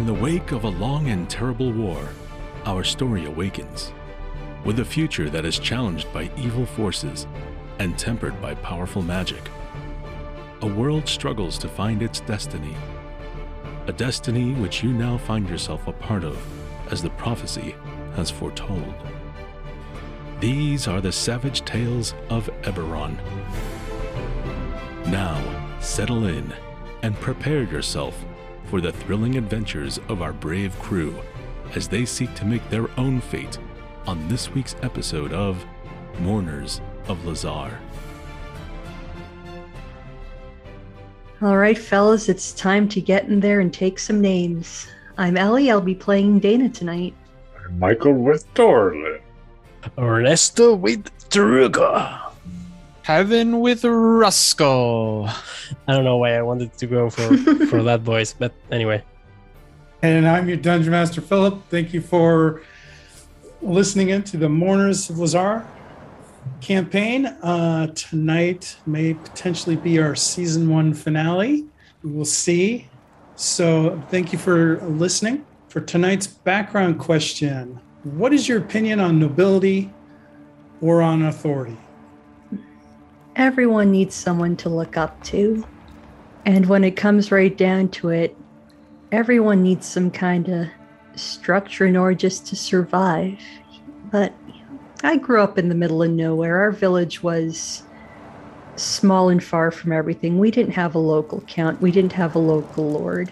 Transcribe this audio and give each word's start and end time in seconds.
In 0.00 0.06
the 0.06 0.14
wake 0.14 0.52
of 0.52 0.64
a 0.64 0.68
long 0.70 1.08
and 1.08 1.28
terrible 1.28 1.70
war, 1.72 2.08
our 2.64 2.82
story 2.82 3.26
awakens. 3.26 3.92
With 4.64 4.80
a 4.80 4.84
future 4.84 5.28
that 5.28 5.44
is 5.44 5.58
challenged 5.58 6.10
by 6.10 6.30
evil 6.38 6.64
forces 6.64 7.26
and 7.78 7.98
tempered 7.98 8.40
by 8.40 8.54
powerful 8.54 9.02
magic, 9.02 9.42
a 10.62 10.66
world 10.66 11.06
struggles 11.06 11.58
to 11.58 11.68
find 11.68 12.02
its 12.02 12.20
destiny. 12.20 12.74
A 13.88 13.92
destiny 13.92 14.54
which 14.54 14.82
you 14.82 14.90
now 14.94 15.18
find 15.18 15.46
yourself 15.50 15.86
a 15.86 15.92
part 15.92 16.24
of, 16.24 16.42
as 16.90 17.02
the 17.02 17.10
prophecy 17.10 17.74
has 18.16 18.30
foretold. 18.30 18.94
These 20.40 20.88
are 20.88 21.02
the 21.02 21.12
savage 21.12 21.62
tales 21.66 22.14
of 22.30 22.48
Eberron. 22.62 23.18
Now, 25.08 25.76
settle 25.80 26.24
in 26.24 26.54
and 27.02 27.14
prepare 27.16 27.64
yourself 27.64 28.24
for 28.70 28.80
the 28.80 28.92
thrilling 28.92 29.36
adventures 29.36 29.98
of 30.08 30.22
our 30.22 30.32
brave 30.32 30.78
crew 30.78 31.12
as 31.74 31.88
they 31.88 32.04
seek 32.04 32.32
to 32.36 32.44
make 32.44 32.66
their 32.70 32.88
own 32.98 33.20
fate 33.20 33.58
on 34.06 34.28
this 34.28 34.48
week's 34.50 34.76
episode 34.82 35.32
of 35.32 35.66
Mourners 36.20 36.80
of 37.08 37.24
Lhazaar. 37.26 37.80
All 41.42 41.56
right, 41.56 41.76
fellas, 41.76 42.28
it's 42.28 42.52
time 42.52 42.88
to 42.90 43.00
get 43.00 43.24
in 43.24 43.40
there 43.40 43.58
and 43.58 43.74
take 43.74 43.98
some 43.98 44.20
names. 44.20 44.86
I'm 45.18 45.36
Ellie. 45.36 45.70
I'll 45.70 45.80
be 45.80 45.94
playing 45.94 46.38
Dana 46.38 46.68
tonight. 46.68 47.14
I'm 47.64 47.76
Michael 47.78 48.12
with 48.12 48.52
Dorlin. 48.54 49.20
Ernesto 49.98 50.74
with 50.74 51.10
Druga. 51.28 52.29
Heaven 53.10 53.58
with 53.58 53.82
Ruskell. 53.82 55.28
I 55.88 55.92
don't 55.92 56.04
know 56.04 56.18
why 56.18 56.36
I 56.36 56.42
wanted 56.42 56.72
to 56.78 56.86
go 56.86 57.10
for 57.10 57.36
for 57.66 57.82
that 57.82 58.02
voice, 58.02 58.32
but 58.32 58.54
anyway. 58.70 59.02
And 60.00 60.28
I'm 60.28 60.46
your 60.46 60.56
Dungeon 60.56 60.92
Master 60.92 61.20
Philip. 61.20 61.60
Thank 61.70 61.92
you 61.92 62.02
for 62.02 62.62
listening 63.62 64.10
in 64.10 64.22
to 64.22 64.36
the 64.36 64.48
Mourners 64.48 65.10
of 65.10 65.16
Lhazaar 65.16 65.66
campaign. 66.60 67.26
Uh, 67.26 67.88
tonight 67.88 68.76
may 68.86 69.14
potentially 69.14 69.74
be 69.74 69.98
our 69.98 70.14
season 70.14 70.70
one 70.70 70.94
finale. 70.94 71.66
We 72.04 72.12
will 72.12 72.24
see. 72.24 72.86
So 73.34 74.00
thank 74.10 74.32
you 74.32 74.38
for 74.38 74.80
listening. 74.82 75.44
For 75.66 75.80
tonight's 75.80 76.28
background 76.28 77.00
question, 77.00 77.80
what 78.04 78.32
is 78.32 78.46
your 78.46 78.58
opinion 78.58 79.00
on 79.00 79.18
nobility 79.18 79.92
or 80.80 81.02
on 81.02 81.22
authority? 81.22 81.76
Everyone 83.36 83.90
needs 83.90 84.14
someone 84.14 84.56
to 84.56 84.68
look 84.68 84.96
up 84.96 85.22
to. 85.24 85.66
And 86.44 86.66
when 86.66 86.84
it 86.84 86.96
comes 86.96 87.30
right 87.30 87.56
down 87.56 87.88
to 87.90 88.08
it, 88.08 88.36
everyone 89.12 89.62
needs 89.62 89.86
some 89.86 90.10
kind 90.10 90.48
of 90.48 90.66
structure 91.14 91.86
in 91.86 91.96
order 91.96 92.14
just 92.14 92.46
to 92.46 92.56
survive. 92.56 93.38
But 94.10 94.32
I 95.02 95.16
grew 95.16 95.40
up 95.40 95.58
in 95.58 95.68
the 95.68 95.74
middle 95.74 96.02
of 96.02 96.10
nowhere. 96.10 96.60
Our 96.60 96.72
village 96.72 97.22
was 97.22 97.82
small 98.76 99.28
and 99.28 99.42
far 99.42 99.70
from 99.70 99.92
everything. 99.92 100.38
We 100.38 100.50
didn't 100.50 100.72
have 100.72 100.94
a 100.94 100.98
local 100.98 101.42
count. 101.42 101.80
We 101.80 101.90
didn't 101.90 102.12
have 102.12 102.34
a 102.34 102.40
local 102.40 102.90
lord. 102.90 103.30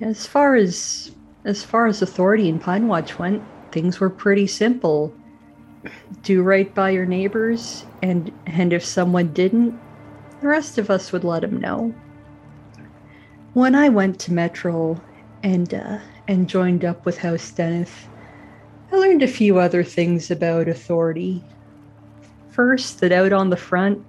As 0.00 0.26
far 0.26 0.54
as 0.54 1.12
as 1.44 1.64
far 1.64 1.86
as 1.86 2.02
authority 2.02 2.48
in 2.48 2.58
Pine 2.58 2.88
Watch 2.88 3.18
went, 3.18 3.42
things 3.72 4.00
were 4.00 4.10
pretty 4.10 4.46
simple. 4.46 5.14
Do 6.22 6.42
right 6.42 6.74
by 6.74 6.90
your 6.90 7.06
neighbors, 7.06 7.84
and 8.02 8.32
and 8.46 8.72
if 8.72 8.84
someone 8.84 9.32
didn't, 9.32 9.78
the 10.40 10.48
rest 10.48 10.78
of 10.78 10.90
us 10.90 11.12
would 11.12 11.24
let 11.24 11.42
them 11.42 11.60
know. 11.60 11.94
When 13.54 13.74
I 13.74 13.88
went 13.88 14.18
to 14.20 14.32
Metrol 14.32 15.00
and 15.42 15.72
uh, 15.72 15.98
and 16.26 16.48
joined 16.48 16.84
up 16.84 17.04
with 17.06 17.18
House 17.18 17.50
Deneth, 17.52 18.08
I 18.92 18.96
learned 18.96 19.22
a 19.22 19.28
few 19.28 19.58
other 19.58 19.84
things 19.84 20.30
about 20.30 20.68
authority. 20.68 21.44
First, 22.50 23.00
that 23.00 23.12
out 23.12 23.32
on 23.32 23.50
the 23.50 23.56
front, 23.56 24.04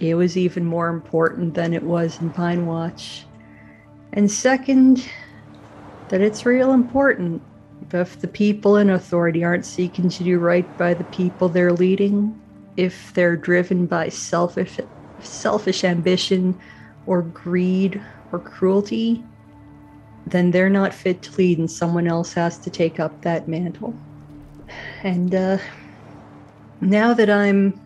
it 0.00 0.14
was 0.14 0.36
even 0.36 0.64
more 0.64 0.88
important 0.88 1.54
than 1.54 1.74
it 1.74 1.82
was 1.82 2.20
in 2.20 2.30
Pine 2.30 2.66
Watch. 2.66 3.26
And 4.12 4.30
second, 4.30 5.06
that 6.08 6.20
it's 6.20 6.46
real 6.46 6.72
important. 6.72 7.42
If 7.92 8.20
the 8.20 8.28
people 8.28 8.76
in 8.76 8.90
authority 8.90 9.42
aren't 9.42 9.64
seeking 9.64 10.08
to 10.10 10.24
do 10.24 10.38
right 10.38 10.76
by 10.78 10.94
the 10.94 11.04
people 11.04 11.48
they're 11.48 11.72
leading, 11.72 12.40
if 12.76 13.12
they're 13.14 13.36
driven 13.36 13.86
by 13.86 14.08
selfish 14.08 14.78
selfish 15.20 15.84
ambition 15.84 16.58
or 17.06 17.22
greed 17.22 18.00
or 18.32 18.38
cruelty, 18.38 19.22
then 20.26 20.50
they're 20.50 20.70
not 20.70 20.94
fit 20.94 21.22
to 21.22 21.36
lead 21.36 21.58
and 21.58 21.70
someone 21.70 22.06
else 22.06 22.32
has 22.32 22.58
to 22.58 22.70
take 22.70 23.00
up 23.00 23.20
that 23.22 23.48
mantle. 23.48 23.94
And 25.02 25.34
uh, 25.34 25.58
now 26.80 27.12
that 27.14 27.28
I'm 27.28 27.78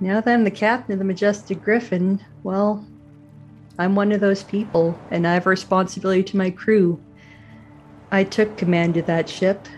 now 0.00 0.20
that 0.20 0.32
I'm 0.32 0.44
the 0.44 0.50
captain 0.50 0.94
of 0.94 0.98
the 0.98 1.04
Majestic 1.04 1.62
Griffin, 1.62 2.24
well, 2.42 2.84
I'm 3.78 3.94
one 3.94 4.12
of 4.12 4.20
those 4.20 4.42
people, 4.42 4.98
and 5.10 5.26
I 5.26 5.34
have 5.34 5.46
a 5.46 5.50
responsibility 5.50 6.22
to 6.24 6.36
my 6.36 6.50
crew. 6.50 7.00
I 8.12 8.24
took 8.24 8.56
command 8.56 8.96
of 8.96 9.06
that 9.06 9.28
ship, 9.28 9.68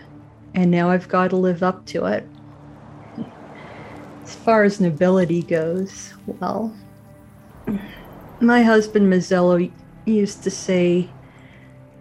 and 0.53 0.71
now 0.71 0.89
I've 0.89 1.07
got 1.07 1.29
to 1.29 1.35
live 1.35 1.63
up 1.63 1.85
to 1.87 2.05
it. 2.05 2.27
As 4.23 4.35
far 4.35 4.63
as 4.63 4.79
nobility 4.79 5.41
goes, 5.41 6.13
well, 6.25 6.75
my 8.39 8.63
husband 8.63 9.11
Mazzello 9.11 9.71
used 10.05 10.43
to 10.43 10.51
say 10.51 11.09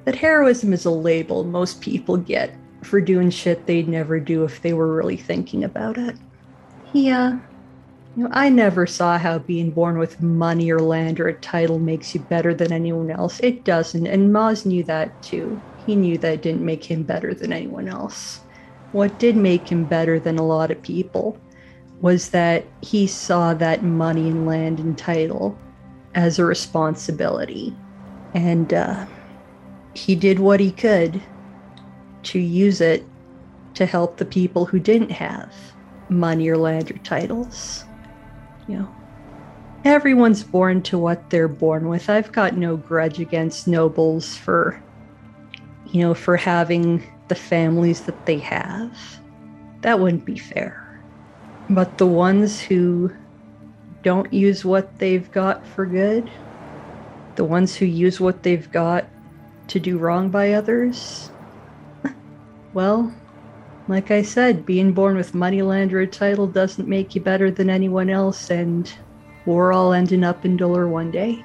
that 0.04 0.14
heroism 0.14 0.72
is 0.72 0.84
a 0.84 0.90
label 0.90 1.44
most 1.44 1.80
people 1.80 2.16
get 2.16 2.52
for 2.82 3.00
doing 3.00 3.30
shit 3.30 3.66
they'd 3.66 3.88
never 3.88 4.18
do 4.18 4.44
if 4.44 4.60
they 4.62 4.72
were 4.72 4.92
really 4.92 5.16
thinking 5.16 5.64
about 5.64 5.98
it. 5.98 6.16
Yeah, 6.92 7.28
uh, 7.28 7.38
you 8.16 8.24
know, 8.24 8.30
I 8.32 8.50
never 8.50 8.86
saw 8.86 9.16
how 9.16 9.38
being 9.38 9.70
born 9.70 9.98
with 9.98 10.20
money 10.20 10.70
or 10.70 10.80
land 10.80 11.18
or 11.20 11.28
a 11.28 11.34
title 11.34 11.78
makes 11.78 12.14
you 12.14 12.20
better 12.20 12.52
than 12.52 12.72
anyone 12.72 13.10
else. 13.10 13.40
It 13.40 13.64
doesn't, 13.64 14.06
and 14.06 14.30
Maz 14.30 14.66
knew 14.66 14.82
that 14.84 15.22
too. 15.22 15.60
He 15.86 15.96
knew 15.96 16.18
that 16.18 16.42
didn't 16.42 16.64
make 16.64 16.84
him 16.84 17.02
better 17.02 17.34
than 17.34 17.52
anyone 17.52 17.88
else. 17.88 18.40
What 18.92 19.18
did 19.18 19.36
make 19.36 19.70
him 19.70 19.84
better 19.84 20.20
than 20.20 20.38
a 20.38 20.46
lot 20.46 20.70
of 20.70 20.82
people 20.82 21.38
was 22.00 22.30
that 22.30 22.64
he 22.82 23.06
saw 23.06 23.54
that 23.54 23.82
money 23.82 24.28
and 24.28 24.46
land 24.46 24.80
and 24.80 24.98
title 24.98 25.58
as 26.14 26.38
a 26.38 26.44
responsibility. 26.44 27.74
And 28.34 28.72
uh, 28.74 29.06
he 29.94 30.14
did 30.14 30.38
what 30.38 30.60
he 30.60 30.70
could 30.72 31.22
to 32.24 32.38
use 32.38 32.80
it 32.80 33.04
to 33.74 33.86
help 33.86 34.16
the 34.16 34.24
people 34.24 34.66
who 34.66 34.78
didn't 34.78 35.10
have 35.10 35.52
money 36.08 36.48
or 36.48 36.56
land 36.56 36.90
or 36.90 36.98
titles. 36.98 37.84
You 38.68 38.78
know, 38.78 38.94
everyone's 39.84 40.42
born 40.42 40.82
to 40.82 40.98
what 40.98 41.30
they're 41.30 41.48
born 41.48 41.88
with. 41.88 42.10
I've 42.10 42.32
got 42.32 42.56
no 42.56 42.76
grudge 42.76 43.18
against 43.18 43.66
nobles 43.66 44.36
for, 44.36 44.82
you 45.92 46.00
know, 46.00 46.14
for 46.14 46.36
having 46.36 47.02
the 47.28 47.34
families 47.34 48.02
that 48.02 48.26
they 48.26 48.38
have. 48.38 48.98
That 49.82 50.00
wouldn't 50.00 50.24
be 50.24 50.38
fair. 50.38 50.78
But 51.70 51.98
the 51.98 52.06
ones 52.06 52.60
who 52.60 53.12
don't 54.02 54.32
use 54.32 54.64
what 54.64 54.98
they've 54.98 55.30
got 55.30 55.66
for 55.66 55.86
good, 55.86 56.30
the 57.36 57.44
ones 57.44 57.76
who 57.76 57.86
use 57.86 58.20
what 58.20 58.42
they've 58.42 58.70
got 58.72 59.06
to 59.68 59.78
do 59.78 59.98
wrong 59.98 60.28
by 60.28 60.54
others, 60.54 61.30
well, 62.74 63.14
like 63.88 64.10
I 64.10 64.22
said, 64.22 64.64
being 64.64 64.92
born 64.92 65.16
with 65.16 65.34
money, 65.34 65.62
land, 65.62 65.92
or 65.92 66.00
a 66.00 66.06
title 66.06 66.46
doesn't 66.46 66.88
make 66.88 67.14
you 67.14 67.20
better 67.20 67.50
than 67.50 67.68
anyone 67.68 68.10
else, 68.10 68.50
and 68.50 68.92
we're 69.44 69.72
all 69.72 69.92
ending 69.92 70.24
up 70.24 70.44
in 70.44 70.56
Dolurrh 70.56 70.88
one 70.88 71.10
day. 71.10 71.44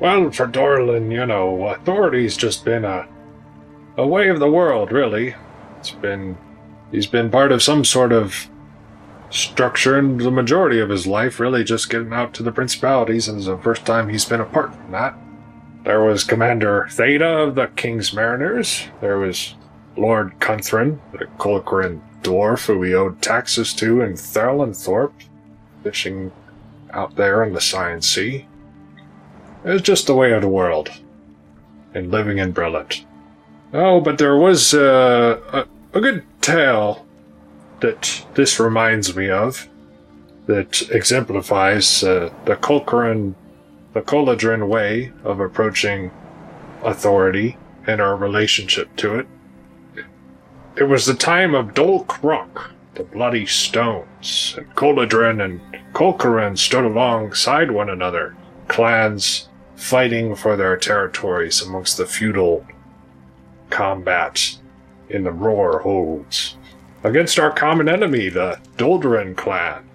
Well, 0.00 0.30
for 0.30 0.46
Dorlin, 0.46 1.10
you 1.12 1.24
know, 1.26 1.66
authority's 1.68 2.36
just 2.36 2.64
been 2.64 2.84
a 2.84 3.08
a 3.96 4.06
way 4.06 4.28
of 4.28 4.40
the 4.40 4.50
world, 4.50 4.90
really. 4.90 5.34
It's 5.78 5.90
been 5.90 6.36
he's 6.90 7.06
been 7.06 7.30
part 7.30 7.52
of 7.52 7.62
some 7.62 7.84
sort 7.84 8.12
of 8.12 8.48
structure 9.30 9.98
and 9.98 10.20
the 10.20 10.30
majority 10.30 10.78
of 10.78 10.88
his 10.88 11.06
life 11.06 11.40
really 11.40 11.64
just 11.64 11.90
getting 11.90 12.12
out 12.12 12.32
to 12.32 12.42
the 12.42 12.52
principalities 12.52 13.26
and 13.26 13.38
it's 13.38 13.46
the 13.46 13.58
first 13.58 13.84
time 13.84 14.08
he's 14.08 14.24
been 14.24 14.40
apart 14.40 14.72
from 14.74 14.92
that. 14.92 15.16
There 15.84 16.02
was 16.02 16.24
Commander 16.24 16.86
Theta 16.90 17.26
of 17.26 17.56
the 17.56 17.66
King's 17.66 18.12
Mariners. 18.12 18.86
There 19.00 19.18
was 19.18 19.54
Lord 19.96 20.38
Cunthrin, 20.40 20.98
the 21.12 21.26
Colquhoun 21.38 22.00
dwarf 22.22 22.66
who 22.66 22.78
we 22.78 22.94
owed 22.94 23.20
taxes 23.20 23.74
to 23.74 24.00
in 24.00 24.14
Thurlenthorpe, 24.14 25.12
fishing 25.82 26.32
out 26.90 27.16
there 27.16 27.44
in 27.44 27.52
the 27.52 27.60
Science 27.60 28.08
Sea. 28.08 28.46
It 29.64 29.70
was 29.70 29.82
just 29.82 30.06
the 30.06 30.14
way 30.14 30.32
of 30.32 30.42
the 30.42 30.48
world, 30.48 30.90
and 31.94 32.10
living 32.10 32.38
in 32.38 32.52
Brilliant. 32.52 33.04
Oh, 33.72 34.00
but 34.00 34.18
there 34.18 34.36
was 34.36 34.74
uh, 34.74 35.40
a, 35.52 35.98
a 35.98 36.00
good 36.00 36.22
tale 36.40 37.06
that 37.80 38.26
this 38.34 38.60
reminds 38.60 39.16
me 39.16 39.30
of 39.30 39.68
that 40.46 40.82
exemplifies 40.90 42.04
uh, 42.04 42.32
the 42.44 42.56
Colquhoun 42.56 43.34
the 43.94 44.02
Coladrin 44.02 44.68
way 44.68 45.12
of 45.22 45.40
approaching 45.40 46.10
authority 46.82 47.56
and 47.86 48.00
our 48.00 48.16
relationship 48.16 48.94
to 48.96 49.14
it. 49.20 49.26
It 50.76 50.84
was 50.84 51.06
the 51.06 51.14
time 51.14 51.54
of 51.54 51.74
Dol 51.74 52.04
Kruk, 52.04 52.70
the 52.94 53.04
Bloody 53.04 53.46
Stones, 53.46 54.56
and 54.58 54.74
Coladrin 54.74 55.42
and 55.42 55.60
Colcarin 55.92 56.58
stood 56.58 56.84
alongside 56.84 57.70
one 57.70 57.88
another, 57.88 58.34
clans 58.66 59.48
fighting 59.84 60.34
for 60.34 60.56
their 60.56 60.78
territories 60.78 61.60
amongst 61.60 61.98
the 61.98 62.06
feudal 62.06 62.66
combat 63.68 64.56
in 65.10 65.24
the 65.24 65.30
Mror 65.30 65.82
holds 65.82 66.56
against 67.02 67.38
our 67.38 67.52
common 67.52 67.86
enemy, 67.86 68.30
the 68.30 68.58
Doldoran 68.78 69.36
clan. 69.36 69.86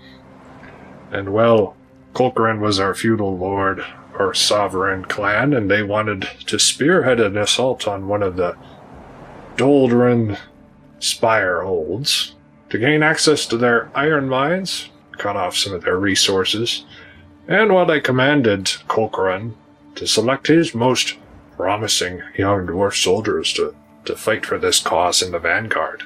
And 1.11 1.33
well, 1.33 1.75
Colcarin 2.13 2.59
was 2.59 2.79
our 2.79 2.93
feudal 2.93 3.35
lord, 3.35 3.83
our 4.13 4.31
sovereign 4.31 5.05
clan, 5.05 5.53
and 5.53 5.71
they 5.71 5.81
wanted 5.81 6.21
to 6.45 6.59
spearhead 6.59 7.19
an 7.19 7.35
assault 7.35 7.87
on 7.87 8.07
one 8.07 8.21
of 8.21 8.35
the 8.35 8.55
Doldoran 9.55 10.37
spire 10.99 11.63
holds 11.63 12.35
to 12.69 12.77
gain 12.77 13.01
access 13.01 13.47
to 13.47 13.57
their 13.57 13.89
iron 13.95 14.29
mines, 14.29 14.89
cut 15.13 15.35
off 15.35 15.57
some 15.57 15.73
of 15.73 15.83
their 15.83 15.97
resources, 15.97 16.85
and 17.47 17.73
while 17.73 17.87
they 17.87 17.99
commanded 17.99 18.65
Colcarin 18.87 19.55
to 19.99 20.07
select 20.07 20.47
his 20.47 20.73
most 20.73 21.17
promising 21.57 22.21
young 22.37 22.65
dwarf 22.65 22.95
soldiers 22.95 23.51
to, 23.51 23.75
to 24.05 24.15
fight 24.15 24.45
for 24.45 24.57
this 24.57 24.79
cause 24.79 25.21
in 25.21 25.33
the 25.33 25.39
vanguard. 25.39 26.03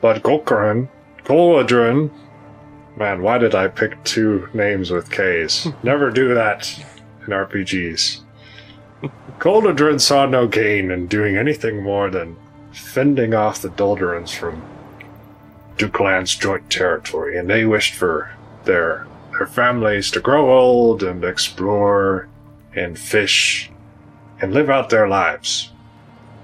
But 0.00 0.22
Colcarin, 0.22 0.88
Coladrin, 1.24 2.12
man, 2.96 3.20
why 3.20 3.38
did 3.38 3.56
I 3.56 3.66
pick 3.66 4.02
two 4.04 4.48
names 4.54 4.92
with 4.92 5.10
K's? 5.10 5.66
Never 5.82 6.12
do 6.12 6.34
that 6.34 6.72
in 7.22 7.32
RPGs. 7.32 8.20
Coladrin 9.40 10.00
saw 10.00 10.26
no 10.26 10.46
gain 10.46 10.92
in 10.92 11.08
doing 11.08 11.36
anything 11.36 11.82
more 11.82 12.10
than 12.10 12.36
fending 12.70 13.34
off 13.34 13.60
the 13.60 13.70
Doldurans 13.70 14.32
from 14.32 14.62
Duclan's 15.78 16.36
joint 16.36 16.70
territory, 16.70 17.36
and 17.36 17.50
they 17.50 17.64
wished 17.64 17.94
for 17.94 18.30
their 18.62 19.08
their 19.32 19.48
families 19.48 20.12
to 20.12 20.20
grow 20.20 20.56
old 20.56 21.02
and 21.02 21.24
explore 21.24 22.28
and 22.74 22.98
fish 22.98 23.70
and 24.40 24.52
live 24.52 24.70
out 24.70 24.90
their 24.90 25.08
lives. 25.08 25.70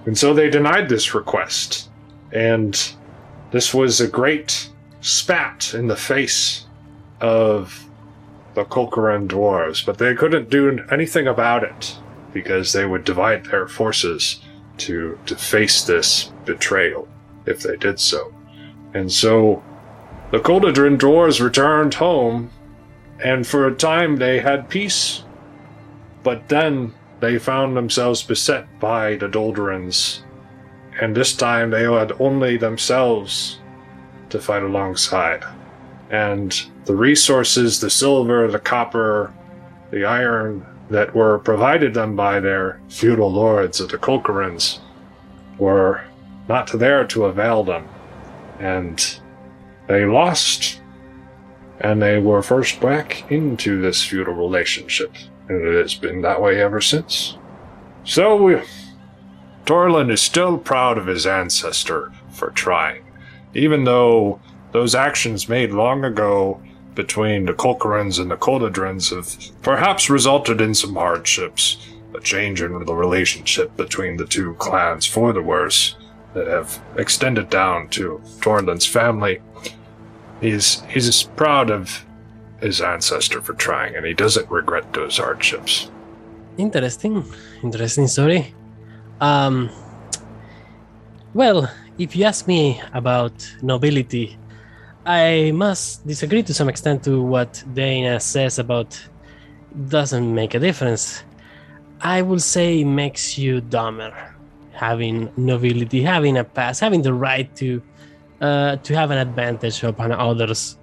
And 0.06 0.16
so 0.16 0.32
they 0.32 0.50
denied 0.50 0.88
this 0.88 1.14
request. 1.14 1.90
And 2.32 2.92
this 3.50 3.74
was 3.74 4.00
a 4.00 4.08
great 4.08 4.70
spat 5.00 5.74
in 5.74 5.88
the 5.88 5.96
face 5.96 6.66
of 7.20 7.88
the 8.54 8.64
Colcaran 8.64 9.28
dwarves, 9.28 9.84
but 9.84 9.98
they 9.98 10.14
couldn't 10.14 10.50
do 10.50 10.84
anything 10.90 11.26
about 11.26 11.62
it 11.64 11.96
because 12.32 12.72
they 12.72 12.86
would 12.86 13.04
divide 13.04 13.46
their 13.46 13.66
forces 13.66 14.40
to 14.78 15.18
to 15.26 15.34
face 15.36 15.82
this 15.84 16.32
betrayal 16.44 17.08
if 17.46 17.62
they 17.62 17.76
did 17.76 17.98
so. 17.98 18.32
And 18.94 19.12
so 19.12 19.62
the 20.30 20.38
Coldadrin 20.38 20.98
dwarves 20.98 21.40
returned 21.40 21.94
home, 21.94 22.50
and 23.22 23.46
for 23.46 23.66
a 23.66 23.74
time 23.74 24.16
they 24.16 24.40
had 24.40 24.68
peace. 24.68 25.24
But 26.28 26.46
then 26.50 26.92
they 27.20 27.38
found 27.38 27.74
themselves 27.74 28.22
beset 28.22 28.66
by 28.78 29.16
the 29.16 29.28
Doldurans, 29.28 30.20
and 31.00 31.16
this 31.16 31.34
time 31.34 31.70
they 31.70 31.84
had 31.84 32.12
only 32.20 32.58
themselves 32.58 33.60
to 34.28 34.38
fight 34.38 34.62
alongside. 34.62 35.42
And 36.10 36.52
the 36.84 36.94
resources, 36.94 37.80
the 37.80 37.88
silver, 37.88 38.46
the 38.46 38.58
copper, 38.58 39.32
the 39.90 40.04
iron 40.04 40.66
that 40.90 41.14
were 41.14 41.38
provided 41.38 41.94
them 41.94 42.14
by 42.14 42.40
their 42.40 42.78
feudal 42.90 43.32
lords 43.32 43.80
of 43.80 43.88
the 43.88 43.96
Colcarans 43.96 44.80
were 45.56 46.04
not 46.46 46.70
there 46.72 47.06
to 47.06 47.24
avail 47.24 47.64
them. 47.64 47.88
And 48.58 49.02
they 49.86 50.04
lost. 50.04 50.82
And 51.80 52.02
they 52.02 52.18
were 52.18 52.42
forced 52.42 52.82
back 52.82 53.32
into 53.32 53.80
this 53.80 54.04
feudal 54.04 54.34
relationship. 54.34 55.14
And 55.48 55.64
it 55.64 55.80
has 55.80 55.94
been 55.94 56.22
that 56.22 56.40
way 56.40 56.60
ever 56.60 56.80
since. 56.80 57.36
So, 58.04 58.36
we, 58.36 58.60
Torlin 59.64 60.10
is 60.10 60.22
still 60.22 60.58
proud 60.58 60.98
of 60.98 61.06
his 61.06 61.26
ancestor 61.26 62.12
for 62.30 62.50
trying, 62.50 63.04
even 63.54 63.84
though 63.84 64.40
those 64.72 64.94
actions 64.94 65.48
made 65.48 65.72
long 65.72 66.04
ago 66.04 66.60
between 66.94 67.46
the 67.46 67.52
Colcarans 67.52 68.18
and 68.18 68.30
the 68.30 68.36
Coldadrins 68.36 69.14
have 69.14 69.62
perhaps 69.62 70.10
resulted 70.10 70.60
in 70.60 70.74
some 70.74 70.94
hardships, 70.94 71.86
a 72.14 72.20
change 72.20 72.60
in 72.60 72.72
the 72.84 72.94
relationship 72.94 73.76
between 73.76 74.16
the 74.16 74.26
two 74.26 74.54
clans 74.54 75.06
for 75.06 75.32
the 75.32 75.42
worse 75.42 75.96
that 76.34 76.46
have 76.46 76.82
extended 76.96 77.50
down 77.50 77.88
to 77.90 78.20
Torlin's 78.40 78.86
family. 78.86 79.40
He's 80.40 80.80
he's 80.82 81.22
proud 81.22 81.70
of 81.70 82.04
his 82.60 82.80
ancestor 82.80 83.40
for 83.40 83.54
trying, 83.54 83.96
and 83.96 84.04
he 84.04 84.14
doesn't 84.14 84.50
regret 84.50 84.92
those 84.92 85.18
hardships. 85.18 85.90
Interesting, 86.56 87.24
interesting 87.62 88.08
story. 88.08 88.54
Um, 89.20 89.70
well, 91.34 91.70
if 91.98 92.16
you 92.16 92.24
ask 92.24 92.46
me 92.46 92.80
about 92.94 93.32
nobility, 93.62 94.38
I 95.04 95.52
must 95.52 96.06
disagree 96.06 96.42
to 96.42 96.54
some 96.54 96.68
extent 96.68 97.04
to 97.04 97.22
what 97.22 97.62
Dana 97.74 98.20
says 98.20 98.58
about 98.58 98.98
doesn't 99.88 100.34
make 100.34 100.54
a 100.54 100.58
difference. 100.58 101.22
I 102.00 102.22
will 102.22 102.38
say 102.38 102.80
it 102.80 102.84
makes 102.84 103.38
you 103.38 103.60
dumber. 103.60 104.12
Having 104.72 105.32
nobility, 105.36 106.02
having 106.02 106.38
a 106.38 106.44
pass, 106.44 106.78
having 106.78 107.02
the 107.02 107.12
right 107.12 107.54
to 107.56 107.82
uh, 108.40 108.76
to 108.76 108.94
have 108.94 109.10
an 109.10 109.18
advantage 109.18 109.82
upon 109.82 110.12
others, 110.12 110.78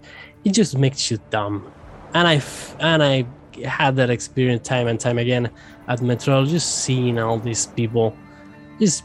it 0.46 0.54
just 0.54 0.78
makes 0.78 1.12
you 1.12 1.20
dumb. 1.32 1.72
And 2.14 2.28
I 2.28 2.42
and 2.80 3.04
I 3.04 3.26
had 3.68 3.96
that 3.98 4.10
experience 4.10 4.68
time 4.68 4.88
and 4.88 5.00
time 5.00 5.18
again 5.18 5.50
at 5.88 6.00
Metrol, 6.00 6.48
just 6.48 6.84
seeing 6.84 7.20
all 7.20 7.40
these 7.40 7.66
people, 7.66 8.16
just 8.80 9.04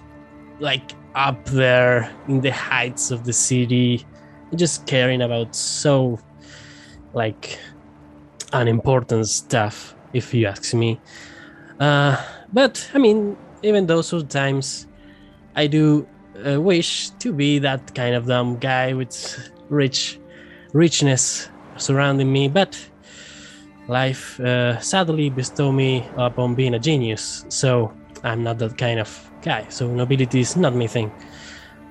like 0.61 0.93
up 1.15 1.45
there 1.47 2.11
in 2.29 2.41
the 2.41 2.53
heights 2.53 3.11
of 3.11 3.25
the 3.25 3.33
city, 3.33 4.07
just 4.55 4.87
caring 4.87 5.23
about 5.23 5.57
so 5.57 6.21
like 7.15 7.59
unimportant 8.53 9.27
stuff, 9.27 9.95
if 10.13 10.33
you 10.35 10.47
ask 10.47 10.75
me. 10.75 11.01
Uh, 11.81 12.23
but 12.53 12.89
I 12.95 12.99
mean, 12.99 13.37
even 13.63 13.87
those 13.87 14.09
sometimes 14.09 14.87
I 15.57 15.67
do 15.67 16.07
uh, 16.47 16.61
wish 16.61 17.11
to 17.21 17.33
be 17.33 17.59
that 17.61 17.95
kind 17.95 18.15
of 18.15 18.27
dumb 18.27 18.59
guy 18.59 18.93
with 18.93 19.51
rich 19.69 20.20
richness 20.73 21.49
surrounding 21.77 22.33
me, 22.33 22.49
but 22.49 22.79
life 23.89 24.39
uh, 24.41 24.79
sadly 24.81 25.31
bestowed 25.31 25.75
me 25.75 26.09
upon 26.17 26.55
being 26.55 26.75
a 26.75 26.79
genius, 26.79 27.45
so 27.49 27.93
I'm 28.23 28.43
not 28.43 28.59
that 28.59 28.79
kind 28.79 29.01
of 29.01 29.31
guy. 29.43 29.67
So 29.69 29.89
nobility 29.89 30.41
is 30.41 30.57
not 30.57 30.75
my 30.75 30.87
thing. 30.87 31.11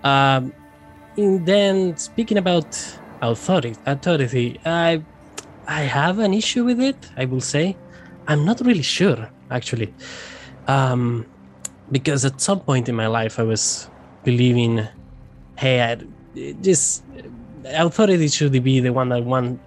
Um, 0.03 0.53
and 1.17 1.45
then 1.45 1.97
speaking 1.97 2.37
about 2.37 2.67
authority, 3.21 3.75
authority, 3.85 4.59
I 4.65 5.03
I 5.67 5.81
have 5.81 6.19
an 6.19 6.33
issue 6.33 6.63
with 6.63 6.79
it. 6.79 6.97
I 7.17 7.25
will 7.25 7.41
say, 7.41 7.75
I'm 8.27 8.45
not 8.45 8.61
really 8.61 8.81
sure 8.81 9.29
actually, 9.51 9.93
um, 10.67 11.25
because 11.91 12.23
at 12.25 12.39
some 12.39 12.59
point 12.59 12.87
in 12.87 12.95
my 12.95 13.07
life 13.07 13.39
I 13.39 13.43
was 13.43 13.89
believing, 14.23 14.87
hey, 15.57 15.81
I, 15.81 15.97
this 16.35 17.01
authority 17.69 18.27
should 18.27 18.51
be 18.63 18.79
the 18.79 18.91
one 18.91 19.09
that 19.09 19.23
one 19.23 19.59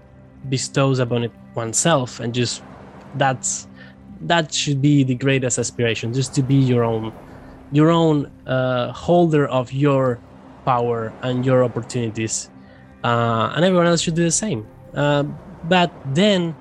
bestows 0.48 0.98
upon 0.98 1.24
it 1.24 1.32
oneself, 1.54 2.20
and 2.20 2.34
just 2.34 2.62
that's 3.16 3.68
that 4.22 4.52
should 4.54 4.80
be 4.80 5.04
the 5.04 5.14
greatest 5.14 5.58
aspiration, 5.58 6.12
just 6.12 6.34
to 6.34 6.42
be 6.42 6.54
your 6.54 6.84
own, 6.84 7.12
your 7.72 7.90
own 7.90 8.30
uh, 8.46 8.92
holder 8.92 9.46
of 9.46 9.72
your 9.72 10.18
power 10.64 11.12
and 11.22 11.44
your 11.44 11.64
opportunities, 11.64 12.50
uh, 13.04 13.52
and 13.54 13.64
everyone 13.64 13.86
else 13.86 14.02
should 14.02 14.14
do 14.14 14.24
the 14.24 14.30
same. 14.30 14.66
Uh, 14.94 15.24
but 15.64 15.90
then 16.14 16.54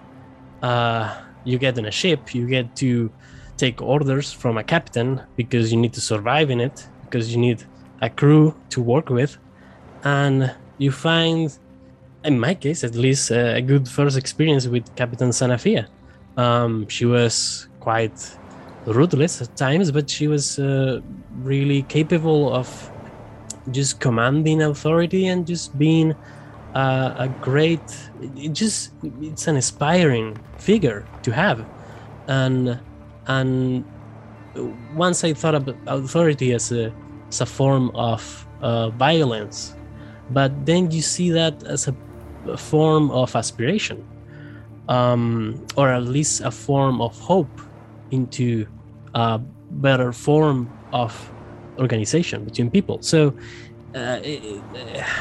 uh, 0.64 1.16
you 1.44 1.58
get 1.58 1.78
in 1.78 1.86
a 1.86 1.92
ship, 1.92 2.34
you 2.34 2.48
get 2.48 2.76
to 2.76 3.12
take 3.58 3.82
orders 3.82 4.32
from 4.32 4.58
a 4.58 4.64
captain 4.64 5.22
because 5.36 5.72
you 5.72 5.80
need 5.80 5.94
to 5.94 6.02
survive 6.02 6.50
in 6.50 6.60
it, 6.60 6.88
because 7.04 7.34
you 7.34 7.40
need 7.40 7.64
a 8.02 8.10
crew 8.10 8.56
to 8.70 8.82
work 8.82 9.10
with, 9.10 9.38
and 10.04 10.52
you 10.82 10.92
find, 10.92 11.58
in 12.24 12.40
my 12.40 12.54
case 12.56 12.84
at 12.84 12.96
least, 12.96 13.32
a 13.32 13.62
good 13.62 13.88
first 13.88 14.18
experience 14.18 14.68
with 14.68 14.84
Captain 14.96 15.30
Sanafia. 15.30 15.88
Um, 16.38 16.88
she 16.88 17.06
was 17.06 17.68
quite 17.80 18.18
ruthless 18.86 19.42
at 19.42 19.56
times, 19.56 19.92
but 19.92 20.10
she 20.10 20.28
was 20.28 20.58
uh, 20.58 21.02
really 21.44 21.84
capable 21.84 22.54
of 22.54 22.68
just 23.70 24.00
commanding 24.00 24.62
authority 24.64 25.28
and 25.28 25.46
just 25.46 25.78
being 25.78 26.16
uh, 26.74 27.14
a 27.26 27.28
great 27.42 27.88
it 28.36 28.54
just 28.54 28.92
it's 29.22 29.48
an 29.48 29.56
inspiring 29.56 30.36
figure 30.58 31.06
to 31.22 31.32
have 31.32 31.64
and 32.28 32.80
and 33.28 33.84
once 34.96 35.24
I 35.24 35.34
thought 35.34 35.54
about 35.56 35.76
authority 35.86 36.54
as 36.54 36.72
a 36.72 36.92
as 37.30 37.42
a 37.42 37.46
form 37.46 37.92
of 37.94 38.48
uh, 38.62 38.90
violence, 38.90 39.76
but 40.34 40.66
then 40.66 40.92
you 40.92 41.02
see 41.02 41.30
that 41.32 41.64
as 41.64 41.88
a, 41.88 41.96
a 42.48 42.58
form 42.58 43.12
of 43.12 43.36
aspiration, 43.36 44.06
um, 44.90 45.64
or 45.78 45.90
at 45.90 46.04
least 46.04 46.42
a 46.42 46.52
form 46.52 47.02
of 47.02 47.18
hope 47.20 47.62
into 48.12 48.66
a 49.14 49.40
better 49.72 50.12
form 50.12 50.70
of 50.94 51.32
organization 51.80 52.46
between 52.46 52.70
people. 52.70 53.02
So 53.02 53.34
uh, 53.96 54.20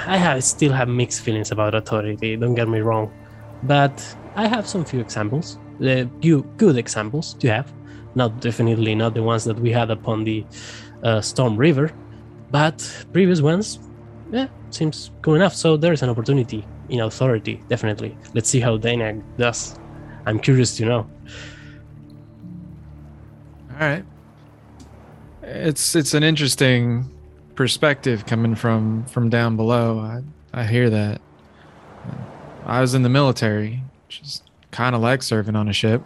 I 0.06 0.16
have 0.16 0.42
still 0.44 0.72
have 0.72 0.88
mixed 0.88 1.22
feelings 1.22 1.50
about 1.50 1.74
authority. 1.74 2.36
Don't 2.36 2.54
get 2.54 2.68
me 2.68 2.80
wrong, 2.80 3.12
but 3.64 4.16
I 4.36 4.46
have 4.46 4.66
some 4.66 4.84
few 4.84 5.00
examples, 5.00 5.58
uh, 5.84 6.04
few 6.20 6.42
good 6.56 6.76
examples 6.76 7.34
to 7.34 7.48
have. 7.48 7.72
Not 8.14 8.40
definitely 8.40 8.94
not 8.94 9.14
the 9.14 9.22
ones 9.22 9.44
that 9.44 9.58
we 9.58 9.70
had 9.70 9.90
upon 9.90 10.24
the 10.24 10.44
uh, 11.02 11.20
Storm 11.20 11.56
River, 11.56 11.92
but 12.50 13.06
previous 13.12 13.40
ones, 13.40 13.78
yeah, 14.32 14.48
seems 14.70 15.10
cool 15.22 15.34
enough. 15.34 15.54
So 15.54 15.76
there's 15.76 16.02
an 16.02 16.10
opportunity 16.10 16.66
in 16.88 17.00
authority, 17.00 17.62
definitely. 17.68 18.16
Let's 18.34 18.48
see 18.48 18.60
how 18.60 18.76
Dana 18.76 19.20
does. 19.36 19.78
I'm 20.26 20.38
curious 20.38 20.76
to 20.76 20.84
know. 20.84 21.10
All 23.72 23.78
right. 23.80 24.04
It's 25.42 25.96
it's 25.96 26.14
an 26.14 26.22
interesting 26.22 27.10
perspective 27.54 28.26
coming 28.26 28.54
from 28.54 29.04
from 29.06 29.30
down 29.30 29.56
below. 29.56 29.98
I 29.98 30.22
I 30.52 30.64
hear 30.64 30.90
that. 30.90 31.20
I 32.66 32.80
was 32.80 32.94
in 32.94 33.02
the 33.02 33.08
military, 33.08 33.82
which 34.06 34.20
is 34.20 34.42
kind 34.70 34.94
of 34.94 35.00
like 35.00 35.22
serving 35.22 35.56
on 35.56 35.68
a 35.68 35.72
ship. 35.72 36.02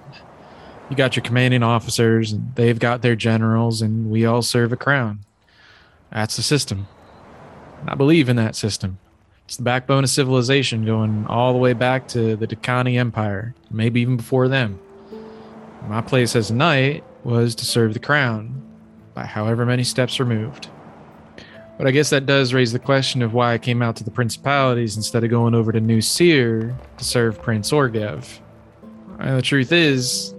You 0.89 0.97
got 0.97 1.17
your 1.17 1.25
commanding 1.25 1.63
officers, 1.63 2.33
and 2.33 2.55
they've 2.55 2.79
got 2.79 3.03
their 3.03 3.17
generals, 3.17 3.83
and 3.83 4.11
we 4.11 4.25
all 4.25 4.43
serve 4.43 4.73
a 4.73 4.77
crown. 4.77 5.21
That's 6.13 6.37
the 6.37 6.43
system. 6.43 6.87
I 7.87 7.95
believe 7.95 8.29
in 8.29 8.37
that 8.37 8.57
system. 8.57 8.99
It's 9.45 9.57
the 9.57 9.63
backbone 9.63 10.05
of 10.05 10.11
civilization 10.11 10.87
going 10.87 11.27
all 11.27 11.53
the 11.53 11.59
way 11.59 11.75
back 11.75 12.09
to 12.09 12.35
the 12.35 12.47
Dhakaani 12.47 12.99
Empire, 12.99 13.55
maybe 13.71 14.01
even 14.01 14.17
before 14.17 14.49
them. 14.49 14.79
My 15.87 16.01
place 16.01 16.35
as 16.35 16.51
a 16.51 16.55
knight 16.55 17.05
was 17.25 17.55
to 17.57 17.67
serve 17.67 17.93
the 17.93 18.01
crown 18.01 18.63
by 19.13 19.27
however 19.27 19.67
many 19.67 19.85
steps 19.85 20.19
removed. 20.19 20.69
But 21.77 21.87
I 21.87 21.91
guess 21.91 22.11
that 22.11 22.25
does 22.25 22.55
raise 22.55 22.73
the 22.73 22.79
question 22.79 23.21
of 23.21 23.35
why 23.35 23.53
I 23.53 23.59
came 23.59 23.83
out 23.83 23.97
to 23.97 24.05
the 24.05 24.11
principalities 24.11 24.97
instead 24.97 25.25
of 25.25 25.31
going 25.31 25.55
over 25.55 25.73
to 25.73 25.81
New 25.81 26.01
Cyre 26.01 26.75
to 26.97 27.05
serve 27.05 27.43
Prince 27.43 27.71
Oargev. 27.71 28.39
And 29.19 29.37
the 29.37 29.43
truth 29.43 29.73
is, 29.73 30.35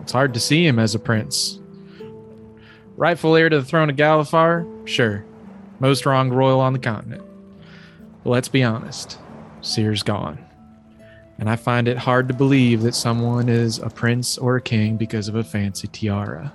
it's 0.00 0.12
hard 0.12 0.32
to 0.34 0.40
see 0.40 0.66
him 0.66 0.78
as 0.78 0.94
a 0.94 0.98
prince. 0.98 1.58
Rightful 2.96 3.36
heir 3.36 3.48
to 3.48 3.60
the 3.60 3.66
throne 3.66 3.90
of 3.90 3.96
Galifar? 3.96 4.88
Sure. 4.88 5.24
Most 5.82 6.06
wronged 6.06 6.32
royal 6.32 6.60
on 6.60 6.72
the 6.72 6.78
continent. 6.78 7.24
But 8.22 8.30
let's 8.30 8.46
be 8.46 8.62
honest, 8.62 9.18
Cyre's 9.62 10.04
gone. 10.04 10.38
And 11.40 11.50
I 11.50 11.56
find 11.56 11.88
it 11.88 11.98
hard 11.98 12.28
to 12.28 12.34
believe 12.34 12.82
that 12.82 12.94
someone 12.94 13.48
is 13.48 13.80
a 13.80 13.90
prince 13.90 14.38
or 14.38 14.54
a 14.54 14.62
king 14.62 14.96
because 14.96 15.26
of 15.26 15.34
a 15.34 15.42
fancy 15.42 15.88
tiara. 15.88 16.52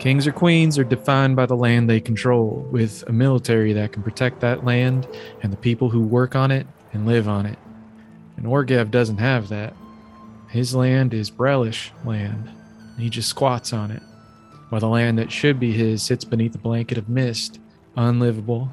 Kings 0.00 0.26
or 0.26 0.32
queens 0.32 0.80
are 0.80 0.84
defined 0.84 1.36
by 1.36 1.46
the 1.46 1.54
land 1.54 1.88
they 1.88 2.00
control, 2.00 2.66
with 2.72 3.04
a 3.06 3.12
military 3.12 3.72
that 3.72 3.92
can 3.92 4.02
protect 4.02 4.40
that 4.40 4.64
land 4.64 5.06
and 5.44 5.52
the 5.52 5.56
people 5.56 5.90
who 5.90 6.02
work 6.02 6.34
on 6.34 6.50
it 6.50 6.66
and 6.92 7.06
live 7.06 7.28
on 7.28 7.46
it. 7.46 7.58
And 8.36 8.46
Oargev 8.46 8.90
doesn't 8.90 9.18
have 9.18 9.48
that. 9.50 9.76
His 10.48 10.74
land 10.74 11.14
is 11.14 11.30
Brelish 11.30 11.90
land. 12.04 12.50
and 12.94 13.00
He 13.00 13.10
just 13.10 13.28
squats 13.28 13.72
on 13.72 13.92
it, 13.92 14.02
while 14.70 14.80
the 14.80 14.88
land 14.88 15.18
that 15.18 15.30
should 15.30 15.60
be 15.60 15.70
his 15.70 16.02
sits 16.02 16.24
beneath 16.24 16.56
a 16.56 16.58
blanket 16.58 16.98
of 16.98 17.08
mist, 17.08 17.60
unlivable, 17.96 18.70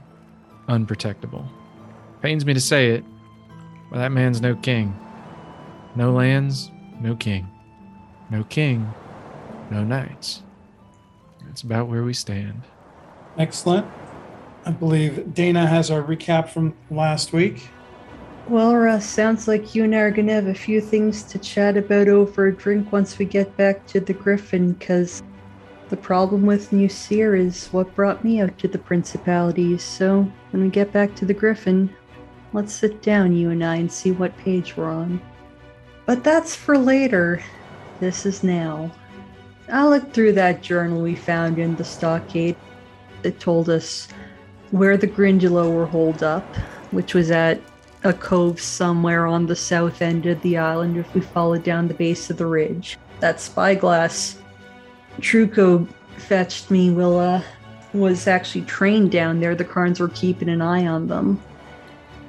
unprotectable. 0.67 1.47
Pains 2.21 2.45
me 2.45 2.53
to 2.53 2.61
say 2.61 2.91
it, 2.91 3.03
but 3.89 3.97
that 3.97 4.11
man's 4.11 4.41
no 4.41 4.55
king. 4.55 4.97
No 5.95 6.11
lands, 6.11 6.71
no 6.99 7.15
king. 7.15 7.47
No 8.29 8.43
king, 8.45 8.93
no 9.69 9.83
knights. 9.83 10.43
That's 11.45 11.63
about 11.63 11.87
where 11.87 12.03
we 12.03 12.13
stand. 12.13 12.61
Excellent. 13.37 13.85
I 14.65 14.71
believe 14.71 15.33
Dana 15.33 15.65
has 15.65 15.91
our 15.91 16.03
recap 16.03 16.49
from 16.49 16.73
last 16.89 17.33
week. 17.33 17.67
Well, 18.47 18.75
Russ, 18.75 19.05
sounds 19.05 19.47
like 19.47 19.75
you 19.75 19.83
and 19.83 19.95
I 19.95 19.99
are 19.99 20.11
gonna 20.11 20.33
have 20.33 20.47
a 20.47 20.53
few 20.53 20.81
things 20.81 21.23
to 21.23 21.39
chat 21.39 21.77
about 21.77 22.07
over 22.07 22.47
a 22.47 22.55
drink 22.55 22.91
once 22.91 23.17
we 23.17 23.25
get 23.25 23.55
back 23.57 23.85
to 23.87 23.99
the 23.99 24.13
Griffin, 24.13 24.73
because 24.73 25.23
the 25.91 25.97
problem 25.97 26.45
with 26.45 26.71
New 26.71 26.87
Cyre 26.87 27.35
is 27.35 27.67
what 27.67 27.93
brought 27.95 28.23
me 28.23 28.39
out 28.39 28.57
to 28.59 28.69
the 28.69 28.77
Principalities. 28.77 29.83
So 29.83 30.25
when 30.51 30.63
we 30.63 30.69
get 30.69 30.93
back 30.93 31.13
to 31.15 31.25
the 31.25 31.33
Griffin, 31.33 31.93
let's 32.53 32.71
sit 32.71 33.01
down, 33.01 33.35
you 33.35 33.49
and 33.49 33.61
I, 33.61 33.75
and 33.75 33.91
see 33.91 34.13
what 34.13 34.35
page 34.37 34.77
we're 34.77 34.89
on. 34.89 35.21
But 36.05 36.23
that's 36.23 36.55
for 36.55 36.77
later. 36.77 37.43
This 37.99 38.25
is 38.25 38.41
now. 38.41 38.89
I 39.69 39.85
looked 39.85 40.13
through 40.13 40.31
that 40.33 40.61
journal 40.61 41.01
we 41.01 41.13
found 41.13 41.59
in 41.59 41.75
the 41.75 41.83
stockade 41.83 42.55
It 43.23 43.41
told 43.41 43.69
us 43.69 44.07
where 44.71 44.95
the 44.95 45.07
Grindylow 45.07 45.75
were 45.75 45.85
holed 45.85 46.23
up, 46.23 46.55
which 46.91 47.13
was 47.13 47.31
at 47.31 47.59
a 48.05 48.13
cove 48.13 48.61
somewhere 48.61 49.27
on 49.27 49.45
the 49.45 49.57
south 49.57 50.01
end 50.01 50.25
of 50.25 50.41
the 50.41 50.57
island 50.57 50.95
if 50.95 51.13
we 51.13 51.19
followed 51.19 51.63
down 51.63 51.89
the 51.89 51.93
base 51.93 52.29
of 52.29 52.37
the 52.37 52.45
ridge. 52.45 52.97
That 53.19 53.41
spyglass 53.41 54.40
Truco 55.19 55.87
fetched 56.17 56.71
me 56.71 56.91
will 56.91 57.19
uh, 57.19 57.41
was 57.93 58.27
actually 58.27 58.63
trained 58.63 59.11
down 59.11 59.39
there. 59.39 59.55
The 59.55 59.65
Carns 59.65 59.99
were 59.99 60.09
keeping 60.09 60.49
an 60.49 60.61
eye 60.61 60.87
on 60.87 61.07
them. 61.07 61.41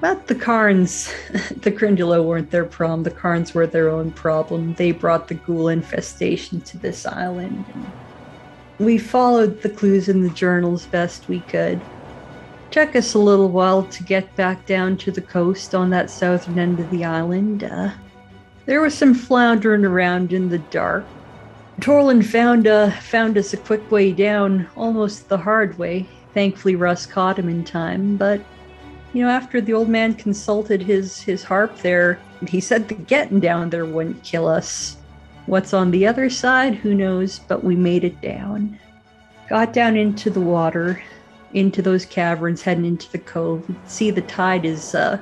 But 0.00 0.26
the 0.26 0.34
Carns, 0.34 1.12
the 1.32 1.70
Grindylow 1.70 2.24
weren't 2.24 2.50
their 2.50 2.64
problem. 2.64 3.04
The 3.04 3.10
Carns 3.10 3.54
were 3.54 3.68
their 3.68 3.88
own 3.88 4.10
problem. 4.10 4.74
They 4.74 4.90
brought 4.90 5.28
the 5.28 5.34
ghoul 5.34 5.68
infestation 5.68 6.60
to 6.62 6.78
this 6.78 7.06
island. 7.06 7.64
We 8.80 8.98
followed 8.98 9.62
the 9.62 9.68
clues 9.68 10.08
in 10.08 10.22
the 10.22 10.30
journals 10.30 10.86
best 10.86 11.28
we 11.28 11.40
could. 11.40 11.80
Took 12.72 12.96
us 12.96 13.14
a 13.14 13.18
little 13.18 13.50
while 13.50 13.84
to 13.84 14.02
get 14.02 14.34
back 14.34 14.66
down 14.66 14.96
to 14.96 15.12
the 15.12 15.20
coast 15.20 15.72
on 15.74 15.90
that 15.90 16.10
southern 16.10 16.58
end 16.58 16.80
of 16.80 16.90
the 16.90 17.04
island. 17.04 17.62
Uh, 17.62 17.92
there 18.66 18.80
was 18.80 18.94
some 18.94 19.14
floundering 19.14 19.84
around 19.84 20.32
in 20.32 20.48
the 20.48 20.58
dark. 20.58 21.04
Torlin 21.80 22.24
found 22.24 22.66
uh, 22.66 22.90
found 22.90 23.38
us 23.38 23.52
a 23.52 23.56
quick 23.56 23.90
way 23.90 24.12
down, 24.12 24.68
almost 24.76 25.28
the 25.28 25.38
hard 25.38 25.78
way. 25.78 26.06
Thankfully, 26.34 26.76
Russ 26.76 27.06
caught 27.06 27.38
him 27.38 27.48
in 27.48 27.64
time, 27.64 28.16
but 28.16 28.40
you 29.12 29.22
know, 29.22 29.30
after 29.30 29.60
the 29.60 29.72
old 29.72 29.88
man 29.88 30.14
consulted 30.14 30.82
his 30.82 31.20
his 31.20 31.42
harp 31.42 31.78
there, 31.78 32.18
he 32.46 32.60
said 32.60 32.88
the 32.88 32.94
getting 32.94 33.40
down 33.40 33.70
there 33.70 33.86
wouldn't 33.86 34.22
kill 34.22 34.48
us. 34.48 34.96
What's 35.46 35.74
on 35.74 35.90
the 35.90 36.06
other 36.06 36.30
side, 36.30 36.74
who 36.74 36.94
knows, 36.94 37.40
but 37.40 37.64
we 37.64 37.74
made 37.74 38.04
it 38.04 38.20
down. 38.20 38.78
Got 39.48 39.72
down 39.72 39.96
into 39.96 40.30
the 40.30 40.40
water, 40.40 41.02
into 41.52 41.82
those 41.82 42.06
caverns, 42.06 42.62
heading 42.62 42.84
into 42.84 43.10
the 43.10 43.18
cove. 43.18 43.68
See 43.86 44.10
the 44.10 44.22
tide 44.22 44.64
is 44.64 44.94
uh 44.94 45.18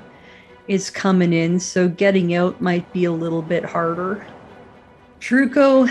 is 0.68 0.90
coming 0.90 1.32
in, 1.32 1.58
so 1.58 1.88
getting 1.88 2.34
out 2.34 2.60
might 2.60 2.92
be 2.92 3.04
a 3.04 3.12
little 3.12 3.42
bit 3.42 3.64
harder. 3.64 4.26
Truco, 5.20 5.90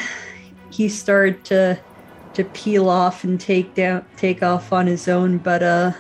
he 0.80 0.88
started 0.88 1.44
to 1.44 1.78
to 2.34 2.46
peel 2.46 2.90
off 2.90 3.26
and 3.26 3.38
take 3.38 3.76
down 3.76 4.06
take 4.16 4.42
off 4.42 4.72
on 4.72 4.88
his 4.88 5.10
own, 5.10 5.38
but 5.38 5.62
uh 5.62 5.92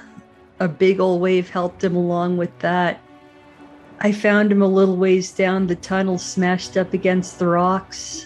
a 0.61 0.69
big 0.69 1.01
old 1.01 1.19
wave 1.19 1.49
helped 1.49 1.83
him 1.83 1.97
along 1.97 2.37
with 2.37 2.57
that. 2.59 3.01
I 3.99 4.13
found 4.13 4.53
him 4.53 4.61
a 4.61 4.67
little 4.67 4.95
ways 4.95 5.33
down 5.33 5.67
the 5.67 5.75
tunnel, 5.75 6.17
smashed 6.17 6.77
up 6.77 6.93
against 6.93 7.39
the 7.39 7.47
rocks. 7.47 8.25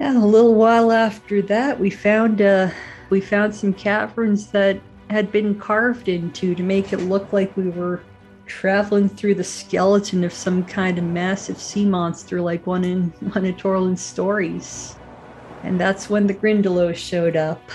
And 0.00 0.16
a 0.16 0.24
little 0.24 0.54
while 0.54 0.92
after 0.92 1.42
that, 1.42 1.78
we 1.78 1.90
found 1.90 2.40
uh, 2.40 2.70
we 3.10 3.20
found 3.20 3.54
some 3.54 3.74
caverns 3.74 4.46
that 4.52 4.80
had 5.10 5.30
been 5.30 5.60
carved 5.60 6.08
into 6.08 6.54
to 6.54 6.62
make 6.62 6.94
it 6.94 7.00
look 7.00 7.34
like 7.34 7.54
we 7.54 7.68
were 7.68 8.00
traveling 8.46 9.10
through 9.10 9.34
the 9.34 9.44
skeleton 9.44 10.24
of 10.24 10.32
some 10.32 10.64
kind 10.64 10.96
of 10.96 11.04
massive 11.04 11.58
sea 11.58 11.84
monster, 11.84 12.40
like 12.40 12.66
one 12.66 12.82
in 12.82 13.02
one 13.34 13.44
of 13.44 13.58
Torlin's 13.58 14.00
stories. 14.00 14.96
And 15.62 15.78
that's 15.78 16.10
when 16.10 16.26
the 16.26 16.34
Grindylow 16.34 16.94
showed 16.94 17.36
up. 17.36 17.70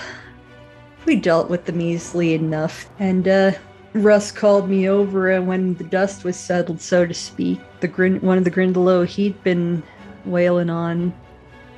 We 1.04 1.16
dealt 1.16 1.48
with 1.48 1.64
them 1.64 1.80
easily 1.80 2.34
enough, 2.34 2.90
and 2.98 3.26
uh, 3.26 3.52
Russ 3.94 4.30
called 4.30 4.68
me 4.68 4.88
over 4.88 5.30
and 5.30 5.46
when 5.46 5.74
the 5.74 5.84
dust 5.84 6.22
was 6.24 6.36
settled, 6.36 6.80
so 6.80 7.06
to 7.06 7.14
speak. 7.14 7.60
The 7.80 7.88
grin- 7.88 8.20
one 8.20 8.36
of 8.36 8.44
the 8.44 8.50
Grindylow 8.50 9.06
he'd 9.06 9.42
been 9.42 9.82
wailing 10.24 10.68
on 10.70 11.14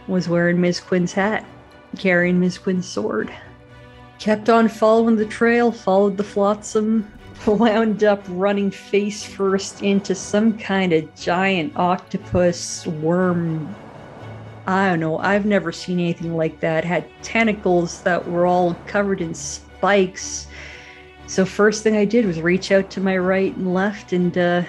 was 0.08 0.28
wearing 0.28 0.60
Miss 0.60 0.80
Quinn's 0.80 1.12
hat, 1.12 1.44
carrying 1.98 2.40
Miss 2.40 2.58
Quinn's 2.58 2.88
sword. 2.88 3.32
Kept 4.18 4.48
on 4.48 4.68
following 4.68 5.16
the 5.16 5.24
trail, 5.24 5.70
followed 5.70 6.16
the 6.16 6.24
flotsam, 6.24 7.10
wound 7.46 8.04
up 8.04 8.22
running 8.28 8.70
face 8.70 9.24
first 9.24 9.82
into 9.82 10.14
some 10.14 10.58
kind 10.58 10.92
of 10.92 11.14
giant 11.14 11.74
octopus 11.76 12.86
worm. 12.86 13.74
I 14.70 14.88
don't 14.88 15.00
know. 15.00 15.18
I've 15.18 15.46
never 15.46 15.72
seen 15.72 15.98
anything 15.98 16.36
like 16.36 16.60
that. 16.60 16.84
It 16.84 16.86
had 16.86 17.22
tentacles 17.22 18.02
that 18.02 18.30
were 18.30 18.46
all 18.46 18.76
covered 18.86 19.20
in 19.20 19.34
spikes. 19.34 20.46
So 21.26 21.44
first 21.44 21.82
thing 21.82 21.96
I 21.96 22.04
did 22.04 22.24
was 22.24 22.40
reach 22.40 22.70
out 22.70 22.88
to 22.90 23.00
my 23.00 23.16
right 23.16 23.56
and 23.56 23.74
left 23.74 24.12
and 24.12 24.38
uh, 24.38 24.62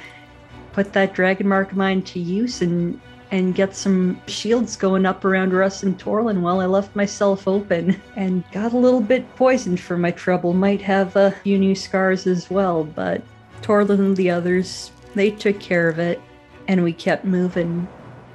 put 0.74 0.92
that 0.94 1.14
dragon 1.14 1.48
mark 1.48 1.72
of 1.72 1.78
mine 1.78 2.02
to 2.04 2.20
use 2.20 2.64
and 2.64 3.00
and 3.30 3.54
get 3.54 3.76
some 3.76 4.20
shields 4.28 4.76
going 4.76 5.06
up 5.06 5.24
around 5.24 5.54
Russ 5.54 5.84
and 5.84 5.98
Torlin 5.98 6.42
while 6.42 6.60
I 6.60 6.66
left 6.66 6.96
myself 6.96 7.48
open 7.48 8.02
and 8.16 8.44
got 8.52 8.74
a 8.74 8.78
little 8.78 9.02
bit 9.02 9.36
poisoned 9.36 9.80
for 9.80 9.98
my 9.98 10.12
trouble. 10.12 10.52
Might 10.52 10.82
have 10.82 11.16
a 11.16 11.32
few 11.44 11.60
new 11.60 11.76
scars 11.76 12.26
as 12.26 12.50
well, 12.50 12.84
but 12.84 13.22
Torlin 13.62 14.00
and 14.00 14.18
the 14.18 14.32
others, 14.32 14.92
they 15.14 15.30
took 15.30 15.60
care 15.60 15.88
of 15.88 16.00
it 16.00 16.20
and 16.68 16.84
we 16.84 16.92
kept 16.92 17.24
moving. 17.24 17.88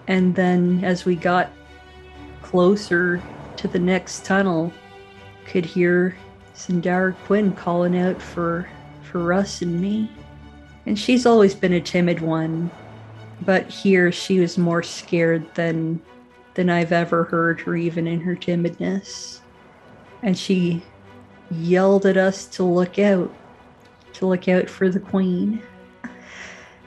And 0.07 0.35
then 0.35 0.83
as 0.83 1.05
we 1.05 1.17
got 1.17 1.51
closer 2.51 3.21
to 3.57 3.69
the 3.69 3.79
next 3.79 4.25
tunnel, 4.25 4.73
could 5.47 5.65
hear 5.65 6.17
Sandara 6.55 7.15
Quinn 7.27 7.53
calling 7.53 7.99
out 7.99 8.21
for 8.21 8.69
for 9.03 9.25
Russ 9.25 9.63
and 9.63 9.81
me. 9.81 10.11
And 10.87 10.99
she's 10.99 11.27
always 11.27 11.55
been 11.55 11.73
a 11.73 11.81
timid 11.81 12.21
one, 12.21 12.71
but 13.45 13.69
here 13.69 14.13
she 14.13 14.41
was 14.41 14.57
more 14.57 14.83
scared 14.83 15.55
than 15.55 16.01
than 16.55 16.71
I've 16.71 16.93
ever 16.93 17.25
heard 17.25 17.61
her 17.63 17.77
even 17.77 18.07
in 18.07 18.21
her 18.21 18.37
timidness. 18.37 19.41
And 20.23 20.39
she 20.39 20.83
yelled 21.51 22.07
at 22.07 22.17
us 22.17 22.47
to 22.47 22.63
look 22.63 22.99
out, 22.99 23.33
to 24.15 24.27
look 24.27 24.49
out 24.49 24.71
for 24.71 24.89
the 24.89 25.01
queen. 25.01 25.63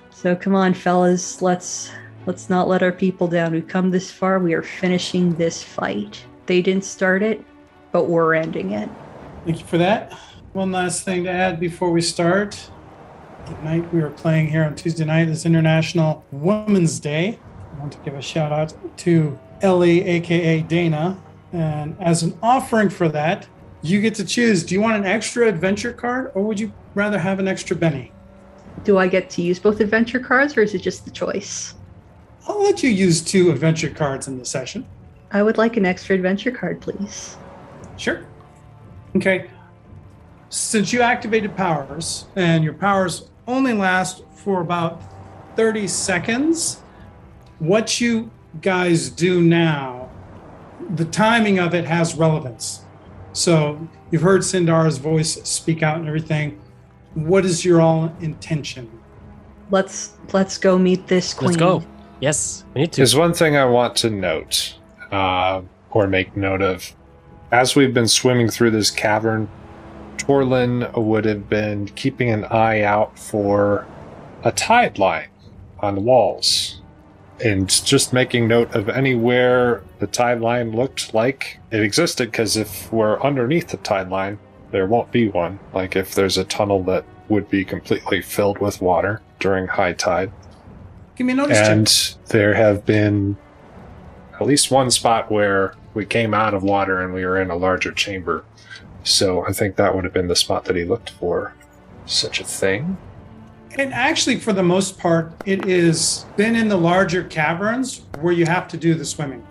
So 0.09 0.35
come 0.35 0.55
on 0.55 0.73
fellas, 0.73 1.41
let's 1.41 1.91
let's 2.29 2.47
not 2.47 2.67
let 2.67 2.83
our 2.83 2.91
people 2.91 3.27
down. 3.27 3.51
We've 3.51 3.67
come 3.67 3.89
this 3.89 4.11
far, 4.11 4.37
we 4.37 4.53
are 4.53 4.61
finishing 4.61 5.33
this 5.33 5.63
fight. 5.63 6.23
They 6.45 6.61
didn't 6.61 6.85
start 6.85 7.23
it, 7.23 7.43
but 7.91 8.03
we're 8.03 8.35
ending 8.35 8.73
it. 8.73 8.87
Thank 9.45 9.57
you 9.57 9.65
for 9.65 9.79
that. 9.79 10.13
One 10.53 10.71
last 10.71 11.03
thing 11.03 11.23
to 11.23 11.31
add 11.31 11.59
before 11.59 11.89
we 11.89 12.01
start. 12.01 12.69
The 13.47 13.59
night 13.63 13.91
we 13.91 13.99
were 13.99 14.11
playing 14.11 14.45
here 14.45 14.63
on 14.63 14.75
Tuesday 14.75 15.05
night 15.05 15.27
is 15.27 15.43
International 15.43 16.23
Women's 16.31 16.99
Day. 16.99 17.39
I 17.75 17.79
want 17.79 17.93
to 17.93 17.99
give 18.05 18.13
a 18.13 18.21
shout 18.21 18.51
out 18.51 18.75
to 18.99 19.39
Ellie, 19.63 20.05
aka 20.05 20.61
Dana. 20.61 21.19
And 21.51 21.97
as 21.99 22.21
an 22.21 22.37
offering 22.43 22.91
for 22.91 23.09
that, 23.09 23.47
you 23.81 24.01
get 24.01 24.13
to 24.15 24.23
choose 24.23 24.63
do 24.63 24.75
you 24.75 24.81
want 24.81 24.97
an 24.97 25.05
extra 25.05 25.47
adventure 25.47 25.93
card 25.93 26.31
or 26.35 26.43
would 26.43 26.59
you 26.59 26.71
rather 26.93 27.17
have 27.17 27.39
an 27.39 27.47
extra 27.47 27.75
Benny? 27.75 28.11
Do 28.83 28.99
I 28.99 29.07
get 29.07 29.31
to 29.31 29.41
use 29.41 29.57
both 29.57 29.79
adventure 29.79 30.19
cards 30.19 30.55
or 30.55 30.61
is 30.61 30.75
it 30.75 30.83
just 30.83 31.05
the 31.05 31.11
choice? 31.11 31.73
I'll 32.49 32.63
let 32.63 32.81
you 32.81 32.89
use 32.89 33.21
two 33.21 33.51
adventure 33.51 33.91
cards 33.91 34.27
in 34.27 34.39
the 34.39 34.45
session. 34.45 34.87
I 35.31 35.43
would 35.43 35.59
like 35.59 35.77
an 35.77 35.85
extra 35.85 36.15
adventure 36.15 36.49
card, 36.49 36.81
please. 36.81 37.37
Sure. 37.95 38.25
Okay. 39.15 39.51
Since 40.49 40.91
you 40.91 41.03
activated 41.03 41.55
powers 41.55 42.25
and 42.35 42.63
your 42.63 42.73
powers 42.73 43.29
only 43.47 43.73
last 43.73 44.23
for 44.33 44.61
about 44.61 44.99
30 45.55 45.87
seconds, 45.87 46.81
what 47.59 48.01
you 48.01 48.31
guys 48.61 49.09
do 49.09 49.41
now, 49.41 50.09
the 50.95 51.05
timing 51.05 51.59
of 51.59 51.75
it 51.75 51.85
has 51.85 52.15
relevance. 52.15 52.81
So 53.31 53.87
you've 54.09 54.23
heard 54.23 54.41
Sandara's 54.41 54.97
voice 54.97 55.35
speak 55.47 55.83
out 55.83 55.99
and 55.99 56.07
everything. 56.07 56.59
What 57.13 57.45
is 57.45 57.63
your 57.63 57.79
all 57.79 58.11
intention? 58.21 58.89
Let's 59.69 60.13
let's 60.33 60.57
go 60.57 60.79
meet 60.79 61.05
this 61.05 61.31
queen. 61.35 61.51
Let's 61.51 61.57
go. 61.57 61.83
Yes, 62.19 62.65
we 62.73 62.81
need 62.81 62.91
to. 62.93 62.97
There's 62.97 63.15
one 63.15 63.33
thing 63.33 63.55
I 63.55 63.65
want 63.65 63.95
to 63.97 64.09
note, 64.09 64.75
uh, 65.11 65.61
or 65.91 66.07
make 66.07 66.35
note 66.35 66.61
of. 66.61 66.93
As 67.51 67.75
we've 67.75 67.93
been 67.93 68.07
swimming 68.07 68.49
through 68.49 68.71
this 68.71 68.91
cavern, 68.91 69.49
Torlin 70.17 70.95
would 70.95 71.25
have 71.25 71.49
been 71.49 71.87
keeping 71.87 72.29
an 72.29 72.45
eye 72.45 72.83
out 72.83 73.17
for 73.17 73.87
a 74.43 74.51
tide 74.51 74.99
line 74.99 75.29
on 75.79 75.95
the 75.95 76.01
walls. 76.01 76.81
And 77.43 77.69
just 77.69 78.11
making 78.11 78.49
note 78.49 78.75
of 78.75 78.89
anywhere 78.89 79.81
the 79.99 80.07
tide 80.07 80.41
line 80.41 80.73
looked 80.73 81.13
like 81.13 81.57
it 81.71 81.81
existed, 81.81 82.31
because 82.31 82.57
if 82.57 82.91
we're 82.91 83.19
underneath 83.21 83.69
the 83.69 83.77
tide 83.77 84.09
line, 84.09 84.37
there 84.71 84.85
won't 84.85 85.11
be 85.11 85.29
one. 85.29 85.57
Like 85.73 85.95
if 85.95 86.13
there's 86.15 86.37
a 86.37 86.43
tunnel 86.43 86.83
that 86.83 87.05
would 87.29 87.49
be 87.49 87.63
completely 87.63 88.21
filled 88.21 88.59
with 88.59 88.81
water 88.81 89.21
during 89.39 89.67
high 89.67 89.93
tide. 89.93 90.31
Give 91.19 91.27
me 91.27 91.33
a 91.33 91.35
notice 91.35 91.57
And 91.57 91.85
check. 91.85 92.25
there 92.27 92.53
have 92.53 92.85
been 92.85 93.35
at 94.35 94.47
least 94.47 94.71
one 94.71 94.89
spot 94.89 95.29
where 95.29 95.75
we 95.93 96.05
came 96.05 96.33
out 96.33 96.53
of 96.53 96.63
water 96.63 97.01
and 97.01 97.13
we 97.13 97.25
were 97.25 97.41
in 97.41 97.51
a 97.51 97.57
larger 97.57 97.91
chamber. 97.91 98.45
So 99.03 99.45
I 99.45 99.51
think 99.51 99.75
that 99.75 99.93
would 99.93 100.05
have 100.05 100.13
been 100.13 100.29
the 100.29 100.35
spot 100.37 100.63
that 100.63 100.77
he 100.77 100.85
looked 100.85 101.09
for 101.09 101.53
such 102.05 102.39
a 102.39 102.45
thing. 102.45 102.97
And 103.77 103.93
actually, 103.93 104.39
for 104.39 104.53
the 104.53 104.63
most 104.63 104.97
part, 104.97 105.33
it 105.45 105.65
is 105.65 106.25
been 106.37 106.55
in 106.55 106.69
the 106.69 106.77
larger 106.77 107.25
caverns 107.25 108.05
where 108.21 108.31
you 108.31 108.45
have 108.45 108.69
to 108.69 108.77
do 108.77 108.93
the 108.93 109.03
swimming. 109.03 109.45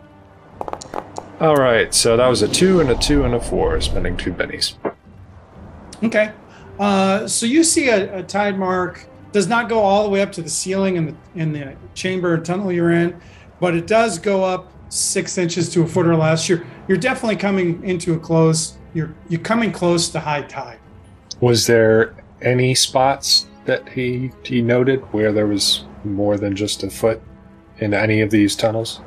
All 1.38 1.56
right, 1.56 1.92
so 1.92 2.16
that 2.16 2.28
was 2.28 2.40
a 2.40 2.48
two 2.48 2.80
and 2.80 2.88
a 2.88 2.96
two 2.96 3.24
and 3.24 3.34
a 3.34 3.40
four, 3.40 3.78
spending 3.82 4.16
two 4.16 4.32
bennies. 4.32 4.72
Okay. 6.02 6.32
Uh, 6.80 7.26
so 7.28 7.44
you 7.44 7.62
see 7.62 7.90
a, 7.90 8.20
a 8.20 8.22
tide 8.22 8.58
mark 8.58 9.06
does 9.32 9.46
not 9.48 9.68
go 9.68 9.80
all 9.80 10.04
the 10.04 10.10
way 10.10 10.22
up 10.22 10.32
to 10.32 10.42
the 10.42 10.50
ceiling 10.50 10.96
in 10.96 11.06
the 11.06 11.14
in 11.34 11.52
the 11.52 11.76
chamber 11.94 12.34
and 12.34 12.44
tunnel 12.44 12.72
you're 12.72 12.92
in, 12.92 13.18
but 13.60 13.74
it 13.74 13.86
does 13.86 14.18
go 14.18 14.42
up 14.44 14.72
six 14.88 15.36
inches 15.36 15.68
to 15.70 15.82
a 15.82 15.86
foot 15.86 16.06
or 16.06 16.16
less. 16.16 16.48
You're 16.48 16.64
you're 16.88 16.98
definitely 16.98 17.36
coming 17.36 17.82
into 17.84 18.14
a 18.14 18.18
close. 18.18 18.78
You're 18.94 19.14
you're 19.28 19.40
coming 19.40 19.70
close 19.72 20.08
to 20.10 20.20
high 20.20 20.42
tide. 20.42 20.78
Was 21.40 21.66
there 21.66 22.14
any 22.42 22.74
spots 22.74 23.46
that 23.66 23.88
he 23.88 24.30
he 24.42 24.62
noted 24.62 25.00
where 25.12 25.32
there 25.32 25.46
was 25.46 25.84
more 26.04 26.36
than 26.38 26.56
just 26.56 26.82
a 26.82 26.90
foot 26.90 27.20
in 27.78 27.92
any 27.92 28.20
of 28.22 28.30
these 28.30 28.56
tunnels? 28.56 29.00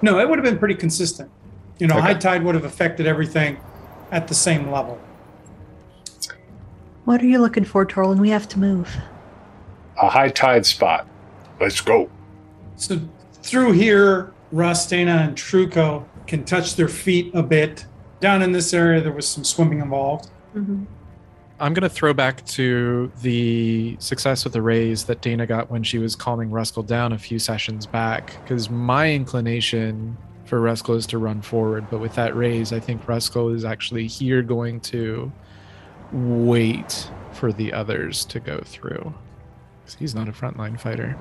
No, 0.00 0.18
it 0.18 0.28
would 0.28 0.38
have 0.38 0.44
been 0.44 0.58
pretty 0.58 0.76
consistent. 0.76 1.30
You 1.78 1.86
know, 1.88 1.96
Okay. 1.96 2.02
high 2.06 2.14
tide 2.14 2.42
would 2.44 2.54
have 2.54 2.64
affected 2.64 3.06
everything 3.06 3.58
at 4.10 4.28
the 4.28 4.34
same 4.34 4.70
level. 4.70 4.98
What 7.04 7.22
are 7.22 7.26
you 7.26 7.38
looking 7.38 7.64
for, 7.64 7.84
Torlin? 7.86 8.18
We 8.18 8.30
have 8.30 8.48
to 8.50 8.58
move. 8.58 8.96
A 10.00 10.08
high 10.08 10.28
tide 10.28 10.64
spot. 10.64 11.06
Let's 11.60 11.80
go. 11.80 12.08
So 12.76 13.00
through 13.42 13.72
here, 13.72 14.32
Russ, 14.52 14.88
Dana, 14.88 15.24
and 15.26 15.36
Truco 15.36 16.04
can 16.26 16.44
touch 16.44 16.76
their 16.76 16.88
feet 16.88 17.34
a 17.34 17.42
bit. 17.42 17.84
Down 18.20 18.42
in 18.42 18.52
this 18.52 18.72
area, 18.72 19.00
there 19.00 19.12
was 19.12 19.28
some 19.28 19.44
swimming 19.44 19.80
involved. 19.80 20.30
Mm-hmm. 20.54 20.84
I'm 21.60 21.74
gonna 21.74 21.88
throw 21.88 22.14
back 22.14 22.44
to 22.46 23.10
the 23.22 23.96
success 23.98 24.44
with 24.44 24.52
the 24.52 24.62
raise 24.62 25.04
that 25.04 25.20
Dana 25.20 25.46
got 25.46 25.70
when 25.70 25.82
she 25.82 25.98
was 25.98 26.14
calming 26.14 26.50
Ruskell 26.50 26.86
down 26.86 27.12
a 27.12 27.18
few 27.18 27.40
sessions 27.40 27.84
back. 27.84 28.40
Because 28.42 28.70
my 28.70 29.12
inclination 29.12 30.16
for 30.44 30.60
Ruskell 30.60 30.96
is 30.96 31.06
to 31.08 31.18
run 31.18 31.42
forward, 31.42 31.86
but 31.90 31.98
with 31.98 32.14
that 32.14 32.36
raise, 32.36 32.72
I 32.72 32.80
think 32.80 33.04
Ruskell 33.06 33.54
is 33.54 33.64
actually 33.64 34.06
here 34.06 34.42
going 34.42 34.80
to 34.80 35.32
wait 36.12 37.10
for 37.32 37.52
the 37.52 37.72
others 37.72 38.24
to 38.26 38.40
go 38.40 38.60
through. 38.64 39.12
'Cause 39.88 39.96
he's 39.98 40.14
not 40.14 40.28
a 40.28 40.32
frontline 40.32 40.78
fighter. 40.78 41.16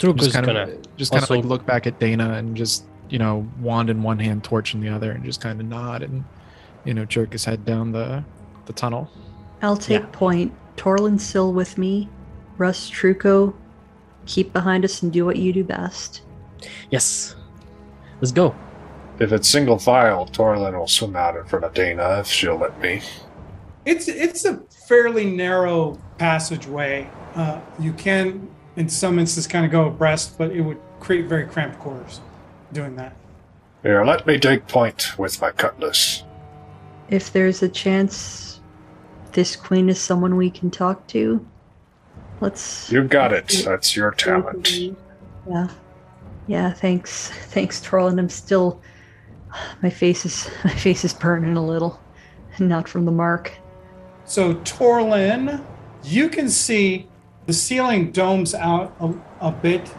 Truco's 0.00 0.24
Just 0.24 0.34
kind 0.34 0.46
gonna. 0.46 0.62
of 0.62 0.96
just 0.96 1.12
kind 1.12 1.22
of 1.22 1.30
like 1.30 1.44
look 1.44 1.64
back 1.64 1.86
at 1.86 2.00
Dana 2.00 2.32
and 2.32 2.56
just 2.56 2.84
you 3.08 3.20
know 3.20 3.46
wand 3.60 3.88
in 3.88 4.02
one 4.02 4.18
hand, 4.18 4.42
torch 4.42 4.74
in 4.74 4.80
the 4.80 4.88
other, 4.88 5.12
and 5.12 5.24
just 5.24 5.40
kind 5.40 5.60
of 5.60 5.66
nod 5.68 6.02
and 6.02 6.24
you 6.84 6.92
know 6.92 7.04
jerk 7.04 7.30
his 7.32 7.44
head 7.44 7.64
down 7.64 7.92
the 7.92 8.24
the 8.66 8.72
tunnel. 8.72 9.08
I'll 9.62 9.76
take 9.76 10.00
Yeah. 10.02 10.08
point. 10.10 10.52
Torlin 10.76 11.20
still 11.20 11.52
with 11.52 11.78
me. 11.78 12.08
Russ 12.56 12.90
Truco, 12.90 13.54
keep 14.26 14.52
behind 14.52 14.84
us 14.84 15.02
and 15.02 15.12
do 15.12 15.24
what 15.24 15.36
you 15.36 15.52
do 15.52 15.62
best. 15.62 16.22
Yes. 16.90 17.36
Let's 18.20 18.32
go. 18.32 18.54
If 19.20 19.30
it's 19.32 19.48
single 19.48 19.78
file, 19.78 20.26
Torlin 20.26 20.76
will 20.76 20.88
swim 20.88 21.14
out 21.14 21.36
in 21.36 21.44
front 21.44 21.64
of 21.64 21.74
Dana 21.74 22.18
if 22.20 22.26
she'll 22.26 22.56
let 22.58 22.80
me. 22.80 23.02
It's 23.84 24.08
it's 24.08 24.44
a 24.44 24.60
fairly 24.88 25.24
narrow 25.24 25.96
passageway. 26.18 27.08
Uh, 27.38 27.60
you 27.78 27.92
can, 27.92 28.50
in 28.74 28.88
some 28.88 29.16
instances, 29.16 29.46
kind 29.46 29.64
of 29.64 29.70
go 29.70 29.86
abreast, 29.86 30.36
but 30.36 30.50
it 30.50 30.60
would 30.60 30.80
create 30.98 31.26
very 31.26 31.46
cramped 31.46 31.78
quarters 31.78 32.20
doing 32.72 32.96
that. 32.96 33.14
Here, 33.84 34.04
let 34.04 34.26
me 34.26 34.40
take 34.40 34.66
point 34.66 35.16
with 35.16 35.40
my 35.40 35.52
cutlass. 35.52 36.24
If 37.10 37.32
there's 37.32 37.62
a 37.62 37.68
chance 37.68 38.60
this 39.34 39.54
queen 39.54 39.88
is 39.88 40.00
someone 40.00 40.36
we 40.36 40.50
can 40.50 40.68
talk 40.68 41.06
to, 41.08 41.46
let's. 42.40 42.90
You 42.90 43.04
got 43.04 43.32
it. 43.32 43.62
That's 43.64 43.94
your 43.94 44.10
talent. 44.10 44.68
Yeah. 45.48 45.68
Yeah, 46.48 46.72
thanks. 46.72 47.30
Thanks, 47.50 47.80
Torlin. 47.80 48.18
I'm 48.18 48.28
still 48.28 48.80
my 49.80 49.90
face 49.90 50.26
is 50.26 50.50
my 50.64 50.74
face 50.74 51.04
is 51.04 51.14
burning 51.14 51.56
a 51.56 51.64
little. 51.64 52.00
Not 52.58 52.88
from 52.88 53.04
the 53.04 53.12
mark. 53.12 53.52
So 54.24 54.54
Torlin, 54.56 55.64
you 56.02 56.28
can 56.28 56.48
see 56.48 57.06
the 57.48 57.54
ceiling 57.54 58.12
domes 58.12 58.54
out 58.54 58.94
a, 59.00 59.10
a 59.48 59.50
bit. 59.50 59.90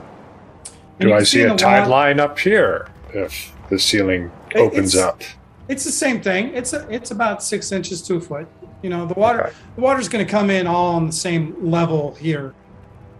Do 0.99 1.11
I 1.13 1.23
see 1.23 1.41
a 1.41 1.55
tide 1.55 1.87
line 1.87 2.19
up 2.19 2.37
here? 2.39 2.87
if 3.11 3.51
the 3.71 3.79
ceiling 3.79 4.31
opens 4.55 4.93
it's- 4.93 4.95
up? 5.07 5.21
It's 5.67 5.83
the 5.83 5.91
same 5.91 6.19
thing. 6.21 6.55
It's 6.55 6.73
a, 6.73 6.87
it's 6.89 7.11
about 7.11 7.43
six 7.43 7.71
inches 7.71 8.01
to 8.03 8.15
a 8.15 8.21
foot. 8.21 8.47
You 8.81 8.89
know, 8.89 9.05
the 9.05 9.13
water 9.13 9.41
Okay. 9.47 9.55
the 9.75 9.81
water's 9.81 10.07
going 10.09 10.25
to 10.25 10.29
come 10.31 10.49
in 10.49 10.65
all 10.65 10.95
on 10.95 11.05
the 11.05 11.11
same 11.11 11.55
level 11.59 12.15
here. 12.15 12.53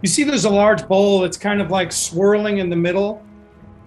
You 0.02 0.08
see, 0.08 0.24
there's 0.24 0.44
a 0.46 0.50
large 0.50 0.86
bowl 0.88 1.20
that's 1.20 1.36
kind 1.36 1.60
of 1.60 1.70
like 1.70 1.92
swirling 1.92 2.58
in 2.58 2.68
the 2.70 2.74
middle. 2.76 3.22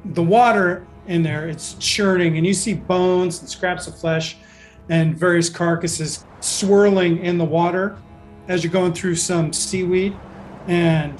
The 0.05 0.23
water 0.23 0.85
in 1.07 1.23
there, 1.23 1.49
it's 1.49 1.73
churning, 1.75 2.37
and 2.37 2.45
you 2.47 2.53
see 2.53 2.73
bones 2.73 3.39
and 3.41 3.49
scraps 3.49 3.87
of 3.87 3.97
flesh 3.97 4.37
and 4.89 5.13
various 5.17 5.49
carcasses 5.49 6.25
swirling 6.39 7.17
in 7.19 7.37
the 7.37 7.45
water 7.45 7.97
as 8.47 8.63
you're 8.63 8.71
going 8.73 8.93
through 8.93 9.15
some 9.15 9.51
seaweed. 9.51 10.15
And 10.67 11.19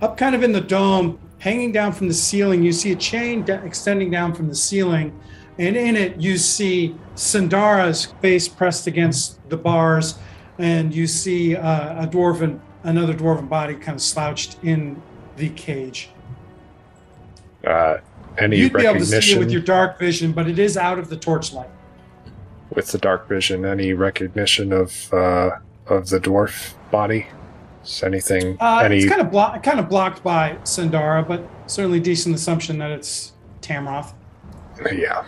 up 0.00 0.16
kind 0.16 0.34
of 0.34 0.42
in 0.42 0.52
the 0.52 0.60
dome, 0.60 1.18
hanging 1.38 1.72
down 1.72 1.92
from 1.92 2.08
the 2.08 2.14
ceiling, 2.14 2.62
you 2.62 2.72
see 2.72 2.92
a 2.92 2.96
chain 2.96 3.44
da- 3.44 3.62
extending 3.64 4.10
down 4.10 4.34
from 4.34 4.48
the 4.48 4.54
ceiling. 4.54 5.18
And 5.58 5.76
in 5.76 5.96
it, 5.96 6.20
you 6.20 6.38
see 6.38 6.96
Sandara's 7.14 8.06
face 8.20 8.48
pressed 8.48 8.86
against 8.86 9.46
the 9.50 9.56
bars, 9.56 10.18
and 10.58 10.94
you 10.94 11.06
see 11.06 11.56
uh, 11.56 12.04
a 12.04 12.06
dwarven, 12.06 12.60
another 12.84 13.12
dwarven 13.14 13.48
body 13.48 13.74
kind 13.74 13.96
of 13.96 14.02
slouched 14.02 14.56
in 14.62 15.00
the 15.36 15.50
cage. 15.50 16.10
Uh, 17.66 17.98
any 18.38 18.56
You'd 18.56 18.72
be 18.72 18.86
able 18.86 18.98
to 18.98 19.04
see 19.04 19.34
it 19.34 19.38
with 19.38 19.50
your 19.50 19.60
dark 19.60 19.98
vision, 19.98 20.32
but 20.32 20.48
it 20.48 20.58
is 20.58 20.76
out 20.76 20.98
of 20.98 21.08
the 21.10 21.16
torchlight. 21.16 21.70
with 22.74 22.90
the 22.90 22.98
dark 22.98 23.28
vision? 23.28 23.64
Any 23.66 23.92
recognition 23.92 24.72
of 24.72 25.12
uh, 25.12 25.50
of 25.86 26.08
the 26.08 26.18
dwarf 26.18 26.74
body? 26.90 27.26
Is 27.82 28.02
anything? 28.02 28.56
Uh, 28.60 28.82
any? 28.84 28.98
It's 28.98 29.08
kind 29.08 29.20
of 29.20 29.30
blo- 29.30 29.58
kind 29.62 29.80
of 29.80 29.88
blocked 29.88 30.22
by 30.22 30.56
Sandara, 30.64 31.26
but 31.26 31.44
certainly 31.66 32.00
decent 32.00 32.34
assumption 32.34 32.78
that 32.78 32.90
it's 32.90 33.32
Tamroth, 33.60 34.12
yeah. 34.92 35.24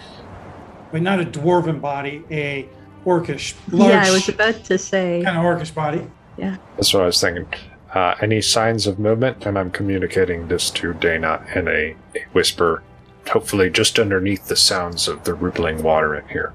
but 0.93 1.03
not 1.03 1.21
a 1.21 1.25
dwarven 1.25 1.81
body, 1.81 2.25
a 2.31 2.69
orcish, 3.05 3.55
large, 3.71 3.93
yeah, 3.93 4.05
I 4.05 4.11
was 4.11 4.29
about 4.29 4.65
to 4.65 4.79
say. 4.79 5.23
kind 5.25 5.37
of 5.37 5.45
orcish 5.45 5.75
body. 5.75 6.07
Yeah, 6.37 6.57
that's 6.77 6.93
what 6.95 7.03
I 7.03 7.07
was 7.07 7.21
thinking. 7.21 7.47
Uh, 7.93 8.17
any 8.21 8.41
signs 8.41 8.89
of 8.89 8.99
movement? 8.99 9.47
And 9.47 9.57
I'm 9.57 9.71
communicating 9.71 10.49
this 10.49 10.69
to 10.71 10.95
Dana 10.95 11.47
in 11.55 11.69
a, 11.69 11.95
a 12.17 12.25
whisper, 12.33 12.83
hopefully 13.29 13.71
just 13.71 14.01
underneath 14.01 14.49
the 14.49 14.57
sounds 14.57 15.07
of 15.07 15.23
the 15.23 15.35
rippling 15.35 15.83
water 15.83 16.17
in 16.17 16.27
here. 16.29 16.53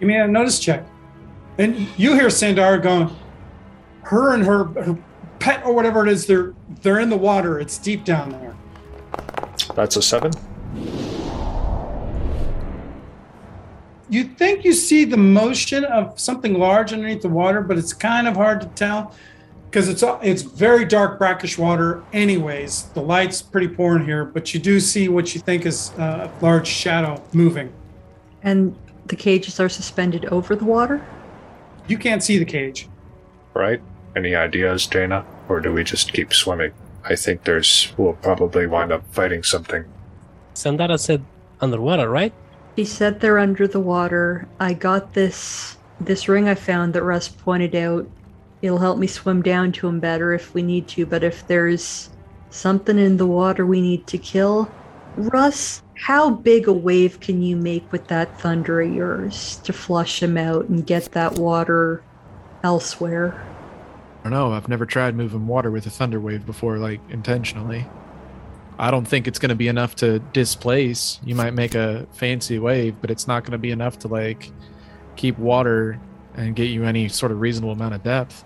Give 0.00 0.08
me 0.08 0.16
a 0.16 0.26
notice 0.26 0.58
check. 0.58 0.84
And 1.58 1.78
you 1.96 2.14
hear 2.14 2.26
Sandara 2.26 2.82
going, 2.82 3.14
her 4.02 4.34
and 4.34 4.44
her, 4.44 4.64
her 4.64 4.98
pet 5.38 5.64
or 5.64 5.72
whatever 5.72 6.06
it 6.06 6.12
is, 6.12 6.26
they're 6.26 6.54
they're 6.82 7.00
in 7.00 7.10
the 7.10 7.16
water. 7.16 7.58
It's 7.58 7.78
deep 7.78 8.04
down 8.04 8.30
there. 8.30 8.54
That's 9.74 9.96
a 9.96 10.02
seven. 10.02 10.32
You 14.08 14.24
think 14.24 14.64
you 14.64 14.72
see 14.72 15.04
the 15.04 15.16
motion 15.16 15.84
of 15.84 16.18
something 16.18 16.54
large 16.58 16.92
underneath 16.92 17.22
the 17.22 17.28
water, 17.28 17.60
but 17.60 17.76
it's 17.76 17.92
kind 17.92 18.28
of 18.28 18.36
hard 18.36 18.60
to 18.60 18.68
tell 18.68 19.14
because 19.68 19.88
it's 19.88 20.04
it's 20.22 20.42
very 20.42 20.84
dark 20.84 21.18
brackish 21.18 21.58
water. 21.58 22.02
Anyways, 22.12 22.84
the 22.94 23.02
light's 23.02 23.42
pretty 23.42 23.68
poor 23.68 23.96
in 23.96 24.04
here, 24.04 24.24
but 24.24 24.54
you 24.54 24.60
do 24.60 24.78
see 24.78 25.08
what 25.08 25.34
you 25.34 25.40
think 25.40 25.66
is 25.66 25.90
a 25.98 26.30
large 26.40 26.68
shadow 26.68 27.22
moving. 27.32 27.72
And 28.42 28.76
the 29.06 29.16
cages 29.16 29.58
are 29.60 29.68
suspended 29.68 30.24
over 30.26 30.54
the 30.56 30.64
water? 30.64 31.04
You 31.88 31.98
can't 31.98 32.22
see 32.22 32.38
the 32.38 32.44
cage. 32.44 32.88
right? 33.54 33.80
Any 34.16 34.34
ideas, 34.34 34.86
Dana? 34.86 35.26
Or 35.48 35.60
do 35.60 35.72
we 35.72 35.84
just 35.84 36.14
keep 36.14 36.32
swimming? 36.32 36.72
I 37.04 37.14
think 37.14 37.44
there's. 37.44 37.92
We'll 37.98 38.14
probably 38.14 38.66
wind 38.66 38.90
up 38.90 39.04
fighting 39.12 39.42
something. 39.42 39.84
Sandara 40.54 40.98
said 40.98 41.22
underwater, 41.60 42.08
right? 42.08 42.32
He 42.76 42.84
said 42.86 43.20
they're 43.20 43.38
under 43.38 43.68
the 43.68 43.80
water. 43.80 44.48
I 44.58 44.72
got 44.72 45.12
this 45.12 45.76
this 46.00 46.28
ring 46.28 46.48
I 46.48 46.54
found 46.54 46.94
that 46.94 47.02
Russ 47.02 47.28
pointed 47.28 47.74
out. 47.74 48.08
It'll 48.62 48.78
help 48.78 48.98
me 48.98 49.06
swim 49.06 49.42
down 49.42 49.72
to 49.72 49.86
him 49.86 50.00
better 50.00 50.32
if 50.32 50.54
we 50.54 50.62
need 50.62 50.88
to, 50.88 51.04
but 51.04 51.22
if 51.22 51.46
there's 51.46 52.10
something 52.50 52.98
in 52.98 53.18
the 53.18 53.26
water 53.26 53.66
we 53.66 53.82
need 53.82 54.06
to 54.08 54.18
kill, 54.18 54.70
Russ, 55.16 55.82
how 55.94 56.30
big 56.30 56.68
a 56.68 56.72
wave 56.72 57.20
can 57.20 57.42
you 57.42 57.56
make 57.56 57.90
with 57.92 58.08
that 58.08 58.40
thunder 58.40 58.80
of 58.80 58.92
yours 58.92 59.60
to 59.64 59.72
flush 59.72 60.22
him 60.22 60.36
out 60.38 60.68
and 60.68 60.86
get 60.86 61.12
that 61.12 61.38
water 61.38 62.02
elsewhere? 62.62 63.42
I 64.26 64.28
don't 64.28 64.38
know. 64.50 64.52
I've 64.56 64.68
never 64.68 64.84
tried 64.86 65.14
moving 65.14 65.46
water 65.46 65.70
with 65.70 65.86
a 65.86 65.90
thunder 65.90 66.18
wave 66.18 66.44
before, 66.44 66.78
like 66.78 67.00
intentionally. 67.10 67.86
I 68.76 68.90
don't 68.90 69.06
think 69.06 69.28
it's 69.28 69.38
going 69.38 69.50
to 69.50 69.54
be 69.54 69.68
enough 69.68 69.94
to 69.96 70.18
displace. 70.18 71.20
You 71.24 71.36
might 71.36 71.54
make 71.54 71.76
a 71.76 72.06
fancy 72.12 72.58
wave, 72.58 72.96
but 73.00 73.08
it's 73.12 73.28
not 73.28 73.44
going 73.44 73.52
to 73.52 73.58
be 73.58 73.70
enough 73.70 74.00
to 74.00 74.08
like 74.08 74.50
keep 75.14 75.38
water 75.38 76.00
and 76.34 76.56
get 76.56 76.64
you 76.70 76.82
any 76.82 77.08
sort 77.08 77.30
of 77.30 77.40
reasonable 77.40 77.70
amount 77.72 77.94
of 77.94 78.02
depth. 78.02 78.44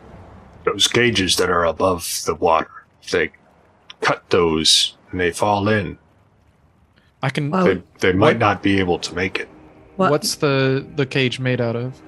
Those 0.65 0.87
gauges 0.87 1.37
that 1.37 1.49
are 1.49 1.65
above 1.65 2.07
the 2.27 2.35
water, 2.35 2.71
if 3.03 3.11
they 3.11 3.31
cut 4.03 4.29
those 4.29 4.99
and 5.11 5.19
they 5.19 5.31
fall 5.31 5.67
in, 5.67 5.97
I 7.23 7.31
can. 7.31 7.51
Wow. 7.51 7.65
they, 7.65 7.83
they 8.01 8.13
might 8.13 8.33
What? 8.35 8.39
not 8.39 8.63
be 8.63 8.79
able 8.79 8.99
to 8.99 9.15
make 9.15 9.39
it. 9.41 9.49
What- 9.97 10.11
What's 10.11 10.35
the 10.35 10.87
the 10.97 11.07
cage 11.07 11.41
made 11.41 11.61
out 11.63 11.75
of? 11.75 11.99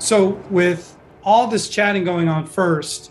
So, 0.00 0.30
with 0.50 0.96
all 1.24 1.46
this 1.46 1.68
chatting 1.68 2.04
going 2.04 2.28
on 2.28 2.46
first, 2.46 3.10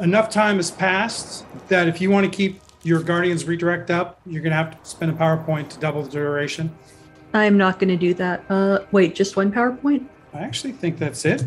enough 0.00 0.28
time 0.30 0.56
has 0.56 0.70
passed 0.70 1.44
that 1.68 1.88
if 1.88 2.00
you 2.00 2.10
want 2.10 2.30
to 2.30 2.36
keep 2.36 2.60
your 2.82 3.02
Guardians 3.02 3.44
redirect 3.44 3.90
up, 3.90 4.20
you're 4.26 4.42
going 4.42 4.50
to 4.50 4.56
have 4.56 4.82
to 4.82 4.88
spend 4.88 5.10
a 5.10 5.14
PowerPoint 5.14 5.68
to 5.70 5.78
double 5.78 6.02
the 6.02 6.10
duration. 6.10 6.74
I'm 7.34 7.56
not 7.56 7.78
going 7.78 7.88
to 7.88 7.96
do 7.96 8.14
that. 8.14 8.44
Uh, 8.48 8.80
wait, 8.92 9.14
just 9.14 9.36
one 9.36 9.52
PowerPoint? 9.52 10.06
I 10.32 10.38
actually 10.40 10.72
think 10.72 10.98
that's 10.98 11.24
it. 11.24 11.44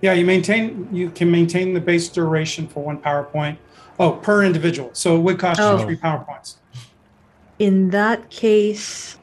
Yeah, 0.00 0.14
you 0.14 0.24
maintain 0.24 0.88
you 0.90 1.10
can 1.10 1.30
maintain 1.30 1.74
the 1.74 1.80
base 1.80 2.08
duration 2.08 2.66
for 2.66 2.82
one 2.82 2.98
PowerPoint. 3.00 3.56
Oh, 4.00 4.12
per 4.12 4.42
individual. 4.42 4.90
So 4.94 5.16
it 5.16 5.20
would 5.20 5.38
cost 5.38 5.60
Oh. 5.60 5.78
you 5.78 5.84
three 5.84 5.96
PowerPoints. 5.96 6.56
In 7.58 7.90
that 7.90 8.28
case, 8.30 9.16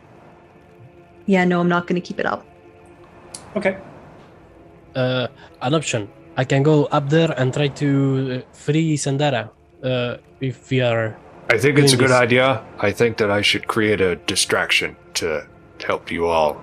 yeah, 1.25 1.43
no, 1.43 1.59
I'm 1.59 1.67
not 1.67 1.85
going 1.85 1.99
to 2.01 2.07
keep 2.07 2.19
it 2.19 2.25
up. 2.25 2.45
Okay. 3.57 3.77
Uh, 4.99 5.27
an 5.61 5.73
option. 5.73 6.09
I 6.35 6.43
can 6.51 6.61
go 6.63 6.85
up 6.97 7.09
there 7.09 7.31
and 7.39 7.53
try 7.53 7.67
to 7.83 7.89
uh, 7.89 8.55
free 8.65 8.97
Sandara. 8.97 9.49
Uh, 9.83 10.17
if 10.41 10.69
we 10.69 10.81
are. 10.81 11.17
I 11.49 11.57
think 11.57 11.79
it's 11.79 11.93
a 11.93 11.97
good 11.97 12.09
this- 12.09 12.25
idea. 12.27 12.47
I 12.79 12.91
think 12.91 13.17
that 13.17 13.31
I 13.31 13.41
should 13.41 13.65
create 13.67 14.01
a 14.01 14.15
distraction 14.33 14.95
to 15.19 15.47
help 15.89 16.11
you 16.11 16.27
all. 16.27 16.61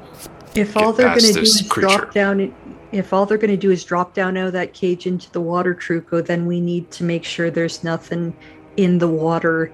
If 0.54 0.76
all 0.76 0.92
they're 0.92 1.16
going 1.18 1.32
to 1.32 1.32
do 1.32 1.40
is 1.40 1.66
creature. 1.68 1.88
drop 1.88 2.12
down, 2.12 2.54
if 2.92 3.12
all 3.12 3.24
they're 3.26 3.42
going 3.44 3.56
to 3.60 3.64
do 3.68 3.70
is 3.70 3.84
drop 3.84 4.14
down 4.14 4.36
out 4.36 4.48
of 4.48 4.54
that 4.60 4.72
cage 4.72 5.06
into 5.06 5.30
the 5.36 5.40
water, 5.40 5.74
Truco, 5.74 6.24
then 6.24 6.46
we 6.46 6.60
need 6.60 6.90
to 6.96 7.04
make 7.04 7.24
sure 7.24 7.50
there's 7.50 7.84
nothing 7.84 8.36
in 8.76 8.98
the 8.98 9.08
water. 9.08 9.72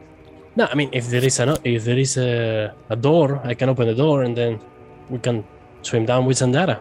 No, 0.56 0.64
I 0.72 0.74
mean 0.74 0.90
if 0.92 1.04
there 1.08 1.24
is 1.24 1.40
a 1.40 1.56
if 1.64 1.84
there 1.84 1.98
is 1.98 2.16
a, 2.16 2.74
a 2.90 2.96
door, 2.96 3.40
I 3.44 3.54
can 3.54 3.68
open 3.68 3.86
the 3.86 3.94
door 3.94 4.22
and 4.22 4.36
then 4.36 4.60
we 5.08 5.18
can 5.18 5.44
swim 5.82 6.04
down 6.06 6.26
with 6.26 6.38
Sandara. 6.38 6.80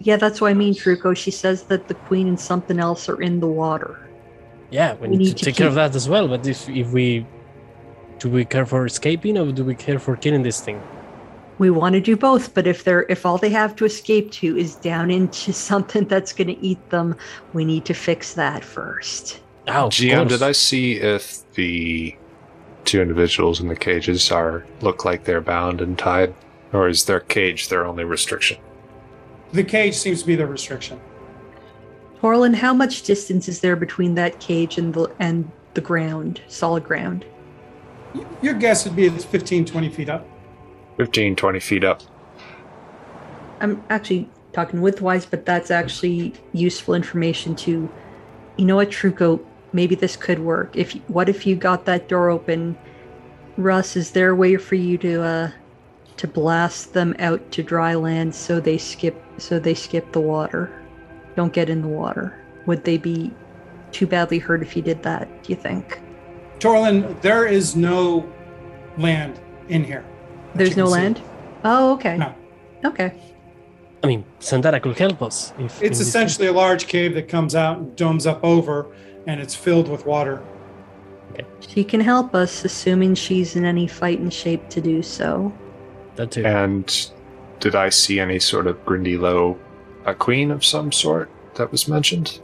Yeah, 0.00 0.16
that's 0.16 0.40
what 0.40 0.50
I 0.50 0.54
mean, 0.54 0.74
Truco. 0.74 1.16
She 1.16 1.30
says 1.30 1.64
that 1.64 1.88
the 1.88 1.94
queen 1.94 2.28
and 2.28 2.38
something 2.38 2.78
else 2.78 3.08
are 3.08 3.20
in 3.20 3.40
the 3.40 3.46
water. 3.46 3.98
Yeah, 4.70 4.94
we, 4.94 5.08
We 5.08 5.16
need, 5.16 5.18
need 5.18 5.28
to 5.28 5.34
to 5.34 5.44
take 5.44 5.56
care 5.56 5.68
of 5.68 5.74
that 5.74 5.94
as 5.94 6.08
well. 6.08 6.28
But 6.28 6.46
if 6.46 6.68
if 6.68 6.90
we 6.90 7.26
do 8.18 8.28
we 8.30 8.44
care 8.44 8.66
for 8.66 8.86
escaping 8.86 9.38
or 9.38 9.52
do 9.52 9.64
we 9.64 9.74
care 9.74 9.98
for 9.98 10.16
killing 10.16 10.42
this 10.42 10.60
thing? 10.60 10.82
We 11.58 11.70
want 11.70 11.94
to 11.94 12.00
do 12.00 12.16
both, 12.16 12.52
but 12.54 12.66
if 12.66 12.82
they're 12.82 13.06
if 13.08 13.24
all 13.24 13.38
they 13.38 13.50
have 13.50 13.76
to 13.76 13.84
escape 13.84 14.32
to 14.32 14.56
is 14.56 14.74
down 14.74 15.10
into 15.18 15.52
something 15.52 16.04
that's 16.06 16.32
going 16.32 16.48
to 16.48 16.58
eat 16.60 16.90
them, 16.90 17.16
we 17.52 17.64
need 17.64 17.84
to 17.86 17.94
fix 17.94 18.34
that 18.34 18.64
first. 18.64 19.40
Ah, 19.68 19.84
oh, 19.84 19.88
GM, 19.88 20.28
did 20.28 20.42
I 20.42 20.52
see 20.52 20.94
if 20.94 21.50
the 21.52 22.14
two 22.84 23.00
individuals 23.00 23.60
in 23.60 23.68
the 23.68 23.76
cages 23.76 24.30
are 24.30 24.66
look 24.82 25.04
like 25.06 25.24
they're 25.24 25.40
bound 25.40 25.80
and 25.80 25.98
tied, 25.98 26.34
or 26.72 26.88
is 26.88 27.06
their 27.06 27.20
cage 27.20 27.68
their 27.68 27.86
only 27.86 28.04
restriction? 28.04 28.58
The 29.54 29.62
cage 29.62 29.94
seems 29.94 30.20
to 30.22 30.26
be 30.26 30.34
the 30.34 30.48
restriction. 30.48 31.00
Torlin, 32.20 32.56
how 32.56 32.74
much 32.74 33.02
distance 33.02 33.48
is 33.48 33.60
there 33.60 33.76
between 33.76 34.16
that 34.16 34.40
cage 34.40 34.78
and 34.78 34.92
the 34.92 35.14
and 35.20 35.48
the 35.74 35.80
ground, 35.80 36.40
solid 36.48 36.82
ground? 36.82 37.24
Your 38.42 38.54
guess 38.54 38.84
would 38.84 38.96
be 38.96 39.06
it's 39.06 39.24
15, 39.24 39.64
20 39.64 39.88
feet 39.90 40.08
up. 40.08 40.26
15, 40.96 41.36
20 41.36 41.60
feet 41.60 41.84
up. 41.84 42.02
I'm 43.60 43.80
actually 43.90 44.28
talking 44.52 44.82
with 44.82 45.00
Wise, 45.00 45.24
but 45.24 45.46
that's 45.46 45.70
actually 45.70 46.32
useful 46.52 46.94
information 46.94 47.54
to. 47.56 47.88
You 48.56 48.64
know 48.64 48.74
what, 48.74 48.90
Truco? 48.90 49.38
Maybe 49.72 49.94
this 49.94 50.16
could 50.16 50.40
work. 50.40 50.74
If 50.74 50.94
what 51.06 51.28
if 51.28 51.46
you 51.46 51.54
got 51.54 51.84
that 51.84 52.08
door 52.08 52.28
open, 52.28 52.76
Russ? 53.56 53.94
Is 53.94 54.10
there 54.10 54.30
a 54.30 54.34
way 54.34 54.56
for 54.56 54.74
you 54.74 54.98
to 54.98 55.22
uh, 55.22 55.50
to 56.16 56.28
blast 56.28 56.92
them 56.92 57.14
out 57.18 57.50
to 57.52 57.62
dry 57.62 57.94
land 57.94 58.34
so 58.34 58.60
they 58.60 58.78
skip 58.78 59.20
so 59.38 59.58
they 59.58 59.74
skip 59.74 60.12
the 60.12 60.20
water, 60.20 60.70
don't 61.36 61.52
get 61.52 61.68
in 61.68 61.82
the 61.82 61.88
water? 61.88 62.38
Would 62.66 62.84
they 62.84 62.96
be 62.98 63.32
too 63.92 64.06
badly 64.06 64.38
hurt 64.38 64.62
if 64.62 64.76
you 64.76 64.82
did 64.82 65.02
that? 65.02 65.42
Do 65.42 65.52
you 65.52 65.56
think? 65.56 66.00
Torlin, 66.60 67.20
there 67.20 67.46
is 67.46 67.74
no 67.74 68.26
land 68.96 69.40
in 69.68 69.82
here. 69.84 70.04
There's 70.54 70.76
no 70.76 70.84
can 70.84 70.92
see. 70.92 71.00
land? 71.00 71.22
Oh, 71.64 71.92
okay. 71.94 72.16
No. 72.16 72.34
Okay. 72.84 73.12
I 74.02 74.06
mean, 74.06 74.24
Sandara 74.38 74.80
could 74.80 74.98
help 74.98 75.20
us. 75.22 75.52
If 75.58 75.82
It's 75.82 75.98
this- 75.98 76.06
essentially 76.08 76.46
a 76.46 76.52
large 76.52 76.86
cave 76.86 77.14
that 77.14 77.26
comes 77.28 77.54
out 77.54 77.78
and 77.78 77.96
domes 77.96 78.26
up 78.26 78.44
over, 78.44 78.86
and 79.26 79.40
it's 79.40 79.54
filled 79.54 79.88
with 79.88 80.06
water. 80.06 80.42
She 81.66 81.82
can 81.82 82.00
help 82.00 82.34
us, 82.34 82.64
assuming 82.64 83.14
she's 83.16 83.56
in 83.56 83.64
any 83.64 83.86
fighting 83.88 84.30
shape 84.30 84.68
to 84.68 84.80
do 84.80 85.02
so. 85.02 85.52
That 86.16 86.30
too. 86.30 86.44
And 86.44 87.10
did 87.60 87.74
I 87.74 87.88
see 87.88 88.20
any 88.20 88.38
sort 88.38 88.66
of 88.66 88.84
Grindylow, 88.84 89.56
a 90.04 90.14
queen 90.14 90.50
of 90.50 90.64
some 90.64 90.92
sort 90.92 91.30
that 91.54 91.70
was 91.70 91.88
mentioned? 91.88 92.40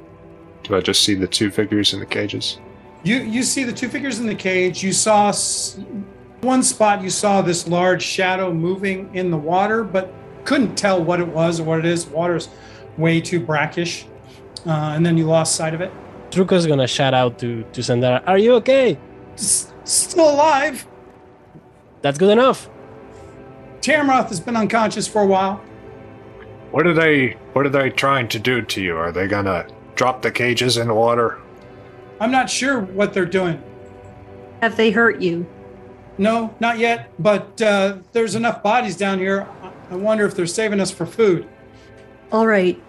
Do 0.63 0.77
I 0.77 0.81
just 0.81 1.03
see 1.03 1.15
the 1.15 1.27
two 1.27 1.51
figures 1.51 1.93
in 1.93 2.01
the 2.01 2.07
cages? 2.07 2.59
You 3.03 3.17
you 3.17 3.43
see 3.43 3.65
the 3.65 3.73
two 3.73 3.89
figures 3.89 4.19
in 4.21 4.27
the 4.27 4.35
cage. 4.35 4.83
You 4.83 4.93
saw 4.93 5.29
s- 5.29 5.79
one 6.43 6.63
spot. 6.63 7.03
You 7.03 7.11
saw 7.11 7.43
this 7.43 7.67
large 7.67 8.03
shadow 8.03 8.53
moving 8.53 9.09
in 9.15 9.31
the 9.31 9.37
water, 9.39 9.85
but 9.85 10.13
couldn't 10.45 10.77
tell 10.77 11.03
what 11.03 11.21
it 11.21 11.29
was 11.29 11.61
or 11.61 11.65
what 11.65 11.79
it 11.81 11.85
is. 11.87 12.07
Water's 12.07 12.49
way 12.97 13.21
too 13.21 13.41
brackish, 13.41 14.07
uh, 14.67 14.71
and 14.95 15.05
then 15.05 15.17
you 15.19 15.25
lost 15.27 15.55
sight 15.55 15.75
of 15.75 15.81
it. 15.81 15.91
Truco's 16.31 16.67
gonna 16.67 16.87
shout 16.87 17.13
out 17.15 17.39
to 17.41 17.65
to 17.73 17.81
Sandara, 17.81 18.23
"Are 18.27 18.39
you 18.39 18.55
okay? 18.55 18.97
S- 19.35 19.73
still 19.85 20.31
alive. 20.31 20.87
That's 22.03 22.19
good 22.19 22.31
enough." 22.31 22.69
Tamroth 23.81 24.29
has 24.29 24.41
been 24.41 24.57
unconscious 24.57 25.07
for 25.09 25.23
a 25.23 25.27
while. 25.27 25.57
What 26.71 26.87
are 26.87 26.93
they 26.95 27.31
what 27.53 27.67
are 27.67 27.71
they 27.71 27.91
trying 27.91 28.29
to 28.29 28.39
do 28.39 28.63
to 28.63 28.81
you? 28.83 28.97
Are 28.97 29.11
they 29.13 29.27
gonna 29.27 29.67
drop 29.97 30.23
the 30.23 30.31
cages 30.31 30.77
in 30.77 30.89
the 30.89 30.95
water? 30.95 31.39
I'm 32.21 32.31
not 32.31 32.51
sure 32.51 32.81
what 32.81 33.13
they're 33.15 33.25
doing. 33.27 33.63
Have 34.63 34.77
they 34.77 34.91
hurt 34.91 35.21
you? 35.21 35.47
No, 36.19 36.55
not 36.61 36.79
yet. 36.79 37.11
But 37.19 37.61
uh, 37.63 37.97
there's 38.13 38.35
enough 38.35 38.63
bodies 38.63 38.97
down 38.97 39.19
here. 39.19 39.47
I- 39.63 39.73
I 39.91 39.97
wonder 39.97 40.25
if 40.25 40.37
they're 40.37 40.47
saving 40.47 40.79
us 40.79 40.93
for 40.93 41.05
food. 41.05 41.49
All 42.31 42.47
right. 42.47 42.81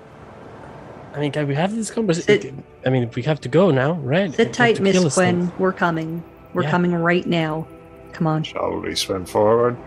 I 1.16 1.20
mean, 1.20 1.32
can 1.32 1.48
we 1.48 1.56
have 1.56 1.74
this 1.76 1.90
conversation? 1.90 2.64
I 2.86 2.92
mean, 2.92 3.10
we 3.16 3.24
have 3.24 3.42
to 3.42 3.50
go 3.50 3.72
now, 3.72 3.94
right? 3.94 4.30
We 4.30 4.36
Sit 4.36 4.48
have 4.50 4.56
tight, 4.56 4.76
to 4.76 4.84
kill 4.84 5.06
Miss. 5.06 5.16
Quinn. 5.16 5.52
We're 5.58 5.74
coming. 5.74 6.24
We're 6.54 6.62
Yeah. 6.62 6.70
coming 6.70 6.94
right 6.94 7.26
now. 7.26 7.66
Come 8.14 8.28
on. 8.28 8.44
Shall 8.44 8.80
we 8.82 8.94
swim 8.94 9.26
forward? 9.26 9.78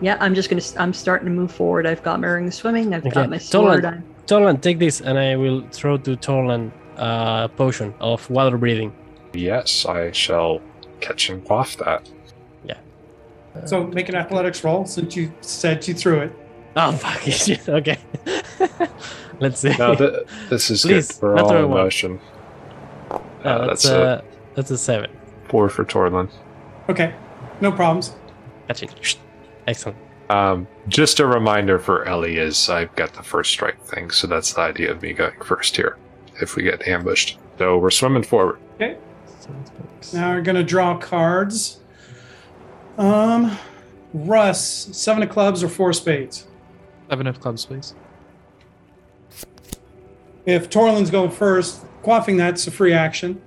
Yeah, 0.00 0.16
I'm 0.20 0.34
just 0.34 0.48
gonna. 0.50 0.62
I'm 0.78 0.92
starting 0.92 1.26
to 1.26 1.32
move 1.32 1.52
forward. 1.52 1.86
I've 1.86 2.02
got 2.02 2.20
my 2.20 2.28
ring 2.28 2.50
swimming. 2.50 2.94
I've 2.94 3.04
Okay, 3.04 3.10
got 3.14 3.28
my 3.30 3.36
Tolan. 3.36 3.40
sword. 3.42 3.84
I'm, 3.84 4.04
Tolan, 4.26 4.60
take 4.60 4.78
this, 4.78 5.00
and 5.00 5.18
I 5.18 5.36
will 5.36 5.66
throw 5.72 5.96
to 5.98 6.16
Tolan 6.16 6.70
a 6.96 7.48
potion 7.56 7.92
of 8.00 8.28
water 8.30 8.56
breathing. 8.56 8.92
Yes, 9.32 9.84
I 9.86 10.10
shall 10.12 10.60
catch 11.00 11.28
and 11.28 11.44
quaff 11.44 11.76
that. 11.78 12.08
Yeah. 12.64 12.78
So 13.66 13.86
make 13.88 14.08
an 14.08 14.14
athletics 14.14 14.64
roll 14.64 14.86
since 14.86 15.16
you 15.16 15.32
said 15.40 15.86
you 15.86 15.94
threw 15.94 16.20
it. 16.20 16.32
Oh 16.76 16.92
fuck! 16.92 17.20
shit, 17.22 17.68
okay. 17.68 17.98
Let's 19.40 19.60
see. 19.60 19.74
No, 19.78 19.94
th- 19.94 20.26
this 20.50 20.70
is 20.70 20.82
Please, 20.82 21.12
good. 21.12 21.22
We're 21.22 21.34
not 21.34 21.44
all 21.44 21.48
throw 21.50 21.64
in 21.64 21.70
one. 21.70 21.78
motion. 21.84 22.20
Oh, 23.10 23.22
Uh, 23.44 23.66
that's, 23.66 23.82
that's 23.82 23.86
a 23.86 24.24
that's 24.54 24.70
a 24.70 24.78
seven. 24.78 25.10
Four 25.48 25.68
for 25.68 25.84
Torlin. 25.84 26.30
Okay, 26.88 27.14
no 27.60 27.72
problems. 27.72 28.14
Catch 28.68 28.82
it. 28.84 29.18
Excellent. 29.66 29.98
Um, 30.30 30.68
just 30.88 31.18
a 31.18 31.26
reminder 31.26 31.78
for 31.78 32.04
Ellie 32.04 32.38
is 32.38 32.68
I've 32.68 32.94
got 32.94 33.14
the 33.14 33.22
first 33.22 33.50
strike 33.50 33.80
thing, 33.82 34.10
so 34.10 34.26
that's 34.26 34.54
the 34.54 34.60
idea 34.60 34.92
of 34.92 35.02
me 35.02 35.12
going 35.12 35.38
first 35.42 35.76
here. 35.76 35.96
If 36.40 36.56
we 36.56 36.62
get 36.62 36.86
ambushed, 36.86 37.38
so 37.58 37.78
we're 37.78 37.90
swimming 37.90 38.22
forward. 38.22 38.58
Okay. 38.76 38.96
Now 40.12 40.32
we're 40.34 40.42
gonna 40.42 40.62
draw 40.62 40.96
cards. 40.96 41.80
Um, 42.96 43.58
Russ, 44.14 44.88
seven 44.92 45.22
of 45.22 45.30
clubs 45.30 45.62
or 45.62 45.68
four 45.68 45.92
spades. 45.92 46.46
Seven 47.08 47.26
of 47.26 47.40
clubs, 47.40 47.66
please. 47.66 47.94
If 50.46 50.70
Torlin's 50.70 51.10
going 51.10 51.30
first, 51.30 51.84
quaffing 52.02 52.36
that's 52.36 52.66
a 52.66 52.70
free 52.70 52.92
action. 52.92 53.42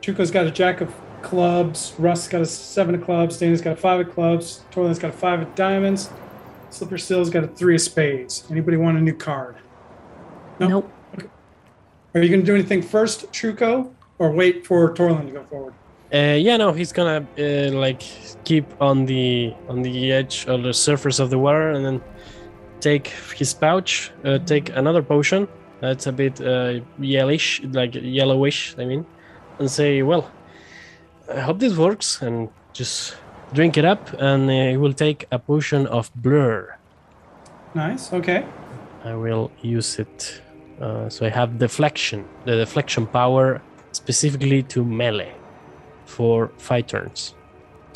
Truco's 0.00 0.30
got 0.30 0.46
a 0.46 0.50
jack 0.50 0.80
of 0.80 0.94
clubs. 1.22 1.94
Russ 1.98 2.28
got 2.28 2.40
a 2.40 2.46
seven 2.46 2.94
of 2.94 3.04
clubs. 3.04 3.38
Dana's 3.38 3.60
got 3.60 3.74
a 3.74 3.76
five 3.76 4.06
of 4.06 4.12
clubs. 4.12 4.64
Torlin's 4.70 4.98
got 4.98 5.10
a 5.10 5.16
five 5.16 5.40
of 5.40 5.54
diamonds. 5.54 6.10
Slipper 6.70 6.98
Still's 6.98 7.30
got 7.30 7.44
a 7.44 7.48
three 7.48 7.74
of 7.74 7.80
spades. 7.80 8.44
Anybody 8.50 8.76
want 8.76 8.98
a 8.98 9.00
new 9.00 9.14
card? 9.14 9.56
No. 10.58 10.68
nope. 10.68 10.92
Are 12.14 12.22
you 12.22 12.28
going 12.28 12.40
to 12.40 12.46
do 12.46 12.54
anything 12.54 12.82
first, 12.82 13.30
Truco, 13.32 13.92
or 14.18 14.32
wait 14.32 14.66
for 14.66 14.94
Torlin 14.94 15.26
to 15.26 15.32
go 15.32 15.44
forward? 15.44 15.74
Uh, 16.12 16.36
yeah, 16.38 16.58
no, 16.58 16.72
he's 16.72 16.92
gonna 16.92 17.26
uh, 17.38 17.74
like 17.74 18.02
keep 18.44 18.66
on 18.82 19.06
the 19.06 19.54
on 19.66 19.80
the 19.80 20.12
edge 20.12 20.44
of 20.46 20.62
the 20.62 20.74
surface 20.74 21.18
of 21.18 21.30
the 21.30 21.38
water, 21.38 21.70
and 21.70 21.82
then 21.86 22.02
take 22.80 23.08
his 23.34 23.54
pouch, 23.54 24.12
uh, 24.24 24.36
take 24.40 24.68
another 24.76 25.02
potion 25.02 25.48
that's 25.80 26.06
a 26.06 26.12
bit 26.12 26.38
uh, 26.40 26.80
yellowish, 26.98 27.62
like 27.64 27.94
yellowish. 27.94 28.74
I 28.78 28.84
mean, 28.84 29.06
and 29.58 29.70
say, 29.70 30.02
well, 30.02 30.30
I 31.34 31.40
hope 31.40 31.58
this 31.58 31.76
works, 31.76 32.22
and 32.22 32.48
just 32.72 33.16
drink 33.52 33.76
it 33.76 33.84
up, 33.84 34.12
and 34.18 34.48
uh, 34.48 34.70
he 34.70 34.76
will 34.76 34.92
take 34.92 35.26
a 35.30 35.38
potion 35.38 35.86
of 35.86 36.10
blur. 36.14 36.76
Nice. 37.74 38.12
Okay. 38.12 38.44
I 39.04 39.14
will 39.14 39.50
use 39.62 39.98
it. 39.98 40.42
Uh, 40.80 41.08
so 41.08 41.26
I 41.26 41.30
have 41.30 41.58
deflection, 41.58 42.24
the 42.44 42.56
deflection 42.56 43.06
power 43.06 43.62
specifically 43.92 44.62
to 44.64 44.84
melee 44.84 45.32
for 46.06 46.50
five 46.58 46.86
turns. 46.86 47.34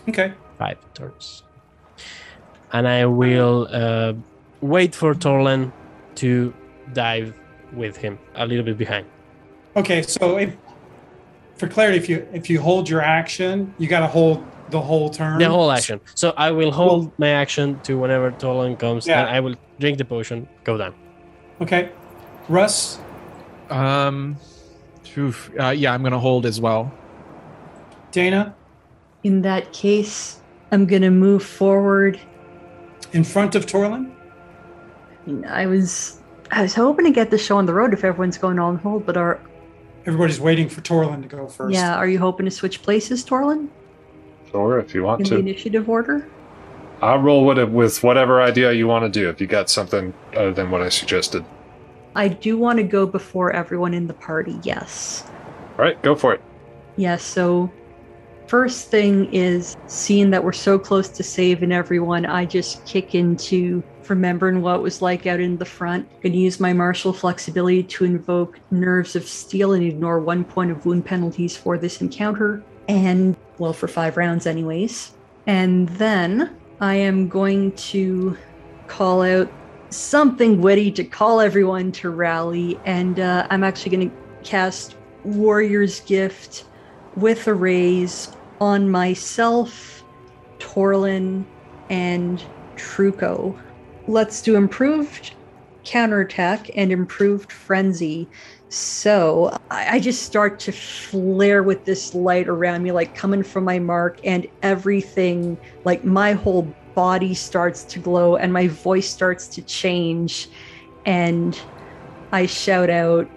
Okay. 0.09 0.33
Five 0.59 0.79
turns. 0.95 1.43
And 2.73 2.87
I 2.89 3.07
will 3.07 3.69
uh, 3.71 4.15
wait 4.61 4.95
for 4.95 5.15
Torlin 5.15 5.73
to 6.17 6.55
dive 6.93 7.35
with 7.73 7.97
him 7.97 8.19
a 8.35 8.47
little 8.47 8.65
bit 8.65 8.79
behind. 8.79 9.07
Okay. 9.75 10.03
So, 10.03 10.39
if, 10.39 10.57
for 11.57 11.69
clarity, 11.69 11.97
if 11.97 12.09
you 12.09 12.27
if 12.33 12.51
you 12.51 12.61
hold 12.61 12.89
your 12.89 13.01
action, 13.01 13.75
you 13.79 13.89
got 13.89 14.01
to 14.01 14.07
hold 14.07 14.45
the 14.71 14.81
whole 14.81 15.11
turn. 15.11 15.39
The 15.39 15.49
whole 15.49 15.71
action. 15.71 16.01
So 16.15 16.35
I 16.37 16.51
will 16.51 16.71
hold 16.73 17.17
my 17.19 17.29
action 17.29 17.81
to 17.85 17.99
whenever 17.99 18.31
Torlin 18.33 18.79
comes, 18.79 19.07
Yeah. 19.07 19.21
and 19.21 19.31
I 19.31 19.41
will 19.41 19.55
drink 19.79 19.99
the 19.99 20.05
potion, 20.05 20.49
go 20.65 20.77
down. 20.77 20.95
Okay. 21.61 21.91
Russ. 22.49 22.99
Um, 23.71 24.37
oof, 25.17 25.51
uh, 25.59 25.71
yeah, 25.71 25.93
I'm 25.95 26.03
gonna 26.03 26.19
hold 26.19 26.47
as 26.47 26.61
well. 26.61 26.93
Dana. 28.13 28.55
In 29.25 29.43
that 29.43 29.73
case, 29.73 30.41
I'm 30.73 30.87
gonna 30.87 31.11
move 31.11 31.43
forward. 31.43 32.21
In 33.13 33.25
front 33.25 33.55
of 33.55 33.67
Torlin. 33.67 34.13
I 35.49 35.67
was. 35.67 36.21
I 36.53 36.63
was 36.63 36.75
hoping 36.75 37.07
to 37.07 37.11
get 37.11 37.31
the 37.33 37.39
show 37.39 37.57
on 37.57 37.67
the 37.67 37.75
road 37.75 37.93
if 37.93 38.05
everyone's 38.05 38.39
going 38.39 38.61
on 38.61 38.77
hold, 38.77 39.05
but 39.05 39.17
are 39.17 39.41
Everybody's 40.07 40.41
waiting 40.41 40.69
for 40.69 40.81
Torlin 40.83 41.23
to 41.23 41.29
go 41.29 41.49
first. 41.49 41.75
yeah? 41.75 41.97
Are 41.97 42.07
you 42.07 42.19
hoping 42.19 42.47
to 42.47 42.51
switch 42.51 42.83
places, 42.83 43.25
Torlin, 43.25 43.69
Sure, 44.53 44.79
if 44.79 44.95
you 44.95 45.03
want 45.03 45.21
in 45.23 45.25
the 45.25 45.31
to. 45.31 45.39
initiative 45.39 45.89
order? 45.89 46.27
I'll 47.03 47.19
roll 47.19 47.45
with 47.45 47.59
it 47.59 47.69
with 47.71 48.03
whatever 48.03 48.41
idea 48.41 48.73
you 48.73 48.87
want 48.87 49.05
to 49.13 49.21
do. 49.21 49.29
If 49.29 49.41
you 49.41 49.47
got 49.47 49.69
something 49.69 50.15
other 50.35 50.53
than 50.53 50.71
what 50.71 50.81
I 50.81 50.89
suggested, 50.89 51.45
I 52.15 52.29
do 52.29 52.57
want 52.57 52.79
to 52.79 52.83
go 52.85 53.05
before 53.05 53.51
everyone 53.53 53.93
in 53.93 54.07
the 54.07 54.15
party. 54.15 54.59
Yes. 54.63 55.25
all 55.79 55.85
right, 55.85 56.01
go 56.03 56.15
for 56.15 56.33
it. 56.33 56.41
Yeah, 56.97 57.17
so 57.17 57.71
first 58.47 58.91
thing 58.91 59.31
is 59.35 59.77
seeing 59.89 60.31
that 60.31 60.43
we're 60.43 60.53
so 60.53 60.79
close 60.79 61.09
to 61.09 61.23
saving 61.23 61.73
everyone, 61.73 62.25
I 62.25 62.47
just 62.47 62.87
kick 62.87 63.15
into 63.15 63.83
remembering 64.11 64.63
what 64.63 64.77
it 64.77 64.83
was 64.83 65.03
like 65.03 65.27
out 65.27 65.41
in 65.41 65.57
the 65.57 65.65
front. 65.65 66.09
Gonna 66.23 66.35
use 66.37 66.61
my 66.61 66.73
martial 66.73 67.13
flexibility 67.13 67.83
to 67.83 68.05
invoke 68.05 68.59
Nerves 68.71 69.17
of 69.17 69.27
Steel 69.27 69.73
and 69.73 69.85
ignore 69.85 70.21
one 70.21 70.45
point 70.45 70.71
of 70.71 70.85
wound 70.87 71.05
penalties 71.05 71.57
for 71.57 71.79
this 71.79 72.01
encounter. 72.01 72.63
And, 72.89 73.37
well, 73.59 73.73
for 73.73 73.89
five 73.89 74.17
rounds, 74.17 74.47
anyways. 74.47 75.13
And 75.47 75.89
then 75.91 76.57
I 76.81 76.95
am 76.95 77.29
going 77.29 77.73
to 77.73 78.37
call 78.87 79.23
out 79.23 79.51
something 79.91 80.61
witty 80.61 80.91
to 80.93 81.05
call 81.05 81.41
everyone 81.41 81.93
to 81.93 82.11
rally. 82.11 82.79
And 82.85 83.19
uh, 83.19 83.47
I'm 83.51 83.65
actually 83.65 83.97
going 83.97 84.11
to 84.11 84.17
cast 84.45 84.97
Warrior's 85.25 86.01
Gift 86.01 86.65
with 87.17 87.47
a 87.47 87.55
raise 87.55 88.29
on 88.61 88.91
myself, 88.91 90.05
Torlin, 90.59 91.45
and 91.91 92.43
Truco. 92.77 93.59
Let's 94.09 94.41
do 94.43 94.57
improved 94.57 95.35
counterattack 95.87 96.71
and 96.77 96.93
improved 96.93 97.51
frenzy. 97.51 98.29
So 98.69 99.57
I, 99.71 99.97
I 99.97 100.01
just 100.01 100.25
start 100.25 100.59
to 100.61 100.73
flare 100.73 101.63
with 101.63 101.85
this 101.85 102.15
light 102.15 102.49
around 102.49 102.83
me, 102.83 102.93
like 102.93 103.15
coming 103.15 103.43
from 103.43 103.65
my 103.65 103.79
mark, 103.79 104.19
and 104.25 104.47
everything, 104.63 105.57
like 105.85 106.05
my 106.05 106.33
whole 106.33 106.63
body 106.95 107.35
starts 107.35 107.85
to 107.85 107.99
glow 107.99 108.37
and 108.37 108.53
my 108.53 108.69
voice 108.69 109.09
starts 109.09 109.47
to 109.49 109.63
change. 109.63 110.49
And 111.05 111.59
I 112.33 112.47
shout 112.47 112.91
out, 112.91 113.29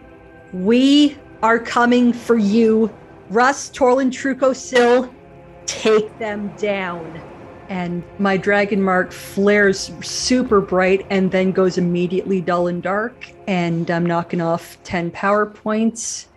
We 0.51 1.17
are 1.43 1.59
coming 1.59 2.11
for 2.11 2.35
you. 2.35 2.93
Russ, 3.29 3.69
Torlin, 3.69 4.09
Truco, 4.09 4.55
Sill, 4.55 5.13
take 5.67 6.17
them 6.17 6.51
down. 6.57 7.21
And 7.69 8.03
my 8.17 8.35
dragon 8.35 8.81
mark 8.81 9.11
flares 9.11 9.91
super 10.01 10.59
bright 10.59 11.05
and 11.09 11.31
then 11.31 11.51
goes 11.51 11.77
immediately 11.77 12.41
dull 12.41 12.67
and 12.67 12.81
dark. 12.83 13.27
And 13.47 13.89
I'm 13.91 14.05
knocking 14.05 14.41
off 14.41 14.77
10 14.83 15.11
power 15.11 15.45
points. 15.45 16.27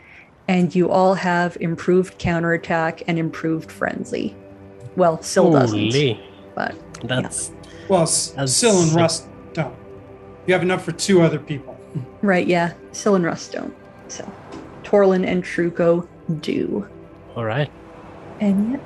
And 0.48 0.74
you 0.74 0.90
all 0.90 1.14
have 1.14 1.56
improved 1.60 2.18
counterattack 2.18 3.02
and 3.08 3.18
improved 3.18 3.72
frenzy. 3.72 4.36
Well, 4.96 5.22
Syl 5.22 5.52
doesn't, 5.52 5.78
Holy. 5.78 6.20
but 6.54 6.74
That's 7.04 7.50
Well, 7.88 8.02
S- 8.02 8.30
That's 8.36 8.52
Syl 8.52 8.82
and. 8.82 8.92
Rust 8.92 9.28
don't. 9.54 9.74
You 10.46 10.52
have 10.52 10.62
enough 10.62 10.84
for 10.84 10.92
two 10.92 11.22
other 11.22 11.38
people. 11.38 11.78
right, 12.20 12.46
yeah, 12.46 12.74
Syl 12.90 13.14
and 13.14 13.24
Rust 13.24 13.52
don't. 13.52 13.74
So 14.08 14.30
Torlin 14.82 15.26
and 15.26 15.42
Truco 15.42 16.06
do. 16.40 16.86
all 17.36 17.44
right. 17.44 17.70
And 18.40 18.72
yeah, 18.72 18.78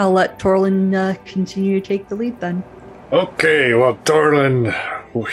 I'll 0.00 0.12
let 0.12 0.38
Torlin 0.38 0.94
uh, 0.94 1.14
continue 1.26 1.78
to 1.78 1.86
take 1.86 2.08
the 2.08 2.14
lead 2.14 2.40
then. 2.40 2.64
Okay, 3.12 3.74
well, 3.74 3.96
Torlin 3.96 4.74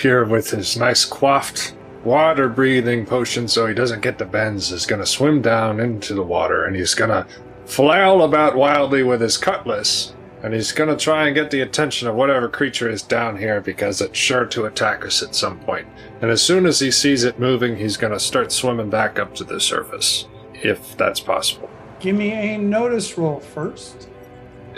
here 0.02 0.26
with 0.26 0.50
his 0.50 0.76
nice 0.76 1.06
quaffed 1.06 1.74
water 2.04 2.50
breathing 2.50 3.06
potion 3.06 3.48
so 3.48 3.66
he 3.66 3.74
doesn't 3.74 4.02
get 4.02 4.18
the 4.18 4.26
bends 4.26 4.74
is 4.74 4.86
going 4.86 5.00
to 5.00 5.06
swim 5.06 5.42
down 5.42 5.80
into 5.80 6.14
the 6.14 6.24
water 6.24 6.66
and 6.66 6.76
he's 6.76 6.94
going 6.94 7.10
to 7.10 7.26
flail 7.66 8.24
about 8.24 8.58
wildly 8.58 9.04
with 9.04 9.22
his 9.22 9.38
cutlass 9.38 10.14
and 10.44 10.54
he's 10.54 10.74
going 10.74 10.90
to 10.90 11.02
try 11.02 11.28
and 11.28 11.36
get 11.36 11.50
the 11.50 11.62
attention 11.62 12.10
of 12.10 12.16
whatever 12.16 12.50
creature 12.50 12.90
is 12.90 13.02
down 13.02 13.38
here 13.38 13.62
because 13.62 14.02
it's 14.02 14.20
sure 14.20 14.46
to 14.46 14.66
attack 14.66 15.06
us 15.06 15.24
at 15.24 15.34
some 15.34 15.60
point. 15.60 15.88
And 16.22 16.30
as 16.30 16.42
soon 16.42 16.66
as 16.66 16.82
he 16.82 16.92
sees 16.92 17.24
it 17.24 17.40
moving, 17.40 17.78
he's 17.78 17.96
going 17.96 18.14
to 18.14 18.20
start 18.20 18.52
swimming 18.52 18.90
back 18.90 19.18
up 19.18 19.34
to 19.36 19.46
the 19.46 19.62
surface, 19.62 20.28
if 20.54 20.98
that's 20.98 21.22
possible. 21.22 21.70
Give 22.02 22.18
me 22.18 22.34
a 22.34 22.58
notice 22.58 23.18
roll 23.18 23.40
first. 23.40 24.10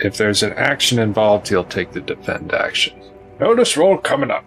If 0.02 0.18
there's 0.18 0.44
an 0.44 0.54
action 0.54 0.98
involved, 0.98 1.50
he'll 1.50 1.66
take 1.66 1.92
the 1.92 2.00
defend 2.00 2.54
action. 2.54 3.00
Notice 3.40 3.76
roll 3.76 3.98
coming 3.98 4.32
up. 4.32 4.46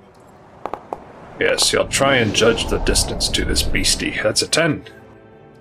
Yes, 1.39 1.71
he'll 1.71 1.89
try 1.89 2.17
and 2.17 2.35
judge 2.35 2.69
the 2.69 2.79
distance 2.79 3.29
to 3.29 3.45
this 3.45 3.63
beastie. 3.63 4.19
That's 4.23 4.43
a 4.43 4.49
10. 4.49 4.85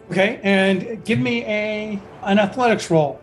Okay, 0.10 0.40
and 0.44 1.04
give 1.06 1.20
me 1.20 1.44
a 1.46 2.00
an 2.24 2.40
athletics 2.40 2.92
roll. 2.92 3.22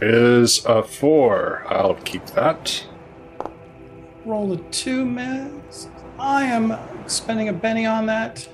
Is 0.00 0.64
a 0.64 0.82
4. 0.82 1.64
I'll 1.68 1.94
keep 1.94 2.26
that. 2.26 2.84
Roll 4.24 4.52
a 4.52 4.56
two, 4.70 5.04
miss. 5.04 5.88
I 6.18 6.44
am 6.44 6.76
spending 7.08 7.48
a 7.48 7.52
Benny 7.52 7.86
on 7.86 8.06
that. 8.06 8.46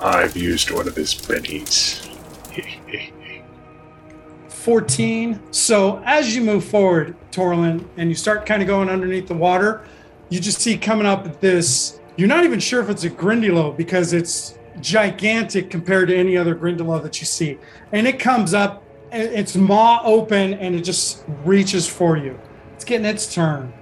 I've 0.00 0.36
used 0.36 0.70
one 0.70 0.88
of 0.88 0.96
his 0.96 1.14
bennies. 1.14 2.08
14. 4.62 5.40
So 5.50 6.02
as 6.04 6.34
you 6.36 6.42
move 6.42 6.64
forward, 6.64 7.16
Torlin, 7.30 7.84
and 7.96 8.08
you 8.08 8.14
start 8.14 8.46
kind 8.46 8.62
of 8.62 8.68
going 8.68 8.88
underneath 8.88 9.26
the 9.26 9.34
water, 9.34 9.84
you 10.28 10.40
just 10.40 10.60
see 10.60 10.78
coming 10.78 11.06
up 11.06 11.40
this. 11.40 12.00
You're 12.16 12.28
not 12.28 12.44
even 12.44 12.60
sure 12.60 12.80
if 12.80 12.88
it's 12.88 13.04
a 13.04 13.10
Grindylow 13.10 13.76
because 13.76 14.12
it's 14.12 14.58
gigantic 14.80 15.68
compared 15.68 16.08
to 16.08 16.16
any 16.16 16.36
other 16.36 16.54
Grindylow 16.54 17.02
that 17.02 17.20
you 17.20 17.26
see. 17.26 17.58
And 17.92 18.06
it 18.06 18.18
comes 18.18 18.54
up, 18.54 18.84
its 19.10 19.56
maw 19.56 20.00
open, 20.04 20.54
and 20.54 20.74
it 20.74 20.82
just 20.82 21.24
reaches 21.44 21.88
for 21.88 22.16
you. 22.16 22.38
It's 22.74 22.84
getting 22.84 23.06
its 23.06 23.32
turn. 23.32 23.72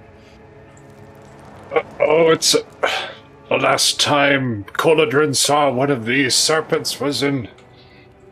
Oh, 2.00 2.30
it's. 2.30 2.54
Uh, 2.54 2.62
the 3.48 3.56
last 3.56 3.98
time 4.00 4.64
Coladrin 4.64 5.34
saw 5.34 5.72
one 5.72 5.90
of 5.90 6.06
these 6.06 6.36
serpents 6.36 7.00
was 7.00 7.20
in 7.22 7.48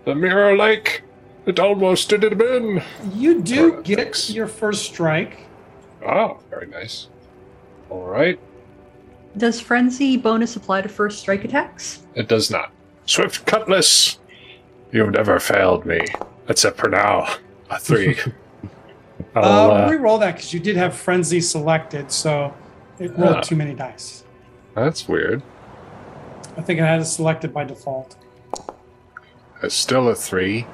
the 0.05 0.15
Mirror 0.15 0.57
Lake. 0.57 1.03
It 1.49 1.59
almost 1.59 2.11
did 2.11 2.25
it 2.25 2.39
in. 2.41 2.83
You 3.15 3.41
do 3.41 3.71
Alright, 3.71 3.85
get 3.85 3.99
thanks. 3.99 4.31
your 4.31 4.47
first 4.47 4.85
strike. 4.85 5.39
Oh, 6.07 6.39
very 6.51 6.67
nice. 6.67 7.09
All 7.89 8.05
right. 8.05 8.39
Does 9.35 9.59
frenzy 9.59 10.19
bonus 10.19 10.57
apply 10.57 10.83
to 10.83 10.91
first 10.91 11.21
strike 11.21 11.45
attacks? 11.47 12.03
It 12.15 12.29
does 12.29 12.51
not. 12.51 12.71
Swift 13.07 13.47
Cutlass! 13.47 14.19
You've 14.93 15.11
never 15.13 15.41
failed 15.41 15.87
me. 15.87 16.01
Except 16.49 16.77
for 16.77 16.91
now. 16.91 17.35
A 17.71 17.79
three. 17.79 18.19
I'll, 19.35 19.71
Uh, 19.71 19.87
uh, 19.87 19.91
re-roll 19.91 20.19
that 20.19 20.35
because 20.37 20.53
you 20.53 20.61
did 20.61 20.77
have 20.77 20.95
frenzy 20.95 21.41
selected, 21.41 22.13
so 22.13 22.53
it 22.99 23.17
rolled 23.17 23.37
Ah. 23.37 23.41
too 23.41 23.57
many 23.57 23.73
dice. 23.75 24.25
that's 24.75 25.09
weird. 25.09 25.43
I 26.59 26.61
think 26.63 26.79
I 26.81 26.87
had 26.87 27.01
it 27.01 27.07
selected 27.07 27.55
by 27.55 27.65
default. 27.65 28.17
It's 29.63 29.75
still 29.75 30.09
a 30.09 30.15
three. 30.15 30.67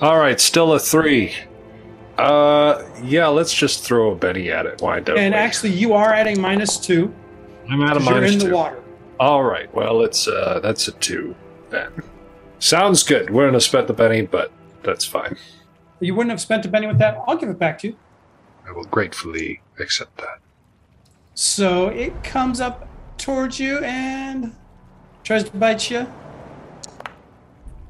Alright, 0.00 0.40
still 0.40 0.72
a 0.72 0.78
three. 0.78 1.34
Uh, 2.16 2.84
yeah, 3.02 3.28
let's 3.28 3.52
just 3.54 3.84
throw 3.84 4.10
a 4.12 4.14
Benny 4.16 4.50
at 4.50 4.66
it. 4.66 4.80
Why 4.80 5.00
don't 5.00 5.18
And 5.18 5.34
we? 5.34 5.38
actually, 5.38 5.70
you 5.72 5.92
are 5.94 6.12
at 6.12 6.26
a 6.26 6.38
minus 6.38 6.78
two 6.78 7.14
I'm 7.70 7.82
at 7.82 7.96
a 7.96 8.00
because 8.00 8.06
you're 8.08 8.14
minus 8.20 8.32
in 8.42 8.50
the 8.50 8.54
water. 8.54 8.82
Alright, 9.20 9.74
well, 9.74 10.02
it's, 10.02 10.26
uh, 10.28 10.60
that's 10.62 10.88
a 10.88 10.92
two 10.92 11.34
then. 11.70 11.92
Sounds 12.60 13.02
good. 13.02 13.30
We're 13.30 13.46
gonna 13.46 13.60
spend 13.60 13.88
the 13.88 13.92
Benny, 13.92 14.22
but 14.22 14.52
that's 14.82 15.04
fine. 15.04 15.36
You 16.00 16.14
wouldn't 16.14 16.30
have 16.30 16.40
spent 16.40 16.64
a 16.64 16.68
Benny 16.68 16.86
with 16.86 16.98
that. 16.98 17.18
I'll 17.26 17.36
give 17.36 17.48
it 17.48 17.58
back 17.58 17.78
to 17.80 17.88
you. 17.88 17.96
I 18.68 18.72
will 18.72 18.84
gratefully 18.84 19.60
accept 19.80 20.16
that. 20.18 20.38
So 21.34 21.88
it 21.88 22.22
comes 22.24 22.60
up 22.60 22.88
towards 23.16 23.58
you 23.60 23.78
and 23.78 24.54
tries 25.24 25.44
to 25.44 25.56
bite 25.56 25.90
you. 25.90 26.06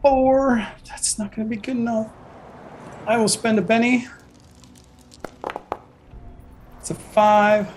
Four. 0.03 0.67
That's 0.89 1.19
not 1.19 1.35
going 1.35 1.49
to 1.49 1.55
be 1.57 1.61
good 1.61 1.77
enough. 1.77 2.11
I 3.07 3.17
will 3.17 3.29
spend 3.29 3.59
a 3.59 3.63
Benny. 3.63 4.07
It's 6.81 6.91
a 6.91 6.95
five. 6.95 7.69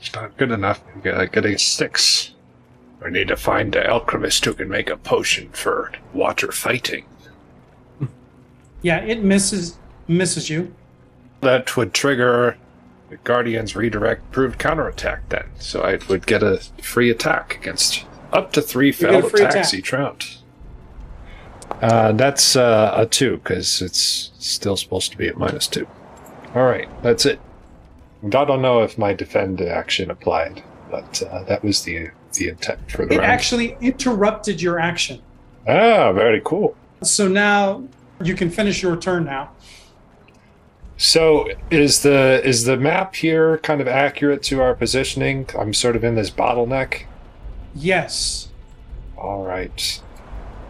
It's 0.00 0.14
not 0.14 0.36
good 0.36 0.50
enough. 0.50 0.82
You 0.94 1.00
gotta 1.02 1.26
get 1.26 1.46
a 1.46 1.58
six. 1.58 2.32
We 3.02 3.10
need 3.10 3.28
to 3.28 3.36
find 3.36 3.74
an 3.74 3.86
alchemist 3.86 4.44
who 4.44 4.52
can 4.54 4.68
make 4.68 4.90
a 4.90 4.96
potion 4.96 5.48
for 5.52 5.92
water 6.12 6.52
fighting. 6.52 7.06
Yeah, 8.82 8.98
it 8.98 9.22
misses 9.24 9.78
misses 10.08 10.50
you. 10.50 10.74
That 11.40 11.74
would 11.74 11.94
trigger 11.94 12.58
the 13.08 13.16
Guardian's 13.16 13.74
redirect 13.74 14.30
proved 14.30 14.58
counterattack 14.58 15.26
then. 15.30 15.46
So 15.58 15.80
I 15.80 15.98
would 16.10 16.26
get 16.26 16.42
a 16.42 16.58
free 16.82 17.08
attack 17.08 17.56
against 17.56 18.04
up 18.30 18.52
to 18.52 18.60
three 18.60 18.92
failed 18.92 19.24
attacks 19.32 19.54
attack. 19.54 19.74
each 19.74 19.92
round. 19.94 20.36
Uh, 21.80 22.12
that's 22.12 22.56
uh, 22.56 22.92
a 22.96 23.06
two 23.06 23.36
because 23.38 23.82
it's 23.82 24.30
still 24.38 24.76
supposed 24.76 25.10
to 25.12 25.18
be 25.18 25.28
at 25.28 25.36
minus 25.36 25.66
two. 25.66 25.86
All 26.54 26.64
right, 26.64 26.88
that's 27.02 27.26
it. 27.26 27.40
I 28.24 28.28
don't 28.28 28.62
know 28.62 28.82
if 28.82 28.96
my 28.96 29.12
defend 29.12 29.60
action 29.60 30.10
applied, 30.10 30.62
but 30.90 31.22
uh, 31.30 31.42
that 31.44 31.62
was 31.62 31.82
the 31.82 32.10
the 32.34 32.48
intent 32.48 32.90
for 32.90 33.04
the 33.06 33.14
It 33.14 33.18
round. 33.18 33.30
actually 33.30 33.76
interrupted 33.80 34.60
your 34.62 34.78
action. 34.78 35.20
ah, 35.68 36.12
very 36.12 36.40
cool. 36.44 36.76
So 37.02 37.28
now 37.28 37.84
you 38.22 38.34
can 38.34 38.50
finish 38.50 38.82
your 38.82 38.96
turn 38.96 39.24
now. 39.24 39.50
So 40.96 41.48
is 41.70 42.02
the 42.02 42.40
is 42.44 42.64
the 42.64 42.76
map 42.76 43.16
here 43.16 43.58
kind 43.58 43.80
of 43.80 43.88
accurate 43.88 44.42
to 44.44 44.60
our 44.62 44.74
positioning? 44.74 45.48
I'm 45.58 45.74
sort 45.74 45.96
of 45.96 46.04
in 46.04 46.14
this 46.14 46.30
bottleneck. 46.30 47.02
Yes. 47.74 48.48
All 49.18 49.42
right. 49.44 50.00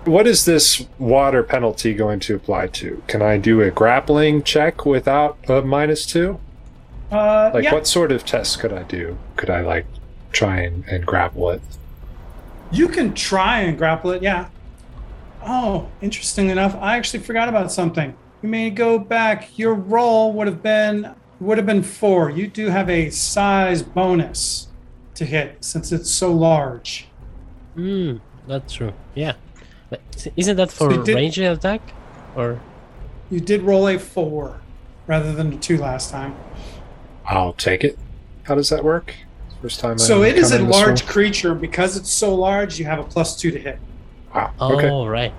What 0.04 0.26
is 0.26 0.44
this 0.44 0.86
water 0.98 1.42
penalty 1.42 1.94
going 1.94 2.20
to 2.20 2.34
apply 2.34 2.66
to? 2.68 3.02
Can 3.06 3.22
I 3.22 3.38
do 3.38 3.62
a 3.62 3.70
grappling 3.70 4.42
check 4.42 4.84
without 4.84 5.38
a 5.48 5.62
minus 5.62 6.04
two? 6.04 6.38
Uh, 7.10 7.50
Like, 7.54 7.64
yeah. 7.64 7.72
what 7.72 7.86
sort 7.86 8.12
of 8.12 8.24
test 8.24 8.58
could 8.60 8.72
I 8.72 8.82
do? 8.82 9.16
Could 9.36 9.48
I, 9.50 9.60
like, 9.60 9.86
try 10.32 10.60
and, 10.60 10.84
and 10.86 11.06
grapple 11.06 11.50
it? 11.50 11.62
You 12.70 12.88
can 12.88 13.14
try 13.14 13.60
and 13.60 13.78
grapple 13.78 14.10
it, 14.10 14.22
yeah. 14.22 14.48
Oh, 15.46 15.88
interesting 16.02 16.50
enough, 16.50 16.74
I 16.76 16.96
actually 16.96 17.20
forgot 17.22 17.48
about 17.48 17.70
something. 17.70 18.14
You 18.42 18.48
may 18.48 18.70
go 18.70 18.98
back. 18.98 19.58
Your 19.58 19.74
roll 19.74 20.32
would 20.34 20.46
have 20.46 20.62
been 20.62 21.14
would 21.40 21.58
have 21.58 21.66
been 21.66 21.82
four. 21.82 22.30
You 22.30 22.46
do 22.46 22.68
have 22.68 22.88
a 22.88 23.10
size 23.10 23.82
bonus 23.82 24.68
to 25.14 25.24
hit 25.24 25.62
since 25.64 25.92
it's 25.92 26.10
so 26.10 26.32
large. 26.32 27.06
Hmm, 27.74 28.16
that's 28.46 28.72
true. 28.74 28.92
Yeah. 29.14 29.32
But 30.12 30.28
isn't 30.36 30.56
that 30.56 30.70
for 30.70 30.90
So 30.90 30.96
you 30.98 31.04
did- 31.04 31.14
ranged 31.14 31.38
attack? 31.38 31.80
Or 32.36 32.60
You 33.30 33.40
did 33.40 33.62
roll 33.62 33.88
a 33.88 33.98
four 33.98 34.60
rather 35.06 35.32
than 35.32 35.52
a 35.52 35.56
two 35.56 35.78
last 35.78 36.10
time. 36.10 36.34
I'll 37.26 37.52
take 37.54 37.84
it. 37.84 37.98
How 38.44 38.54
does 38.54 38.68
that 38.70 38.84
work? 38.84 39.14
First 39.62 39.80
time. 39.80 39.98
So 39.98 40.18
I'm 40.22 40.28
it 40.30 40.36
is 40.36 40.52
a 40.52 40.58
large 40.62 41.02
one? 41.02 41.10
creature. 41.12 41.54
Because 41.54 41.96
it's 41.96 42.10
so 42.10 42.34
large, 42.34 42.78
you 42.78 42.84
have 42.84 42.98
a 42.98 43.04
plus 43.04 43.36
two 43.36 43.50
to 43.50 43.58
hit. 43.58 43.78
Wow. 44.34 44.52
oh 44.60 44.76
Okay. 44.76 44.90
right. 45.08 45.32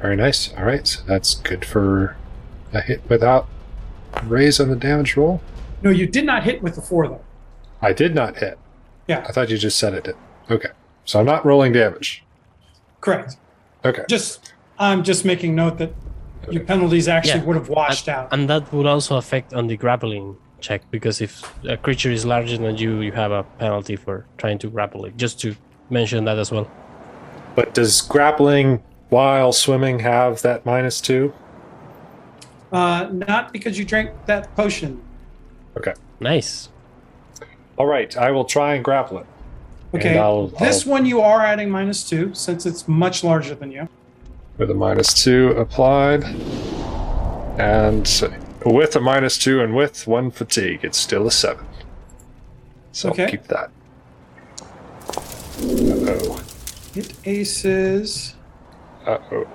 Very 0.00 0.16
nice. 0.16 0.52
All 0.56 0.64
right. 0.64 0.86
So 0.86 1.02
that's 1.06 1.34
good 1.34 1.64
for 1.64 2.16
a 2.72 2.80
hit 2.80 3.02
without 3.08 3.48
raise 4.24 4.60
on 4.60 4.70
the 4.70 4.76
damage 4.76 5.16
roll. 5.16 5.42
No, 5.82 5.90
you 5.90 6.06
did 6.06 6.24
not 6.24 6.44
hit 6.44 6.62
with 6.62 6.74
the 6.76 6.82
four 6.82 7.06
though. 7.08 7.24
I 7.82 7.92
did 7.92 8.14
not 8.14 8.36
hit. 8.38 8.58
Yeah, 9.06 9.24
I 9.28 9.32
thought 9.32 9.50
you 9.50 9.58
just 9.58 9.78
said 9.78 9.92
it 9.94 10.04
did. 10.04 10.16
Okay. 10.50 10.68
So 11.04 11.18
I'm 11.18 11.26
not 11.26 11.44
rolling 11.44 11.72
damage. 11.72 12.22
correct. 13.00 13.36
Okay. 13.84 14.04
Just 14.08 14.52
I'm 14.78 15.02
just 15.04 15.24
making 15.24 15.54
note 15.54 15.78
that 15.78 15.92
your 16.50 16.64
penalties 16.64 17.06
actually 17.08 17.40
Yeah. 17.40 17.44
would 17.46 17.56
have 17.56 17.68
washed 17.68 18.08
out. 18.08 18.28
And 18.32 18.48
that 18.48 18.72
would 18.72 18.86
also 18.86 19.16
affect 19.16 19.52
on 19.52 19.66
the 19.66 19.76
grappling 19.76 20.36
check 20.60 20.82
because 20.90 21.20
if 21.20 21.42
a 21.64 21.76
creature 21.76 22.10
is 22.10 22.24
larger 22.24 22.56
than 22.58 22.76
you, 22.76 23.00
you 23.00 23.12
have 23.12 23.30
a 23.32 23.42
penalty 23.58 23.96
for 23.96 24.26
trying 24.38 24.58
to 24.58 24.68
grapple 24.68 25.04
it. 25.04 25.16
Just 25.16 25.40
to 25.40 25.54
mention 25.90 26.24
that 26.24 26.38
as 26.38 26.50
well. 26.50 26.68
But 27.54 27.74
does 27.74 28.00
grappling 28.02 28.82
while 29.10 29.52
swimming 29.52 29.98
have 30.00 30.40
that 30.42 30.64
minus 30.64 31.00
two? 31.00 31.32
Uh, 32.72 33.08
not 33.10 33.52
because 33.52 33.78
you 33.78 33.84
drank 33.84 34.10
that 34.26 34.54
potion. 34.56 35.00
Okay. 35.76 35.94
Nice. 36.20 36.68
All 37.76 37.86
right, 37.86 38.14
I 38.16 38.30
will 38.30 38.44
try 38.44 38.74
and 38.74 38.84
grapple 38.84 39.18
it. 39.18 39.26
Okay. 39.94 40.18
I'll- 40.18 40.48
this 40.48 40.86
I'll- 40.86 40.92
one 40.92 41.06
you 41.06 41.20
are 41.20 41.40
adding 41.44 41.68
minus 41.70 42.08
two 42.08 42.32
since 42.34 42.64
it's 42.66 42.86
much 42.86 43.24
larger 43.24 43.54
than 43.54 43.72
you. 43.72 43.88
With 44.58 44.70
a 44.70 44.74
minus 44.74 45.12
two 45.14 45.48
applied. 45.52 46.24
And 47.58 48.08
with 48.64 48.94
a 48.96 49.00
minus 49.00 49.36
two 49.36 49.60
and 49.60 49.74
with 49.74 50.06
one 50.06 50.30
fatigue, 50.30 50.80
it's 50.82 50.98
still 50.98 51.26
a 51.26 51.30
seven. 51.30 51.66
So 52.92 53.10
Okay. 53.10 53.30
keep 53.30 53.44
that. 53.48 53.70
Uh 55.62 55.62
oh. 55.62 56.40
It 56.94 57.12
aces 57.24 58.34
Uh 59.06 59.18
oh. 59.32 59.46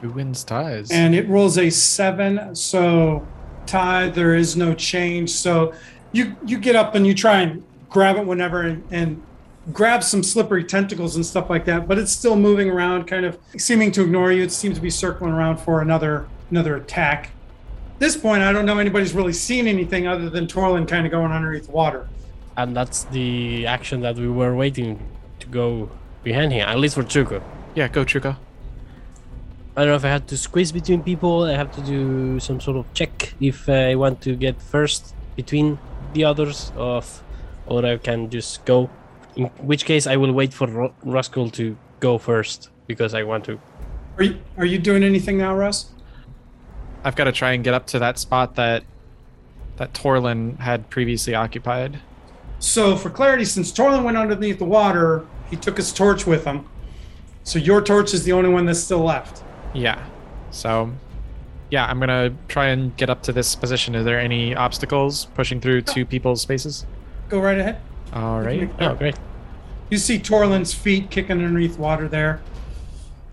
Who 0.00 0.10
wins 0.10 0.44
ties? 0.44 0.90
and 0.90 1.14
it 1.14 1.28
rolls 1.28 1.58
a 1.58 1.70
seven. 1.70 2.54
So 2.54 3.26
tie, 3.66 4.08
there 4.08 4.34
is 4.34 4.56
no 4.56 4.74
change. 4.74 5.30
So 5.30 5.72
you 6.12 6.36
you 6.46 6.58
get 6.58 6.76
up 6.76 6.94
and 6.94 7.06
you 7.06 7.14
try 7.14 7.40
and 7.40 7.62
grab 7.90 8.16
it 8.16 8.26
whenever 8.26 8.62
and, 8.62 8.82
and 8.90 9.22
grab 9.72 10.02
some 10.02 10.22
slippery 10.22 10.64
tentacles 10.64 11.16
and 11.16 11.24
stuff 11.24 11.50
like 11.50 11.64
that, 11.66 11.86
but 11.86 11.98
it's 11.98 12.12
still 12.12 12.36
moving 12.36 12.70
around, 12.70 13.06
kind 13.06 13.24
of 13.24 13.38
seeming 13.56 13.92
to 13.92 14.02
ignore 14.02 14.32
you. 14.32 14.42
It 14.42 14.52
seems 14.52 14.76
to 14.76 14.82
be 14.82 14.90
circling 14.90 15.32
around 15.32 15.58
for 15.58 15.80
another 15.82 16.26
another 16.50 16.76
attack. 16.76 17.30
At 17.94 18.00
this 18.00 18.16
point, 18.16 18.42
I 18.42 18.52
don't 18.52 18.66
know 18.66 18.78
anybody's 18.78 19.12
really 19.12 19.32
seen 19.32 19.66
anything 19.68 20.06
other 20.06 20.30
than 20.30 20.46
Torlin 20.46 20.88
kind 20.88 21.06
of 21.06 21.12
going 21.12 21.30
underneath 21.32 21.66
the 21.66 21.72
water. 21.72 22.08
And 22.56 22.76
that's 22.76 23.04
the 23.04 23.66
action 23.66 24.00
that 24.00 24.16
we 24.16 24.28
were 24.28 24.54
waiting 24.54 24.98
to 25.38 25.46
go 25.46 25.90
behind 26.24 26.52
here, 26.52 26.64
at 26.64 26.78
least 26.78 26.94
for 26.94 27.02
Truco. 27.02 27.42
yeah, 27.74 27.88
go 27.88 28.04
Truco. 28.04 28.36
I 29.76 29.82
don't 29.82 29.90
know 29.90 29.94
if 29.94 30.04
I 30.04 30.08
had 30.08 30.26
to 30.28 30.36
squeeze 30.36 30.72
between 30.72 31.02
people. 31.02 31.44
I 31.44 31.54
have 31.54 31.74
to 31.76 31.80
do 31.82 32.40
some 32.40 32.60
sort 32.60 32.76
of 32.76 32.92
check 32.92 33.34
if 33.40 33.68
I 33.68 33.94
want 33.94 34.20
to 34.22 34.34
get 34.34 34.60
first 34.60 35.14
between 35.36 35.78
the 36.12 36.24
others, 36.24 36.72
of, 36.76 37.22
or 37.66 37.86
I 37.86 37.96
can 37.96 38.28
just 38.30 38.64
go. 38.64 38.90
In 39.36 39.44
which 39.58 39.84
case, 39.84 40.06
I 40.06 40.16
will 40.16 40.32
wait 40.32 40.52
for 40.52 40.66
Ro- 40.66 40.94
Rascal 41.02 41.50
to 41.50 41.76
go 42.00 42.18
first 42.18 42.70
because 42.86 43.14
I 43.14 43.22
want 43.22 43.44
to. 43.44 43.60
Are 44.18 44.24
you 44.24 44.38
are 44.56 44.64
you 44.64 44.78
doing 44.78 45.02
anything 45.02 45.38
now, 45.38 45.54
Russ? 45.54 45.90
I've 47.04 47.16
got 47.16 47.24
to 47.24 47.32
try 47.32 47.52
and 47.52 47.64
get 47.64 47.72
up 47.74 47.86
to 47.88 47.98
that 48.00 48.18
spot 48.18 48.56
that 48.56 48.84
that 49.76 49.94
Torlin 49.94 50.58
had 50.58 50.90
previously 50.90 51.34
occupied. 51.34 52.00
So, 52.58 52.96
for 52.96 53.08
clarity, 53.08 53.46
since 53.46 53.72
Torlin 53.72 54.04
went 54.04 54.18
underneath 54.18 54.58
the 54.58 54.66
water, 54.66 55.24
he 55.48 55.56
took 55.56 55.78
his 55.78 55.92
torch 55.92 56.26
with 56.26 56.44
him. 56.44 56.68
So 57.44 57.58
your 57.58 57.80
torch 57.80 58.12
is 58.12 58.24
the 58.24 58.32
only 58.32 58.50
one 58.50 58.66
that's 58.66 58.80
still 58.80 59.02
left. 59.02 59.42
Yeah. 59.72 60.04
So, 60.50 60.92
yeah, 61.70 61.86
I'm 61.86 61.98
gonna 61.98 62.34
try 62.48 62.66
and 62.66 62.94
get 62.96 63.08
up 63.08 63.22
to 63.22 63.32
this 63.32 63.56
position. 63.56 63.96
Are 63.96 64.02
there 64.02 64.20
any 64.20 64.54
obstacles 64.54 65.26
pushing 65.34 65.60
through 65.60 65.82
two 65.82 66.04
people's 66.04 66.42
spaces? 66.42 66.84
Go 67.30 67.40
right 67.40 67.58
ahead. 67.58 67.80
All 68.12 68.40
right. 68.40 68.70
Oh, 68.80 68.94
great. 68.94 69.16
You 69.90 69.98
see 69.98 70.18
Torlin's 70.18 70.72
feet 70.72 71.10
kicking 71.10 71.42
underneath 71.42 71.78
water 71.78 72.08
there. 72.08 72.40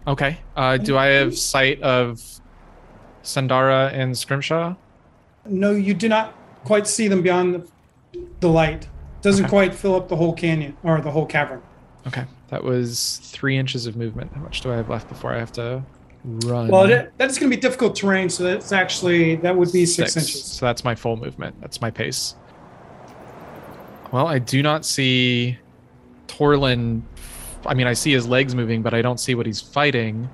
Okay. 0.08 0.38
Uh, 0.56 0.78
do 0.78 0.98
I 0.98 1.08
have 1.08 1.38
sight 1.38 1.82
of 1.82 2.22
Sandara 3.24 3.92
and 3.94 4.18
Scrimshaw? 4.18 4.76
No, 5.46 5.72
you 5.72 5.94
do 5.94 6.10
not 6.10 6.34
quite 6.64 6.88
see 6.88 7.08
them 7.08 7.22
beyond 7.22 7.56
the, 7.56 8.20
the 8.40 8.50
light. 8.50 8.88
Doesn't 9.22 9.46
Okay. 9.46 9.50
quite 9.50 9.76
fill 9.76 9.96
up 9.96 10.08
the 10.08 10.16
whole 10.16 10.34
canyon 10.34 10.76
or 10.84 11.02
the 11.02 11.12
whole 11.12 11.26
cavern. 11.26 11.62
Okay. 12.06 12.26
That 12.50 12.64
was 12.64 13.20
three 13.24 13.58
inches 13.58 13.86
of 13.88 13.96
movement. 13.98 14.32
How 14.34 14.42
much 14.42 14.62
do 14.62 14.72
I 14.72 14.76
have 14.78 14.90
left 14.90 15.10
before 15.10 15.34
I 15.34 15.40
have 15.40 15.52
to 15.54 15.84
run? 16.24 16.70
Well, 16.70 16.88
that's 17.18 17.38
going 17.38 17.52
to 17.52 17.56
be 17.56 17.60
difficult 17.60 17.96
terrain, 17.96 18.30
so 18.30 18.44
that's 18.44 18.72
actually 18.72 19.36
that 19.38 19.56
would 19.56 19.72
be 19.74 19.86
six, 19.86 20.16
inches. 20.16 20.44
So 20.46 20.66
that's 20.66 20.86
my 20.86 20.96
full 20.96 21.18
movement. 21.18 21.60
That's 21.60 21.82
my 21.82 21.92
pace. 21.92 22.36
Well, 24.12 24.28
I 24.28 24.40
do 24.40 24.64
not 24.64 24.86
see 24.86 25.58
Torlin. 26.28 27.02
I 27.66 27.74
mean, 27.74 27.88
I 27.88 27.94
see 27.94 28.14
his 28.14 28.28
legs 28.28 28.56
moving, 28.56 28.82
but 28.82 28.94
I 28.94 29.02
don't 29.02 29.20
see 29.20 29.36
what 29.36 29.46
he's 29.46 29.60
fighting. 29.60 30.30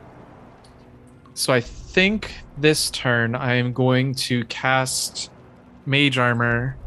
So 1.34 1.52
I 1.52 1.62
think 1.62 2.36
this 2.58 2.92
turn 2.92 3.34
I 3.36 3.56
am 3.56 3.74
going 3.74 4.14
to 4.16 4.46
cast 4.46 5.32
Mage 5.86 6.18
Armor 6.18 6.78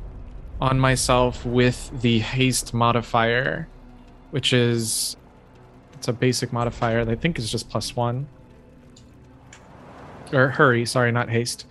on 0.61 0.78
myself 0.78 1.45
with 1.45 1.91
the 2.01 2.20
haste 2.20 2.72
modifier, 2.72 3.68
which 4.30 4.53
is 4.53 5.16
it's 5.95 6.09
a 6.09 6.12
basic 6.12 6.53
modifier 6.53 7.05
that 7.05 7.11
I 7.11 7.16
think 7.16 7.39
is 7.39 7.51
just 7.51 7.68
plus 7.68 7.97
one. 7.97 8.28
Or 10.32 10.49
hurry, 10.49 10.87
sorry, 10.87 11.11
not 11.11 11.28
haste. 11.30 11.66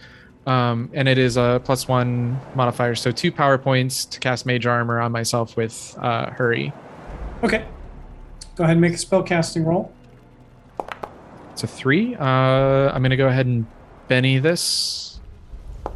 Um, 0.46 0.91
and 0.93 1.08
it 1.08 1.18
is 1.18 1.38
a 1.38 1.60
plus 1.64 1.88
one 1.88 2.39
modifier, 2.54 2.93
so 2.96 3.12
two 3.12 3.32
power 3.32 3.58
points 3.58 4.06
to 4.06 4.20
cast 4.20 4.46
Mage 4.46 4.68
Armor 4.68 5.00
on 5.00 5.12
myself 5.12 5.58
with 5.58 5.98
uh, 6.00 6.30
hurry. 6.30 6.72
Okay. 7.43 7.66
Go 8.56 8.64
ahead 8.64 8.74
and 8.74 8.82
make 8.82 8.93
a 8.93 8.98
spell 8.98 9.24
casting 9.24 9.66
roll. 9.66 9.91
It's 11.52 11.64
a 11.64 11.68
three. 11.68 12.16
Uh, 12.16 12.24
I'm 12.24 13.02
gonna 13.02 13.18
go 13.18 13.28
ahead 13.28 13.46
and 13.46 13.66
Benny 14.08 14.39
this. 14.39 15.20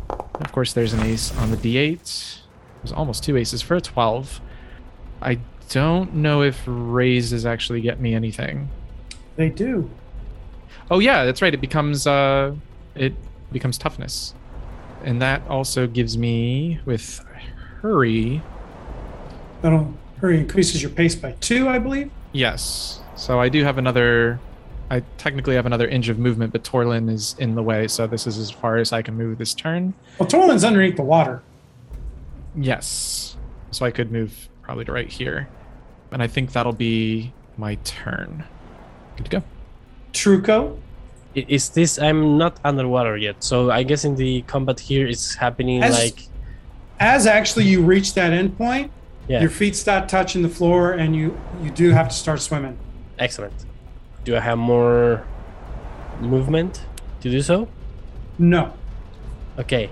Of 0.10 0.52
course, 0.52 0.74
there's 0.74 0.94
an 0.94 1.02
ace 1.02 1.36
on 1.38 1.52
the 1.52 1.58
d8. 1.58 2.40
There's 2.82 2.94
almost 2.94 3.24
two 3.24 3.38
aces 3.38 3.62
for 3.62 3.76
a 3.76 3.82
12. 3.82 4.42
I 5.22 5.40
don't 5.70 6.16
know 6.16 6.42
if 6.42 6.62
raises 6.66 7.46
actually 7.46 7.82
get 7.82 8.00
me 8.00 8.14
anything. 8.14 8.70
They 9.36 9.50
do. 9.50 9.90
Oh 10.90 11.00
yeah, 11.00 11.26
that's 11.26 11.42
right. 11.42 11.54
It 11.54 11.62
becomes 11.62 12.08
uh, 12.08 12.56
it 12.96 13.14
becomes 13.52 13.78
toughness, 13.78 14.34
and 15.04 15.22
that 15.22 15.42
also 15.48 15.88
gives 15.88 16.18
me 16.18 16.80
with 16.86 17.24
hurry. 17.82 18.42
That'll 19.62 19.94
hurry 20.20 20.40
increases 20.40 20.82
your 20.82 20.92
pace 20.92 21.16
by 21.16 21.32
two, 21.40 21.68
I 21.68 21.80
believe. 21.80 22.12
Yes. 22.32 23.02
So 23.16 23.40
I 23.40 23.50
do 23.50 23.64
have 23.64 23.78
another. 23.78 24.40
I 24.92 25.02
technically 25.18 25.56
have 25.56 25.66
another 25.66 25.88
inch 25.88 26.08
of 26.10 26.18
movement, 26.18 26.52
but 26.52 26.64
Torlin 26.64 27.12
is 27.12 27.36
in 27.38 27.54
the 27.54 27.62
way, 27.62 27.88
so 27.88 28.08
this 28.08 28.26
is 28.26 28.40
as 28.40 28.50
far 28.50 28.78
as 28.78 28.92
I 28.92 29.04
can 29.04 29.16
move 29.16 29.38
this 29.38 29.54
turn. 29.54 29.94
Well, 30.18 30.28
Torlin's 30.28 30.64
underneath 30.64 30.96
the 30.96 31.04
water. 31.04 31.44
Yes. 32.56 33.38
So 33.70 33.86
I 33.86 33.92
could 33.92 34.12
move 34.12 34.50
probably 34.64 34.86
to 34.86 34.92
right 34.92 35.12
here, 35.12 35.48
and 36.12 36.24
I 36.24 36.28
think 36.28 36.54
that'll 36.54 36.74
be 36.74 37.34
my 37.56 37.76
turn. 37.84 38.46
Good 39.18 39.26
to 39.26 39.30
go. 39.30 39.44
Truco. 40.12 40.80
Is 41.36 41.70
this? 41.70 42.00
I'm 42.00 42.38
not 42.38 42.60
underwater 42.66 43.16
yet, 43.18 43.44
so 43.44 43.70
I 43.72 43.84
guess 43.84 44.04
in 44.04 44.16
the 44.16 44.42
combat 44.44 44.80
here 44.80 45.08
it's 45.08 45.36
happening 45.36 45.84
As- 45.84 45.98
like. 46.00 46.24
As 47.00 47.26
actually 47.28 47.64
you 47.66 47.82
reach 47.82 48.14
that 48.16 48.34
end 48.34 48.58
point, 48.58 48.92
Yeah. 49.30 49.40
your 49.42 49.50
feet 49.50 49.76
start 49.76 50.10
touching 50.10 50.42
the 50.42 50.50
floor, 50.50 50.92
and 50.92 51.16
you 51.16 51.38
you 51.64 51.70
do 51.72 51.92
have 51.92 52.10
to 52.10 52.16
start 52.16 52.42
swimming. 52.42 52.78
Excellent. 53.20 53.54
Do 54.26 54.36
I 54.36 54.40
have 54.42 54.58
more 54.58 55.24
movement 56.20 56.82
to 57.22 57.30
do 57.30 57.42
so? 57.42 57.68
No. 58.38 58.74
Okay. 59.58 59.90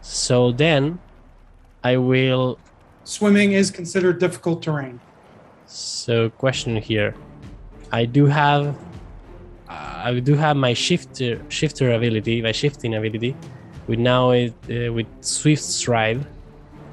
So 0.00 0.52
then 0.52 0.98
I 1.82 1.96
will 1.96 2.58
Swimming 3.04 3.52
is 3.52 3.70
considered 3.70 4.18
difficult 4.18 4.62
terrain. 4.62 5.00
so 5.66 6.30
question 6.30 6.76
here. 6.76 7.14
I 7.92 8.04
do 8.04 8.26
have 8.26 8.76
uh, 9.68 10.02
I 10.04 10.20
do 10.20 10.34
have 10.34 10.56
my 10.56 10.74
shifter 10.74 11.40
shifter 11.48 11.92
ability, 11.92 12.42
my 12.42 12.52
shifting 12.52 12.94
ability. 12.94 13.36
With 13.86 13.98
now 13.98 14.30
it 14.30 14.54
uh, 14.70 14.92
with 14.92 15.06
swift 15.20 15.62
stride 15.62 16.26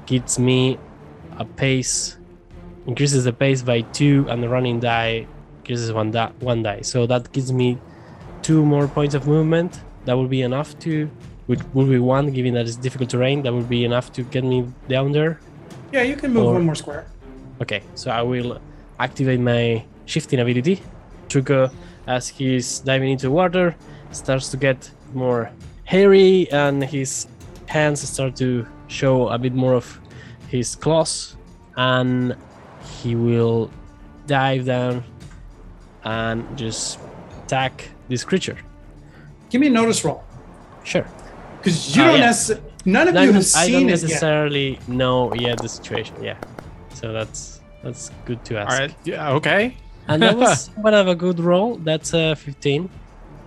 gives 0.06 0.38
me 0.38 0.78
a 1.38 1.44
pace 1.44 2.16
increases 2.86 3.24
the 3.24 3.32
pace 3.32 3.62
by 3.62 3.80
2 3.80 4.26
and 4.28 4.42
the 4.42 4.48
running 4.48 4.80
die 4.80 5.26
increases 5.58 5.92
one 5.92 6.10
die, 6.10 6.32
one 6.40 6.62
die. 6.62 6.80
So 6.82 7.06
that 7.06 7.32
gives 7.32 7.52
me 7.52 7.78
two 8.42 8.64
more 8.64 8.88
points 8.88 9.14
of 9.14 9.26
movement. 9.26 9.80
That 10.04 10.14
will 10.14 10.26
be 10.28 10.42
enough 10.42 10.76
to 10.80 11.08
which 11.46 11.60
will 11.74 11.86
be 11.86 11.98
one 11.98 12.30
given 12.32 12.54
that 12.54 12.66
it's 12.66 12.76
difficult 12.76 13.10
terrain 13.10 13.42
that 13.42 13.52
would 13.52 13.68
be 13.68 13.84
enough 13.84 14.12
to 14.12 14.22
get 14.24 14.44
me 14.44 14.66
down 14.88 15.12
there. 15.12 15.40
Yeah, 15.92 16.02
you 16.02 16.16
can 16.16 16.32
move 16.32 16.46
Or- 16.46 16.54
one 16.54 16.64
more 16.64 16.74
square. 16.74 17.06
Okay, 17.60 17.82
so 17.94 18.10
I 18.10 18.22
will 18.22 18.60
activate 18.98 19.40
my 19.40 19.84
shifting 20.06 20.40
ability. 20.40 20.82
Truco, 21.28 21.72
as 22.06 22.28
he's 22.28 22.80
diving 22.80 23.10
into 23.10 23.30
water, 23.30 23.74
starts 24.10 24.48
to 24.50 24.56
get 24.56 24.90
more 25.14 25.50
hairy 25.84 26.50
and 26.52 26.82
his 26.84 27.26
hands 27.66 28.00
start 28.08 28.36
to 28.36 28.66
show 28.88 29.28
a 29.28 29.38
bit 29.38 29.54
more 29.54 29.74
of 29.74 30.00
his 30.48 30.74
claws. 30.74 31.36
And 31.76 32.36
he 33.00 33.14
will 33.14 33.70
dive 34.26 34.66
down 34.66 35.04
and 36.04 36.44
just 36.58 36.98
attack 37.44 37.88
this 38.08 38.24
creature. 38.24 38.58
Give 39.50 39.60
me 39.60 39.68
a 39.68 39.70
notice 39.70 40.04
roll. 40.04 40.22
Sure. 40.84 41.06
Because 41.58 41.96
you 41.96 42.02
Ah, 42.02 42.06
don't 42.06 42.18
yeah. 42.18 42.26
necessarily, 42.26 42.72
none 42.84 43.08
of 43.08 43.16
I 43.16 43.20
you 43.20 43.26
don't, 43.26 43.34
have 43.34 43.42
I 43.44 43.66
seen 43.66 43.72
don't 43.72 43.82
it 43.82 43.84
yet. 43.84 44.02
necessarily 44.02 44.78
know 44.88 45.32
yet 45.34 45.58
the 45.58 45.68
situation. 45.68 46.16
Yeah. 46.22 46.36
So 46.94 47.12
that's 47.12 47.60
that's 47.82 48.10
good 48.26 48.44
to 48.46 48.58
ask. 48.58 48.70
All 48.72 48.78
right. 48.78 48.94
Yeah. 49.04 49.32
Okay. 49.32 49.76
And 50.08 50.22
that 50.22 50.36
was 50.36 50.68
one 50.76 50.94
of 50.94 51.08
a 51.08 51.14
good 51.14 51.40
roll. 51.40 51.76
That's 51.76 52.12
a 52.14 52.34
15. 52.34 52.88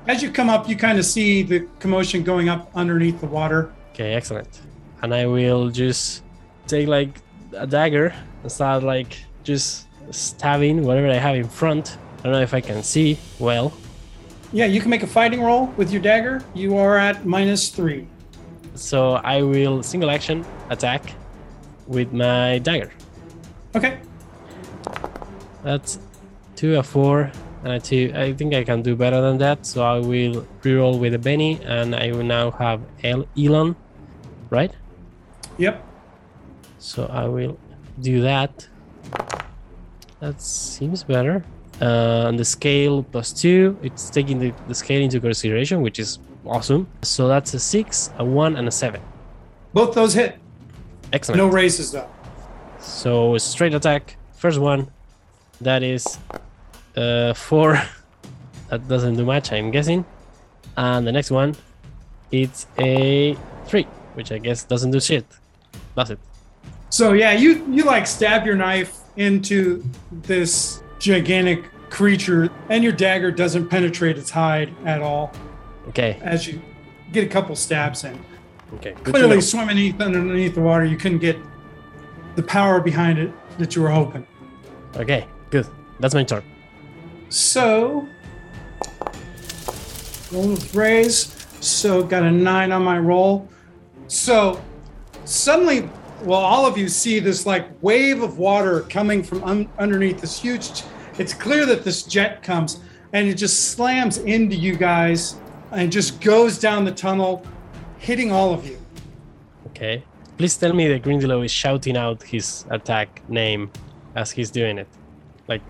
As 0.07 0.21
you 0.21 0.31
come 0.31 0.49
up, 0.49 0.69
you 0.69 0.75
kind 0.75 0.99
of 0.99 1.05
see 1.05 1.43
the 1.43 1.67
commotion 1.79 2.23
going 2.23 2.49
up 2.49 2.69
underneath 2.75 3.19
the 3.19 3.27
water. 3.27 3.71
Okay, 3.93 4.13
excellent. 4.13 4.61
And 5.01 5.13
I 5.13 5.25
will 5.25 5.69
just 5.69 6.23
take 6.67 6.87
like 6.87 7.09
a 7.53 7.65
dagger 7.65 8.13
and 8.43 8.51
start 8.51 8.83
like 8.83 9.17
just 9.43 9.87
stabbing 10.11 10.83
whatever 10.83 11.09
I 11.09 11.15
have 11.15 11.35
in 11.35 11.47
front. 11.47 11.97
I 12.19 12.23
don't 12.23 12.33
know 12.33 12.41
if 12.41 12.53
I 12.53 12.61
can 12.61 12.83
see 12.83 13.17
well. 13.39 13.73
Yeah, 14.51 14.65
you 14.65 14.79
can 14.79 14.89
make 14.89 15.03
a 15.03 15.07
fighting 15.07 15.41
roll 15.41 15.67
with 15.77 15.91
your 15.91 16.01
dagger. 16.01 16.43
You 16.53 16.77
are 16.77 16.97
at 16.97 17.25
minus 17.25 17.69
three. 17.69 18.07
So 18.75 19.13
I 19.13 19.41
will 19.41 19.81
single 19.83 20.09
action 20.09 20.45
attack 20.69 21.13
with 21.87 22.13
my 22.13 22.59
dagger. 22.59 22.91
Okay. 23.75 23.99
That's 25.63 25.99
two, 26.55 26.77
a 26.77 26.83
four, 26.83 27.31
and 27.63 27.73
a 27.73 27.79
two. 27.79 28.11
I 28.15 28.33
think 28.33 28.53
I 28.53 28.63
can 28.63 28.81
do 28.81 28.95
better 28.95 29.21
than 29.21 29.37
that. 29.39 29.65
So 29.65 29.83
I 29.83 29.99
will 29.99 30.45
reroll 30.61 30.99
with 30.99 31.13
a 31.13 31.19
Benny, 31.19 31.59
and 31.63 31.95
I 31.95 32.11
will 32.11 32.23
now 32.23 32.51
have 32.51 32.81
El- 33.03 33.27
Elon, 33.37 33.75
right? 34.49 34.71
Yep. 35.57 35.83
So 36.79 37.05
I 37.05 37.27
will 37.27 37.57
do 38.01 38.21
that. 38.21 38.67
That 40.19 40.41
seems 40.41 41.03
better. 41.03 41.43
Uh, 41.81 42.27
and 42.27 42.39
the 42.39 42.45
scale 42.45 43.03
plus 43.03 43.33
two, 43.33 43.77
it's 43.83 44.09
taking 44.09 44.39
the, 44.39 44.53
the 44.67 44.75
scale 44.75 45.01
into 45.01 45.19
consideration, 45.19 45.81
which 45.81 45.99
is 45.99 46.19
awesome. 46.45 46.87
So 47.01 47.27
that's 47.27 47.53
a 47.53 47.59
six, 47.59 48.11
a 48.17 48.23
one, 48.23 48.55
and 48.55 48.67
a 48.67 48.71
seven. 48.71 49.01
Both 49.73 49.93
those 49.93 50.13
hit. 50.13 50.37
Excellent. 51.11 51.37
No 51.37 51.47
raises 51.47 51.91
though. 51.91 52.09
So 52.79 53.37
straight 53.37 53.73
attack, 53.73 54.15
first 54.33 54.59
one, 54.59 54.89
that 55.59 55.83
is 55.83 56.17
uh, 56.95 57.33
four. 57.33 57.81
that 58.69 58.87
doesn't 58.87 59.15
do 59.15 59.25
much, 59.25 59.51
I'm 59.51 59.71
guessing. 59.71 60.05
And 60.77 61.05
the 61.07 61.11
next 61.11 61.31
one, 61.31 61.55
it's 62.31 62.67
a 62.79 63.37
three, 63.65 63.87
which 64.15 64.31
I 64.31 64.37
guess 64.37 64.63
doesn't 64.63 64.91
do 64.91 64.99
shit. 64.99 65.25
Does 65.95 66.11
it? 66.11 66.19
So 66.89 67.13
yeah, 67.13 67.31
you 67.33 67.65
you 67.71 67.83
like 67.83 68.07
stab 68.07 68.45
your 68.45 68.55
knife 68.55 68.97
into 69.17 69.83
this 70.11 70.81
gigantic 70.99 71.63
creature, 71.89 72.49
and 72.69 72.83
your 72.83 72.93
dagger 72.93 73.31
doesn't 73.31 73.69
penetrate 73.69 74.17
its 74.17 74.29
hide 74.29 74.73
at 74.85 75.01
all. 75.01 75.31
Okay. 75.89 76.19
As 76.21 76.47
you 76.47 76.61
get 77.11 77.23
a 77.23 77.27
couple 77.27 77.55
stabs 77.55 78.03
in, 78.03 78.19
Okay. 78.73 78.93
good 79.03 79.13
clearly 79.13 79.39
swimming 79.41 79.69
underneath, 79.69 80.01
underneath 80.01 80.55
the 80.55 80.61
water, 80.61 80.83
you 80.83 80.97
couldn't 80.97 81.19
get 81.19 81.37
the 82.35 82.43
power 82.43 82.81
behind 82.81 83.19
it 83.19 83.31
that 83.57 83.75
you 83.75 83.81
were 83.81 83.89
hoping. 83.89 84.25
Okay. 84.97 85.27
Good. 85.51 85.67
That's 85.99 86.13
my 86.13 86.23
turn. 86.23 86.43
So, 87.29 88.07
roll 90.31 90.49
with 90.49 90.75
raise. 90.75 91.31
So, 91.61 92.03
got 92.03 92.23
a 92.23 92.31
nine 92.31 92.71
on 92.71 92.83
my 92.83 92.99
roll. 92.99 93.47
So, 94.07 94.61
suddenly, 95.25 95.89
well, 96.23 96.39
all 96.39 96.65
of 96.65 96.77
you 96.77 96.87
see 96.87 97.19
this 97.19 97.45
like 97.45 97.67
wave 97.81 98.21
of 98.21 98.37
water 98.37 98.81
coming 98.81 99.23
from 99.23 99.43
un- 99.43 99.69
underneath 99.77 100.21
this 100.21 100.39
huge. 100.39 100.83
It's 101.17 101.33
clear 101.33 101.65
that 101.65 101.83
this 101.83 102.03
jet 102.03 102.43
comes 102.43 102.81
and 103.13 103.27
it 103.27 103.35
just 103.35 103.71
slams 103.71 104.17
into 104.19 104.55
you 104.55 104.75
guys 104.75 105.37
and 105.71 105.91
just 105.91 106.21
goes 106.21 106.59
down 106.59 106.85
the 106.85 106.91
tunnel, 106.91 107.45
hitting 107.97 108.31
all 108.31 108.53
of 108.53 108.65
you. 108.67 108.77
Okay. 109.67 110.03
Please 110.37 110.57
tell 110.57 110.73
me 110.73 110.87
that 110.89 111.03
Grindylow 111.03 111.45
is 111.45 111.51
shouting 111.51 111.95
out 111.95 112.21
his 112.23 112.65
attack 112.69 113.21
name 113.29 113.71
as 114.15 114.31
he's 114.31 114.51
doing 114.51 114.77
it. 114.77 114.87
Like 115.47 115.61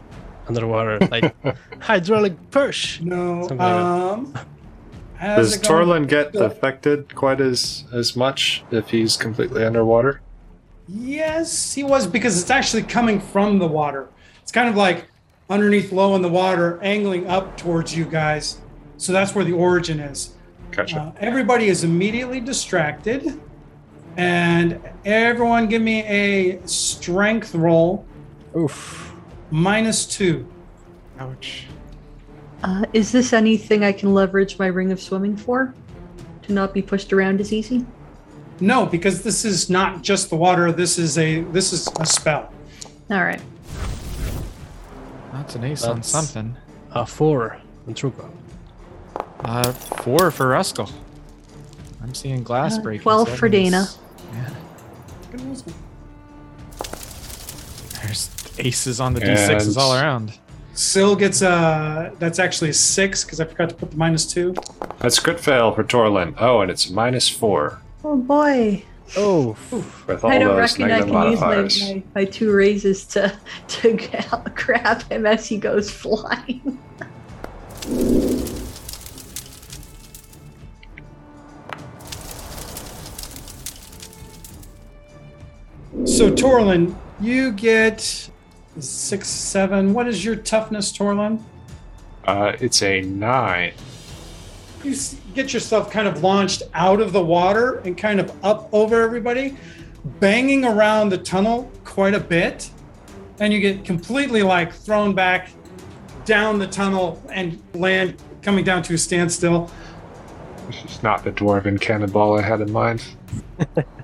underwater, 0.48 1.00
like 1.00 1.36
hydraulic 1.82 2.34
push. 2.52 3.02
No. 3.02 3.42
Something 3.48 3.58
like. 3.58 3.76
Um, 3.76 4.34
Does? 5.22 5.58
Torlin 5.60 6.08
get 6.08 6.34
Yeah. 6.34 6.44
affected 6.44 7.16
quite 7.16 7.40
as 7.42 7.86
as 7.94 8.16
much 8.16 8.64
if 8.72 8.90
he's 8.90 9.18
completely 9.18 9.64
underwater? 9.64 10.22
Yes, 10.88 11.74
he 11.74 11.84
was 11.84 12.06
because 12.06 12.40
it's 12.40 12.52
actually 12.52 12.84
coming 12.84 13.20
from 13.20 13.58
the 13.60 13.68
water. 13.68 14.08
It's 14.44 14.52
kind 14.52 14.70
of 14.70 14.76
like 14.76 15.06
underneath 15.50 15.92
low 15.92 16.16
in 16.16 16.22
the 16.22 16.30
water, 16.30 16.80
angling 16.84 17.28
up 17.28 17.58
towards 17.58 17.96
you 17.96 18.06
guys. 18.06 18.60
So 18.98 19.12
that's 19.12 19.34
where 19.34 19.44
the 19.46 19.54
origin 19.54 20.00
is. 20.00 20.36
Gotcha. 20.72 21.00
Uh, 21.00 21.12
everybody 21.20 21.68
is 21.68 21.84
immediately 21.84 22.40
distracted. 22.40 23.42
And 24.18 24.80
everyone 25.04 25.68
give 25.68 25.82
me 25.82 26.04
a 26.04 26.66
strength 26.66 27.54
roll 27.54 28.06
Oof. 28.56 29.14
Minus 29.52 30.06
two. 30.06 30.48
Ouch. 31.20 31.66
Uh, 32.64 32.86
is 32.94 33.12
this 33.12 33.32
anything 33.34 33.84
I 33.84 33.92
can 33.92 34.14
leverage 34.14 34.58
my 34.58 34.68
ring 34.68 34.92
of 34.92 35.00
swimming 35.02 35.36
for? 35.38 35.74
To 36.44 36.54
not 36.54 36.74
be 36.74 36.82
pushed 36.82 37.12
around 37.14 37.40
as 37.42 37.52
easy? 37.54 37.86
No, 38.60 38.86
because 38.86 39.22
this 39.24 39.44
is 39.46 39.70
not 39.70 40.02
just 40.02 40.30
the 40.30 40.36
water. 40.36 40.72
This 40.72 40.98
is 40.98 41.18
a 41.18 41.42
this 41.46 41.74
is 41.74 41.88
a 42.00 42.06
spell. 42.06 42.52
All 43.12 43.24
right. 43.24 43.42
That's 45.34 45.56
an 45.56 45.64
ace 45.64 45.84
on 45.84 45.98
That's- 45.98 46.08
something. 46.10 46.56
A 46.92 47.06
four 47.06 47.58
on 47.88 47.94
Truco. 47.94 48.30
Uh, 49.44 49.72
four 49.74 50.32
for 50.32 50.46
Ruskell. 50.48 50.90
I'm 52.02 52.14
seeing 52.14 52.42
glass 52.44 52.78
Uh, 52.78 52.82
breaking. 52.82 53.04
12 53.04 53.28
so 53.30 53.36
for 53.36 53.50
Dana. 53.50 53.88
Yeah, 54.34 54.50
there's 58.02 58.30
aces 58.60 59.00
on 59.00 59.14
the 59.14 59.22
d6s 59.22 59.78
all 59.78 59.94
around. 59.94 60.38
Syl 60.74 61.16
gets 61.16 61.42
a 61.42 62.12
that's 62.20 62.38
actually 62.40 62.70
a 62.70 62.74
six 62.74 63.24
because 63.24 63.40
I 63.40 63.46
forgot 63.46 63.70
to 63.70 63.76
put 63.76 63.92
the 63.92 63.98
minus 63.98 64.26
two. 64.26 64.54
That's 65.00 65.20
crit 65.20 65.40
fail 65.40 65.72
for 65.74 65.84
Torlin. 65.84 66.36
Oh, 66.38 66.62
and 66.62 66.70
it's 66.70 66.90
minus 66.90 67.30
four 67.30 67.82
Oh 68.04 68.18
boy. 68.18 68.84
Oh, 69.18 69.58
with 70.08 70.24
all 70.24 70.32
I 70.32 70.38
don't 70.38 70.56
those 70.56 70.78
reckon 70.78 70.86
I 70.86 71.00
negative 71.00 71.12
can 71.12 71.32
use 71.32 71.42
my, 71.42 71.94
my, 71.94 72.04
my 72.14 72.26
two 72.26 72.52
raises 72.52 73.06
to 73.08 73.36
to 73.68 73.98
g- 73.98 74.10
grab 74.54 75.02
him 75.12 75.26
as 75.26 75.48
he 75.48 75.58
goes 75.58 75.90
flying. 75.90 76.78
So 86.06 86.32
Torlin, 86.32 86.96
you 87.20 87.52
get 87.52 88.30
six, 88.80 89.28
seven. 89.28 89.94
What 89.94 90.08
is 90.08 90.24
your 90.24 90.36
toughness, 90.36 90.92
Torlin? 90.92 91.42
Uh, 92.26 92.54
it's 92.60 92.82
a 92.82 93.02
nine. 93.02 93.74
You 94.84 94.96
get 95.34 95.54
yourself 95.54 95.92
kind 95.92 96.08
of 96.08 96.22
launched 96.22 96.64
out 96.74 97.02
of 97.02 97.12
the 97.12 97.24
water 97.24 97.80
and 97.80 97.98
kind 97.98 98.20
of 98.20 98.32
up 98.44 98.70
over 98.72 99.02
everybody, 99.02 99.58
banging 100.20 100.66
around 100.66 101.10
the 101.10 101.18
tunnel 101.18 101.72
quite 101.84 102.14
a 102.14 102.20
bit, 102.20 102.70
and 103.40 103.52
you 103.52 103.60
get 103.60 103.84
completely 103.84 104.44
like 104.44 104.74
thrown 104.74 105.14
back 105.16 105.50
down 106.26 106.60
the 106.60 106.68
tunnel 106.68 107.22
and 107.32 107.62
land 107.74 108.22
coming 108.42 108.64
down 108.64 108.84
to 108.84 108.94
a 108.94 108.98
standstill. 108.98 109.72
This 110.68 110.84
is 110.86 111.04
not 111.04 111.24
the 111.24 111.32
dwarven 111.32 111.80
cannonball 111.80 112.38
I 112.38 112.42
had 112.42 112.62
in 112.62 112.72
mind. 112.72 113.04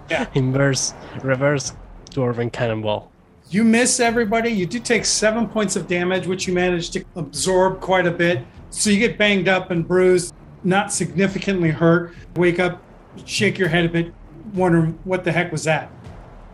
yeah. 0.09 0.27
inverse, 0.35 0.93
reverse 1.23 1.73
dwarven 2.11 2.51
cannonball. 2.51 3.11
You 3.49 3.63
miss 3.63 3.99
everybody. 3.99 4.49
You 4.49 4.65
do 4.65 4.79
take 4.79 5.03
seven 5.03 5.47
points 5.47 5.75
of 5.75 5.87
damage, 5.87 6.25
which 6.25 6.47
you 6.47 6.53
manage 6.53 6.89
to 6.91 7.03
absorb 7.15 7.81
quite 7.81 8.07
a 8.07 8.11
bit. 8.11 8.45
So 8.69 8.89
you 8.89 8.99
get 8.99 9.17
banged 9.17 9.49
up 9.49 9.71
and 9.71 9.85
bruised, 9.85 10.33
not 10.63 10.93
significantly 10.93 11.69
hurt. 11.69 12.13
Wake 12.35 12.59
up, 12.59 12.81
shake 13.25 13.57
your 13.57 13.67
head 13.67 13.85
a 13.85 13.89
bit, 13.89 14.13
wondering 14.53 14.97
what 15.03 15.25
the 15.25 15.31
heck 15.31 15.51
was 15.51 15.65
that. 15.65 15.91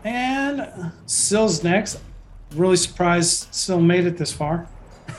And 0.04 0.92
Syl's 1.06 1.62
next. 1.62 2.00
Really 2.54 2.76
surprised 2.76 3.54
Syl 3.54 3.80
made 3.80 4.06
it 4.06 4.16
this 4.16 4.32
far. 4.32 4.66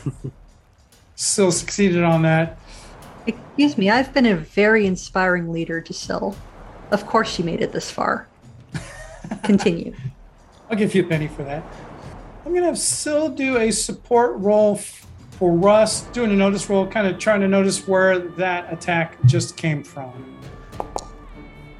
Sill 1.15 1.51
succeeded 1.51 2.03
on 2.03 2.23
that. 2.23 2.59
Excuse 3.27 3.77
me, 3.77 3.89
I've 3.89 4.13
been 4.13 4.25
a 4.25 4.35
very 4.35 4.85
inspiring 4.85 5.51
leader 5.51 5.79
to 5.79 5.93
Syl. 5.93 6.35
Of 6.91 7.05
course 7.05 7.29
she 7.29 7.43
made 7.43 7.61
it 7.61 7.71
this 7.71 7.91
far. 7.91 8.27
Continue. 9.43 9.93
I'll 10.69 10.77
give 10.77 10.93
you 10.93 11.03
a 11.03 11.07
penny 11.07 11.27
for 11.27 11.43
that. 11.43 11.63
I'm 12.45 12.53
gonna 12.53 12.67
have 12.67 12.77
Syl 12.77 13.29
do 13.29 13.57
a 13.57 13.71
support 13.71 14.37
roll 14.37 14.75
for 14.75 15.51
Russ, 15.51 16.01
doing 16.07 16.31
a 16.31 16.35
notice 16.35 16.69
roll, 16.69 16.85
kind 16.87 17.07
of 17.07 17.17
trying 17.17 17.41
to 17.41 17.47
notice 17.47 17.87
where 17.87 18.19
that 18.19 18.71
attack 18.71 19.17
just 19.25 19.57
came 19.57 19.83
from. 19.83 20.37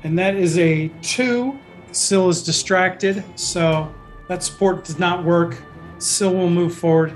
And 0.03 0.17
that 0.17 0.35
is 0.35 0.57
a 0.57 0.87
two. 1.01 1.59
Syl 1.91 2.29
is 2.29 2.43
distracted, 2.43 3.23
so 3.35 3.93
that 4.27 4.43
support 4.43 4.85
does 4.85 4.99
not 4.99 5.23
work. 5.23 5.61
Syl 5.97 6.33
will 6.33 6.49
move 6.49 6.75
forward. 6.75 7.13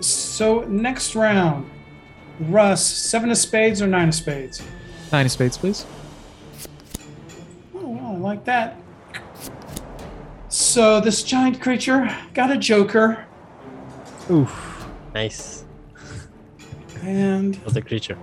So 0.00 0.62
next 0.62 1.14
round, 1.14 1.70
Russ, 2.40 2.84
seven 2.84 3.30
of 3.30 3.38
spades 3.38 3.80
or 3.80 3.86
nine 3.86 4.08
of 4.08 4.14
spades? 4.14 4.62
Nine 5.12 5.26
of 5.26 5.32
spades, 5.32 5.56
please. 5.56 5.86
Oh, 7.74 7.88
well, 7.88 8.06
I 8.06 8.16
like 8.16 8.44
that. 8.44 8.76
So 10.48 11.00
this 11.00 11.22
giant 11.22 11.60
creature 11.60 12.14
got 12.34 12.50
a 12.50 12.56
joker 12.56 13.26
Oof. 14.30 14.86
Nice 15.14 15.64
and 17.02 17.56
for 17.62 17.70
the 17.70 17.82
creature. 17.82 18.18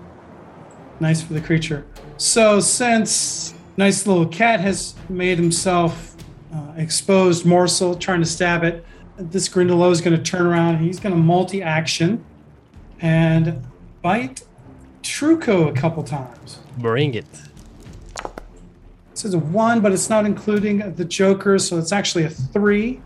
nice 1.00 1.22
for 1.22 1.34
the 1.34 1.42
creature. 1.42 1.86
So 2.18 2.60
since 2.60 3.54
nice 3.78 4.06
little 4.06 4.28
cat 4.28 4.60
has 4.60 4.96
made 5.10 5.38
himself 5.38 6.16
uh, 6.54 6.74
exposed 6.76 7.46
morsel 7.46 7.96
trying 7.96 8.20
to 8.20 8.26
stab 8.26 8.64
it, 8.64 8.86
this 9.18 9.48
Grindylow 9.48 9.92
is 9.92 10.02
going 10.02 10.16
to 10.18 10.22
turn 10.22 10.46
around. 10.46 10.80
He's 10.80 11.00
going 11.00 11.16
to 11.16 11.22
multi-action 11.22 12.24
and 13.00 13.62
bite 14.02 14.44
Truco 15.02 15.70
a 15.70 15.74
couple 15.74 16.04
times. 16.04 16.60
Bring 16.78 17.14
it. 17.14 17.26
Is 19.26 19.34
a 19.34 19.40
one, 19.40 19.80
but 19.82 19.92
it's 19.94 20.10
not 20.10 20.26
including 20.26 20.80
the 20.96 21.06
Joker, 21.06 21.58
so 21.58 21.78
it's 21.78 21.94
actually 21.94 22.26
a 22.26 22.30
three. 22.30 23.00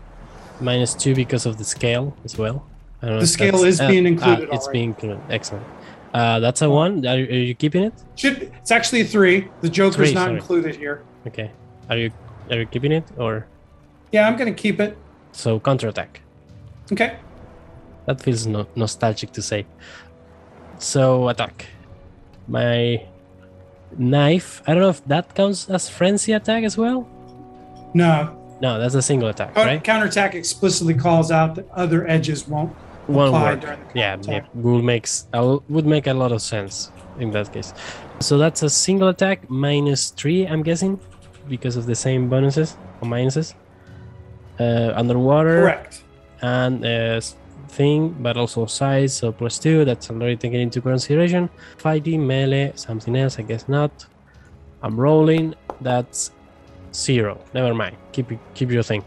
Minus 0.60 0.94
two 0.94 1.14
because 1.14 1.46
of 1.46 1.58
the 1.58 1.64
scale 1.64 2.16
as 2.24 2.36
well. 2.36 2.66
I 3.00 3.06
don't 3.06 3.14
know 3.16 3.20
The 3.20 3.26
scale 3.28 3.62
is 3.64 3.78
being 3.78 4.04
ah, 4.04 4.08
included 4.08 4.48
it's 4.52 4.66
being 4.68 4.88
included. 4.90 5.20
Excellent. 5.30 5.64
Uh, 6.12 6.40
that's 6.40 6.62
a 6.62 6.68
one. 6.68 7.06
Are, 7.06 7.10
are 7.14 7.44
you 7.50 7.54
keeping 7.54 7.84
it? 7.84 7.92
Should 8.16 8.42
it's 8.60 8.72
actually 8.72 9.02
a 9.02 9.04
three. 9.04 9.48
The 9.60 9.68
Joker's 9.68 9.96
Three, 9.96 10.14
not 10.14 10.26
sorry. 10.26 10.36
included 10.38 10.74
here. 10.74 11.04
Okay. 11.28 11.52
Are 11.88 11.96
you 11.96 12.10
are 12.50 12.56
you 12.58 12.66
keeping 12.66 12.90
it 12.92 13.04
or 13.16 13.46
Yeah, 14.10 14.26
I'm 14.26 14.36
gonna 14.36 14.52
keep 14.54 14.80
it. 14.80 14.96
so 15.32 15.60
counterattack? 15.60 16.20
Okay. 16.90 17.18
That 18.06 18.20
feels 18.20 18.46
no- 18.46 18.66
nostalgic 18.74 19.30
to 19.32 19.42
say. 19.42 19.66
So 20.78 21.28
attack. 21.28 21.66
My 22.48 23.06
knife. 23.96 24.62
I 24.66 24.74
don't 24.74 24.82
know 24.82 24.88
if 24.90 25.04
that 25.06 25.34
counts 25.34 25.68
as 25.70 25.88
frenzy 25.88 26.32
attack 26.32 26.64
as 26.64 26.76
well. 26.76 27.06
No. 27.94 28.34
No, 28.60 28.78
that's 28.78 28.94
a 28.94 29.02
single 29.02 29.28
attack, 29.28 29.54
Coun- 29.54 29.66
right? 29.66 29.82
Counterattack 29.84 30.34
explicitly 30.34 30.94
calls 30.94 31.30
out 31.30 31.54
that 31.54 31.70
other 31.70 32.06
edges 32.08 32.48
won't 32.48 32.72
One 33.06 33.28
apply 33.28 33.50
word. 33.52 33.60
during 33.60 33.78
the 33.80 33.98
Yeah, 33.98 34.16
yeah, 34.22 34.40
would 34.54 34.84
makes 34.84 35.26
would 35.32 35.86
make 35.86 36.06
a 36.08 36.14
lot 36.14 36.32
of 36.32 36.42
sense 36.42 36.90
in 37.20 37.30
that 37.32 37.52
case. 37.52 37.72
So 38.20 38.36
that's 38.36 38.62
a 38.64 38.70
single 38.70 39.08
attack 39.08 39.48
minus 39.48 40.10
three, 40.10 40.44
I'm 40.46 40.62
guessing, 40.64 40.98
because 41.48 41.76
of 41.76 41.86
the 41.86 41.94
same 41.94 42.28
bonuses 42.28 42.76
or 43.00 43.08
minuses. 43.08 43.54
Uh, 44.60 44.92
underwater 44.96 45.60
Correct. 45.62 46.02
and 46.42 46.84
uh, 46.84 47.20
thing, 47.68 48.14
but 48.20 48.36
also 48.36 48.66
size, 48.66 49.14
so 49.14 49.32
plus 49.32 49.58
two. 49.58 49.84
That's 49.84 50.10
already 50.10 50.36
taken 50.36 50.60
into 50.60 50.80
consideration. 50.80 51.48
5D 51.78 52.18
melee, 52.18 52.72
something 52.74 53.14
else, 53.16 53.38
I 53.38 53.42
guess 53.42 53.68
not. 53.68 54.06
I'm 54.82 54.98
rolling. 54.98 55.54
That's 55.80 56.30
zero. 56.92 57.40
Never 57.54 57.74
mind. 57.74 57.96
Keep 58.12 58.32
it- 58.32 58.38
keep 58.54 58.70
your 58.70 58.82
thing. 58.82 59.04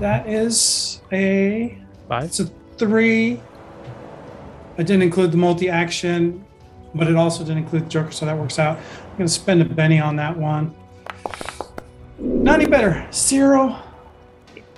That 0.00 0.28
is 0.28 1.00
a 1.12 1.78
Five. 2.08 2.24
it's 2.24 2.40
a 2.40 2.50
three. 2.76 3.40
I 4.78 4.82
didn't 4.82 5.02
include 5.02 5.32
the 5.32 5.38
multi-action, 5.38 6.44
but 6.94 7.08
it 7.08 7.16
also 7.16 7.42
didn't 7.44 7.58
include 7.58 7.86
the 7.86 7.88
Joker, 7.88 8.10
so 8.10 8.26
that 8.26 8.36
works 8.36 8.58
out. 8.58 8.76
I'm 8.76 9.16
gonna 9.16 9.28
spend 9.28 9.62
a 9.62 9.64
Benny 9.64 9.98
on 10.00 10.16
that 10.16 10.36
one. 10.36 10.74
Not 12.18 12.60
any 12.60 12.68
better. 12.68 13.06
Zero. 13.12 13.78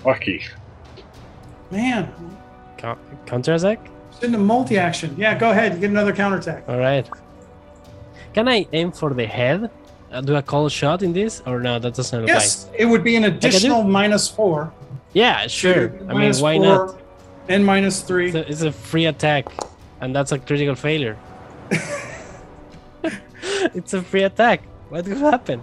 Lucky. 0.04 0.44
Man, 1.70 2.08
Coun- 2.78 2.98
counter 3.26 3.54
attack. 3.54 3.80
Into 4.22 4.38
multi-action. 4.38 5.14
Yeah, 5.18 5.38
go 5.38 5.50
ahead. 5.50 5.74
You 5.74 5.80
get 5.80 5.90
another 5.90 6.12
counterattack. 6.12 6.68
All 6.68 6.78
right. 6.78 7.08
Can 8.34 8.48
I 8.48 8.66
aim 8.72 8.90
for 8.92 9.14
the 9.14 9.26
head? 9.26 9.70
Uh, 10.10 10.20
do 10.22 10.34
a 10.36 10.70
shot 10.70 11.02
in 11.02 11.12
this, 11.12 11.42
or 11.46 11.60
no? 11.60 11.78
That 11.78 11.94
doesn't 11.94 12.22
apply. 12.24 12.32
Yes, 12.34 12.68
it 12.76 12.86
would 12.86 13.04
be 13.04 13.16
an 13.16 13.24
additional 13.24 13.82
minus 13.82 14.28
four. 14.28 14.72
Yeah, 15.12 15.46
sure. 15.46 15.92
I 16.08 16.14
mean, 16.14 16.34
why 16.36 16.56
four 16.56 16.64
not? 16.64 17.00
And 17.48 17.64
minus 17.64 18.02
three. 18.02 18.28
It's 18.28 18.34
a, 18.34 18.50
it's 18.50 18.62
a 18.62 18.72
free 18.72 19.06
attack, 19.06 19.46
and 20.00 20.14
that's 20.14 20.32
a 20.32 20.38
critical 20.38 20.74
failure. 20.74 21.16
it's 23.74 23.92
a 23.94 24.02
free 24.02 24.22
attack. 24.22 24.62
What 24.88 25.04
could 25.04 25.18
happen? 25.18 25.62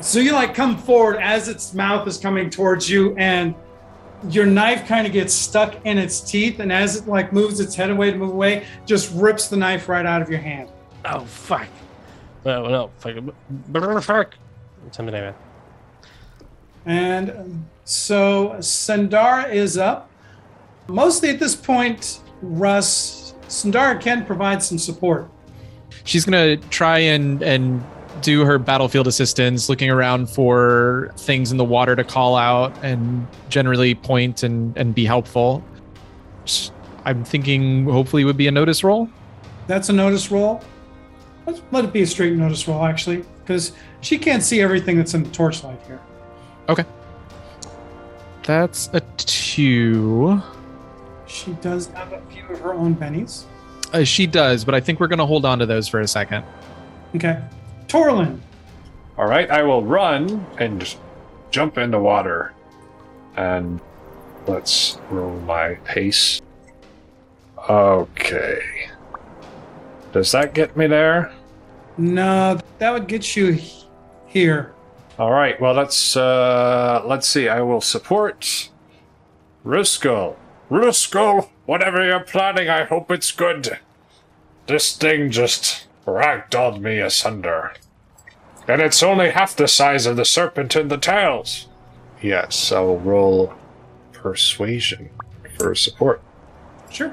So 0.00 0.18
you 0.18 0.32
like 0.32 0.54
come 0.54 0.76
forward 0.76 1.16
as 1.16 1.48
its 1.48 1.72
mouth 1.74 2.06
is 2.06 2.18
coming 2.18 2.50
towards 2.50 2.90
you, 2.90 3.16
and 3.16 3.54
your 4.28 4.46
knife 4.46 4.86
kind 4.86 5.06
of 5.06 5.12
gets 5.12 5.34
stuck 5.34 5.84
in 5.84 5.98
its 5.98 6.20
teeth, 6.20 6.60
and 6.60 6.72
as 6.72 6.96
it 6.96 7.08
like 7.08 7.32
moves 7.32 7.60
its 7.60 7.74
head 7.74 7.90
away 7.90 8.10
to 8.10 8.16
move 8.16 8.30
away, 8.30 8.64
just 8.86 9.12
rips 9.14 9.48
the 9.48 9.56
knife 9.56 9.88
right 9.88 10.06
out 10.06 10.22
of 10.22 10.30
your 10.30 10.40
hand. 10.40 10.68
Oh 11.04 11.24
fuck! 11.24 11.68
Well, 12.44 12.68
no, 12.68 12.90
fuck, 12.98 13.16
brr, 13.50 14.00
fuck, 14.00 14.34
something 14.90 15.14
like 15.14 15.22
that. 15.22 15.36
And 16.86 17.30
um, 17.30 17.66
so 17.84 18.56
Sandara 18.58 19.52
is 19.52 19.78
up. 19.78 20.10
Mostly 20.88 21.30
at 21.30 21.38
this 21.38 21.54
point, 21.54 22.20
Russ, 22.42 23.34
Sandara 23.46 24.00
can 24.00 24.24
provide 24.24 24.62
some 24.62 24.78
support. 24.78 25.28
She's 26.04 26.24
gonna 26.24 26.56
try 26.56 26.98
and 26.98 27.42
and 27.42 27.84
do 28.22 28.44
her 28.44 28.58
battlefield 28.58 29.06
assistance, 29.06 29.68
looking 29.68 29.90
around 29.90 30.30
for 30.30 31.12
things 31.16 31.50
in 31.50 31.58
the 31.58 31.64
water 31.64 31.96
to 31.96 32.04
call 32.04 32.36
out 32.36 32.72
and 32.82 33.26
generally 33.48 33.94
point 33.94 34.42
and 34.42 34.76
and 34.76 34.94
be 34.94 35.04
helpful. 35.04 35.62
I'm 37.04 37.24
thinking 37.24 37.84
hopefully 37.84 38.22
it 38.22 38.26
would 38.26 38.36
be 38.36 38.48
a 38.48 38.52
notice 38.52 38.84
roll. 38.84 39.08
That's 39.66 39.88
a 39.88 39.92
notice 39.92 40.30
roll. 40.30 40.62
Let's 41.46 41.62
let 41.72 41.84
it 41.84 41.92
be 41.92 42.02
a 42.02 42.06
straight 42.06 42.34
notice 42.34 42.68
roll, 42.68 42.84
actually, 42.84 43.24
because 43.40 43.72
she 44.00 44.18
can't 44.18 44.42
see 44.42 44.60
everything 44.60 44.96
that's 44.96 45.14
in 45.14 45.24
the 45.24 45.30
torchlight 45.30 45.80
here. 45.86 46.00
Okay. 46.68 46.84
That's 48.44 48.88
a 48.92 49.00
two. 49.16 50.40
She 51.26 51.52
does 51.54 51.88
have 51.88 52.12
a 52.12 52.20
few 52.30 52.46
of 52.46 52.60
her 52.60 52.74
own 52.74 52.94
bennies. 52.94 53.44
Uh, 53.92 54.04
she 54.04 54.26
does, 54.26 54.64
but 54.64 54.74
I 54.74 54.80
think 54.80 55.00
we're 55.00 55.08
gonna 55.08 55.26
hold 55.26 55.44
on 55.44 55.58
to 55.58 55.66
those 55.66 55.88
for 55.88 56.00
a 56.00 56.08
second. 56.08 56.44
Okay. 57.14 57.42
Torlin, 57.88 58.40
All 59.18 59.26
right, 59.26 59.50
I 59.50 59.62
will 59.62 59.84
run 59.84 60.46
and 60.58 60.80
just 60.80 60.98
jump 61.50 61.78
in 61.78 61.90
the 61.90 61.98
water. 61.98 62.52
And 63.36 63.80
let's 64.46 64.98
roll 65.10 65.38
my 65.40 65.74
pace. 65.84 66.40
Okay. 67.68 68.60
Does 70.12 70.32
that 70.32 70.54
get 70.54 70.76
me 70.76 70.86
there? 70.86 71.32
no, 71.98 72.58
that 72.78 72.90
would 72.92 73.06
get 73.06 73.36
you 73.36 73.52
he- 73.52 73.84
here. 74.26 74.72
All 75.18 75.30
right. 75.30 75.60
Well, 75.60 75.74
let's 75.74 76.16
uh 76.16 77.02
let's 77.04 77.28
see. 77.28 77.48
I 77.48 77.60
will 77.60 77.82
support 77.82 78.70
Ruskell. 79.64 80.36
Ruskell, 80.70 81.50
whatever 81.66 82.02
you're 82.04 82.20
planning, 82.20 82.68
I 82.68 82.84
hope 82.84 83.10
it's 83.10 83.30
good. 83.30 83.78
This 84.66 84.96
thing 84.96 85.30
just 85.30 85.86
ragdolled 86.06 86.80
me 86.80 86.98
asunder. 86.98 87.74
And 88.68 88.80
it's 88.80 89.02
only 89.02 89.30
half 89.30 89.56
the 89.56 89.68
size 89.68 90.06
of 90.06 90.16
the 90.16 90.24
serpent 90.24 90.76
in 90.76 90.88
the 90.88 90.98
tails. 90.98 91.68
Yes, 92.20 92.70
I 92.70 92.80
will 92.80 93.00
roll 93.00 93.54
persuasion 94.12 95.10
for 95.58 95.74
support. 95.74 96.22
Sure. 96.90 97.12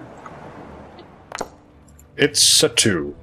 It's 2.18 2.64
a 2.64 2.70
two. 2.70 3.16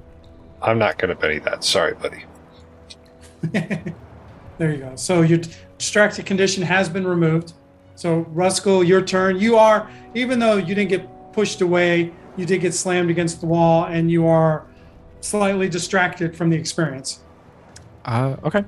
I'm 0.61 0.79
not 0.79 0.97
gonna 0.97 1.15
Benny 1.15 1.39
that. 1.39 1.63
Sorry, 1.63 1.93
buddy. 1.93 2.25
There 4.57 4.71
you 4.71 4.77
go. 4.77 4.95
So 4.95 5.21
your 5.21 5.39
distracted 5.77 6.25
condition 6.25 6.63
has 6.63 6.89
been 6.89 7.05
removed. 7.05 7.53
So 7.95 8.23
Ruskell, 8.33 8.85
your 8.87 9.01
turn. 9.01 9.39
You 9.39 9.55
are, 9.55 9.89
even 10.15 10.39
though 10.39 10.57
you 10.57 10.73
didn't 10.73 10.89
get 10.89 11.33
pushed 11.33 11.61
away, 11.61 12.11
you 12.35 12.45
did 12.45 12.61
get 12.61 12.73
slammed 12.73 13.09
against 13.09 13.39
the 13.39 13.45
wall, 13.45 13.85
and 13.85 14.09
you 14.09 14.25
are 14.25 14.65
slightly 15.21 15.69
distracted 15.69 16.35
from 16.35 16.49
the 16.49 16.57
experience. 16.57 17.21
Uh, 18.05 18.35
okay. 18.43 18.63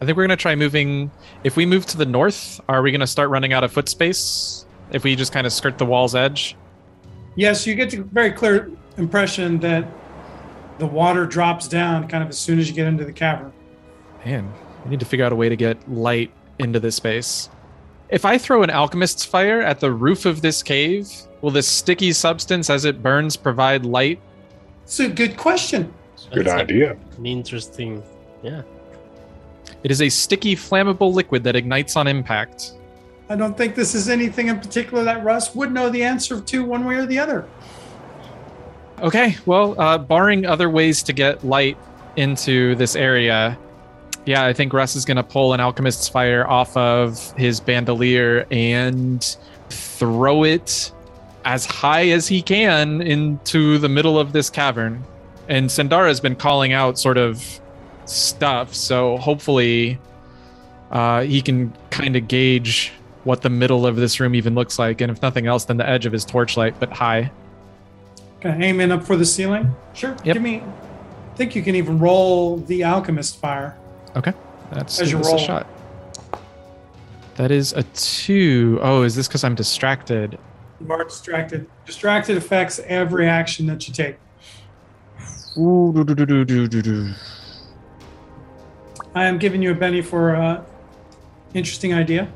I 0.00 0.04
think 0.04 0.16
we're 0.16 0.24
gonna 0.24 0.36
try 0.36 0.54
moving. 0.54 1.10
If 1.42 1.56
we 1.56 1.66
move 1.66 1.86
to 1.86 1.96
the 1.96 2.06
north, 2.06 2.60
are 2.68 2.82
we 2.82 2.92
gonna 2.92 3.06
start 3.06 3.30
running 3.30 3.52
out 3.52 3.64
of 3.64 3.72
foot 3.72 3.88
space? 3.88 4.66
If 4.92 5.04
we 5.04 5.16
just 5.16 5.32
kind 5.32 5.46
of 5.46 5.52
skirt 5.52 5.78
the 5.78 5.86
wall's 5.86 6.14
edge? 6.14 6.56
Yes, 7.34 7.66
you 7.66 7.74
get 7.74 7.92
a 7.94 8.02
very 8.02 8.32
clear 8.32 8.70
impression 8.96 9.58
that 9.60 9.86
the 10.78 10.86
water 10.86 11.26
drops 11.26 11.68
down 11.68 12.08
kind 12.08 12.22
of 12.22 12.30
as 12.30 12.38
soon 12.38 12.58
as 12.58 12.68
you 12.68 12.74
get 12.74 12.86
into 12.86 13.04
the 13.04 13.12
cavern. 13.12 13.52
Man, 14.24 14.52
we 14.84 14.90
need 14.90 15.00
to 15.00 15.06
figure 15.06 15.24
out 15.24 15.32
a 15.32 15.36
way 15.36 15.48
to 15.48 15.56
get 15.56 15.90
light 15.90 16.32
into 16.58 16.80
this 16.80 16.96
space. 16.96 17.48
If 18.08 18.24
I 18.24 18.38
throw 18.38 18.62
an 18.62 18.70
alchemist's 18.70 19.24
fire 19.24 19.60
at 19.60 19.80
the 19.80 19.92
roof 19.92 20.24
of 20.24 20.40
this 20.40 20.62
cave, 20.62 21.10
will 21.40 21.50
this 21.50 21.68
sticky 21.68 22.12
substance 22.12 22.70
as 22.70 22.84
it 22.84 23.02
burns 23.02 23.36
provide 23.36 23.84
light? 23.84 24.20
It's 24.88 25.00
a 25.00 25.08
good 25.10 25.36
question. 25.36 25.92
Good 26.32 26.46
That's 26.46 26.62
idea. 26.62 26.96
An 27.18 27.26
interesting. 27.26 28.02
Yeah. 28.42 28.62
It 29.82 29.90
is 29.90 30.00
a 30.00 30.08
sticky, 30.08 30.56
flammable 30.56 31.12
liquid 31.12 31.44
that 31.44 31.54
ignites 31.54 31.94
on 31.94 32.06
impact. 32.06 32.72
I 33.28 33.36
don't 33.36 33.54
think 33.54 33.74
this 33.74 33.94
is 33.94 34.08
anything 34.08 34.48
in 34.48 34.58
particular 34.58 35.04
that 35.04 35.22
Russ 35.22 35.54
would 35.54 35.72
know 35.72 35.90
the 35.90 36.02
answer 36.02 36.40
to 36.40 36.64
one 36.64 36.86
way 36.86 36.94
or 36.94 37.04
the 37.04 37.18
other. 37.18 37.46
Okay, 39.02 39.36
well, 39.44 39.78
uh, 39.78 39.98
barring 39.98 40.46
other 40.46 40.70
ways 40.70 41.02
to 41.02 41.12
get 41.12 41.44
light 41.44 41.76
into 42.16 42.74
this 42.76 42.96
area, 42.96 43.58
yeah, 44.24 44.46
I 44.46 44.54
think 44.54 44.72
Russ 44.72 44.96
is 44.96 45.04
going 45.04 45.18
to 45.18 45.22
pull 45.22 45.52
an 45.52 45.60
alchemist's 45.60 46.08
fire 46.08 46.48
off 46.48 46.74
of 46.78 47.30
his 47.36 47.60
bandolier 47.60 48.46
and 48.50 49.36
throw 49.68 50.44
it 50.44 50.92
as 51.48 51.64
high 51.64 52.08
as 52.10 52.28
he 52.28 52.42
can 52.42 53.00
into 53.00 53.78
the 53.78 53.88
middle 53.88 54.18
of 54.18 54.32
this 54.34 54.50
cavern. 54.50 55.02
And 55.48 55.70
Sandara 55.70 56.08
has 56.08 56.20
been 56.20 56.36
calling 56.36 56.74
out 56.74 56.98
sort 56.98 57.16
of 57.16 57.42
stuff, 58.04 58.74
so 58.74 59.16
hopefully 59.16 59.98
uh, 60.90 61.22
he 61.22 61.40
can 61.40 61.72
kind 61.88 62.16
of 62.16 62.28
gauge 62.28 62.92
what 63.24 63.40
the 63.40 63.48
middle 63.48 63.86
of 63.86 63.96
this 63.96 64.20
room 64.20 64.34
even 64.34 64.54
looks 64.54 64.78
like, 64.78 65.00
and 65.00 65.10
if 65.10 65.22
nothing 65.22 65.46
else, 65.46 65.64
then 65.64 65.78
the 65.78 65.88
edge 65.88 66.04
of 66.04 66.12
his 66.12 66.22
torchlight, 66.26 66.78
but 66.78 66.92
high. 66.92 67.30
Kind 68.42 68.56
of 68.56 68.60
aiming 68.60 68.92
up 68.92 69.02
for 69.02 69.16
the 69.16 69.24
ceiling. 69.24 69.74
Sure. 69.94 70.10
Yep. 70.24 70.34
Give 70.34 70.42
me. 70.42 70.60
I 70.60 71.36
think 71.36 71.56
you 71.56 71.62
can 71.62 71.74
even 71.76 71.98
roll 71.98 72.58
the 72.58 72.84
alchemist 72.84 73.40
fire. 73.40 73.74
Okay, 74.16 74.34
that's 74.70 75.00
As 75.00 75.10
you 75.10 75.16
roll. 75.16 75.36
a 75.36 75.38
shot. 75.38 75.66
That 77.36 77.50
is 77.50 77.72
a 77.72 77.84
two. 77.94 78.78
Oh, 78.82 79.02
is 79.02 79.14
this 79.14 79.28
because 79.28 79.44
I'm 79.44 79.54
distracted? 79.54 80.38
You 80.80 80.92
are 80.92 81.04
distracted. 81.04 81.66
Distracted 81.86 82.36
affects 82.36 82.78
every 82.86 83.28
action 83.28 83.66
that 83.66 83.86
you 83.88 83.94
take. 83.94 84.16
Ooh, 85.56 85.92
do, 85.94 86.04
do, 86.04 86.14
do, 86.14 86.26
do, 86.26 86.44
do, 86.44 86.68
do, 86.68 86.82
do. 86.82 87.12
I 89.14 89.24
am 89.24 89.38
giving 89.38 89.60
you 89.62 89.72
a 89.72 89.74
Benny 89.74 90.02
for 90.02 90.36
uh, 90.36 90.62
interesting 91.54 91.94
idea. 91.94 92.28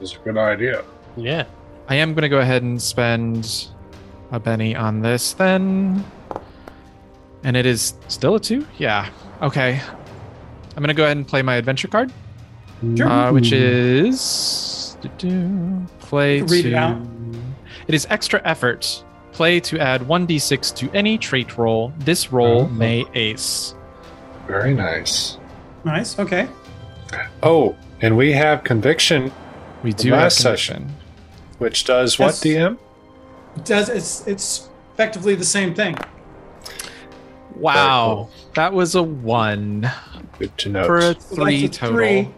It's 0.00 0.14
a 0.14 0.18
good 0.18 0.36
idea. 0.36 0.84
Yeah. 1.16 1.44
I 1.88 1.94
am 1.96 2.12
going 2.12 2.22
to 2.22 2.28
go 2.28 2.38
ahead 2.40 2.62
and 2.62 2.80
spend 2.80 3.68
a 4.32 4.38
Benny 4.38 4.76
on 4.76 5.00
this 5.00 5.32
then. 5.32 6.04
And 7.42 7.56
it 7.56 7.64
is 7.64 7.94
still 8.08 8.34
a 8.34 8.40
two? 8.40 8.66
Yeah. 8.78 9.08
Okay. 9.40 9.80
I'm 10.76 10.82
going 10.82 10.88
to 10.88 10.94
go 10.94 11.04
ahead 11.04 11.16
and 11.16 11.26
play 11.26 11.40
my 11.42 11.56
adventure 11.56 11.88
card, 11.88 12.12
Sure. 12.96 13.08
uh, 13.08 13.32
which 13.32 13.52
is. 13.52 14.96
do-do, 15.00 15.86
Play 16.00 16.38
You 16.38 16.44
can 16.44 16.52
read 16.52 16.62
to. 16.64 16.70
It 17.90 17.94
out. 17.94 17.94
It 17.94 17.94
is 17.96 18.06
extra 18.10 18.40
effort. 18.44 19.04
Play 19.32 19.60
to 19.60 19.78
add 19.78 20.02
1d6 20.02 20.74
to 20.76 20.90
any 20.92 21.16
trait 21.18 21.56
roll. 21.58 21.92
This 21.98 22.32
roll 22.32 22.62
Oh. 22.62 22.66
may 22.68 23.04
ace. 23.14 23.74
Very 24.46 24.74
nice. 24.74 25.38
nice. 25.84 26.18
Okay. 26.18 26.48
Oh, 27.42 27.74
and 28.00 28.16
we 28.16 28.32
have 28.32 28.64
conviction, 28.64 29.32
We 29.82 29.92
do 29.94 30.10
Last 30.12 30.38
have 30.42 30.44
conviction. 30.58 30.94
which 31.58 31.84
does 31.84 32.18
what, 32.18 32.28
Yes. 32.28 32.40
DM? 32.44 32.78
It 33.56 33.64
does 33.64 33.88
it's 33.88 34.26
it's 34.26 34.68
effectively 34.94 35.34
the 35.34 35.44
same 35.44 35.74
thing. 35.74 35.96
Wow. 37.56 38.28
That 38.54 38.72
was 38.72 38.94
a 38.94 39.02
one 39.02 39.90
Good 40.38 40.56
to 40.58 40.68
know. 40.68 40.84
for 40.84 40.98
a 40.98 41.02
So 41.02 41.08
that's 41.12 41.24
three 41.34 41.64
a 41.64 41.68
total. 41.68 41.96
three. 41.96 42.28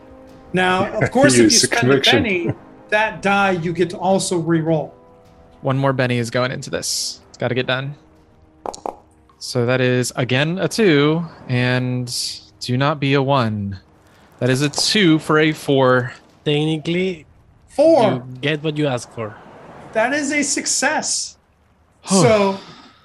Now, 0.52 0.86
of 1.00 1.10
course, 1.10 1.34
if 1.38 1.40
you 1.42 1.50
spend 1.50 1.80
conviction. 1.80 2.18
a 2.18 2.22
Benny, 2.22 2.52
that 2.90 3.22
die 3.22 3.52
you 3.52 3.72
get 3.72 3.90
to 3.90 3.98
also 3.98 4.38
re-roll. 4.38 4.94
One 5.62 5.78
more 5.78 5.92
Benny 5.92 6.18
is 6.18 6.30
going 6.30 6.52
into 6.52 6.70
this. 6.70 7.20
It's 7.28 7.38
got 7.38 7.48
to 7.48 7.54
get 7.54 7.66
done. 7.66 7.94
So 9.38 9.66
that 9.66 9.80
is 9.80 10.12
again 10.14 10.58
a 10.58 10.68
two, 10.68 11.24
and 11.48 12.14
do 12.60 12.76
not 12.76 13.00
be 13.00 13.14
a 13.14 13.22
one. 13.22 13.80
That 14.38 14.50
is 14.50 14.62
a 14.62 14.68
two 14.68 15.18
for 15.18 15.38
a 15.38 15.52
four. 15.52 16.12
Technically, 16.44 17.26
Four. 17.68 18.12
you 18.12 18.24
get 18.40 18.62
what 18.62 18.76
you 18.76 18.86
ask 18.86 19.10
for. 19.12 19.36
That 19.92 20.12
is 20.12 20.32
a 20.32 20.42
success. 20.42 21.38
so 22.04 22.58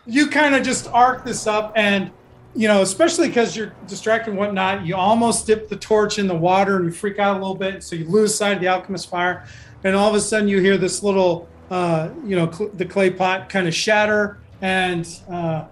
you 0.08 0.28
kind 0.28 0.55
of 0.55 0.64
just 0.64 0.88
arc 0.88 1.24
this 1.24 1.45
up 1.45 1.74
and 1.76 2.10
you 2.55 2.68
know 2.68 2.82
especially 2.82 3.28
because 3.28 3.55
you're 3.55 3.74
distracted 3.88 4.32
and 4.32 4.39
whatnot 4.39 4.86
you 4.86 4.95
almost 4.95 5.45
dip 5.45 5.68
the 5.68 5.76
torch 5.76 6.18
in 6.18 6.28
the 6.28 6.34
water 6.34 6.78
and 6.78 6.86
you 6.86 6.91
freak 6.91 7.20
out 7.20 7.36
a 7.36 7.39
little 7.39 7.53
bit 7.53 7.84
so 7.84 7.95
you 7.95 8.05
lose 8.05 8.34
sight 8.34 8.53
of 8.53 8.62
the 8.62 8.68
alchemist 8.68 9.10
fire 9.10 9.45
and 9.84 9.95
all 9.95 10.10
of 10.10 10.16
a 10.16 10.20
sudden 10.20 10.47
you 10.47 10.60
hear 10.60 10.78
this 10.78 11.03
little 11.03 11.47
uh, 11.70 12.09
you 12.26 12.36
know 12.36 12.51
cl- 12.51 12.70
the 12.74 12.86
clay 12.86 13.09
pot 13.09 13.49
kind 13.49 13.68
of 13.68 13.74
shatter 13.76 14.39
and 14.61 15.20
uh, 15.30 15.65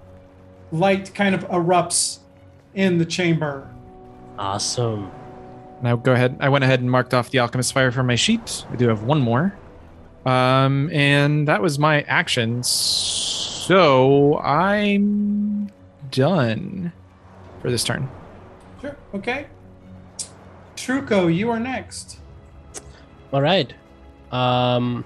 light 0.71 1.13
kind 1.13 1.33
of 1.35 1.47
erupts 1.49 2.19
in 2.73 2.97
the 2.97 3.05
chamber 3.05 3.69
Awesome. 4.37 5.11
Now 5.81 5.95
go 5.95 6.13
ahead. 6.13 6.37
I 6.39 6.49
went 6.49 6.63
ahead 6.63 6.81
and 6.81 6.89
marked 6.91 7.13
off 7.13 7.29
the 7.31 7.39
alchemist 7.39 7.73
fire 7.73 7.91
from 7.91 8.07
my 8.07 8.15
sheet. 8.15 8.65
I 8.69 8.75
do 8.75 8.87
have 8.89 9.03
one 9.03 9.21
more. 9.21 9.55
Um, 10.25 10.89
and 10.91 11.47
that 11.47 11.61
was 11.61 11.77
my 11.77 12.01
action. 12.01 12.63
So 12.63 14.37
I'm 14.39 15.69
done 16.11 16.91
for 17.61 17.69
this 17.71 17.83
turn. 17.83 18.09
sure 18.81 18.95
okay 19.13 19.47
truco 20.75 21.33
you 21.33 21.49
are 21.49 21.59
next 21.59 22.19
All 23.33 23.41
right. 23.41 23.73
Um, 24.31 25.03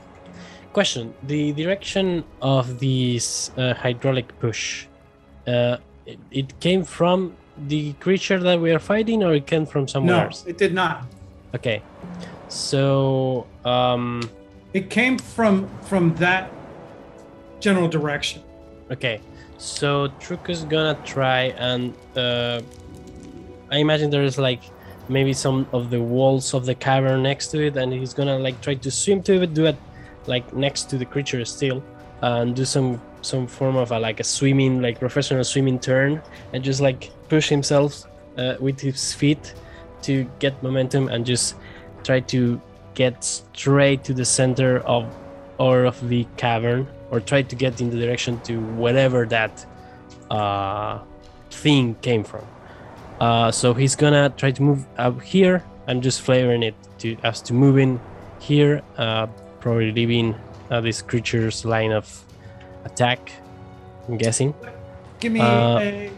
question: 0.73 1.13
The 1.23 1.53
direction 1.53 2.23
of 2.41 2.79
this 2.79 3.51
uh, 3.57 3.73
hydraulic 3.73 4.27
push, 4.39 4.85
uh, 5.47 5.77
it, 6.05 6.19
it 6.31 6.59
came 6.59 6.83
from 6.83 7.35
the 7.67 7.93
creature 7.93 8.39
that 8.39 8.59
we 8.59 8.71
are 8.71 8.79
fighting, 8.79 9.23
or 9.23 9.33
it 9.33 9.45
came 9.47 9.65
from 9.65 9.87
somewhere 9.87 10.15
no 10.15 10.23
else? 10.25 10.45
it 10.47 10.57
did 10.57 10.73
not 10.73 11.03
Okay. 11.55 11.81
So, 12.47 13.47
um, 13.65 14.21
It 14.73 14.89
came 14.89 15.17
from 15.17 15.67
from 15.81 16.15
that 16.15 16.51
general 17.59 17.87
direction. 17.87 18.41
okay. 18.91 19.19
So 19.57 20.07
Truk 20.19 20.49
is 20.49 20.63
gonna 20.63 20.97
try 21.03 21.51
and 21.57 21.93
uh, 22.15 22.61
I 23.71 23.77
imagine 23.77 24.09
there 24.09 24.23
is 24.23 24.37
like 24.37 24.61
maybe 25.09 25.33
some 25.33 25.67
of 25.73 25.89
the 25.89 26.01
walls 26.01 26.53
of 26.53 26.65
the 26.65 26.75
cavern 26.75 27.23
next 27.23 27.47
to 27.51 27.57
it, 27.67 27.75
and 27.75 27.91
he's 27.91 28.13
gonna 28.13 28.39
like 28.39 28.61
try 28.61 28.75
to 28.75 28.91
swim 28.91 29.21
to 29.23 29.41
it, 29.43 29.53
do 29.53 29.65
it 29.65 29.75
like 30.29 30.53
next 30.53 30.89
to 30.91 30.97
the 30.97 31.05
creature 31.05 31.43
still, 31.45 31.83
and 32.21 32.55
do 32.55 32.65
some 32.65 33.01
some 33.21 33.47
form 33.47 33.75
of 33.75 33.91
a 33.91 33.99
like 33.99 34.19
a 34.21 34.23
swimming 34.23 34.81
like 34.81 34.99
professional 34.99 35.43
swimming 35.43 35.79
turn, 35.79 36.21
and 36.53 36.63
just 36.63 36.79
like 36.79 37.11
push 37.27 37.49
himself 37.49 38.05
uh, 38.37 38.55
with 38.59 38.79
his 38.79 39.13
feet 39.13 39.53
to 40.03 40.23
get 40.39 40.61
momentum 40.63 41.09
and 41.09 41.25
just 41.25 41.55
try 42.03 42.19
to 42.21 42.61
get 42.95 43.23
straight 43.23 44.03
to 44.03 44.13
the 44.13 44.25
center 44.25 44.79
of 44.79 45.05
or 45.57 45.85
of 45.85 45.97
the 46.07 46.25
cavern 46.37 46.87
or 47.11 47.19
try 47.19 47.41
to 47.41 47.55
get 47.55 47.81
in 47.81 47.89
the 47.89 47.97
direction 47.97 48.39
to 48.41 48.59
whatever 48.75 49.25
that 49.25 49.65
uh, 50.31 50.99
thing 51.51 51.95
came 52.01 52.23
from. 52.23 52.45
Uh, 53.19 53.51
so 53.51 53.73
he's 53.73 53.95
gonna 53.95 54.29
try 54.37 54.51
to 54.51 54.61
move 54.61 54.85
up 54.97 55.21
here. 55.21 55.63
I'm 55.87 56.01
just 56.01 56.21
flavoring 56.21 56.63
it 56.63 56.75
to 56.99 57.17
as 57.23 57.41
to 57.43 57.53
moving 57.53 57.99
here, 58.39 58.81
uh, 58.97 59.27
probably 59.59 59.91
leaving 59.91 60.35
uh, 60.71 60.81
this 60.81 61.01
creature's 61.01 61.65
line 61.65 61.91
of 61.91 62.07
attack. 62.85 63.31
I'm 64.07 64.17
guessing. 64.17 64.53
Give 65.19 65.31
me 65.31 65.41
Uh, 65.41 65.79
a 65.79 66.11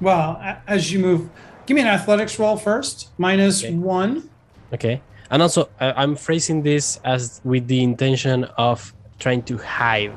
well 0.00 0.40
as 0.66 0.92
you 0.92 0.98
move. 0.98 1.28
Give 1.66 1.74
me 1.76 1.80
an 1.82 1.88
athletics 1.88 2.38
roll 2.38 2.56
first. 2.56 3.08
Minus 3.18 3.64
Okay. 3.64 3.74
one. 3.74 4.28
Okay. 4.74 5.00
And 5.30 5.40
also, 5.42 5.68
I 5.80 5.92
I'm 6.02 6.14
phrasing 6.16 6.62
this 6.62 7.00
as 7.04 7.40
with 7.44 7.66
the 7.68 7.82
intention 7.82 8.44
of 8.58 8.92
trying 9.18 9.42
to 9.44 9.56
hide. 9.58 10.12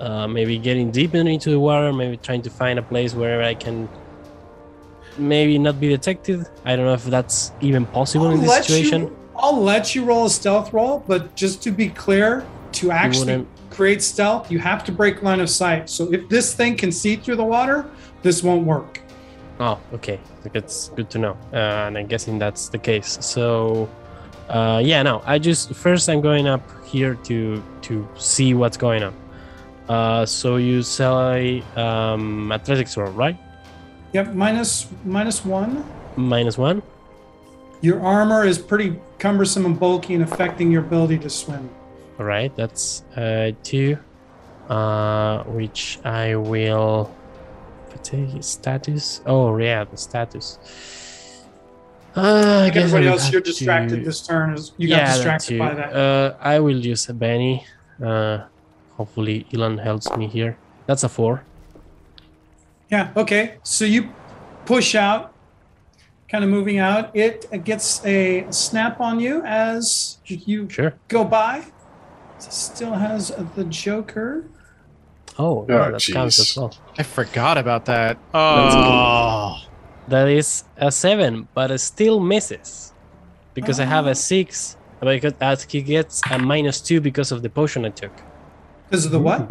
Uh, 0.00 0.26
maybe 0.28 0.58
getting 0.58 0.90
deeper 0.90 1.16
into 1.18 1.50
the 1.50 1.58
water, 1.58 1.92
maybe 1.92 2.16
trying 2.18 2.42
to 2.42 2.50
find 2.50 2.78
a 2.78 2.82
place 2.82 3.14
where 3.14 3.42
I 3.42 3.54
can 3.54 3.88
maybe 5.16 5.58
not 5.58 5.80
be 5.80 5.88
detected. 5.88 6.46
I 6.64 6.76
don't 6.76 6.84
know 6.84 6.92
if 6.94 7.04
that's 7.04 7.52
even 7.60 7.86
possible 7.86 8.30
in 8.30 8.40
this 8.40 8.54
situation. 8.66 9.02
you. 9.02 9.16
I'll 9.36 9.60
let 9.60 9.94
you 9.94 10.04
roll 10.04 10.26
a 10.26 10.30
stealth 10.30 10.72
roll, 10.72 11.04
but 11.06 11.34
just 11.34 11.62
to 11.64 11.70
be 11.70 11.88
clear, 11.88 12.46
to 12.72 12.90
actually 12.90 13.46
create 13.70 14.02
stealth, 14.02 14.50
you 14.50 14.58
have 14.58 14.84
to 14.84 14.92
break 14.92 15.22
line 15.22 15.40
of 15.40 15.50
sight. 15.50 15.88
So 15.88 16.12
if 16.12 16.28
this 16.28 16.54
thing 16.54 16.76
can 16.76 16.92
see 16.92 17.16
through 17.16 17.36
the 17.36 17.44
water, 17.44 17.90
this 18.22 18.42
won't 18.42 18.66
work. 18.66 19.00
Oh, 19.60 19.78
okay. 19.92 20.18
That's 20.42 20.88
good 20.90 21.10
to 21.10 21.18
know. 21.18 21.36
Uh, 21.52 21.86
and 21.86 21.98
I'm 21.98 22.06
guessing 22.06 22.38
that's 22.38 22.68
the 22.68 22.78
case. 22.78 23.18
So, 23.20 23.88
uh, 24.48 24.80
yeah, 24.84 25.02
no. 25.02 25.22
I 25.24 25.38
just 25.38 25.74
first 25.74 26.08
I'm 26.08 26.20
going 26.20 26.46
up 26.46 26.62
here 26.84 27.14
to 27.14 27.62
to 27.82 28.08
see 28.16 28.54
what's 28.54 28.76
going 28.76 29.02
on. 29.02 29.14
Uh, 29.88 30.26
so 30.26 30.56
you 30.56 30.82
say 30.82 31.62
um, 31.76 32.50
athletics 32.50 32.96
roll, 32.96 33.12
right? 33.12 33.36
Yep. 34.12 34.34
Minus 34.34 34.88
minus 35.04 35.44
one. 35.44 35.84
Minus 36.16 36.58
one. 36.58 36.82
Your 37.84 38.00
armor 38.00 38.46
is 38.46 38.56
pretty 38.58 38.98
cumbersome 39.18 39.66
and 39.66 39.78
bulky 39.78 40.14
and 40.14 40.22
affecting 40.24 40.72
your 40.72 40.80
ability 40.80 41.18
to 41.18 41.28
swim. 41.28 41.68
All 42.18 42.24
right, 42.24 42.50
that's 42.56 43.02
uh, 43.14 43.52
two, 43.62 43.98
uh, 44.70 45.42
which 45.44 45.98
I 46.02 46.34
will 46.36 47.14
fatigue 47.90 48.42
status. 48.42 49.20
Oh 49.26 49.54
yeah, 49.58 49.84
the 49.84 49.98
status. 49.98 50.58
Uh, 52.16 52.20
I 52.20 52.22
Like 52.22 52.72
guess 52.72 52.84
everybody 52.84 53.08
else, 53.08 53.30
you're 53.30 53.42
distracted 53.42 53.96
to- 53.96 54.04
this 54.04 54.26
turn. 54.26 54.54
Is 54.54 54.72
you 54.78 54.88
yeah, 54.88 54.96
got 54.96 55.04
that 55.04 55.14
distracted 55.16 55.58
by 55.58 55.74
that. 55.74 55.92
Uh, 55.92 56.36
I 56.40 56.60
will 56.60 56.80
use 56.86 57.06
a 57.10 57.12
Benny. 57.12 57.66
Uh, 58.02 58.44
hopefully, 58.96 59.44
Elon 59.52 59.76
helps 59.76 60.08
me 60.16 60.26
here. 60.26 60.56
That's 60.86 61.04
a 61.04 61.08
four. 61.10 61.42
Yeah. 62.90 63.12
Okay. 63.14 63.56
So 63.62 63.84
you 63.84 64.08
push 64.64 64.94
out, 64.94 65.33
kind 66.34 66.42
of 66.42 66.50
moving 66.50 66.78
out. 66.78 67.14
It 67.14 67.62
gets 67.62 68.04
a 68.04 68.44
snap 68.50 69.00
on 69.00 69.20
you 69.20 69.42
as 69.44 70.18
you 70.26 70.68
Sure. 70.68 70.92
go 71.06 71.22
by. 71.22 71.62
Still 72.38 72.94
has 72.94 73.30
the 73.54 73.64
Joker. 73.66 74.44
Oh, 75.38 75.44
Oh, 75.44 75.66
yeah, 75.68 75.90
that 75.92 76.02
counts 76.12 76.40
as 76.40 76.56
well. 76.56 76.72
I 76.98 77.04
forgot 77.04 77.56
about 77.56 77.84
that. 77.84 78.18
Oh, 78.34 79.62
That 80.08 80.28
is 80.28 80.64
a 80.76 80.90
seven, 80.90 81.46
but 81.54 81.70
it 81.70 81.78
still 81.78 82.18
misses 82.18 82.92
because 83.54 83.78
I 83.78 83.84
have 83.84 84.06
Oh. 84.06 84.10
a 84.10 84.14
six. 84.16 84.76
Because 85.00 85.34
as 85.40 85.62
he 85.64 85.82
gets 85.82 86.20
a 86.30 86.38
minus 86.38 86.80
two 86.80 87.00
because 87.00 87.30
of 87.30 87.42
the 87.42 87.48
potion 87.60 87.84
I 87.84 87.90
took. 87.90 88.12
Because 88.90 89.04
of 89.06 89.12
the 89.12 89.20
what? 89.28 89.42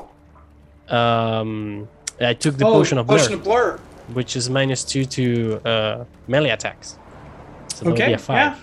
Um, 0.89 1.87
I 2.19 2.33
took 2.33 2.57
the 2.57 2.65
oh, 2.67 2.73
potion 2.73 2.97
of 2.97 3.07
blur, 3.07 3.17
potion 3.19 3.33
of 3.35 3.43
blur. 3.43 3.79
Which 4.11 4.35
is 4.35 4.49
minus 4.49 4.83
two 4.83 5.05
to 5.05 5.61
uh, 5.65 6.05
melee 6.27 6.49
attacks. 6.49 6.99
So 7.73 7.85
that 7.85 7.91
would 7.91 7.97
be 7.97 8.13
a 8.13 8.17
five, 8.17 8.35
yeah. 8.35 8.57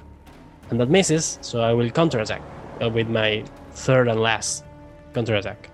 and 0.70 0.78
that 0.80 0.90
misses. 0.90 1.38
So 1.40 1.62
I 1.62 1.72
will 1.72 1.90
counterattack 1.90 2.42
uh, 2.82 2.90
with 2.90 3.08
my 3.08 3.42
third 3.72 4.08
and 4.08 4.20
last 4.20 4.64
counterattack. 5.14 5.70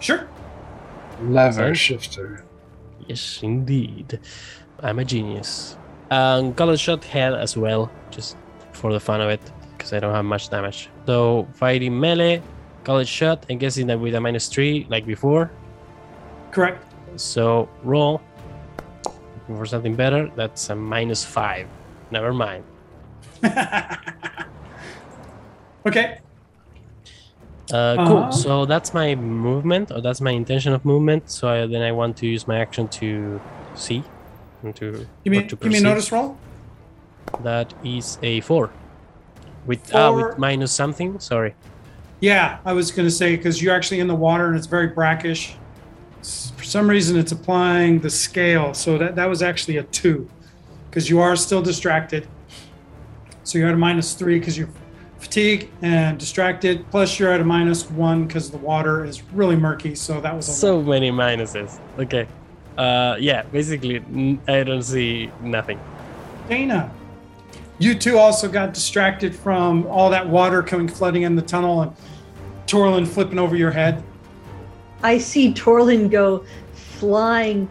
Sure. 0.00 0.26
Lever 1.20 1.52
Sorry? 1.52 1.74
shifter. 1.74 2.44
Yes, 3.06 3.40
indeed. 3.42 4.18
I'm 4.80 4.98
a 4.98 5.04
genius. 5.04 5.76
Um, 6.10 6.54
called 6.54 6.78
shot 6.78 7.04
head 7.04 7.34
as 7.34 7.56
well, 7.56 7.90
just 8.10 8.36
for 8.72 8.92
the 8.92 9.00
fun 9.00 9.20
of 9.20 9.30
it, 9.30 9.40
because 9.76 9.92
I 9.92 10.00
don't 10.00 10.14
have 10.14 10.24
much 10.24 10.48
damage. 10.50 10.88
So 11.06 11.46
fighting 11.54 11.98
melee, 11.98 12.42
called 12.84 13.06
shot, 13.06 13.46
I'm 13.48 13.58
guessing 13.58 13.86
that 13.88 14.00
with 14.00 14.14
a 14.14 14.20
minus 14.20 14.48
three, 14.48 14.86
like 14.88 15.06
before. 15.06 15.50
Correct. 16.50 16.84
So 17.16 17.68
roll 17.84 18.20
Looking 19.42 19.58
for 19.58 19.66
something 19.66 19.94
better. 19.94 20.30
That's 20.36 20.70
a 20.70 20.74
minus 20.74 21.24
five. 21.24 21.66
Never 22.10 22.32
mind. 22.32 22.64
okay. 25.86 26.18
Uh, 27.72 28.06
cool. 28.06 28.18
Uh-huh. 28.18 28.30
So 28.30 28.66
that's 28.66 28.92
my 28.94 29.14
movement, 29.14 29.90
or 29.90 30.00
that's 30.00 30.20
my 30.20 30.30
intention 30.30 30.72
of 30.72 30.84
movement. 30.84 31.30
So 31.30 31.48
I, 31.48 31.66
then 31.66 31.82
I 31.82 31.92
want 31.92 32.16
to 32.18 32.26
use 32.26 32.46
my 32.46 32.58
action 32.60 32.86
to 32.88 33.40
see 33.74 34.04
and 34.62 34.76
to 34.76 35.06
Give 35.24 35.30
me 35.32 35.44
to 35.44 35.56
give 35.56 35.72
me 35.72 35.78
a 35.78 35.80
notice 35.80 36.12
roll. 36.12 36.36
That 37.42 37.72
is 37.82 38.18
a 38.22 38.40
four. 38.42 38.70
With 39.66 39.94
ah, 39.94 40.10
Four. 40.10 40.28
with 40.28 40.38
minus 40.38 40.72
something. 40.72 41.18
Sorry. 41.18 41.54
Yeah, 42.20 42.58
I 42.64 42.72
was 42.72 42.92
going 42.92 43.06
to 43.06 43.14
say 43.14 43.36
because 43.36 43.62
you're 43.62 43.74
actually 43.74 44.00
in 44.00 44.06
the 44.06 44.14
water 44.14 44.46
and 44.46 44.56
it's 44.56 44.66
very 44.66 44.88
brackish. 44.88 45.56
For 46.22 46.64
some 46.64 46.88
reason, 46.88 47.18
it's 47.18 47.32
applying 47.32 48.00
the 48.00 48.10
scale, 48.10 48.74
so 48.74 48.96
that 48.98 49.16
that 49.16 49.28
was 49.28 49.42
actually 49.42 49.78
a 49.78 49.82
two, 49.82 50.28
because 50.88 51.10
you 51.10 51.20
are 51.20 51.34
still 51.36 51.62
distracted. 51.62 52.28
So 53.44 53.58
you're 53.58 53.68
at 53.68 53.74
a 53.74 53.78
minus 53.78 54.14
three 54.14 54.38
because 54.38 54.56
you're 54.56 54.70
fatigued 55.18 55.68
and 55.82 56.18
distracted. 56.18 56.88
Plus, 56.90 57.18
you're 57.18 57.32
at 57.32 57.40
a 57.40 57.44
minus 57.44 57.90
one 57.90 58.26
because 58.26 58.50
the 58.50 58.58
water 58.58 59.04
is 59.04 59.22
really 59.32 59.56
murky. 59.56 59.94
So 59.94 60.20
that 60.20 60.34
was 60.34 60.48
a 60.48 60.52
So 60.52 60.80
many 60.80 61.10
minuses. 61.10 61.80
Okay. 61.98 62.28
Uh, 62.78 63.16
yeah. 63.18 63.42
Basically, 63.42 63.96
I 64.46 64.62
don't 64.62 64.82
see 64.82 65.30
nothing. 65.42 65.80
Dana. 66.48 66.92
You 67.78 67.96
two 67.96 68.16
also 68.16 68.48
got 68.48 68.74
distracted 68.74 69.34
from 69.34 69.86
all 69.86 70.10
that 70.10 70.28
water 70.28 70.62
coming 70.62 70.86
flooding 70.86 71.22
in 71.22 71.34
the 71.34 71.42
tunnel 71.42 71.82
and 71.82 71.92
Torlin 72.66 73.08
flipping 73.08 73.40
over 73.40 73.56
your 73.56 73.72
head. 73.72 74.04
I 75.02 75.18
see 75.18 75.52
Torlin 75.52 76.10
go 76.10 76.44
flying 76.72 77.68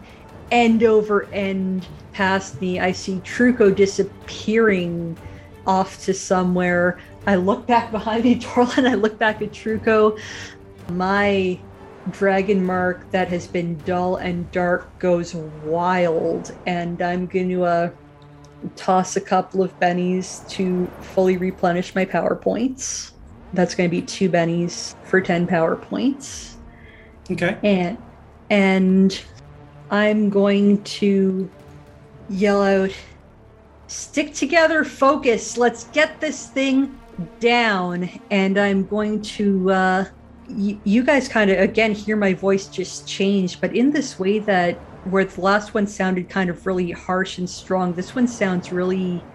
end 0.50 0.82
over 0.82 1.24
end 1.32 1.86
past 2.12 2.60
me. 2.60 2.78
I 2.78 2.92
see 2.92 3.16
Truco 3.20 3.74
disappearing 3.74 5.16
off 5.66 6.04
to 6.04 6.12
somewhere. 6.12 6.98
I 7.26 7.36
look 7.36 7.66
back 7.66 7.90
behind 7.90 8.24
me, 8.24 8.38
Torlin. 8.40 8.88
I 8.88 8.94
look 8.94 9.18
back 9.18 9.40
at 9.40 9.50
Truco. 9.50 10.18
My 10.90 11.58
dragon 12.10 12.64
mark 12.64 13.10
that 13.12 13.28
has 13.28 13.46
been 13.46 13.78
dull 13.78 14.16
and 14.16 14.50
dark 14.50 14.98
goes 14.98 15.34
wild, 15.64 16.54
and 16.66 17.00
I'm 17.00 17.26
going 17.26 17.48
to 17.50 17.64
uh, 17.64 17.90
toss 18.76 19.16
a 19.16 19.20
couple 19.20 19.62
of 19.62 19.78
bennies 19.80 20.46
to 20.50 20.86
fully 21.00 21.36
replenish 21.38 21.94
my 21.94 22.04
power 22.04 22.34
points. 22.34 23.12
That's 23.54 23.74
going 23.74 23.88
to 23.88 23.90
be 23.90 24.02
two 24.02 24.28
bennies 24.28 24.94
for 25.04 25.20
10 25.20 25.46
power 25.46 25.76
points 25.76 26.51
Okay. 27.30 27.58
and 27.62 27.98
and 28.50 29.24
I'm 29.90 30.30
going 30.30 30.82
to 30.84 31.50
yell 32.28 32.62
out 32.62 32.90
stick 33.86 34.34
together 34.34 34.84
focus 34.84 35.56
let's 35.58 35.84
get 35.84 36.20
this 36.20 36.48
thing 36.48 36.98
down 37.40 38.08
and 38.30 38.58
I'm 38.58 38.86
going 38.86 39.20
to 39.22 39.70
uh 39.70 40.04
y- 40.48 40.80
you 40.84 41.04
guys 41.04 41.28
kind 41.28 41.50
of 41.50 41.58
again 41.58 41.92
hear 41.92 42.16
my 42.16 42.32
voice 42.32 42.68
just 42.68 43.06
change 43.06 43.60
but 43.60 43.74
in 43.74 43.90
this 43.92 44.18
way 44.18 44.38
that 44.40 44.82
where 45.04 45.24
the 45.24 45.40
last 45.40 45.74
one 45.74 45.86
sounded 45.86 46.28
kind 46.28 46.48
of 46.48 46.64
really 46.66 46.90
harsh 46.90 47.38
and 47.38 47.48
strong 47.48 47.92
this 47.94 48.14
one 48.14 48.26
sounds 48.26 48.72
really 48.72 49.26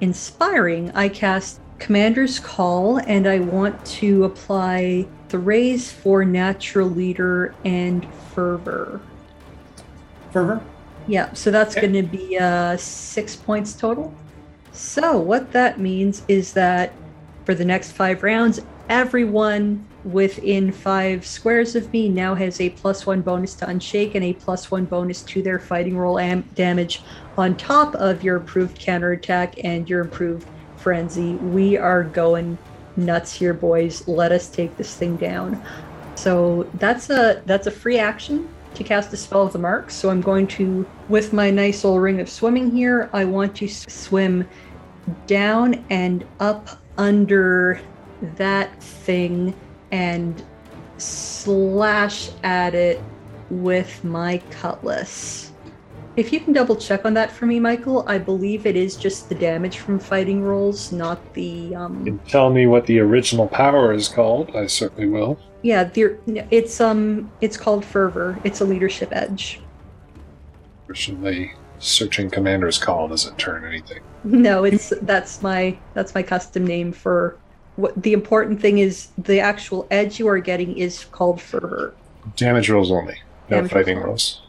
inspiring 0.00 0.90
I 0.92 1.08
cast 1.08 1.60
commander's 1.78 2.38
call 2.38 2.98
and 2.98 3.26
I 3.26 3.40
want 3.40 3.84
to 3.86 4.24
apply 4.24 5.10
the 5.28 5.38
raise 5.38 5.90
for 5.90 6.24
natural 6.24 6.88
leader 6.88 7.54
and 7.64 8.06
fervor. 8.34 9.00
Fervor. 10.30 10.62
Yeah, 11.06 11.32
so 11.34 11.50
that's 11.50 11.76
Okay. 11.76 11.86
going 11.88 12.04
to 12.04 12.16
be 12.16 12.38
uh, 12.38 12.76
six 12.76 13.36
points 13.36 13.74
total. 13.74 14.14
So, 14.72 15.16
what 15.18 15.52
that 15.52 15.80
means 15.80 16.22
is 16.28 16.52
that 16.54 16.92
for 17.44 17.54
the 17.54 17.64
next 17.64 17.92
five 17.92 18.22
rounds, 18.22 18.60
everyone 18.88 19.86
within 20.04 20.70
five 20.70 21.26
squares 21.26 21.74
of 21.74 21.92
me 21.92 22.08
now 22.08 22.34
has 22.34 22.60
a 22.60 22.70
plus 22.70 23.06
one 23.06 23.22
bonus 23.22 23.54
to 23.54 23.66
unshake 23.66 24.14
and 24.14 24.24
a 24.24 24.32
plus 24.34 24.70
one 24.70 24.84
bonus 24.84 25.22
to 25.22 25.42
their 25.42 25.58
fighting 25.58 25.96
roll 25.96 26.18
am- 26.18 26.48
damage 26.54 27.02
on 27.36 27.56
top 27.56 27.94
of 27.96 28.22
your 28.22 28.36
improved 28.36 28.78
counterattack 28.78 29.54
and 29.64 29.88
your 29.88 30.02
improved 30.02 30.46
frenzy. 30.76 31.34
We 31.34 31.76
are 31.76 32.04
going 32.04 32.58
nuts 32.96 33.32
here, 33.32 33.54
boys. 33.54 34.06
Let 34.08 34.32
us 34.32 34.48
take 34.48 34.76
this 34.76 34.94
thing 34.94 35.16
down. 35.16 35.62
So 36.14 36.68
that's 36.74 37.10
a 37.10 37.42
that's 37.46 37.66
a 37.66 37.70
free 37.70 37.98
action 37.98 38.48
to 38.76 38.84
cast 38.84 39.12
a 39.12 39.16
spell 39.16 39.42
of 39.42 39.52
the 39.52 39.58
mark. 39.58 39.90
So 39.90 40.10
I'm 40.10 40.20
going 40.20 40.46
to, 40.48 40.86
with 41.08 41.32
my 41.32 41.50
nice 41.50 41.84
old 41.84 42.00
ring 42.02 42.20
of 42.20 42.28
swimming 42.28 42.70
here, 42.70 43.10
I 43.12 43.24
want 43.24 43.56
to 43.56 43.68
swim 43.68 44.46
down 45.26 45.84
and 45.90 46.24
up 46.40 46.68
under 46.98 47.80
that 48.36 48.82
thing 48.82 49.54
and 49.90 50.44
slash 50.98 52.30
at 52.42 52.74
it 52.74 53.02
with 53.50 54.02
my 54.04 54.38
cutlass. 54.50 55.45
If 56.16 56.32
you 56.32 56.40
can 56.40 56.54
double 56.54 56.76
check 56.76 57.04
on 57.04 57.12
that 57.14 57.30
for 57.30 57.44
me, 57.44 57.60
Michael, 57.60 58.02
I 58.08 58.16
believe 58.16 58.64
it 58.64 58.74
is 58.74 58.96
just 58.96 59.28
the 59.28 59.34
damage 59.34 59.78
from 59.78 59.98
fighting 59.98 60.42
rolls, 60.42 60.90
not 60.90 61.20
the 61.34 61.74
um 61.74 62.04
Can 62.04 62.18
tell 62.20 62.48
me 62.50 62.66
what 62.66 62.86
the 62.86 62.98
original 63.00 63.46
power 63.48 63.92
is 63.92 64.08
called? 64.08 64.54
I 64.56 64.66
certainly 64.66 65.08
will. 65.08 65.38
yeah, 65.62 65.84
the, 65.84 66.16
it's 66.50 66.80
um 66.80 67.30
it's 67.42 67.56
called 67.58 67.84
fervor. 67.84 68.38
It's 68.44 68.60
a 68.60 68.64
leadership 68.64 69.10
edge. 69.12 69.60
Originally, 70.88 71.52
searching 71.78 72.30
commander's 72.30 72.78
call 72.78 73.08
doesn't 73.08 73.38
turn 73.38 73.64
anything. 73.64 74.00
No, 74.24 74.64
it's 74.64 74.92
that's 75.02 75.40
my 75.40 75.78
that's 75.94 76.12
my 76.12 76.20
custom 76.22 76.66
name 76.66 76.90
for 76.90 77.36
what 77.76 77.92
the 78.02 78.12
important 78.12 78.60
thing 78.60 78.78
is 78.78 79.08
the 79.18 79.38
actual 79.38 79.86
edge 79.92 80.18
you 80.18 80.26
are 80.26 80.40
getting 80.40 80.76
is 80.76 81.04
called 81.04 81.40
fervor. 81.40 81.94
Damage 82.34 82.68
rolls 82.68 82.90
only, 82.90 83.20
no 83.50 83.58
Damage 83.58 83.70
fighting 83.70 83.98
rolls. 83.98 84.06
rolls. 84.06 84.42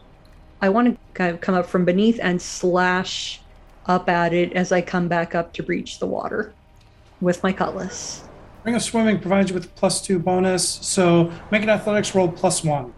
I 0.60 0.68
want 0.68 0.88
to 0.88 0.98
kind 1.14 1.34
of 1.34 1.40
come 1.40 1.54
up 1.54 1.66
from 1.66 1.84
beneath 1.84 2.18
and 2.22 2.40
slash 2.40 3.40
up 3.86 4.08
at 4.08 4.32
it 4.32 4.52
as 4.52 4.72
I 4.72 4.80
come 4.80 5.08
back 5.08 5.34
up 5.34 5.52
to 5.54 5.62
breach 5.62 5.98
the 5.98 6.06
water 6.06 6.52
with 7.20 7.42
my 7.42 7.52
cutlass. 7.52 8.24
Ring 8.64 8.74
of 8.74 8.82
Swimming 8.82 9.20
provides 9.20 9.50
you 9.50 9.54
with 9.54 9.64
a 9.66 9.68
plus 9.68 10.02
two 10.02 10.18
bonus, 10.18 10.68
so 10.68 11.32
make 11.50 11.62
an 11.62 11.70
athletics 11.70 12.14
roll 12.14 12.28
plus 12.28 12.64
one. 12.64 12.92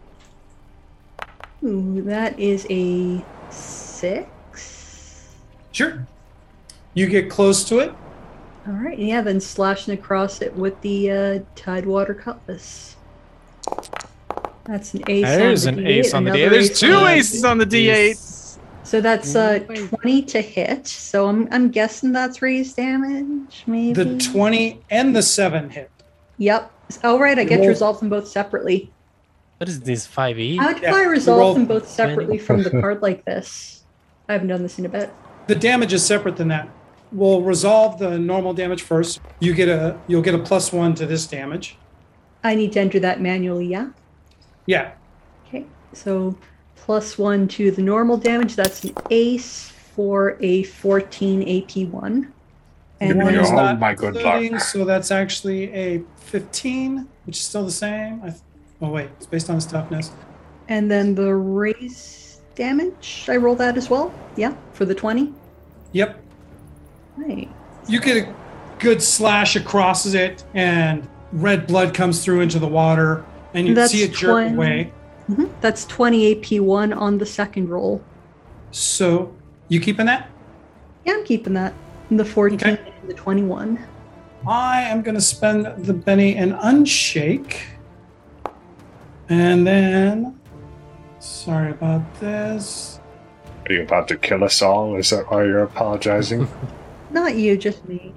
Ooh, 1.62 2.02
that 2.02 2.38
is 2.38 2.66
a 2.70 3.22
six. 3.50 5.28
Sure. 5.72 6.06
You 6.94 7.06
get 7.06 7.30
close 7.30 7.62
to 7.64 7.78
it. 7.78 7.94
All 8.66 8.72
right, 8.74 8.98
yeah, 8.98 9.20
then 9.20 9.40
slashing 9.40 9.94
across 9.94 10.42
it 10.42 10.54
with 10.54 10.80
the 10.80 11.10
uh, 11.10 11.38
Tidewater 11.54 12.14
Cutlass. 12.14 12.96
That's 14.70 14.94
an 14.94 15.02
ace. 15.08 15.24
There's 15.26 15.66
on 15.66 15.78
an 15.78 15.84
the 15.84 15.90
ace 15.90 16.14
on 16.14 16.24
the 16.24 16.30
another 16.30 16.46
D8. 16.46 16.50
There's 16.50 16.70
ace 16.70 16.80
two 16.80 16.92
on 16.94 17.02
the- 17.04 17.10
aces 17.10 17.44
on 17.44 17.58
the 17.58 17.66
D8. 17.66 18.58
So 18.84 19.00
that's 19.00 19.34
uh, 19.36 19.58
20 19.60 20.22
to 20.22 20.40
hit. 20.40 20.86
So 20.86 21.28
I'm, 21.28 21.48
I'm 21.52 21.70
guessing 21.70 22.12
that's 22.12 22.40
raised 22.42 22.76
damage, 22.76 23.62
maybe. 23.66 23.92
The 23.92 24.18
20 24.18 24.80
and 24.90 25.14
the 25.14 25.22
7 25.22 25.70
hit. 25.70 25.90
Yep. 26.38 26.72
Oh, 27.04 27.18
right. 27.18 27.38
I 27.38 27.44
get 27.44 27.56
to 27.56 27.60
Roll. 27.62 27.68
resolve 27.68 28.00
them 28.00 28.08
both 28.08 28.26
separately. 28.26 28.90
What 29.58 29.68
is 29.68 29.80
this? 29.80 30.06
E? 30.06 30.10
5e? 30.10 30.58
How 30.58 30.72
do 30.72 30.80
Yeah, 30.82 30.94
I 30.94 31.00
we 31.00 31.06
resolve 31.06 31.38
rolled- 31.38 31.56
them 31.56 31.66
both 31.66 31.88
separately 31.88 32.38
from 32.38 32.62
the 32.62 32.70
card 32.70 33.02
like 33.08 33.24
this? 33.24 33.84
I 34.28 34.32
haven't 34.32 34.48
done 34.48 34.62
this 34.62 34.78
in 34.78 34.86
a 34.86 34.88
bit. 34.88 35.10
The 35.46 35.54
damage 35.56 35.92
is 35.92 36.04
separate 36.04 36.36
than 36.36 36.48
that. 36.48 36.68
We'll 37.12 37.42
resolve 37.42 37.98
the 37.98 38.18
normal 38.18 38.54
damage 38.54 38.82
first. 38.82 39.20
You 39.40 39.52
get 39.52 39.68
a 39.68 39.98
you'll 40.06 40.22
get 40.22 40.34
a 40.34 40.38
plus 40.38 40.72
one 40.72 40.94
to 40.94 41.06
this 41.06 41.26
damage. 41.26 41.76
I 42.44 42.54
need 42.54 42.72
to 42.72 42.80
enter 42.80 42.98
that 43.00 43.20
manually, 43.20 43.66
yeah? 43.66 43.88
Yeah. 44.70 44.92
Okay, 45.48 45.64
so 45.92 46.36
plus 46.76 47.18
one 47.18 47.48
to 47.48 47.72
the 47.72 47.82
normal 47.82 48.16
damage. 48.16 48.54
That's 48.54 48.84
an 48.84 48.94
ace 49.10 49.68
for 49.68 50.36
a 50.38 50.62
14 50.62 51.42
AP1. 51.42 52.30
And 53.00 53.18
one 53.20 53.34
you 53.34 53.40
is 53.40 53.50
not 53.50 53.74
oh 53.74 53.78
my 53.78 53.94
good 53.94 54.14
including, 54.14 54.52
luck. 54.52 54.60
So 54.60 54.84
that's 54.84 55.10
actually 55.10 55.72
a 55.72 56.04
15, 56.18 57.08
which 57.24 57.36
is 57.38 57.42
still 57.42 57.64
the 57.64 57.72
same. 57.72 58.20
I 58.22 58.28
th- 58.30 58.42
oh 58.80 58.90
wait, 58.90 59.10
it's 59.16 59.26
based 59.26 59.48
on 59.50 59.56
his 59.56 59.66
toughness. 59.66 60.12
and 60.68 60.88
then 60.88 61.16
the 61.16 61.34
raise 61.34 62.40
damage. 62.54 63.26
I 63.28 63.38
roll 63.38 63.56
that 63.56 63.76
as 63.76 63.90
well. 63.90 64.14
Yeah, 64.36 64.54
for 64.72 64.84
the 64.84 64.94
20. 64.94 65.34
Yep. 65.92 66.22
Right. 67.16 67.48
You 67.88 68.00
get 68.00 68.18
a 68.18 68.34
good 68.78 69.02
slash 69.02 69.56
across 69.56 70.06
it, 70.06 70.44
and 70.54 71.08
red 71.32 71.66
blood 71.66 71.92
comes 71.92 72.24
through 72.24 72.42
into 72.42 72.60
the 72.60 72.68
water, 72.68 73.24
and 73.54 73.66
you 73.66 73.74
That's 73.74 73.92
see 73.92 74.02
it 74.02 74.12
jerk 74.12 74.30
20. 74.48 74.54
away. 74.54 74.92
hmm 75.26 75.44
That's 75.60 75.84
20 75.86 76.36
AP1 76.36 76.96
on 76.96 77.18
the 77.18 77.26
second 77.26 77.68
roll. 77.68 78.02
So 78.70 79.34
you 79.68 79.80
keeping 79.80 80.06
that? 80.06 80.28
Yeah, 81.04 81.14
I'm 81.14 81.24
keeping 81.24 81.54
that. 81.54 81.72
The 82.10 82.24
14 82.24 82.56
Okay. 82.58 82.92
and 83.00 83.10
the 83.10 83.14
21. 83.14 83.78
I 84.46 84.82
am 84.82 85.02
going 85.02 85.14
to 85.14 85.20
spend 85.20 85.66
the 85.84 85.92
Benny 85.92 86.36
and 86.36 86.52
unshake. 86.54 87.56
And 89.28 89.66
then, 89.66 90.40
sorry 91.20 91.70
about 91.70 92.02
this. 92.20 92.98
Are 93.68 93.72
you 93.72 93.82
about 93.82 94.08
to 94.08 94.16
kill 94.16 94.42
us 94.42 94.60
all? 94.62 94.96
Is 94.96 95.10
that 95.10 95.30
why 95.30 95.44
you're 95.44 95.62
apologizing? 95.62 96.48
Not 97.10 97.36
you, 97.36 97.56
just 97.56 97.86
me. 97.88 98.12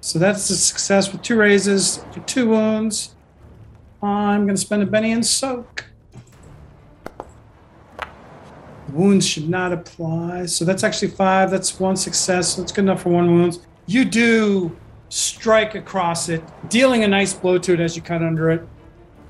So 0.00 0.18
that's 0.18 0.48
a 0.50 0.56
success 0.56 1.10
with 1.12 1.22
two 1.22 1.36
raises 1.36 2.04
for 2.12 2.20
two 2.20 2.48
wounds. 2.48 3.14
I'm 4.02 4.44
going 4.44 4.56
to 4.56 4.60
spend 4.60 4.82
a 4.82 4.86
Benny 4.86 5.12
and 5.12 5.24
soak. 5.24 5.86
Wounds 8.92 9.26
should 9.26 9.48
not 9.48 9.72
apply. 9.72 10.46
So 10.46 10.64
that's 10.64 10.82
actually 10.82 11.08
five. 11.08 11.50
That's 11.50 11.78
one 11.78 11.96
success. 11.96 12.58
It's 12.58 12.72
good 12.72 12.82
enough 12.82 13.02
for 13.02 13.10
one 13.10 13.30
wound. 13.30 13.58
You 13.86 14.04
do 14.04 14.76
strike 15.08 15.74
across 15.74 16.28
it, 16.28 16.42
dealing 16.68 17.04
a 17.04 17.08
nice 17.08 17.32
blow 17.32 17.58
to 17.58 17.74
it 17.74 17.80
as 17.80 17.94
you 17.96 18.02
cut 18.02 18.22
under 18.22 18.50
it. 18.50 18.66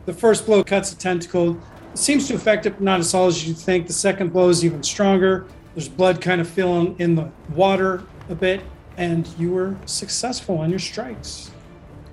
The 0.07 0.13
first 0.13 0.47
blow 0.47 0.65
cuts 0.65 0.93
a 0.93 0.97
tentacle. 0.97 1.61
It 1.93 1.99
seems 1.99 2.27
to 2.29 2.35
affect 2.35 2.67
it, 2.67 2.71
but 2.71 2.81
not 2.81 3.01
as 3.01 3.13
all 3.15 3.27
as 3.27 3.47
you 3.47 3.55
think. 3.55 3.87
The 3.87 3.93
second 3.93 4.33
blow 4.33 4.49
is 4.49 4.65
even 4.65 4.83
stronger. 4.83 5.47
There's 5.75 5.89
blood 5.89 6.21
kind 6.21 6.41
of 6.41 6.49
filling 6.49 6.99
in 6.99 7.15
the 7.15 7.31
water 7.55 8.03
a 8.29 8.35
bit, 8.35 8.63
and 8.97 9.29
you 9.39 9.53
were 9.53 9.77
successful 9.87 10.59
on 10.59 10.71
your 10.71 10.79
strikes. 10.79 11.51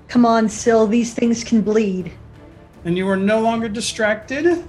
Come 0.08 0.26
on, 0.26 0.48
Syl, 0.48 0.86
these 0.86 1.14
things 1.14 1.42
can 1.42 1.62
bleed. 1.62 2.12
And 2.84 2.96
you 2.96 3.08
are 3.08 3.16
no 3.16 3.40
longer 3.40 3.68
distracted. 3.68 4.64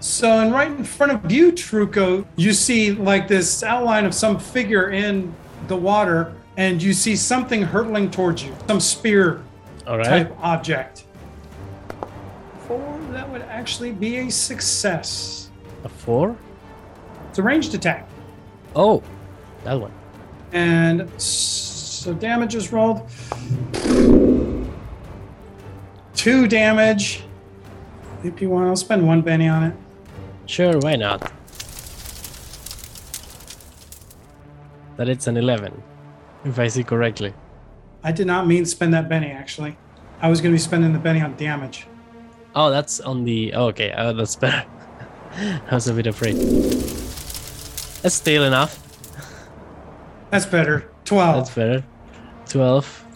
So, 0.00 0.40
and 0.40 0.52
right 0.52 0.68
in 0.68 0.84
front 0.84 1.12
of 1.12 1.30
you, 1.30 1.52
Truco, 1.52 2.24
you 2.36 2.52
see 2.52 2.92
like 2.92 3.26
this 3.26 3.62
outline 3.62 4.04
of 4.04 4.14
some 4.14 4.38
figure 4.38 4.90
in 4.90 5.34
the 5.66 5.76
water, 5.76 6.34
and 6.56 6.82
you 6.82 6.92
see 6.92 7.16
something 7.16 7.62
hurtling 7.62 8.10
towards 8.10 8.44
you, 8.44 8.54
some 8.66 8.80
spear 8.80 9.42
All 9.86 9.98
right. 9.98 10.06
type 10.06 10.36
object. 10.40 11.04
Four, 12.66 13.00
that 13.10 13.28
would 13.30 13.42
actually 13.42 13.92
be 13.92 14.18
a 14.18 14.30
success. 14.30 15.50
A 15.84 15.88
4? 15.88 16.36
It's 17.30 17.38
a 17.38 17.42
ranged 17.42 17.74
attack. 17.74 18.08
Oh, 18.76 19.02
that 19.64 19.80
one. 19.80 19.92
And 20.52 21.08
so 21.20 22.14
damage 22.14 22.54
is 22.54 22.72
rolled. 22.72 23.08
Two 26.14 26.46
damage. 26.48 27.24
AP1, 28.22 28.66
I'll 28.66 28.76
spend 28.76 29.06
one 29.06 29.22
Benny 29.22 29.48
on 29.48 29.62
it. 29.64 29.74
Sure, 30.46 30.78
why 30.78 30.96
not? 30.96 31.32
That 34.96 35.08
it's 35.08 35.26
an 35.26 35.36
11, 35.36 35.82
if 36.44 36.58
I 36.58 36.68
see 36.68 36.82
correctly. 36.82 37.32
I 38.02 38.12
did 38.12 38.26
not 38.26 38.46
mean 38.46 38.64
spend 38.64 38.92
that 38.94 39.08
Benny, 39.08 39.30
actually. 39.30 39.76
I 40.20 40.28
was 40.28 40.40
going 40.40 40.52
to 40.52 40.54
be 40.54 40.60
spending 40.60 40.92
the 40.92 40.98
Benny 40.98 41.20
on 41.20 41.36
damage. 41.36 41.86
Oh, 42.54 42.70
that's 42.70 42.98
on 43.00 43.24
the. 43.24 43.52
Oh, 43.54 43.66
okay, 43.66 43.92
uh, 43.92 44.12
that's 44.12 44.34
better. 44.34 44.66
I 45.36 45.74
was 45.74 45.86
a 45.86 45.94
bit 45.94 46.06
afraid. 46.08 46.36
That's 48.02 48.14
still 48.14 48.42
enough. 48.44 48.84
That's 50.30 50.46
better. 50.46 50.90
12. 51.04 51.36
That's 51.36 51.54
better. 51.54 51.84
12. 52.48 53.06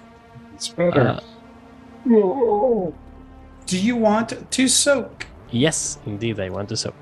it's 0.54 0.68
better. 0.68 1.20
Uh, 2.06 2.90
Do 3.66 3.78
you 3.78 3.96
want 3.96 4.50
to 4.50 4.68
soak? 4.68 5.26
yes, 5.50 5.98
indeed, 6.06 6.40
I 6.40 6.48
want 6.48 6.68
to 6.70 6.76
soak. 6.76 6.94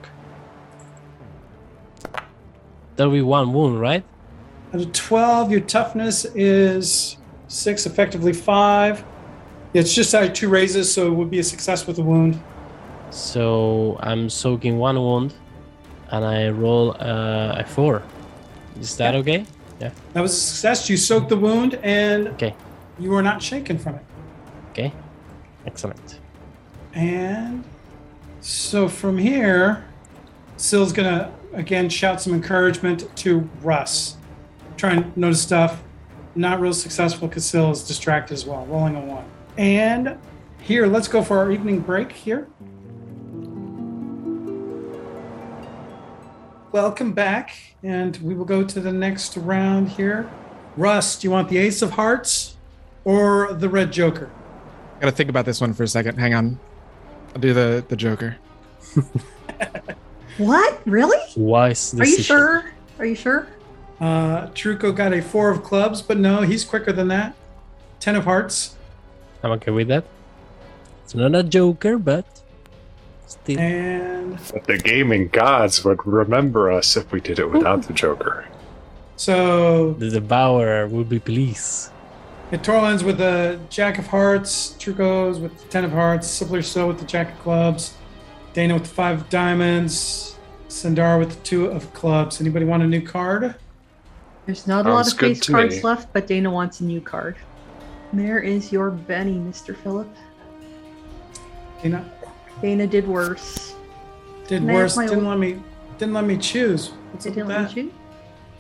That'll 2.97 3.13
be 3.13 3.23
one 3.23 3.53
wound, 3.53 3.81
right? 3.81 4.05
At 4.73 4.81
a 4.81 4.87
12, 4.87 5.51
your 5.51 5.61
toughness 5.61 6.25
is 6.35 7.17
6, 7.49 7.87
effectively 7.87 8.33
5. 8.33 9.05
It's 9.73 9.95
just 9.95 10.15
out 10.15 10.25
of 10.25 10.33
two 10.33 10.49
raises, 10.49 10.93
so 10.93 11.07
it 11.07 11.15
would 11.15 11.31
be 11.31 11.39
a 11.39 11.45
success 11.45 11.87
with 11.87 11.99
a 11.99 12.03
wound. 12.03 12.41
So 13.11 13.97
I'm 14.01 14.29
soaking 14.29 14.79
one 14.79 14.97
wound, 14.97 15.35
and 16.11 16.25
I 16.25 16.49
roll 16.51 16.93
uh, 17.01 17.55
a 17.59 17.65
four. 17.65 18.03
Is 18.81 18.97
that 18.97 19.15
okay? 19.17 19.47
Yeah. 19.81 19.91
That 20.13 20.21
was 20.21 20.33
a 20.33 20.37
success. 20.37 20.89
You 20.91 20.97
soaked 20.97 21.29
the 21.29 21.37
wound, 21.37 21.75
and 21.83 22.29
Okay. 22.29 22.55
you 22.99 23.15
are 23.15 23.23
not 23.23 23.43
shaken 23.43 23.79
from 23.79 23.95
it. 23.97 24.05
Okay. 24.71 24.93
Excellent. 25.67 26.20
And 26.95 27.65
so 28.41 28.89
from 28.89 29.19
here, 29.19 29.85
Syl's 30.57 30.93
gonna 30.93 31.33
again 31.53 31.89
shout 31.89 32.21
some 32.21 32.35
encouragement 32.35 33.15
to 33.19 33.49
Russ. 33.63 34.17
Try 34.77 34.93
and 34.93 35.17
notice 35.17 35.43
stuff. 35.43 35.83
Not 36.35 36.61
real 36.61 36.73
successful 36.73 37.29
because 37.29 37.45
Syl 37.45 37.71
is 37.71 37.87
distracted 37.87 38.35
as 38.35 38.47
well, 38.47 38.65
rolling 38.67 38.97
a 38.97 39.01
one. 39.01 39.25
And 39.59 40.17
here, 40.61 40.87
let's 40.87 41.09
go 41.09 41.23
for 41.23 41.39
our 41.39 41.51
evening 41.51 41.81
break 41.81 42.13
here. 42.13 42.49
Welcome 46.73 47.13
back, 47.13 47.75
and 47.83 48.17
we 48.19 48.33
will 48.35 48.45
go 48.45 48.63
to 48.63 48.81
the 48.81 48.93
next 48.93 49.37
round 49.37 49.89
here. 49.89 50.31
Russ, 50.77 51.19
do 51.19 51.27
you 51.27 51.33
want 51.33 51.49
the 51.49 51.59
Ace 51.59 51.83
of 51.83 51.91
Hearts 51.91 52.57
or 53.05 53.53
the 53.53 53.69
Red 53.69 53.93
Joker? 53.93 54.31
Gotta 55.01 55.11
think 55.11 55.29
about 55.29 55.47
this 55.47 55.61
one 55.61 55.75
for 55.75 55.83
a 55.83 55.89
second. 55.89 56.19
Hang 56.19 56.33
on. 56.33 56.61
I'll 57.35 57.41
do 57.41 57.53
the 57.55 57.85
the 57.89 57.97
Joker. 57.97 58.37
What? 60.41 60.81
Really? 60.87 61.19
Wise 61.37 61.93
Are 62.01 62.07
you 62.07 62.23
sure? 62.23 62.65
Are 62.99 63.05
you 63.05 63.15
sure? 63.15 63.47
Uh, 64.01 64.47
Truco 64.57 64.97
got 64.97 65.13
a 65.13 65.21
four 65.21 65.51
of 65.51 65.63
clubs, 65.63 66.01
but 66.01 66.17
no, 66.17 66.41
he's 66.41 66.65
quicker 66.65 66.93
than 66.93 67.09
that. 67.09 67.35
Ten 68.01 68.17
of 68.17 68.25
hearts. 68.25 68.77
I'm 69.43 69.51
okay 69.53 69.71
with 69.71 69.89
that. 69.89 70.05
It's 71.05 71.15
not 71.15 71.35
a 71.35 71.43
joker, 71.43 71.99
but 71.99 72.25
still. 73.27 73.59
And 73.59 74.39
But 74.51 74.65
the 74.65 74.79
gaming 74.79 75.29
gods 75.29 75.85
would 75.85 76.07
remember 76.07 76.71
us 76.73 76.97
if 76.97 77.13
we 77.13 77.21
did 77.21 77.39
it 77.39 77.51
without 77.51 77.83
the 77.83 77.93
Joker. 77.93 78.47
so 79.17 79.93
The 79.95 80.09
devourer 80.09 80.89
will 80.89 81.05
be 81.05 81.19
pleased. 81.19 81.91
It 82.51 82.65
Torlin's 82.65 83.05
with 83.05 83.19
the 83.19 83.61
Jack 83.69 83.99
of 83.99 84.09
Hearts, 84.09 84.75
Truco's 84.79 85.39
with 85.39 85.57
the 85.63 85.69
Ten 85.69 85.85
of 85.85 85.93
Hearts, 85.93 86.27
Simpler 86.27 86.63
So 86.63 86.89
with 86.89 86.99
the 86.99 87.05
Jack 87.05 87.33
of 87.33 87.39
Clubs, 87.41 87.95
Dana 88.55 88.75
with 88.75 88.85
the 88.85 88.89
Five 88.89 89.21
of 89.21 89.31
Diamonds, 89.31 90.37
Sandar 90.69 91.19
with 91.19 91.31
the 91.31 91.41
Two 91.45 91.67
of 91.67 91.93
Clubs. 91.95 92.41
Anybody 92.41 92.65
want 92.65 92.83
a 92.83 92.87
new 92.87 93.01
card? 93.03 93.55
There's 94.47 94.67
not 94.67 94.87
a 94.87 94.93
lot 94.93 95.07
of 95.13 95.17
face 95.19 95.39
to 95.41 95.53
cards 95.53 95.77
me. 95.77 95.83
left, 95.83 96.13
but 96.13 96.27
Dana 96.27 96.51
wants 96.51 96.81
a 96.81 96.85
new 96.85 97.01
card. 97.01 97.37
There 98.13 98.41
is 98.41 98.73
your 98.73 98.91
Benny, 98.91 99.35
Mr. 99.35 99.77
Phillip. 99.77 100.09
Dana 101.83 102.05
Dana 102.61 102.87
did 102.87 103.07
worse. 103.07 103.75
did 104.49 104.63
May 104.65 104.73
I 104.73 104.77
have 104.77 104.83
worse. 104.85 104.97
my 104.97 105.05
Didn't 105.07 105.19
old- 105.25 105.29
let 105.29 105.39
me. 105.39 105.63
Didn't 105.99 106.15
let 106.15 106.25
me 106.25 106.37
choose. 106.37 106.89
What's 107.13 107.25
They 107.25 107.31
up 107.31 107.37
with 107.37 107.47
didn't 107.47 107.49
that? 107.49 107.69
let 107.69 107.77
you. 107.77 107.93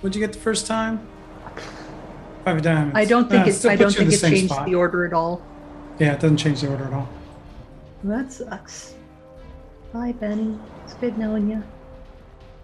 What'd 0.01 0.15
you 0.15 0.21
get 0.21 0.33
the 0.33 0.39
first 0.39 0.67
time? 0.69 1.01
Five 2.45 2.57
of 2.57 2.63
Diamonds. 2.63 2.93
I 2.97 3.05
don't 3.05 3.29
think 3.29 3.47
Ah, 3.47 3.49
it. 3.51 3.67
I 3.67 3.77
don't 3.77 3.93
think 3.95 4.13
it 4.13 4.19
same 4.19 4.33
changed 4.33 4.53
spot. 4.53 4.67
the 4.67 4.75
order 4.75 5.05
at 5.05 5.13
all. 5.13 5.43
Yeah, 5.99 6.13
it 6.15 6.21
doesn't 6.21 6.39
change 6.39 6.61
the 6.63 6.69
order 6.71 6.85
at 6.85 6.93
all. 6.93 7.09
That 8.05 8.33
sucks. 8.33 8.95
Bye, 9.93 10.13
Benny. 10.13 10.59
It's 10.85 10.95
good 10.95 11.19
knowing 11.19 11.51
you. 11.51 11.63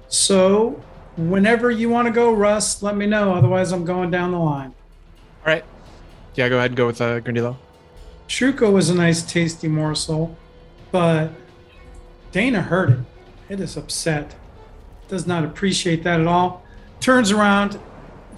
So, 0.09 0.81
whenever 1.17 1.71
you 1.71 1.89
want 1.91 2.07
to 2.07 2.13
go, 2.13 2.33
Russ, 2.33 2.83
let 2.83 2.97
me 2.97 3.07
know. 3.07 3.35
Otherwise, 3.35 3.73
I'm 3.73 3.85
going 3.85 4.11
down 4.11 4.31
the 4.33 4.39
line. 4.39 4.73
All 5.45 5.53
right. 5.53 5.65
Yeah, 6.35 6.49
go 6.49 6.57
ahead 6.59 6.71
and 6.71 6.77
go 6.77 6.87
with 6.87 7.01
uh, 7.01 7.21
Grindylow. 7.21 7.57
Truco 8.29 8.73
was 8.73 8.89
a 8.91 8.95
nice, 8.95 9.23
tasty 9.23 9.69
morsel, 9.69 10.37
but 10.91 11.31
Dana 12.33 12.63
heard 12.63 12.91
it. 12.91 12.99
It 13.49 13.61
is 13.61 13.77
upset. 13.77 14.35
Does 15.09 15.27
not 15.27 15.45
appreciate 15.45 16.03
that 16.05 16.21
at 16.21 16.27
all. 16.27 16.65
Turns 17.01 17.31
around 17.31 17.79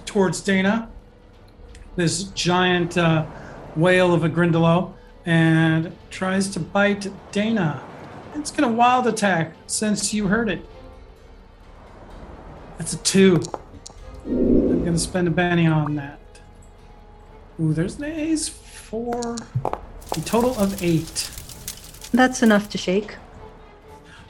towards 0.05 0.41
Dana, 0.41 0.89
this 1.95 2.23
giant 2.23 2.97
uh, 2.97 3.25
whale 3.75 4.13
of 4.13 4.23
a 4.23 4.29
Grindylow, 4.29 4.93
and 5.25 5.95
tries 6.09 6.47
to 6.49 6.59
bite 6.59 7.07
Dana. 7.31 7.81
It's 8.35 8.51
going 8.51 8.69
to 8.69 8.75
wild 8.75 9.07
attack 9.07 9.53
since 9.67 10.13
you 10.13 10.27
heard 10.27 10.49
it. 10.49 10.65
That's 12.77 12.93
a 12.93 12.97
two. 12.97 13.41
I'm 14.25 14.79
going 14.83 14.93
to 14.93 14.99
spend 14.99 15.27
a 15.27 15.31
Benny 15.31 15.67
on 15.67 15.95
that. 15.95 16.19
Ooh, 17.59 17.73
there's 17.73 17.97
an 17.97 18.05
ace. 18.05 18.47
Four. 18.47 19.35
A 19.65 20.21
total 20.21 20.57
of 20.57 20.81
eight. 20.81 21.29
That's 22.13 22.41
enough 22.41 22.69
to 22.69 22.77
shake. 22.77 23.15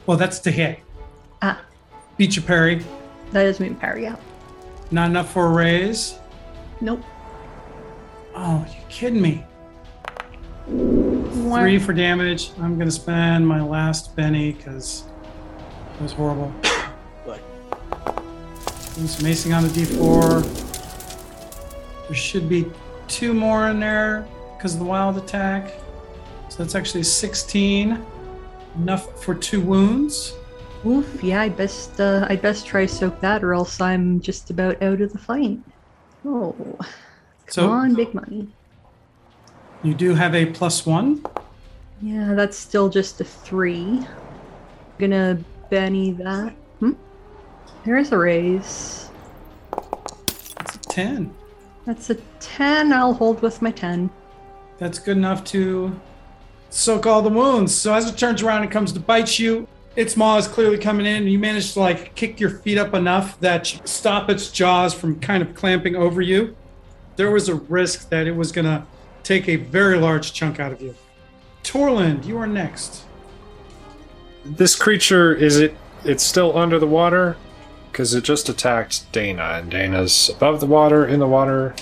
Well, 0.06 0.18
that's 0.18 0.40
to 0.40 0.52
hit. 0.52 0.80
Ah, 1.42 1.62
Beat 2.18 2.36
your 2.36 2.44
parry. 2.44 2.84
that 3.32 3.44
doesn't 3.44 3.64
mean 3.64 3.76
parry 3.76 4.08
out. 4.08 4.20
Not 4.92 5.10
enough 5.10 5.32
for 5.32 5.46
a 5.46 5.50
raise. 5.50 6.16
Nope. 6.82 7.04
Oh, 8.42 8.66
you 8.70 8.78
kidding 8.88 9.22
me? 9.22 9.44
Three 10.66 11.78
for 11.78 11.92
damage. 11.92 12.52
I'm 12.62 12.80
gonna 12.80 12.90
spend 12.90 13.46
my 13.46 13.62
last 13.62 14.16
Benny 14.16 14.54
because 14.54 15.04
it 15.96 16.02
was 16.02 16.14
horrible. 16.14 16.48
What? 17.26 17.42
Doing 18.96 19.10
some 19.10 19.26
macing 19.26 19.54
on 19.54 19.64
the 19.64 19.70
D4. 19.70 20.42
There 22.08 22.16
should 22.16 22.48
be 22.48 22.66
two 23.10 23.34
more 23.34 23.68
in 23.68 23.82
there 23.82 24.26
because 24.56 24.74
of 24.74 24.80
the 24.80 24.86
wild 24.86 25.18
attack. 25.18 25.74
So 26.48 26.64
that's 26.64 26.76
actually 26.76 27.04
16. 27.04 28.02
Enough 28.78 29.22
for 29.22 29.36
two 29.36 29.60
wounds. 29.60 30.34
Oof, 30.86 31.22
yeah, 31.22 31.42
I 31.42 31.50
best 31.50 32.00
uh, 32.00 32.26
I 32.30 32.38
best 32.38 32.66
try 32.66 32.86
soak 32.86 33.20
that 33.20 33.44
or 33.44 33.54
else 33.54 33.82
I'm 33.82 34.22
just 34.22 34.50
about 34.50 34.82
out 34.82 35.02
of 35.02 35.12
the 35.12 35.20
fight. 35.20 35.60
Oh. 36.24 36.56
Come 37.50 37.66
So 37.66 37.70
on, 37.72 37.96
big 37.96 38.14
money. 38.14 38.48
you 39.84 39.94
do 39.94 40.14
have 40.14 40.36
a 40.36 40.46
plus 40.48 40.86
one. 40.86 41.24
Yeah, 42.02 42.34
that's 42.34 42.58
still 42.58 42.90
just 42.90 43.20
a 43.22 43.24
three. 43.24 44.06
Gonna 45.00 45.40
Benny 45.70 46.12
that. 46.14 46.54
Hmm? 46.80 46.92
There's 47.86 48.12
a 48.12 48.18
raise. 48.18 49.10
It's 50.60 50.76
a 50.76 50.80
10. 50.90 51.34
That's 51.86 52.10
a 52.10 52.16
10. 52.40 52.94
I'll 52.94 53.14
hold 53.14 53.42
with 53.42 53.62
my 53.62 53.72
10. 53.72 54.10
That's 54.78 55.00
good 55.00 55.18
enough 55.18 55.44
to 55.46 56.00
soak 56.70 57.06
all 57.06 57.22
the 57.22 57.30
wounds. 57.30 57.74
So 57.74 57.94
as 57.94 58.10
it 58.10 58.18
turns 58.18 58.42
around 58.44 58.64
and 58.64 58.72
comes 58.72 58.92
to 58.94 59.00
bite 59.00 59.40
you, 59.40 59.68
its 59.96 60.16
maw 60.16 60.38
is 60.38 60.48
clearly 60.48 60.78
coming 60.78 61.06
in, 61.06 61.24
and 61.24 61.32
you 61.32 61.40
manage 61.40 61.74
to 61.74 61.80
like 61.80 62.16
kick 62.16 62.40
your 62.40 62.50
feet 62.52 62.78
up 62.78 62.94
enough 62.94 63.40
that 63.42 63.74
you 63.74 63.80
stop 63.86 64.30
its 64.30 64.52
jaws 64.52 64.94
from 64.94 65.20
kind 65.20 65.42
of 65.44 65.54
clamping 65.56 65.96
over 65.96 66.22
you. 66.22 66.56
There 67.20 67.30
was 67.30 67.50
a 67.50 67.56
risk 67.56 68.08
that 68.12 68.28
it 68.28 68.32
was 68.38 68.54
gonna 68.54 68.86
take 69.24 69.50
a 69.50 69.58
very 69.58 69.98
large 69.98 70.32
chunk 70.32 70.58
out 70.58 70.72
of 70.72 70.82
you. 70.82 70.96
Torlin, 71.66 72.26
you 72.26 72.38
are 72.38 72.48
next. 72.48 73.04
This 74.46 74.74
creature 74.74 75.34
is 75.34 75.58
it? 75.60 75.76
It's 76.06 76.24
still 76.24 76.58
under 76.58 76.80
the 76.80 76.88
water 76.88 77.36
because 77.92 78.14
it 78.14 78.24
just 78.24 78.48
attacked 78.48 79.12
Dana, 79.12 79.60
and 79.60 79.70
Dana's 79.70 80.30
above 80.34 80.62
the 80.62 80.66
water, 80.66 81.06
in 81.06 81.20
the 81.20 81.28
water. 81.28 81.76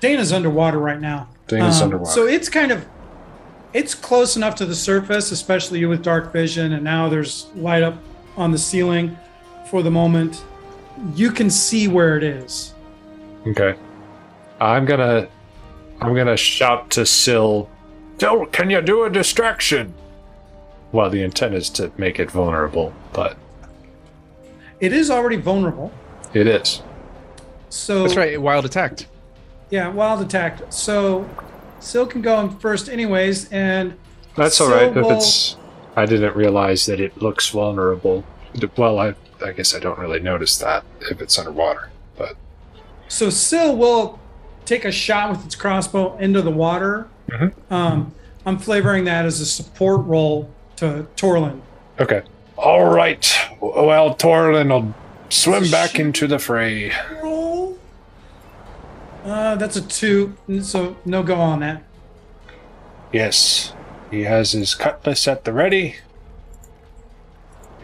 Dana's 0.00 0.34
underwater 0.34 0.76
right 0.76 1.00
now. 1.00 1.28
Dana's 1.48 1.78
Um, 1.80 1.84
underwater. 1.84 2.10
So 2.12 2.26
it's 2.26 2.50
kind 2.50 2.70
of 2.70 2.84
it's 3.72 3.94
close 3.94 4.36
enough 4.36 4.54
to 4.56 4.66
the 4.66 4.74
surface, 4.74 5.32
especially 5.32 5.78
you 5.78 5.88
with 5.88 6.02
dark 6.02 6.30
vision, 6.30 6.74
and 6.74 6.84
now 6.84 7.08
there's 7.08 7.46
light 7.56 7.82
up 7.82 7.94
on 8.36 8.52
the 8.52 8.58
ceiling 8.58 9.16
for 9.70 9.82
the 9.82 9.90
moment. 9.90 10.44
You 11.16 11.30
can 11.30 11.48
see 11.48 11.88
where 11.88 12.18
it 12.18 12.22
is. 12.22 12.74
Okay. 13.46 13.76
I'm 14.60 14.84
gonna 14.84 15.28
I'm 16.00 16.14
gonna 16.14 16.36
shout 16.36 16.90
to 16.90 17.06
Syl 17.06 17.70
Syl, 18.18 18.46
can 18.46 18.70
you 18.70 18.80
do 18.80 19.04
a 19.04 19.10
distraction? 19.10 19.94
Well 20.92 21.10
the 21.10 21.22
intent 21.22 21.54
is 21.54 21.70
to 21.70 21.90
make 21.96 22.18
it 22.20 22.30
vulnerable, 22.30 22.92
but 23.12 23.36
It 24.80 24.92
is 24.92 25.10
already 25.10 25.36
vulnerable. 25.36 25.92
it 26.32 26.46
is. 26.46 26.82
So 27.68 28.02
That's 28.02 28.16
right. 28.16 28.40
Wild 28.40 28.64
attacked. 28.64 29.06
Yeah, 29.70 29.88
wild 29.88 30.20
attacked. 30.20 30.72
So 30.72 31.28
Syl 31.80 32.06
can 32.06 32.22
go 32.22 32.40
in 32.40 32.50
first 32.58 32.88
anyways, 32.88 33.50
and 33.50 33.94
That's 34.36 34.60
alright 34.60 34.96
if 34.96 35.06
it's 35.10 35.56
I 35.96 36.06
didn't 36.06 36.34
realize 36.36 36.86
that 36.86 37.00
it 37.00 37.20
looks 37.20 37.48
vulnerable. 37.50 38.24
Well 38.76 38.98
I 38.98 39.14
I 39.44 39.52
guess 39.52 39.74
I 39.74 39.80
don't 39.80 39.98
really 39.98 40.20
notice 40.20 40.56
that 40.58 40.84
if 41.10 41.20
it's 41.20 41.38
underwater. 41.38 41.90
But 42.16 42.36
So 43.08 43.30
Syl 43.30 43.76
will 43.76 44.20
take 44.64 44.84
a 44.84 44.90
shot 44.92 45.30
with 45.30 45.44
its 45.44 45.54
crossbow 45.54 46.16
into 46.18 46.40
the 46.42 46.50
water. 46.50 47.06
Mhm. 47.30 47.52
Um, 47.70 48.12
I'm 48.46 48.58
flavoring 48.58 49.04
that 49.04 49.24
as 49.24 49.40
a 49.40 49.46
support 49.46 50.04
role 50.06 50.50
to 50.76 51.06
Torlin. 51.16 51.60
okay. 52.00 52.22
Alright. 52.58 53.34
Well 53.60 54.14
Torlin 54.14 54.68
will 54.70 54.94
swim 55.28 55.70
back 55.70 55.98
into 55.98 56.26
the 56.26 56.38
fray. 56.38 56.92
Roll. 57.22 57.78
Uh, 59.24 59.56
that's 59.56 59.76
a 59.76 59.80
two, 59.82 60.34
so 60.60 60.96
no 61.04 61.22
go 61.22 61.36
on 61.36 61.60
that. 61.60 61.82
Yes, 63.12 63.72
he 64.10 64.22
has 64.24 64.52
his 64.52 64.74
cutlass 64.74 65.26
at 65.26 65.44
the 65.44 65.52
ready. 65.52 65.96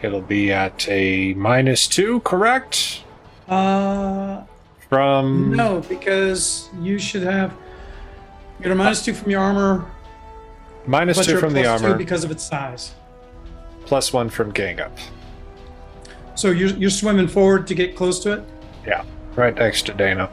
It'll 0.01 0.21
be 0.21 0.51
at 0.51 0.87
a 0.89 1.33
minus 1.35 1.87
two, 1.87 2.19
correct? 2.21 3.03
Uh, 3.47 4.41
From 4.91 5.55
no, 5.55 5.79
because 5.87 6.67
you 6.81 6.99
should 6.99 7.23
have 7.23 7.53
you're 8.59 8.73
a 8.73 8.75
minus 8.75 9.05
two 9.05 9.13
from 9.13 9.31
your 9.31 9.39
armor, 9.39 9.89
minus 10.85 11.25
two 11.25 11.39
from 11.39 11.53
the 11.53 11.65
armor, 11.65 11.95
because 11.95 12.25
of 12.25 12.29
its 12.29 12.43
size. 12.43 12.93
plus 13.85 14.11
one 14.11 14.27
from 14.29 14.51
gang 14.51 14.81
up. 14.81 14.91
So 16.35 16.51
you're 16.51 16.71
you're 16.71 16.89
swimming 16.89 17.29
forward 17.29 17.67
to 17.67 17.73
get 17.73 17.95
close 17.95 18.19
to 18.23 18.33
it. 18.33 18.43
Yeah, 18.85 19.05
right 19.37 19.55
next 19.55 19.85
to 19.85 19.93
Dana. 19.93 20.29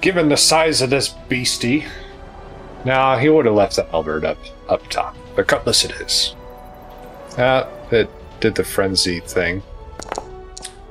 Given 0.00 0.28
the 0.28 0.36
size 0.36 0.82
of 0.82 0.90
this 0.90 1.10
beastie, 1.28 1.84
now 2.84 3.16
he 3.16 3.28
would 3.28 3.46
have 3.46 3.54
left 3.54 3.76
the 3.76 3.84
halberd 3.84 4.24
up 4.24 4.38
up 4.68 4.84
top. 4.88 5.14
The 5.36 5.44
cutlass 5.44 5.84
it 5.84 5.92
is. 5.92 6.34
Uh, 7.38 7.70
it 7.92 8.10
did 8.40 8.56
the 8.56 8.64
frenzy 8.64 9.20
thing. 9.20 9.62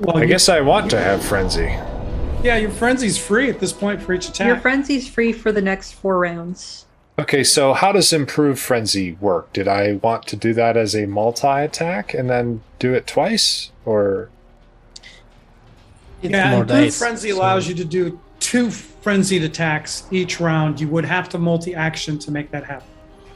Well, 0.00 0.16
I 0.16 0.24
guess 0.24 0.48
I 0.48 0.62
want 0.62 0.90
to 0.92 0.98
have 0.98 1.22
frenzy. 1.22 1.78
Yeah, 2.44 2.56
your 2.58 2.70
frenzy's 2.70 3.16
free 3.18 3.48
at 3.48 3.58
this 3.58 3.72
point 3.72 4.02
for 4.02 4.12
each 4.12 4.28
attack. 4.28 4.46
Your 4.46 4.58
frenzy's 4.58 5.08
free 5.08 5.32
for 5.32 5.50
the 5.50 5.62
next 5.62 5.92
four 5.92 6.18
rounds. 6.18 6.84
Okay, 7.18 7.42
so 7.44 7.72
how 7.72 7.92
does 7.92 8.12
improve 8.12 8.58
frenzy 8.58 9.12
work? 9.20 9.52
Did 9.52 9.66
I 9.68 9.94
want 10.02 10.26
to 10.28 10.36
do 10.36 10.52
that 10.54 10.76
as 10.76 10.94
a 10.94 11.06
multi 11.06 11.46
attack 11.46 12.12
and 12.12 12.28
then 12.28 12.62
do 12.78 12.92
it 12.92 13.06
twice, 13.06 13.70
or 13.84 14.28
It's 16.22 16.32
yeah, 16.32 16.50
more 16.50 16.60
improved 16.62 16.82
dice. 16.82 16.98
frenzy 16.98 17.30
so- 17.30 17.38
allows 17.38 17.68
you 17.68 17.74
to 17.76 17.84
do 17.84 18.20
two 18.40 18.70
frenzied 18.70 19.42
attacks 19.42 20.04
each 20.10 20.40
round. 20.40 20.80
You 20.80 20.88
would 20.88 21.04
have 21.04 21.28
to 21.30 21.38
multi-action 21.38 22.18
to 22.20 22.30
make 22.30 22.50
that 22.50 22.64
happen. 22.64 22.88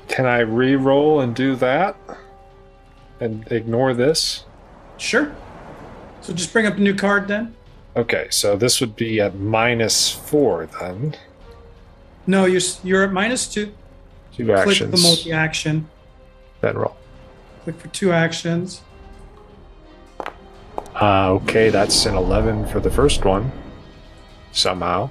can 0.09 0.26
I 0.26 0.39
re-roll 0.40 1.20
and 1.20 1.35
do 1.35 1.55
that 1.56 1.94
and 3.20 3.47
ignore 3.52 3.94
this? 3.94 4.44
Sure. 4.97 5.32
So 6.22 6.32
just 6.32 6.52
bring 6.52 6.66
up 6.66 6.76
a 6.76 6.80
new 6.80 6.94
card 6.94 7.28
then. 7.28 7.55
Okay, 7.98 8.28
so 8.30 8.56
this 8.56 8.80
would 8.80 8.94
be 8.94 9.20
at 9.20 9.34
minus 9.40 10.10
four 10.12 10.66
then. 10.80 11.16
No, 12.28 12.44
you're 12.44 12.60
you're 12.84 13.02
at 13.02 13.12
minus 13.12 13.48
two. 13.52 13.72
Two 14.32 14.44
Click 14.46 14.58
actions. 14.58 14.90
the 14.92 15.08
multi-action. 15.08 15.88
then 16.60 16.76
roll. 16.78 16.96
Click 17.64 17.76
for 17.76 17.88
two 17.88 18.12
actions. 18.12 18.82
Uh, 21.00 21.30
okay, 21.32 21.70
that's 21.70 22.06
an 22.06 22.14
eleven 22.14 22.66
for 22.68 22.78
the 22.78 22.90
first 22.90 23.24
one. 23.24 23.50
Somehow, 24.52 25.10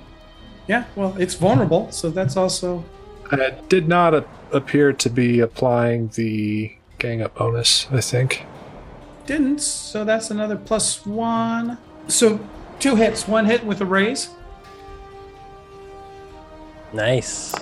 Yeah, 0.67 0.85
well, 0.95 1.15
it's 1.19 1.33
vulnerable, 1.35 1.91
so 1.91 2.09
that's 2.09 2.35
also 2.37 2.83
it 3.31 3.67
did 3.69 3.87
not 3.87 4.13
a- 4.13 4.25
appear 4.51 4.91
to 4.93 5.09
be 5.09 5.39
applying 5.41 6.07
the 6.15 6.73
gang 6.99 7.21
up 7.21 7.35
bonus. 7.35 7.85
I 7.91 7.99
think. 8.01 8.45
didn't. 9.25 9.59
So 9.61 10.05
that's 10.05 10.31
another 10.31 10.55
plus 10.55 11.05
one. 11.05 11.77
So 12.07 12.39
two 12.79 12.95
hits, 12.95 13.27
one 13.27 13.45
hit 13.45 13.65
with 13.65 13.81
a 13.81 13.85
raise. 13.85 14.29
Nice. 16.93 17.53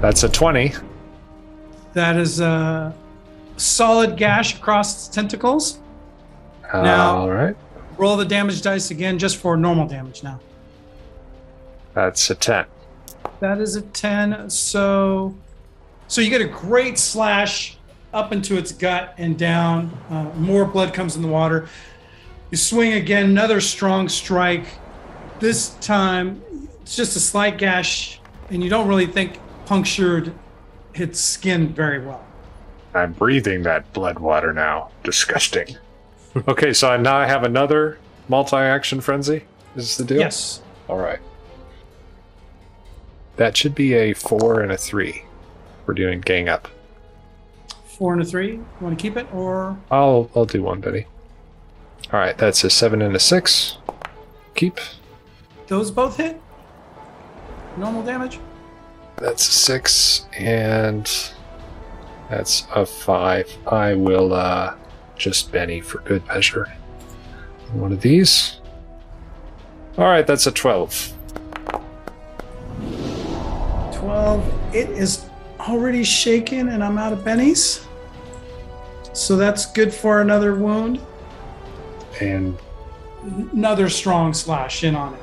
That's 0.00 0.22
a 0.22 0.28
twenty. 0.28 0.72
That 1.92 2.16
is 2.16 2.40
a 2.40 2.94
solid 3.56 4.16
gash 4.16 4.56
across 4.56 4.94
its 4.94 5.14
tentacles. 5.14 5.78
Now- 6.72 7.16
All 7.18 7.30
right, 7.30 7.56
Roll 7.96 8.16
the 8.16 8.24
damage 8.24 8.60
dice 8.60 8.90
again, 8.90 9.18
just 9.18 9.36
for 9.38 9.56
normal 9.56 9.86
damage 9.86 10.22
now. 10.22 10.40
that's 11.94 12.28
a 12.30 12.34
ten. 12.34 12.66
That 13.40 13.58
is 13.60 13.76
a 13.76 13.82
10. 13.82 14.48
So 14.50 15.34
so 16.08 16.20
you 16.20 16.30
get 16.30 16.40
a 16.40 16.46
great 16.46 16.98
slash 16.98 17.76
up 18.14 18.32
into 18.32 18.56
its 18.56 18.72
gut 18.72 19.14
and 19.18 19.38
down. 19.38 19.90
Uh, 20.10 20.24
more 20.38 20.64
blood 20.64 20.94
comes 20.94 21.16
in 21.16 21.22
the 21.22 21.28
water. 21.28 21.68
You 22.50 22.56
swing 22.56 22.92
again, 22.92 23.24
another 23.24 23.60
strong 23.60 24.08
strike. 24.08 24.66
This 25.40 25.70
time, 25.80 26.42
it's 26.82 26.96
just 26.96 27.16
a 27.16 27.20
slight 27.20 27.58
gash, 27.58 28.20
and 28.50 28.62
you 28.62 28.70
don't 28.70 28.86
really 28.88 29.06
think 29.06 29.38
punctured 29.66 30.32
its 30.94 31.20
skin 31.20 31.68
very 31.74 32.04
well. 32.04 32.24
I'm 32.94 33.12
breathing 33.12 33.62
that 33.64 33.92
blood 33.92 34.18
water 34.18 34.52
now. 34.52 34.90
Disgusting. 35.02 35.76
okay, 36.48 36.72
so 36.72 36.88
I 36.88 36.96
now 36.96 37.16
I 37.16 37.26
have 37.26 37.42
another 37.42 37.98
multi-action 38.28 39.00
frenzy. 39.00 39.44
Is 39.74 39.84
this 39.84 39.96
the 39.96 40.04
deal? 40.04 40.18
Yes. 40.18 40.62
All 40.88 40.98
right. 40.98 41.18
That 43.36 43.56
should 43.56 43.74
be 43.74 43.92
a 43.94 44.14
four 44.14 44.60
and 44.60 44.72
a 44.72 44.76
three. 44.78 45.24
We're 45.84 45.94
doing 45.94 46.20
gang 46.22 46.48
up. 46.48 46.68
Four 47.84 48.14
and 48.14 48.22
a 48.22 48.24
three. 48.24 48.52
You 48.52 48.66
want 48.80 48.98
to 48.98 49.02
keep 49.02 49.16
it 49.16 49.26
or 49.34 49.78
I'll 49.90 50.30
I'll 50.34 50.46
do 50.46 50.62
one, 50.62 50.80
Benny. 50.80 51.06
All 52.12 52.20
right, 52.20 52.38
that's 52.38 52.62
a 52.62 52.70
seven 52.70 53.02
and 53.02 53.16
a 53.16 53.20
six. 53.20 53.78
Keep. 54.54 54.78
those 55.66 55.90
both 55.90 56.16
hit? 56.16 56.40
Normal 57.76 58.02
damage? 58.02 58.38
That's 59.16 59.48
a 59.48 59.52
six 59.52 60.26
and 60.38 61.10
that's 62.30 62.66
a 62.74 62.86
five. 62.86 63.50
I 63.66 63.94
will 63.94 64.32
uh 64.32 64.74
just 65.16 65.50
Benny 65.50 65.80
for 65.80 65.98
good 65.98 66.26
measure. 66.26 66.72
One 67.72 67.92
of 67.92 68.00
these. 68.00 68.60
All 69.98 70.04
right, 70.04 70.26
that's 70.26 70.46
a 70.46 70.52
twelve. 70.52 71.12
12. 73.92 74.74
It 74.74 74.90
is 74.90 75.26
already 75.58 76.04
shaken, 76.04 76.68
and 76.68 76.84
I'm 76.84 76.98
out 76.98 77.12
of 77.12 77.20
bennies. 77.20 77.84
So 79.12 79.36
that's 79.36 79.66
good 79.72 79.92
for 79.92 80.20
another 80.20 80.54
wound. 80.54 81.00
And 82.20 82.56
Another 83.52 83.88
strong 83.88 84.32
slash 84.34 84.84
in 84.84 84.94
on 84.94 85.14
it. 85.14 85.20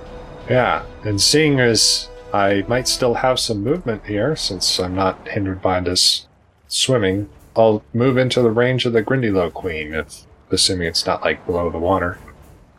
yeah, 0.49 0.83
and 1.05 1.21
seeing 1.21 1.59
as 1.61 2.09
I 2.33 2.65
might 2.67 2.87
still 2.87 3.13
have 3.13 3.39
some 3.39 3.63
movement 3.63 4.05
here, 4.05 4.35
since 4.35 4.79
I'm 4.79 4.93
not 4.95 5.25
hindered 5.27 5.61
by 5.61 5.79
this 5.79 6.27
swimming, 6.67 7.29
I'll 7.55 7.83
move 7.93 8.17
into 8.17 8.41
the 8.41 8.49
range 8.51 8.85
of 8.85 8.91
the 8.93 9.01
Grindylow 9.03 9.53
Queen, 9.53 9.93
if 9.93 10.23
assuming 10.51 10.87
it's 10.87 11.05
not 11.05 11.21
like 11.23 11.45
below 11.45 11.69
the 11.69 11.77
water. 11.79 12.17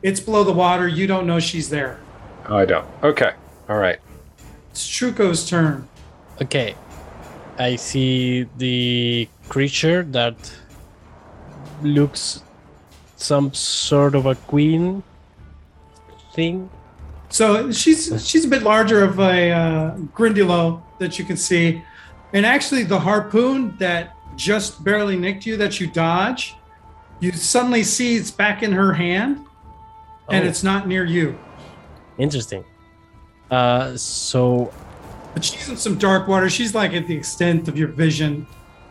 It's 0.02 0.20
below 0.20 0.44
the 0.44 0.52
water. 0.52 0.86
You 0.88 1.06
don't 1.06 1.26
know 1.26 1.40
she's 1.40 1.70
there. 1.70 1.98
Oh, 2.48 2.56
I 2.58 2.66
don't. 2.66 2.86
Okay. 3.02 3.32
All 3.68 3.78
right. 3.78 3.98
It's 4.72 4.86
Truco's 4.86 5.48
turn. 5.48 5.88
Okay. 6.42 6.74
I 7.58 7.76
see 7.76 8.46
the 8.58 9.28
creature 9.48 10.02
that 10.02 10.34
looks 11.82 12.42
some 13.24 13.52
sort 13.54 14.14
of 14.14 14.26
a 14.26 14.34
queen 14.34 15.02
thing. 16.34 16.68
So 17.30 17.72
she's 17.72 18.06
she's 18.28 18.44
a 18.44 18.48
bit 18.48 18.62
larger 18.62 19.02
of 19.02 19.18
a 19.18 19.50
uh, 19.50 19.96
that 20.98 21.18
you 21.18 21.24
can 21.24 21.36
see, 21.36 21.82
and 22.32 22.46
actually 22.46 22.84
the 22.84 22.98
harpoon 23.00 23.76
that 23.78 24.14
just 24.36 24.84
barely 24.84 25.16
nicked 25.16 25.46
you 25.46 25.56
that 25.56 25.80
you 25.80 25.86
dodge, 25.86 26.54
you 27.20 27.32
suddenly 27.32 27.82
see 27.82 28.16
it's 28.16 28.30
back 28.30 28.62
in 28.62 28.72
her 28.72 28.92
hand, 28.92 29.38
and 30.30 30.44
Oh. 30.44 30.48
it's 30.48 30.62
not 30.62 30.86
near 30.86 31.04
you. 31.04 31.36
Interesting. 32.18 32.64
Uh, 33.50 33.96
so 33.96 34.72
But 35.34 35.44
she's 35.44 35.68
in 35.68 35.76
some 35.76 35.98
dark 35.98 36.28
water. 36.28 36.48
She's 36.48 36.74
like 36.74 36.92
at 36.94 37.06
the 37.06 37.16
extent 37.16 37.68
of 37.68 37.76
your 37.76 37.88
vision. 37.88 38.46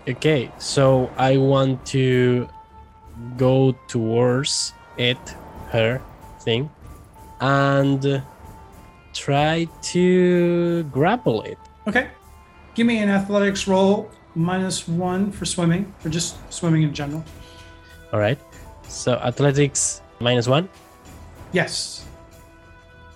okay, 0.07 0.51
so 0.57 1.09
I 1.17 1.37
want 1.37 1.85
to 1.87 2.47
go 3.37 3.73
towards 3.87 4.73
it, 4.97 5.17
her 5.69 6.01
thing, 6.39 6.69
and 7.41 8.23
try 9.13 9.67
to 9.81 10.83
grapple 10.91 11.41
it. 11.43 11.57
Okay. 11.87 12.09
Give 12.75 12.87
me 12.87 12.99
an 12.99 13.09
athletics 13.09 13.67
roll 13.67 14.09
minus 14.35 14.87
one 14.87 15.31
for 15.31 15.45
swimming, 15.45 15.93
or 16.03 16.09
just 16.09 16.37
swimming 16.51 16.83
in 16.83 16.93
general. 16.93 17.23
All 18.11 18.19
right. 18.19 18.39
So 18.87 19.13
athletics 19.13 20.01
minus 20.19 20.47
one. 20.47 20.69
Yes. 21.51 22.05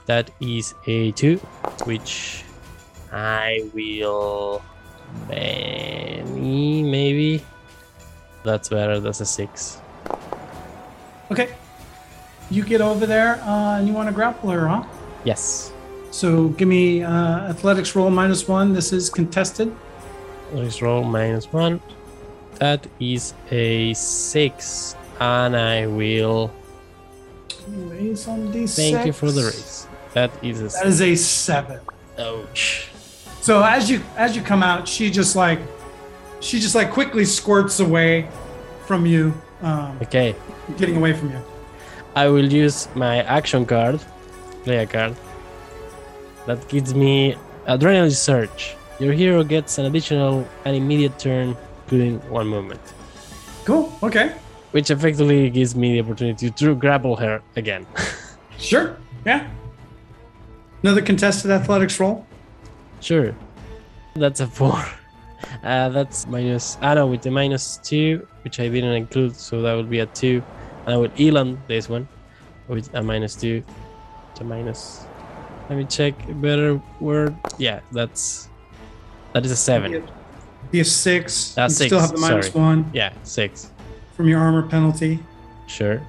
That 0.06 0.30
is 0.40 0.74
a 0.86 1.12
two, 1.12 1.38
which 1.86 2.44
I 3.12 3.70
will 3.74 4.62
Benny 5.28 6.84
maybe. 6.84 7.44
That's 8.44 8.70
better. 8.70 9.00
That's 9.00 9.22
a 9.22 9.26
six. 9.26 9.82
Okay. 11.32 11.50
You 12.50 12.64
get 12.64 12.82
over 12.82 13.06
there 13.06 13.36
uh, 13.42 13.78
and 13.80 13.88
you 13.88 13.94
want 13.94 14.08
to 14.10 14.14
grapple 14.16 14.50
her, 14.50 14.68
huh? 14.68 14.84
Yes. 15.24 15.72
So 16.12 16.50
give 16.50 16.68
me 16.68 17.04
uh, 17.04 17.50
athletics 17.50 17.96
roll 17.96 18.10
minus 18.10 18.48
one. 18.48 18.74
This 18.74 18.94
is 18.94 19.10
contested. 19.10 19.76
Let's 20.54 20.82
roll 20.82 21.04
minus 21.04 21.52
one. 21.52 21.82
That 22.56 22.88
is 23.00 23.34
a 23.52 23.94
six, 23.94 24.96
and 25.20 25.56
I 25.56 25.86
will 25.88 26.52
Raise 27.68 28.28
on 28.28 28.52
d6. 28.54 28.76
thank 28.76 29.06
you 29.06 29.14
for 29.14 29.30
the 29.30 29.44
raise. 29.44 29.88
That 30.14 30.32
is 30.42 30.62
a 30.62 30.68
That 30.70 30.88
is 30.88 31.02
a 31.02 31.16
seven. 31.16 31.80
ouch. 32.18 32.88
So 33.42 33.62
as 33.62 33.90
you 33.92 34.02
as 34.16 34.36
you 34.36 34.42
come 34.42 34.64
out, 34.64 34.88
she 34.88 35.12
just 35.12 35.36
like 35.36 35.60
she 36.40 36.60
just 36.60 36.74
like 36.76 36.92
quickly 36.92 37.26
squirts 37.26 37.80
away 37.82 38.28
from 38.86 39.06
you, 39.06 39.34
um, 39.62 40.00
Okay, 40.02 40.34
getting 40.78 40.98
away 40.98 41.14
from 41.14 41.32
you. 41.32 41.40
I 42.16 42.28
will 42.28 42.52
use 42.52 42.88
my 42.96 43.22
action 43.24 43.66
card, 43.66 44.00
play 44.64 44.78
a 44.78 44.86
card. 44.86 45.16
That 46.46 46.68
gives 46.68 46.94
me 46.94 47.36
adrenaline 47.68 48.12
surge. 48.16 48.76
Your 49.00 49.14
hero 49.14 49.44
gets 49.44 49.78
an 49.78 49.86
additional 49.86 50.48
and 50.66 50.76
immediate 50.76 51.20
turn, 51.20 51.56
including 51.84 52.20
one 52.30 52.48
movement, 52.48 52.82
Cool. 53.66 53.94
Okay. 54.02 54.34
which 54.72 54.90
effectively 54.90 55.50
gives 55.50 55.76
me 55.76 55.94
the 55.94 56.02
opportunity 56.02 56.50
to 56.50 56.76
grapple 56.76 57.16
her 57.18 57.42
again. 57.56 57.86
Sure. 58.60 58.98
Yeah. 59.24 59.48
Another 60.82 61.04
contested 61.04 61.52
athletics 61.52 62.00
roll. 62.00 62.26
sure, 63.02 63.36
that's 64.16 64.40
a 64.40 64.48
four. 64.48 64.84
Uh, 65.64 65.90
that's 65.90 66.26
minus. 66.26 66.76
I 66.82 66.96
know 66.96 67.06
with 67.06 67.22
the 67.22 67.30
minus 67.30 67.78
two, 67.84 68.26
which 68.44 68.60
I 68.60 68.68
didn't 68.68 68.94
include, 68.94 69.36
so 69.36 69.62
that 69.62 69.74
would 69.76 69.92
be 69.92 70.00
a 70.00 70.08
two, 70.08 70.42
and 70.88 70.96
I 70.96 70.98
will 70.98 71.12
elan 71.20 71.62
this 71.68 71.90
one 71.90 72.08
with 72.68 72.90
a 72.96 73.04
minus 73.04 73.36
two. 73.36 73.62
To 74.36 74.44
minus. 74.44 75.06
Let 75.70 75.78
me 75.78 75.86
check 75.86 76.14
a 76.30 76.34
better 76.34 76.82
word. 77.02 77.36
Yeah, 77.58 77.82
that's 77.92 78.48
that 79.34 79.46
is 79.46 79.52
a 79.52 79.56
seven. 79.56 80.08
Be 80.72 80.80
a 80.80 80.86
six. 80.86 81.56
Ah, 81.58 81.64
you 81.66 81.70
six, 81.70 81.88
Still 81.90 82.00
have 82.00 82.12
the 82.12 82.18
minus 82.20 82.48
sorry. 82.48 82.66
one 82.66 82.90
Yeah, 82.94 83.12
six. 83.24 83.72
from 84.16 84.30
your 84.30 84.40
armor 84.40 84.64
penalty. 84.68 85.20
Sure. 85.68 86.02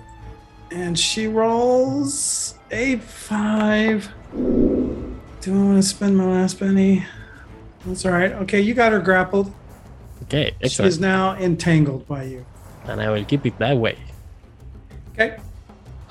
And 0.70 0.96
she 0.98 1.26
rolls 1.26 2.54
a 2.70 2.96
five. 2.98 4.08
Do 4.32 5.18
I 5.46 5.50
want 5.64 5.82
to 5.82 5.88
spend 5.88 6.16
my 6.16 6.26
last 6.26 6.60
Benny? 6.60 7.04
That's 7.86 8.04
all 8.04 8.12
right. 8.12 8.32
Okay, 8.32 8.60
you 8.60 8.74
got 8.74 8.92
her 8.92 9.00
grappled. 9.00 9.52
Okay, 10.24 10.54
She 10.68 10.82
is 10.82 11.00
now 11.00 11.34
entangled 11.36 12.06
by 12.06 12.24
you. 12.24 12.44
And 12.84 13.00
I 13.00 13.10
will 13.10 13.24
keep 13.24 13.46
it 13.46 13.58
that 13.58 13.76
way. 13.78 13.96
Okay. 15.18 15.36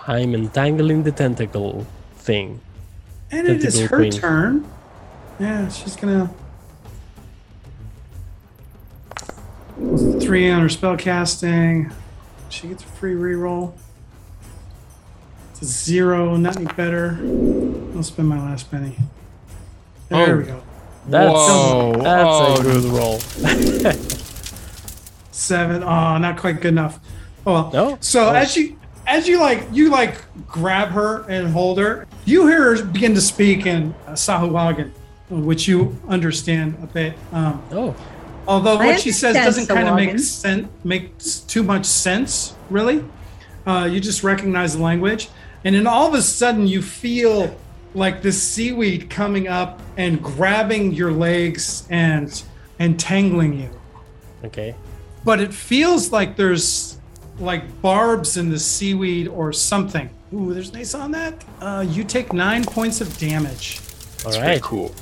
I'm 0.05 0.35
entangling 0.35 1.03
the 1.03 1.13
tentacle 1.13 1.87
thing. 2.17 2.59
And 3.31 3.47
it 3.47 3.63
is 3.63 3.79
her 3.79 3.87
queen. 3.87 4.11
turn. 4.11 4.65
Yeah, 5.39 5.69
she's 5.69 5.95
gonna. 5.95 6.29
Three 10.19 10.49
on 10.49 10.61
her 10.61 10.69
spell 10.69 10.97
casting. 10.97 11.91
She 12.49 12.67
gets 12.67 12.83
a 12.83 12.87
free 12.87 13.13
reroll. 13.13 13.73
It's 15.51 15.61
a 15.61 15.65
zero, 15.65 16.35
not 16.35 16.57
any 16.57 16.65
better. 16.65 17.17
I'll 17.95 18.03
spend 18.03 18.27
my 18.27 18.39
last 18.39 18.69
Benny. 18.71 18.97
There 20.09 20.35
Oh. 20.35 20.37
we 20.37 20.43
go. 20.43 20.61
That's 21.07 21.31
Whoa. 21.33 21.93
that's 22.03 22.29
Oh. 22.29 22.59
a 22.59 22.63
good 22.63 22.83
roll. 22.85 23.19
Seven. 25.31 25.83
Oh, 25.83 26.17
not 26.17 26.37
quite 26.37 26.59
good 26.59 26.73
enough. 26.73 26.99
Oh 27.45 27.53
well. 27.53 27.69
No? 27.73 27.97
So 28.01 28.29
Oh. 28.29 28.33
as 28.33 28.57
you 28.57 28.77
as 29.07 29.27
you 29.27 29.39
like 29.39 29.63
you 29.71 29.89
like 29.89 30.21
grab 30.47 30.89
her 30.89 31.25
and 31.29 31.47
hold 31.47 31.79
her, 31.79 32.05
you 32.25 32.45
hear 32.47 32.75
her 32.75 32.83
begin 32.83 33.15
to 33.15 33.21
speak 33.21 33.65
in 33.65 33.95
uh, 34.05 34.11
Sahuagin, 34.11 34.91
which 35.29 35.67
you 35.67 35.97
understand 36.07 36.77
a 36.83 36.87
bit. 36.87 37.13
Um, 37.31 37.63
Oh, 37.71 37.95
although 38.47 38.77
I 38.77 38.87
what 38.87 38.99
she 38.99 39.11
says 39.11 39.33
doesn't 39.35 39.67
kind 39.67 39.87
of 39.87 39.95
make 39.95 40.19
sense, 40.19 40.67
makes 40.83 41.39
too 41.39 41.63
much 41.63 41.85
sense, 41.85 42.53
really. 42.69 43.03
Uh, 43.65 43.89
you 43.91 43.99
just 43.99 44.23
recognize 44.23 44.75
the 44.75 44.83
language, 44.83 45.29
and 45.63 45.73
then 45.75 45.87
all 45.87 46.07
of 46.07 46.13
a 46.13 46.21
sudden 46.21 46.67
you 46.67 46.81
feel 46.81 47.55
like 47.93 48.21
this 48.21 48.41
seaweed 48.41 49.09
coming 49.09 49.47
up 49.47 49.81
and 49.97 50.21
grabbing 50.21 50.93
your 50.93 51.11
legs 51.11 51.87
and 51.89 52.43
and 52.79 52.99
tangling 52.99 53.59
you. 53.59 53.69
okay. 54.43 54.75
but 55.25 55.39
it 55.39 55.51
feels 55.53 56.11
like 56.11 56.35
there's 56.35 56.96
like 57.39 57.81
barbs 57.81 58.37
in 58.37 58.49
the 58.49 58.59
seaweed 58.59 59.27
or 59.27 59.53
something. 59.53 60.09
Ooh, 60.33 60.53
there's 60.53 60.69
an 60.69 60.77
ace 60.77 60.93
on 60.93 61.11
that. 61.11 61.43
Uh, 61.61 61.85
you 61.87 62.03
take 62.03 62.33
nine 62.33 62.63
points 62.63 62.99
of 63.01 63.17
damage. 63.17 63.79
All 64.25 64.31
That's 64.31 64.37
right. 64.37 64.45
pretty 64.45 64.61
cool. 64.61 64.93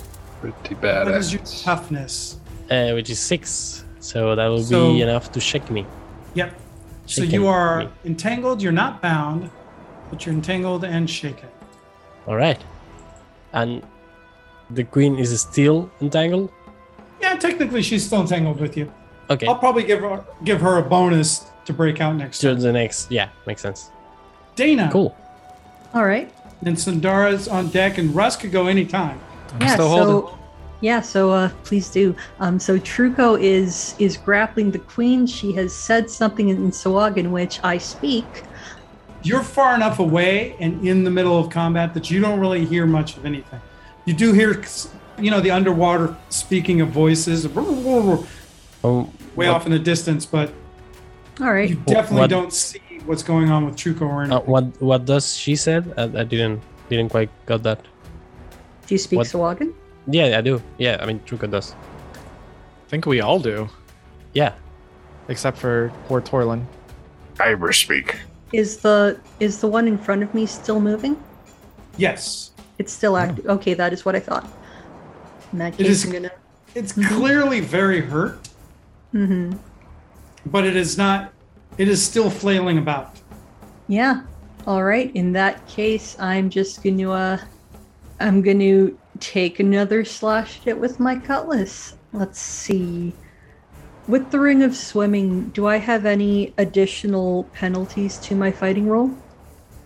Pretty 0.41 0.75
bad. 0.75 1.05
What 1.07 1.15
is 1.15 1.33
your 1.33 1.41
toughness? 1.43 2.37
Uh, 2.69 2.91
which 2.91 3.09
is 3.09 3.19
six. 3.19 3.83
So 3.99 4.35
that 4.35 4.47
will 4.47 4.63
So- 4.63 4.93
be 4.93 5.01
enough 5.01 5.31
to 5.31 5.39
shake 5.39 5.69
me. 5.71 5.85
Yep. 6.35 6.53
So 7.07 7.23
you 7.23 7.47
are 7.47 7.79
me. 7.85 7.89
entangled. 8.05 8.61
You're 8.61 8.71
not 8.71 9.01
bound, 9.01 9.49
but 10.09 10.25
you're 10.25 10.35
entangled 10.35 10.83
and 10.83 11.09
shaken. 11.09 11.49
All 12.27 12.35
right. 12.35 12.59
And 13.53 13.81
the 14.69 14.83
queen 14.83 15.17
is 15.17 15.39
still 15.39 15.89
entangled. 16.01 16.51
Yeah, 17.21 17.35
technically 17.37 17.81
she's 17.81 18.05
still 18.05 18.21
entangled 18.21 18.59
with 18.59 18.75
you. 18.75 18.91
Okay. 19.29 19.47
I'll 19.47 19.55
probably 19.55 19.83
give 19.83 20.01
her 20.01 20.23
give 20.43 20.61
her 20.61 20.77
a 20.77 20.83
bonus 20.83 21.45
to 21.65 21.73
break 21.73 22.01
out 22.01 22.15
next 22.15 22.39
To 22.39 22.49
time. 22.53 22.59
the 22.59 22.71
next. 22.71 23.11
Yeah, 23.11 23.29
makes 23.45 23.61
sense. 23.61 23.91
Dana 24.55 24.89
Cool. 24.91 25.15
All 25.93 26.05
right. 26.05 26.31
and 26.65 26.79
Sandara's 26.79 27.47
on 27.47 27.69
deck, 27.69 27.97
and 27.97 28.13
Russ 28.15 28.35
could 28.35 28.51
go 28.51 28.67
anytime. 28.67 29.19
I'm 29.53 29.61
yeah. 29.61 29.73
still 29.73 29.89
so 29.89 30.39
yeah. 30.81 31.01
So 31.01 31.31
uh, 31.31 31.49
please 31.63 31.89
do. 31.89 32.15
Um, 32.39 32.59
so 32.59 32.77
Truco 32.79 33.39
is 33.41 33.95
is 33.99 34.17
grappling 34.17 34.71
the 34.71 34.79
queen. 34.79 35.25
She 35.27 35.53
has 35.53 35.73
said 35.73 36.09
something 36.09 36.49
in 36.49 36.69
Sahuagin, 36.71 37.31
which 37.31 37.59
I 37.63 37.77
speak. 37.77 38.25
You're 39.23 39.41
far 39.43 39.73
enough 39.73 39.99
away 39.99 40.55
and 40.59 40.85
in 40.87 41.03
the 41.03 41.09
middle 41.09 41.39
of 41.39 41.49
combat 41.49 41.93
that 41.95 42.11
you 42.11 42.21
don't 42.21 42.39
really 42.39 42.63
hear 42.65 42.85
much 42.85 43.17
of 43.17 43.25
anything. 43.25 43.59
You 44.05 44.13
do 44.13 44.33
hear, 44.33 44.61
you 45.17 45.31
know, 45.31 45.41
the 45.41 45.49
underwater 45.49 46.15
speaking 46.29 46.79
of 46.81 46.89
voices 46.89 47.47
way 47.47 48.27
Um, 48.83 49.09
off 49.55 49.65
in 49.65 49.71
the 49.71 49.79
distance, 49.79 50.27
but 50.27 50.51
All 51.41 51.51
right. 51.51 51.69
you 51.69 51.75
definitely 51.85 52.21
What- 52.21 52.29
don't 52.29 52.53
see 52.53 52.79
what's 53.05 53.23
going 53.23 53.49
on 53.51 53.65
with 53.65 53.75
Truco 53.75 54.01
or 54.07 54.23
uh, 54.23 54.39
what 54.41 54.65
what 54.81 55.05
does 55.05 55.35
she 55.35 55.55
said? 55.55 55.93
I, 55.97 56.03
I 56.03 56.23
didn't 56.23 56.61
didn't 56.89 57.09
quite 57.09 57.29
got 57.45 57.63
that. 57.63 57.79
Do 58.87 58.93
you 58.95 58.97
speak 58.97 59.17
what- 59.17 59.27
Sahuagin? 59.27 59.73
Yeah, 60.07 60.37
I 60.37 60.41
do. 60.41 60.61
Yeah, 60.77 60.97
I 61.01 61.05
mean 61.05 61.19
Truco 61.25 61.49
does. 61.49 61.73
I 62.15 62.87
think 62.89 63.05
we 63.05 63.19
all 63.21 63.39
do, 63.39 63.67
Yeah. 64.33 64.53
except 65.27 65.57
for 65.57 65.91
poor 66.07 66.21
Torlin. 66.21 66.63
Irish 67.39 67.81
speak. 67.85 68.15
Is 68.53 68.77
the 68.77 69.17
is 69.39 69.59
the 69.59 69.67
one 69.67 69.87
in 69.87 69.97
front 69.97 70.23
of 70.23 70.33
me 70.33 70.45
still 70.45 70.79
moving? 70.79 71.17
yes, 71.97 72.51
It's 72.77 72.91
still 72.93 73.15
active. 73.17 73.45
Okay, 73.47 73.73
that 73.73 73.91
is 73.93 74.05
what 74.05 74.15
I 74.15 74.19
thought. 74.19 74.45
In 75.51 75.59
that 75.59 75.77
case, 75.77 75.87
is- 75.89 76.05
I'm 76.05 76.11
gonna. 76.11 76.31
it's 76.75 76.91
clearly 77.17 77.59
very 77.59 78.01
hurt, 78.01 78.39
hmm 79.11 79.53
but 80.45 80.65
it 80.65 80.75
is 80.75 80.97
not. 80.97 81.33
It 81.77 81.87
is 81.87 82.03
still 82.03 82.29
flailing 82.29 82.77
about. 82.77 83.19
Yeah. 83.87 84.21
All 84.65 84.83
right. 84.83 85.11
In 85.15 85.33
that 85.33 85.67
case, 85.67 86.17
I'm 86.19 86.49
just 86.49 86.83
gonna. 86.83 87.11
Uh, 87.11 87.37
I'm 88.19 88.41
gonna 88.41 88.91
take 89.19 89.59
another 89.59 90.05
slash 90.05 90.59
at 90.61 90.67
it 90.67 90.79
with 90.79 90.99
my 90.99 91.15
cutlass. 91.17 91.95
Let's 92.13 92.39
see. 92.39 93.13
With 94.07 94.29
the 94.29 94.39
ring 94.39 94.61
of 94.63 94.75
swimming, 94.75 95.49
do 95.49 95.67
I 95.67 95.77
have 95.77 96.05
any 96.05 96.53
additional 96.57 97.45
penalties 97.53 98.17
to 98.19 98.35
my 98.35 98.51
fighting 98.51 98.87
roll? 98.87 99.11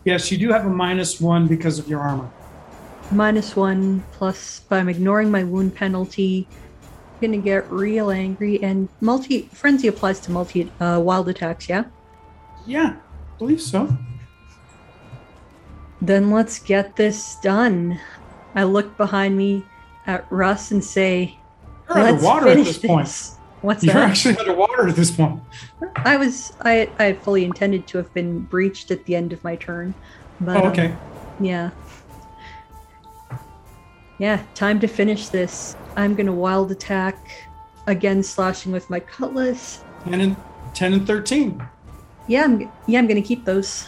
Yes, 0.03 0.31
you 0.31 0.38
do 0.38 0.52
have 0.52 0.65
a 0.65 0.69
minus 0.69 1.22
one 1.22 1.48
because 1.48 1.80
of 1.80 1.88
your 1.88 2.02
armor. 2.02 2.30
Minus 3.11 3.56
one 3.56 4.03
plus, 4.11 4.61
but 4.68 4.80
I'm 4.80 4.90
ignoring 4.90 5.31
my 5.31 5.44
wound 5.44 5.73
penalty. 5.76 6.48
Gonna 7.21 7.37
get 7.37 7.69
real 7.69 8.11
angry 8.11 8.61
and 8.63 8.87
multi 9.01 9.49
frenzy 9.53 9.87
applies 9.89 10.19
to 10.21 10.31
multi 10.31 10.71
uh, 10.79 10.99
wild 11.03 11.27
attacks. 11.27 11.67
Yeah. 11.67 11.83
Yeah, 12.65 12.95
I 12.95 13.37
believe 13.37 13.61
so. 13.61 13.97
Then 16.01 16.31
let's 16.31 16.59
get 16.59 16.95
this 16.95 17.35
done. 17.43 17.99
I 18.55 18.63
look 18.63 18.95
behind 18.97 19.37
me 19.37 19.65
at 20.07 20.25
Russ 20.31 20.71
and 20.71 20.83
say, 20.83 21.37
You're 21.89 22.03
"Let's 22.03 22.13
underwater 22.23 22.47
at 22.47 22.53
finish 22.53 22.67
this 22.67 22.77
point. 22.79 23.05
this." 23.07 23.35
What's 23.61 23.83
You're 23.83 23.95
that? 23.95 24.09
actually 24.11 24.37
underwater 24.37 24.87
at 24.87 24.95
this 24.95 25.11
point. 25.11 25.41
I 25.97 26.15
was 26.15 26.53
I 26.61 26.89
I 26.99 27.13
fully 27.13 27.43
intended 27.43 27.85
to 27.87 27.97
have 27.97 28.13
been 28.13 28.39
breached 28.43 28.91
at 28.91 29.03
the 29.05 29.15
end 29.17 29.33
of 29.33 29.43
my 29.43 29.57
turn, 29.57 29.93
but 30.39 30.55
Oh, 30.55 30.65
um, 30.67 30.71
okay. 30.71 30.95
yeah, 31.41 31.71
yeah. 34.19 34.43
Time 34.53 34.79
to 34.81 34.87
finish 34.87 35.29
this. 35.29 35.75
I'm 35.95 36.15
gonna 36.15 36.33
wild 36.33 36.71
attack 36.71 37.17
again, 37.87 38.21
slashing 38.21 38.71
with 38.71 38.89
my 38.89 38.99
cutlass. 38.99 39.83
10 40.05 40.21
and 40.21 40.35
10 40.73 40.93
and 40.93 41.07
13. 41.07 41.61
Yeah, 42.27 42.43
I'm 42.43 42.71
yeah 42.87 42.99
I'm 42.99 43.07
gonna 43.07 43.21
keep 43.21 43.43
those. 43.45 43.87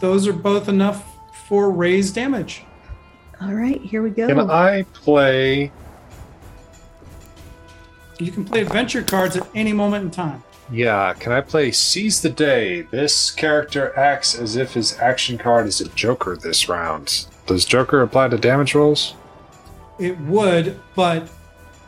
Those 0.00 0.26
are 0.26 0.32
both 0.32 0.68
enough 0.68 1.04
for 1.46 1.70
raised 1.70 2.14
damage. 2.14 2.64
All 3.40 3.52
right, 3.52 3.80
here 3.82 4.02
we 4.02 4.10
go. 4.10 4.26
Can 4.26 4.50
I 4.50 4.82
play? 4.94 5.70
You 8.18 8.32
can 8.32 8.44
play 8.44 8.62
adventure 8.62 9.02
cards 9.02 9.36
at 9.36 9.46
any 9.54 9.74
moment 9.74 10.04
in 10.04 10.10
time. 10.10 10.42
Yeah, 10.72 11.12
can 11.12 11.32
I 11.32 11.42
play 11.42 11.70
Seize 11.70 12.22
the 12.22 12.30
Day? 12.30 12.82
This 12.90 13.30
character 13.30 13.96
acts 13.96 14.36
as 14.36 14.56
if 14.56 14.72
his 14.72 14.98
action 14.98 15.38
card 15.38 15.66
is 15.66 15.80
a 15.80 15.88
Joker 15.90 16.36
this 16.36 16.68
round. 16.68 17.26
Does 17.46 17.64
Joker 17.64 18.02
apply 18.02 18.28
to 18.28 18.36
damage 18.38 18.74
rolls? 18.74 19.14
It 19.98 20.18
would, 20.20 20.78
but 20.94 21.28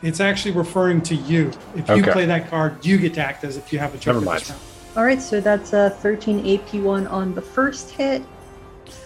it's 0.01 0.19
actually 0.19 0.51
referring 0.51 1.01
to 1.03 1.15
you. 1.15 1.51
If 1.75 1.87
you 1.89 1.95
Okay. 1.95 2.11
play 2.11 2.25
that 2.25 2.49
card, 2.49 2.83
you 2.85 2.97
get 2.97 3.13
to 3.15 3.21
act 3.21 3.43
as 3.43 3.57
if 3.57 3.71
you 3.71 3.79
have 3.79 3.93
a 3.93 3.97
joker 3.97 4.13
Never 4.15 4.25
mind. 4.25 4.41
this. 4.41 4.53
All 4.97 5.03
right, 5.03 5.21
so 5.21 5.39
that's 5.39 5.73
a 5.73 5.91
13 6.01 6.43
AP1 6.45 7.05
on 7.11 7.35
the 7.35 7.41
first 7.41 7.91
hit. 7.91 8.23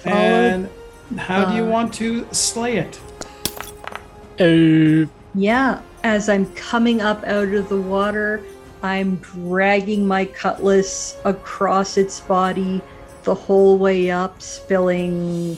Followed 0.03 0.17
And 0.17 0.69
how 1.19 1.45
do 1.45 1.55
you 1.55 1.65
uh, 1.65 1.69
want 1.69 1.93
to 1.95 2.25
slay 2.31 2.77
it? 2.77 2.99
Uh, 4.39 5.09
Yeah, 5.35 5.81
as 6.03 6.29
I'm 6.29 6.45
coming 6.53 7.01
up 7.01 7.23
out 7.25 7.49
of 7.49 7.67
the 7.69 7.81
water, 7.81 8.41
I'm 8.83 9.15
dragging 9.17 10.05
my 10.05 10.25
cutlass 10.25 11.17
across 11.25 11.97
its 11.97 12.19
body 12.21 12.81
the 13.23 13.33
whole 13.33 13.77
way 13.77 14.11
up, 14.11 14.41
spilling 14.41 15.57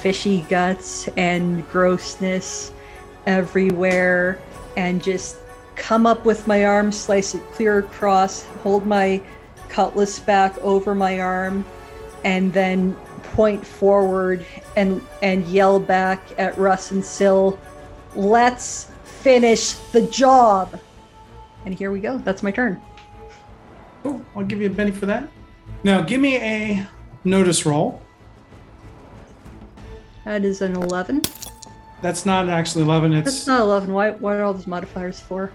fishy 0.00 0.42
guts 0.48 1.08
and 1.16 1.68
grossness 1.70 2.72
everywhere, 3.26 4.40
and 4.76 5.02
just 5.02 5.36
come 5.76 6.06
up 6.06 6.24
with 6.24 6.46
my 6.46 6.64
arm, 6.64 6.92
slice 6.92 7.34
it 7.34 7.42
clear 7.52 7.78
across, 7.78 8.44
hold 8.62 8.86
my 8.86 9.20
cutlass 9.68 10.18
back 10.18 10.56
over 10.58 10.94
my 10.94 11.20
arm, 11.20 11.64
and 12.24 12.52
then 12.52 12.94
point 13.34 13.64
forward 13.64 14.44
and 14.76 15.00
and 15.22 15.46
yell 15.46 15.78
back 15.78 16.20
at 16.38 16.56
Russ 16.58 16.90
and 16.90 17.04
Syl 17.04 17.58
let's 18.14 18.90
finish 19.04 19.72
the 19.92 20.02
job. 20.02 20.80
And 21.64 21.74
here 21.74 21.90
we 21.90 22.00
go. 22.00 22.18
That's 22.18 22.42
my 22.42 22.50
turn. 22.50 22.80
I'll 24.04 24.44
give 24.46 24.60
you 24.60 24.66
a 24.66 24.70
Benny 24.70 24.90
for 24.90 25.06
that. 25.06 25.28
Now, 25.82 26.00
give 26.02 26.20
me 26.20 26.36
a 26.36 26.86
notice 27.24 27.66
roll. 27.66 28.02
That 30.24 30.44
is 30.44 30.60
an 30.62 30.76
11. 30.76 31.22
That's 32.02 32.24
not 32.24 32.48
actually 32.48 32.84
11. 32.84 33.12
That's 33.12 33.28
It's 33.28 33.46
not 33.46 33.60
11. 33.60 33.92
Why, 33.92 34.10
what 34.10 34.36
are 34.36 34.42
all 34.44 34.54
those 34.54 34.66
modifiers 34.66 35.20
for? 35.20 35.52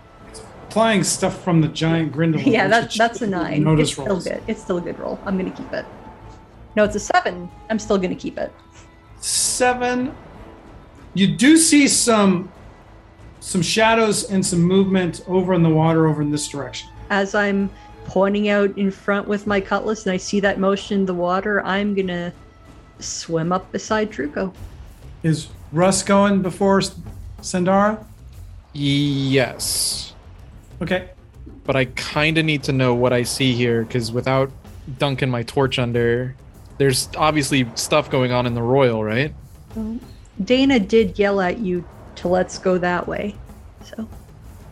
applying 0.67 1.03
stuff 1.03 1.41
from 1.41 1.61
the 1.61 1.69
giant 1.69 2.11
Grindylow. 2.11 2.45
yeah, 2.51 2.67
that, 2.67 2.91
that's 2.91 3.21
a 3.21 3.27
9. 3.27 3.63
Notice 3.63 3.83
it's 3.83 3.91
still 3.93 4.05
rolls. 4.07 4.23
good. 4.25 4.43
It's 4.47 4.61
still 4.61 4.77
a 4.77 4.81
good 4.81 4.99
roll. 4.99 5.17
I'm 5.25 5.37
going 5.37 5.49
to 5.49 5.57
keep 5.57 5.71
it. 5.71 5.85
No, 6.75 6.83
it's 6.83 6.95
a 6.95 6.99
7. 6.99 7.49
I'm 7.69 7.79
still 7.79 7.97
going 7.97 8.09
to 8.09 8.15
keep 8.15 8.37
it. 8.37 8.51
seven. 9.21 10.13
You 11.13 11.27
do 11.27 11.55
see 11.55 11.87
some 11.87 12.51
some 13.39 13.61
shadows 13.61 14.29
and 14.29 14.45
some 14.45 14.59
movement 14.61 15.23
over 15.27 15.53
in 15.53 15.63
the 15.63 15.69
water 15.69 16.07
over 16.07 16.21
in 16.21 16.29
this 16.29 16.45
direction. 16.49 16.89
As 17.09 17.33
I'm 17.35 17.69
pointing 18.05 18.49
out 18.49 18.77
in 18.77 18.91
front 18.91 19.27
with 19.29 19.47
my 19.47 19.61
cutlass 19.61 20.05
and 20.05 20.11
I 20.11 20.17
see 20.17 20.41
that 20.41 20.59
motion 20.59 20.99
in 21.01 21.05
the 21.05 21.13
water, 21.13 21.63
I'm 21.63 21.93
going 21.95 22.07
to 22.07 22.33
swim 22.99 23.51
up 23.51 23.71
beside 23.71 24.11
Truco. 24.11 24.53
Is 25.23 25.47
Russ 25.71 26.03
going 26.03 26.41
before 26.41 26.79
S- 26.79 26.95
Sandara? 27.41 28.03
Yes, 28.73 30.13
Okay. 30.81 31.09
but 31.63 31.75
I 31.75 31.85
kind 31.85 32.37
of 32.37 32.43
need 32.45 32.63
to 32.63 32.73
know 32.73 32.93
what 32.93 33.13
I 33.13 33.23
see 33.23 33.53
here 33.53 33.83
because 33.83 34.11
without 34.11 34.51
dunking 34.99 35.29
my 35.29 35.43
torch 35.43 35.79
under, 35.79 36.35
there's 36.77 37.07
obviously 37.17 37.65
stuff 37.75 38.09
going 38.09 38.31
on 38.31 38.45
in 38.45 38.53
the 38.53 38.61
royal, 38.61 39.03
right? 39.03 39.33
Dana 40.43 40.79
did 40.79 41.17
yell 41.17 41.39
at 41.39 41.59
you 41.59 41.85
to 42.15 42.27
let's 42.27 42.57
go 42.57 42.77
that 42.77 43.07
way. 43.07 43.35
So, 43.83 44.07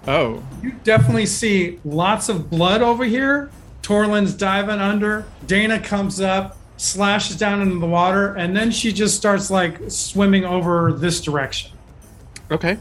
Oh, 0.06 0.44
You 0.62 0.74
definitely 0.84 1.26
see 1.26 1.80
lots 1.86 2.28
of 2.28 2.50
blood 2.50 2.82
over 2.82 3.06
here. 3.06 3.50
Torlin's 3.82 4.34
diving 4.34 4.80
under. 4.82 5.26
Dana 5.48 5.80
comes 5.80 6.20
up, 6.20 6.58
slashes 6.84 7.38
down 7.38 7.62
into 7.62 7.80
the 7.80 7.88
water, 7.88 8.34
and 8.36 8.56
then 8.56 8.70
she 8.70 8.92
just 8.92 9.16
starts 9.16 9.50
like 9.50 9.80
swimming 9.88 10.44
over 10.44 10.92
this 10.92 11.22
direction. 11.22 11.72
okay. 12.52 12.78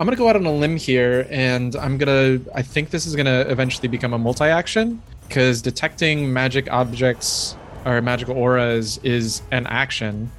I'm 0.00 0.06
gonna 0.06 0.16
go 0.16 0.28
out 0.28 0.36
on 0.36 0.46
a 0.46 0.52
limb 0.52 0.76
here, 0.76 1.26
and 1.28 1.74
I'm 1.74 1.98
gonna. 1.98 2.38
I 2.54 2.62
think 2.62 2.90
this 2.90 3.04
is 3.04 3.16
gonna 3.16 3.46
eventually 3.48 3.88
become 3.88 4.12
a 4.12 4.18
multi-action 4.18 5.02
because 5.26 5.60
detecting 5.60 6.32
magic 6.32 6.70
objects 6.70 7.56
or 7.84 8.00
magical 8.00 8.36
auras 8.36 8.98
is 9.02 9.42
an 9.50 9.66
action. 9.66 10.30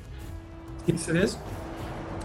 Yes, 0.86 1.10
it 1.10 1.18
is. 1.18 1.38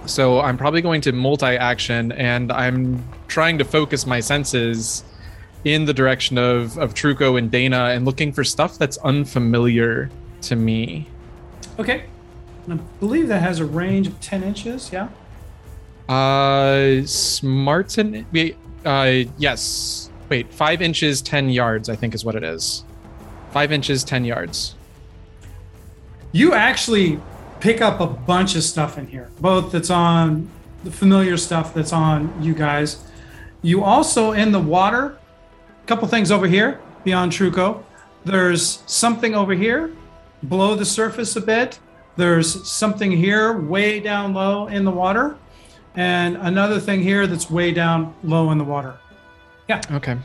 So 0.06 0.40
I'm 0.40 0.56
probably 0.56 0.80
going 0.80 1.00
to 1.02 1.12
multi-action, 1.12 2.12
and 2.12 2.52
I'm 2.52 3.04
trying 3.26 3.58
to 3.58 3.64
focus 3.64 4.06
my 4.06 4.20
senses 4.20 5.02
in 5.64 5.86
the 5.86 5.94
direction 5.94 6.38
of 6.38 6.78
of 6.78 6.94
Truco 6.94 7.36
and 7.36 7.50
Dana, 7.50 7.86
and 7.86 8.04
looking 8.04 8.32
for 8.32 8.44
stuff 8.44 8.78
that's 8.78 8.96
unfamiliar 8.98 10.08
to 10.48 10.56
me. 10.56 11.08
Okay. 11.78 12.04
I 12.68 12.74
believe 13.00 13.28
that 13.28 13.40
has 13.40 13.60
a 13.60 13.64
range 13.64 14.06
of 14.06 14.20
10 14.20 14.42
inches. 14.42 14.92
Yeah. 14.92 15.08
Uh, 16.08 17.04
Smarten. 17.06 18.26
Wait. 18.32 18.56
Uh, 18.84 19.24
yes. 19.38 20.10
Wait. 20.28 20.52
Five 20.52 20.82
inches, 20.82 21.22
ten 21.22 21.48
yards. 21.48 21.88
I 21.88 21.96
think 21.96 22.14
is 22.14 22.24
what 22.24 22.34
it 22.34 22.44
is. 22.44 22.84
Five 23.52 23.72
inches, 23.72 24.04
ten 24.04 24.24
yards. 24.24 24.74
You 26.32 26.52
actually 26.52 27.20
pick 27.60 27.80
up 27.80 28.00
a 28.00 28.06
bunch 28.06 28.56
of 28.56 28.62
stuff 28.62 28.98
in 28.98 29.06
here, 29.06 29.30
both 29.40 29.72
that's 29.72 29.90
on 29.90 30.50
the 30.82 30.90
familiar 30.90 31.36
stuff 31.36 31.72
that's 31.72 31.92
on 31.92 32.42
you 32.42 32.52
guys. 32.52 33.02
You 33.62 33.82
also 33.82 34.32
in 34.32 34.52
the 34.52 34.60
water, 34.60 35.16
a 35.82 35.86
couple 35.86 36.06
things 36.08 36.30
over 36.30 36.46
here 36.46 36.80
beyond 37.04 37.32
Truco. 37.32 37.82
There's 38.24 38.82
something 38.86 39.34
over 39.34 39.54
here 39.54 39.90
below 40.48 40.74
the 40.74 40.84
surface 40.84 41.36
a 41.36 41.40
bit. 41.40 41.78
There's 42.16 42.68
something 42.70 43.10
here 43.10 43.58
way 43.60 44.00
down 44.00 44.34
low 44.34 44.68
in 44.68 44.84
the 44.84 44.90
water, 44.90 45.36
and 45.96 46.36
another 46.36 46.78
thing 46.78 47.02
here 47.02 47.26
that's 47.26 47.50
way 47.50 47.72
down 47.72 48.14
low 48.22 48.50
in 48.50 48.58
the 48.58 48.64
water. 48.64 48.98
Yeah. 49.68 49.80
Okay. 49.92 50.16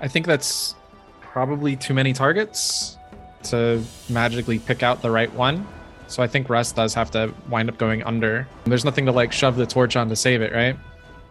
I 0.00 0.08
think 0.08 0.26
that's 0.26 0.74
probably 1.20 1.76
too 1.76 1.94
many 1.94 2.12
targets 2.12 2.96
to 3.44 3.82
magically 4.08 4.58
pick 4.58 4.82
out 4.82 5.02
the 5.02 5.10
right 5.10 5.32
one. 5.34 5.66
So 6.06 6.22
I 6.22 6.26
think 6.26 6.48
Russ 6.48 6.72
does 6.72 6.94
have 6.94 7.10
to 7.12 7.32
wind 7.48 7.68
up 7.68 7.78
going 7.78 8.02
under. 8.04 8.46
There's 8.64 8.84
nothing 8.84 9.06
to 9.06 9.12
like 9.12 9.32
shove 9.32 9.56
the 9.56 9.66
torch 9.66 9.96
on 9.96 10.08
to 10.08 10.16
save 10.16 10.42
it, 10.42 10.52
right? 10.52 10.76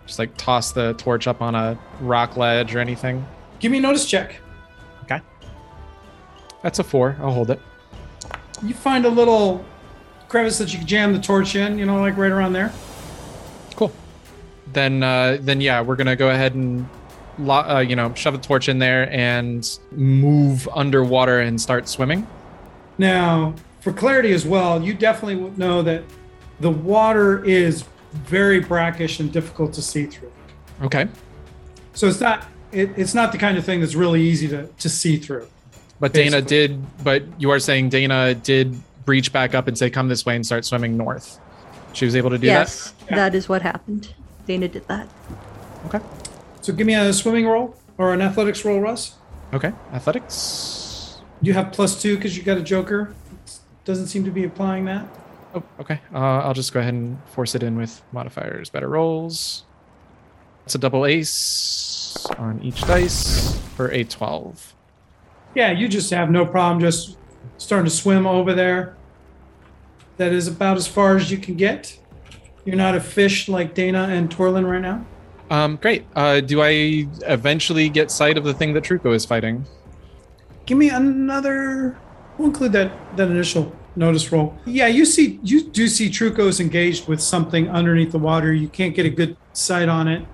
Just 0.06 0.20
like 0.20 0.36
toss 0.38 0.72
the 0.72 0.94
torch 0.95 1.28
up 1.28 1.41
on 1.41 1.56
a 1.56 1.78
rock 2.02 2.38
ledge 2.38 2.76
or 2.76 2.80
anything. 2.80 3.26
Give 3.60 3.72
me 3.72 3.78
a 3.78 3.82
notice 3.82 4.06
check. 4.06 4.36
Okay. 5.03 5.22
That's 6.61 6.80
a 6.80 6.84
four. 6.84 7.15
I'll 7.22 7.32
hold 7.32 7.49
it. 7.49 7.60
You 8.64 8.73
find 8.73 9.06
a 9.06 9.10
little 9.10 9.64
crevice 10.30 10.57
that 10.57 10.72
you 10.73 10.80
can 10.80 10.88
jam 10.88 11.14
the 11.14 11.19
torch 11.19 11.56
in, 11.56 11.77
you 11.77 11.85
know, 11.85 11.99
like 11.99 12.18
right 12.18 12.31
around 12.31 12.53
there. 12.53 12.72
Cool. 13.76 13.91
Then, 14.72 15.03
uh, 15.03 15.38
then 15.41 15.61
yeah, 15.61 15.81
we're 15.81 15.95
gonna 15.95 16.15
go 16.15 16.30
ahead 16.30 16.56
and, 16.56 16.88
lo- 17.38 17.68
uh, 17.68 17.80
you 17.80 17.95
know, 17.95 18.14
shove 18.15 18.34
a 18.34 18.38
torch 18.38 18.69
in 18.69 18.80
there 18.80 19.11
and 19.11 19.80
move 19.91 20.68
underwater 20.73 21.41
and 21.41 21.60
start 21.60 21.88
swimming. 21.88 22.26
Now, 22.98 23.53
for 23.81 23.91
clarity 23.91 24.31
as 24.31 24.45
well, 24.45 24.81
you 24.81 24.94
definitely 24.94 25.52
know 25.57 25.81
that 25.81 26.03
the 26.60 26.72
water 26.72 27.44
is 27.44 27.84
very 28.14 28.60
brackish 28.60 29.19
and 29.19 29.31
difficult 29.31 29.73
to 29.73 29.81
see 29.81 30.06
through. 30.06 30.31
Okay. 30.81 31.07
So 31.94 32.07
it's 32.07 32.22
not 32.22 32.45
it, 32.72 32.91
it's 32.98 33.14
not 33.14 33.31
the 33.31 33.38
kind 33.38 33.57
of 33.57 33.65
thing 33.65 33.81
that's 33.81 33.95
really 33.95 34.22
easy 34.22 34.48
to, 34.48 34.68
to 34.68 34.90
see 34.90 35.18
through. 35.18 35.48
But 35.99 36.14
Dana 36.14 36.41
did. 36.41 36.82
But 37.03 37.24
you 37.40 37.52
are 37.52 37.60
saying 37.60 37.90
Dana 37.90 38.34
did 38.34 38.76
breach 39.06 39.32
back 39.32 39.53
up 39.56 39.68
and 39.68 39.78
say, 39.78 39.90
"Come 39.90 40.07
this 40.10 40.26
way," 40.26 40.36
and 40.36 40.45
start 40.45 40.65
swimming 40.65 40.98
north. 40.98 41.40
She 41.94 42.06
was 42.06 42.15
able 42.15 42.32
to 42.32 42.38
do 42.38 42.48
that? 42.48 42.53
yes, 42.53 42.94
Yeah. 43.10 43.15
that 43.18 43.36
is 43.36 43.48
what 43.48 43.61
happened. 43.61 44.14
Dana 44.48 44.68
did 44.68 44.88
that. 44.88 45.07
that. 45.07 45.95
Okay. 45.95 46.06
So 46.61 46.74
give 46.74 46.88
me 46.88 46.95
a 46.95 47.14
swimming 47.14 47.45
roll 47.45 47.76
or 47.98 48.14
an 48.14 48.22
athletics 48.22 48.65
roll, 48.65 48.80
Russ. 48.80 49.15
Okay. 49.53 49.72
Athletics. 49.94 51.22
You 51.41 51.53
have 51.53 51.72
plus 51.72 52.02
two 52.02 52.15
because 52.15 52.36
you 52.36 52.44
got 52.44 52.57
a 52.57 52.64
joker. 52.64 53.14
Doesn't 53.86 54.07
seem 54.07 54.24
to 54.26 54.32
be 54.32 54.44
applying 54.45 54.86
that. 54.86 55.06
Oh, 55.53 55.61
okay. 55.80 55.99
Uh, 56.14 56.18
I'll 56.18 56.53
just 56.56 56.74
go 56.74 56.80
ahead 56.80 56.94
and 56.95 57.22
force 57.36 57.53
it 57.53 57.61
in 57.61 57.76
with 57.78 58.02
modifiers. 58.11 58.70
Better 58.70 58.90
rolls. 58.90 59.64
It's 60.65 60.74
a 60.74 60.78
double 60.80 61.06
ace 61.06 62.26
on 62.40 62.60
each 62.64 62.82
dice 62.82 63.60
for 63.76 63.91
a 63.91 64.03
twelve. 64.06 64.73
Yeah, 65.55 65.71
you 65.71 65.88
just 65.88 66.09
have 66.11 66.31
no 66.31 66.45
problem 66.45 66.80
just 66.80 67.17
starting 67.57 67.89
to 67.89 67.95
swim 67.95 68.25
over 68.25 68.53
there. 68.53 68.95
That 70.17 70.31
is 70.31 70.47
about 70.47 70.77
as 70.77 70.88
far 70.88 71.15
as 71.15 71.31
you 71.31 71.38
can 71.38 71.55
get. 71.55 71.97
You're 72.65 72.75
not 72.75 72.95
a 72.95 72.99
fish 72.99 73.49
like 73.49 73.73
Dana 73.73 74.07
and 74.09 74.30
Torlin 74.30 74.69
right 74.69 74.81
now. 74.81 75.05
Um, 75.49 75.75
great. 75.77 76.05
Uh, 76.15 76.39
do 76.39 76.61
I 76.61 77.07
eventually 77.27 77.89
get 77.89 78.09
sight 78.09 78.38
of 78.38 78.43
the 78.43 78.53
thing 78.53 78.73
that 78.73 78.84
Truco 78.84 79.13
is 79.13 79.25
fighting? 79.25 79.65
Give 80.65 80.77
me 80.77 80.89
another. 80.89 81.97
We'll 82.38 82.47
include 82.47 82.71
that 82.71 82.91
that 83.17 83.30
initial 83.30 83.75
notice 83.95 84.31
roll. 84.31 84.57
Yeah, 84.65 84.88
you 84.88 85.05
see, 85.05 85.39
you 85.43 85.69
do 85.69 85.88
see 85.88 86.09
Truco's 86.09 86.59
engaged 86.59 87.07
with 87.07 87.21
something 87.21 87.69
underneath 87.69 88.11
the 88.11 88.19
water. 88.19 88.53
You 88.53 88.67
can't 88.67 88.95
get 88.95 89.05
a 89.05 89.09
good 89.09 89.35
sight 89.51 89.89
on 89.89 90.07
it. 90.07 90.25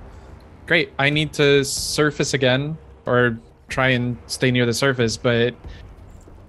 Great. 0.66 0.94
I 1.00 1.10
need 1.10 1.34
to 1.34 1.66
surface 1.66 2.34
again 2.34 2.78
or 3.06 3.40
try 3.70 3.90
and 3.90 4.18
stay 4.28 4.52
near 4.52 4.66
the 4.66 4.74
surface, 4.74 5.18
but 5.18 5.56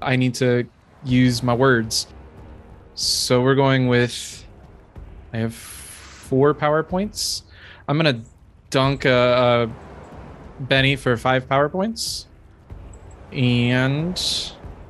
I 0.02 0.16
need 0.16 0.34
to 0.36 0.66
use 1.04 1.42
my 1.42 1.54
words. 1.54 2.06
So 2.94 3.42
we're 3.42 3.54
going 3.54 3.88
with. 3.88 4.44
I 5.32 5.38
have 5.38 5.54
four 5.54 6.54
power 6.54 6.82
points. 6.82 7.44
I'm 7.88 7.96
gonna 7.96 8.22
dunk 8.70 9.04
a, 9.04 9.68
a 10.60 10.62
Benny 10.64 10.96
for 10.96 11.16
five 11.16 11.48
power 11.48 11.68
points, 11.68 12.26
and 13.32 14.20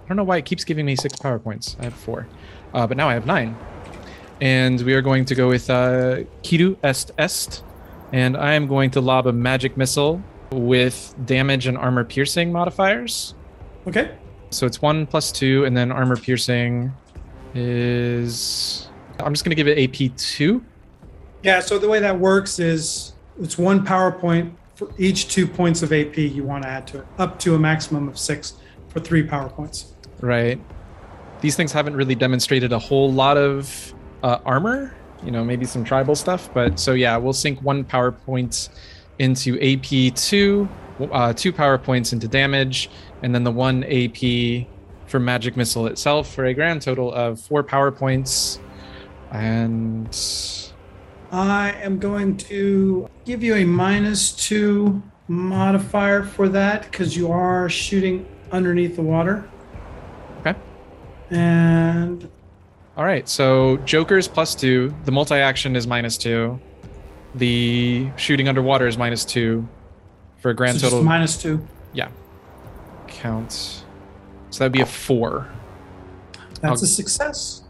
I 0.05 0.09
don't 0.09 0.16
know 0.16 0.24
why 0.24 0.39
it 0.39 0.44
keeps 0.44 0.65
giving 0.65 0.86
me 0.86 0.97
six 0.97 1.19
power 1.19 1.39
points. 1.39 1.77
I 1.78 1.85
have 1.85 1.94
four, 1.94 2.27
uh, 2.74 2.86
but 2.86 2.97
now 2.97 3.09
I 3.09 3.15
have 3.15 3.27
nine. 3.27 3.57
And 4.40 4.81
we 4.81 4.94
are 4.94 5.02
going 5.02 5.27
to 5.27 5.35
go 5.35 5.48
with 5.48 5.69
uh, 5.69 6.24
Kidu 6.43 6.77
Est 6.82 7.12
Est, 7.19 7.62
and 8.12 8.36
I 8.36 8.55
am 8.55 8.66
going 8.66 8.90
to 8.93 9.01
lob 9.01 9.27
a 9.27 9.32
magic 9.32 9.77
missile 9.77 10.23
with 10.53 11.15
damage 11.25 11.67
and 11.67 11.79
armor 11.79 12.05
piercing 12.05 12.53
modifiers. 12.53 13.35
Okay. 13.87 14.17
So 14.51 14.67
it's 14.67 14.83
one 14.83 15.07
plus 15.07 15.31
two, 15.31 15.65
and 15.65 15.77
then 15.77 15.93
armor 15.93 16.17
piercing 16.17 16.93
is. 17.55 18.89
I'm 19.19 19.33
just 19.33 19.45
going 19.45 19.51
to 19.51 19.57
give 19.57 19.69
it 19.69 19.79
AP 19.79 20.17
two. 20.17 20.65
Yeah. 21.43 21.61
So 21.61 21.79
the 21.79 21.89
way 21.89 22.01
that 22.01 22.19
works 22.19 22.59
is 22.59 23.13
it's 23.41 23.59
one 23.59 23.85
power 23.85 24.11
point 24.11 24.55
for 24.75 24.91
each 24.99 25.29
two 25.29 25.47
points 25.47 25.83
of 25.83 25.93
AP 25.93 26.17
you 26.17 26.43
want 26.43 26.65
to 26.65 26.69
add 26.69 26.87
to 26.89 27.01
it, 27.01 27.07
up 27.19 27.39
to 27.41 27.55
a 27.55 27.59
maximum 27.59 28.09
of 28.09 28.19
six 28.19 28.55
for 28.89 29.01
three 29.01 29.23
power 29.23 29.49
points. 29.49 29.93
Right. 30.21 30.61
These 31.41 31.57
things 31.57 31.73
haven't 31.73 31.97
really 31.97 32.15
demonstrated 32.15 32.73
a 32.73 32.79
whole 32.79 33.13
lot 33.13 33.37
of 33.37 33.95
uh, 34.23 34.39
armor. 34.45 34.95
You 35.23 35.31
know, 35.31 35.45
maybe 35.45 35.67
some 35.67 35.85
tribal 35.85 36.15
stuff, 36.15 36.49
but 36.55 36.81
so 36.81 36.93
yeah, 36.93 37.17
we'll 37.19 37.35
sink 37.35 37.61
one 37.61 37.85
power 37.85 38.11
point 38.11 38.71
into 39.21 39.61
AP 39.61 40.15
two, 40.15 40.69
uh, 41.13 41.33
two 41.35 41.53
power 41.53 41.77
points 41.77 42.13
into 42.13 42.27
damage, 42.27 42.91
and 43.23 43.35
then 43.35 43.45
the 43.45 43.53
one 43.53 43.85
AP 43.85 44.67
for 45.07 45.21
magic 45.21 45.57
missile 45.57 45.87
itself 45.87 46.33
for 46.35 46.47
a 46.47 46.55
grand 46.55 46.81
total 46.81 47.13
of 47.13 47.39
four 47.39 47.63
power 47.63 47.93
points. 47.93 48.59
And 49.31 50.09
I 51.31 51.73
am 51.83 51.99
going 51.99 52.37
to 52.39 53.09
give 53.25 53.43
you 53.43 53.55
a 53.57 53.65
minus 53.65 54.33
two 54.33 55.03
modifier 55.29 56.25
for 56.25 56.49
that 56.49 56.91
because 56.91 57.17
you 57.17 57.31
are 57.31 57.69
shooting 57.69 58.27
underneath 58.51 58.97
the 58.97 59.03
water. 59.03 59.49
Okay. 60.41 60.59
And 61.31 62.29
all 62.97 63.05
right, 63.05 63.29
so 63.29 63.77
Joker's 63.79 64.27
plus 64.27 64.55
two, 64.55 64.95
the 65.05 65.13
multi 65.13 65.37
action 65.37 65.77
is 65.77 65.87
minus 65.87 66.17
two, 66.17 66.59
the 67.35 68.09
shooting 68.16 68.48
underwater 68.48 68.86
is 68.86 68.97
minus 68.98 69.24
two, 69.24 69.66
for 70.39 70.51
a 70.51 70.55
grand 70.55 70.81
so 70.81 70.89
total 70.89 71.05
minus 71.05 71.40
two. 71.40 71.66
Yeah. 71.93 72.09
Counts. 73.07 73.85
So 74.51 74.61
that'd 74.61 74.73
be 74.73 74.81
a 74.81 74.86
four. 74.86 75.48
That's 76.61 76.65
I'll- 76.65 76.85
a 76.85 76.86
success. 76.86 77.62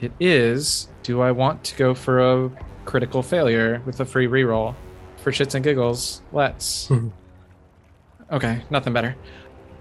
It 0.00 0.12
is. 0.20 0.88
Do 1.02 1.20
I 1.20 1.32
want 1.32 1.64
to 1.64 1.76
go 1.76 1.92
for 1.94 2.20
a 2.20 2.50
critical 2.84 3.22
failure 3.22 3.82
with 3.84 3.98
a 4.00 4.04
free 4.04 4.26
reroll? 4.28 4.74
For 5.16 5.32
shits 5.32 5.54
and 5.56 5.64
giggles, 5.64 6.22
let's. 6.32 6.88
okay, 8.32 8.62
nothing 8.70 8.92
better. 8.92 9.16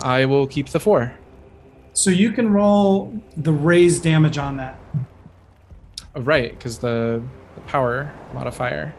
I 0.01 0.25
will 0.25 0.47
keep 0.47 0.69
the 0.69 0.79
four. 0.79 1.13
So 1.93 2.09
you 2.09 2.31
can 2.31 2.51
roll 2.51 3.21
the 3.35 3.51
raised 3.53 4.03
damage 4.03 4.37
on 4.37 4.57
that. 4.57 4.79
Oh, 6.15 6.21
right, 6.21 6.51
because 6.51 6.79
the, 6.79 7.21
the 7.57 7.61
power 7.69 8.13
modifier. 8.33 8.93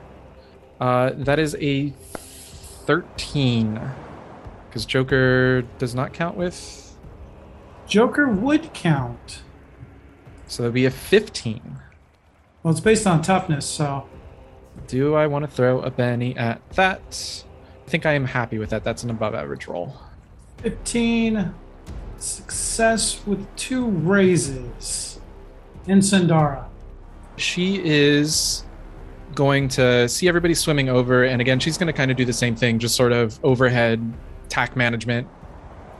Uh, 0.81 1.13
that 1.15 1.39
is 1.39 1.57
a 1.61 1.91
13. 1.91 3.81
Because 4.69 4.85
Joker 4.85 5.63
does 5.79 5.95
not 5.95 6.13
count 6.13 6.37
with. 6.37 6.97
Joker 7.87 8.29
would 8.29 8.73
count. 8.75 9.43
So 10.47 10.63
that'd 10.63 10.75
be 10.75 10.85
a 10.87 10.91
15. 10.91 11.79
Well, 12.63 12.73
it's 12.73 12.81
based 12.81 13.07
on 13.07 13.23
toughness, 13.23 13.67
so 13.67 14.09
Do 14.87 15.15
I 15.15 15.27
want 15.27 15.45
to 15.45 15.51
throw 15.51 15.81
a 15.81 15.91
Benny 15.91 16.37
at 16.37 16.61
that? 16.71 17.45
I 17.87 17.91
think 17.91 18.05
I 18.07 18.13
am 18.13 18.25
happy 18.27 18.59
with 18.59 18.71
that. 18.71 18.85
That's 18.85 19.05
an 19.05 19.11
above 19.11 19.35
average 19.35 19.67
roll. 19.67 19.97
15 20.59 21.55
success 22.19 23.25
with 23.27 23.47
two 23.57 23.87
raises. 23.87 25.21
In 25.87 26.01
Sandara. 26.01 26.67
She 27.39 27.81
is 27.85 28.65
going 29.35 29.69
to 29.69 30.09
see 30.09 30.29
everybody 30.29 30.55
swimming 30.55 30.89
over, 30.89 31.25
and 31.25 31.41
again, 31.41 31.61
she's 31.61 31.79
going 31.79 31.87
to 31.87 31.93
kind 31.93 32.11
of 32.11 32.17
do 32.17 32.25
the 32.25 32.33
same 32.33 32.57
thing, 32.57 32.79
just 32.79 32.97
sort 32.97 33.13
of 33.13 33.39
overhead 33.45 34.13
tack 34.49 34.77
management, 34.77 35.29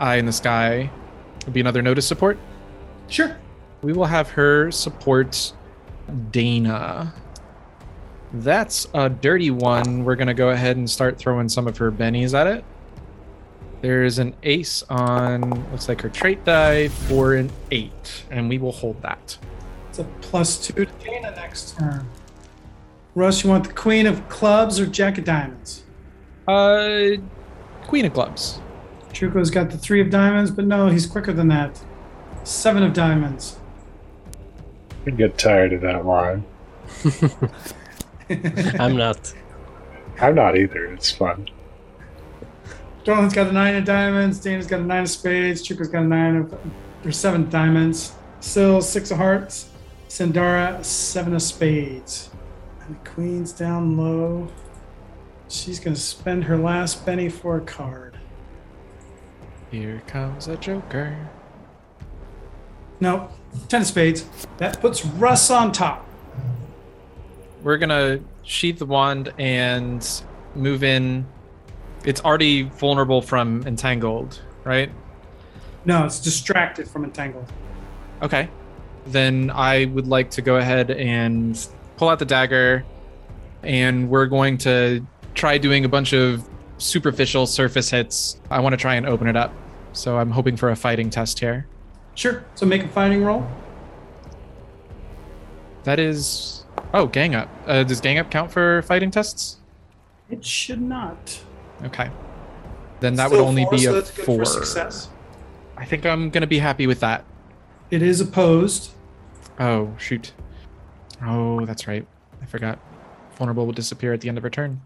eye 0.01 0.17
in 0.17 0.27
the 0.27 0.33
sky. 0.33 0.91
Would 1.45 1.55
be 1.55 1.61
another 1.61 1.81
notice 1.83 2.07
support. 2.07 2.39
Sure. 3.09 3.37
We 3.83 3.93
will 3.93 4.07
have 4.07 4.29
her 4.31 4.71
support 4.71 5.53
Dana. 6.31 7.15
That's 8.33 8.87
a 8.93 9.09
dirty 9.09 9.51
one. 9.51 10.05
We're 10.05 10.17
going 10.17 10.29
to 10.29 10.35
go 10.35 10.51
ahead 10.51 10.77
and 10.77 10.91
start 10.91 11.17
throwing 11.17 11.49
some 11.49 11.67
of 11.67 11.79
her 11.79 11.91
bennies 11.91 12.35
at 12.35 12.47
it. 12.47 12.65
There's 13.81 14.19
an 14.19 14.35
ace 14.43 14.83
on, 14.91 15.71
looks 15.71 15.89
like 15.89 16.03
her 16.03 16.09
trait 16.09 16.45
die 16.45 16.89
for 16.89 17.35
an 17.35 17.51
eight, 17.71 18.25
and 18.31 18.49
we 18.49 18.59
will 18.59 18.73
hold 18.73 19.01
that. 19.03 19.39
It's 19.99 20.07
a 20.07 20.29
plus 20.29 20.65
two 20.65 20.85
to 20.85 20.93
Dana 21.05 21.33
next 21.33 21.77
turn. 21.77 22.07
Russ, 23.17 23.43
you 23.43 23.51
want 23.51 23.67
the 23.67 23.73
queen 23.73 24.07
of 24.07 24.29
clubs 24.29 24.79
or 24.79 24.87
jack 24.87 25.19
of 25.19 25.25
diamonds? 25.25 25.83
Uh, 26.47 27.17
Queen 27.83 28.05
of 28.05 28.15
Clubs. 28.15 28.61
Truco's 29.13 29.51
got 29.51 29.71
the 29.71 29.77
three 29.79 30.01
of 30.01 30.09
diamonds, 30.09 30.53
but 30.53 30.67
no, 30.67 30.87
he's 30.87 31.05
quicker 31.05 31.33
than 31.33 31.49
that. 31.49 31.83
Seven 32.45 32.85
of 32.85 32.93
diamonds. 32.93 33.59
I 35.05 35.11
get 35.11 35.37
tired 35.37 35.73
of 35.73 35.81
that 35.81 36.07
line. 36.07 36.45
I'm 38.79 38.97
not. 38.97 39.35
I'm 40.21 40.37
not 40.37 40.57
either. 40.57 40.85
It's 40.93 41.11
fun. 41.11 41.49
Torlin's 43.05 43.35
got 43.35 43.49
a 43.49 43.53
nine 43.53 43.75
of 43.75 43.85
diamonds. 43.85 44.39
Dana's 44.39 44.69
got 44.69 44.79
a 44.79 44.85
nine 44.85 45.03
of 45.03 45.11
spades. 45.11 45.61
Truco's 45.61 45.89
got 45.89 46.05
a 46.05 46.07
nine 46.07 46.37
of. 46.37 46.57
There's 47.03 47.17
seven 47.17 47.51
diamonds. 47.51 48.13
Syl, 48.39 48.81
six 48.81 49.11
of 49.11 49.17
hearts. 49.17 49.71
Sandara, 50.09 50.85
seven 50.85 51.35
of 51.35 51.43
spades. 51.43 52.31
And 52.81 52.97
the 52.97 53.11
queen's 53.11 53.53
down 53.53 53.97
low. 53.97 54.49
She's 55.49 55.79
going 55.81 55.95
to 55.95 56.01
spend 56.01 56.45
her 56.45 56.57
last 56.57 57.07
Benny 57.07 57.29
for 57.29 57.59
a 57.59 57.61
card. 57.61 58.19
Here 59.71 60.03
comes 60.07 60.49
a 60.49 60.57
Joker. 60.57 61.17
Nope. 63.01 63.31
Ten 63.69 63.83
of 63.83 63.87
spades. 63.87 64.27
That 64.57 64.81
puts 64.81 65.05
Russ 65.05 65.51
on 65.51 65.73
top. 65.73 66.07
We're 67.63 67.77
gonna 67.77 68.21
sheath 68.43 68.79
the 68.79 68.87
wand 68.87 69.33
and 69.39 70.07
move 70.55 70.83
in. 70.83 71.27
It's 72.05 72.21
already 72.23 72.63
vulnerable 72.63 73.21
from 73.21 73.67
entangled, 73.67 74.41
right? 74.65 74.91
No, 75.85 76.05
it's 76.05 76.21
distracted 76.21 76.89
from 76.89 77.05
entangled. 77.05 77.51
Okay. 78.23 78.49
Then 79.07 79.51
I 79.55 79.87
would 79.87 80.07
like 80.07 80.31
to 80.33 80.43
go 80.43 80.57
ahead 80.57 80.91
and 80.91 81.59
pull 81.97 82.09
out 82.09 82.19
the 82.19 82.25
dagger, 82.25 82.85
and 83.63 84.11
we're 84.11 84.27
going 84.27 84.59
to 84.59 85.07
try 85.35 85.59
doing 85.59 85.85
a 85.85 85.89
bunch 85.89 86.13
of 86.13 86.47
superficial 86.79 87.47
surface 87.47 87.91
hits. 87.91 88.39
I 88.51 88.61
want 88.61 88.73
to 88.73 88.77
try 88.77 88.95
and 88.95 89.07
open 89.07 89.27
it 89.27 89.37
up. 89.37 89.53
So 89.93 90.19
I'm 90.19 90.31
hoping 90.31 90.57
for 90.57 90.71
a 90.71 90.77
fighting 90.77 91.11
test 91.11 91.39
here. 91.41 91.67
Sure. 92.15 92.45
So 92.55 92.67
make 92.67 92.85
a 92.85 92.89
fighting 92.89 93.25
roll. 93.25 93.49
That 95.85 95.99
is. 95.99 96.65
Oh, 96.93 97.07
gang 97.07 97.35
up. 97.35 97.49
Uh, 97.67 97.83
does 97.85 98.01
gang 98.01 98.19
up 98.19 98.31
count 98.31 98.51
for 98.51 98.83
fighting 98.83 99.11
tests? 99.11 99.57
It 100.31 100.45
should 100.45 100.81
not. 100.81 101.41
Okay. 101.85 102.11
Then 103.01 103.15
that 103.15 103.29
Still 103.29 103.41
would 103.45 103.49
only 103.49 103.63
four, 103.63 103.71
be 103.73 103.79
so 103.79 103.97
a 103.97 104.03
four. 104.03 104.45
success. 104.45 105.09
I 105.77 105.85
think 105.85 106.05
I'm 106.05 106.31
gonna 106.31 106.47
be 106.47 106.59
happy 106.59 106.87
with 106.87 107.01
that. 107.01 107.25
It 107.91 108.03
is 108.03 108.21
opposed. 108.21 108.91
Oh 109.59 109.95
shoot. 109.99 110.33
Oh, 111.23 111.65
that's 111.65 111.87
right. 111.89 112.07
I 112.43 112.47
forgot. 112.47 112.79
Vulnerable 113.37 113.67
will 113.67 113.73
disappear 113.73 114.13
at 114.13 114.21
the 114.21 114.29
end 114.29 114.39
of 114.39 114.45
her 114.45 114.51
turn. 114.51 114.81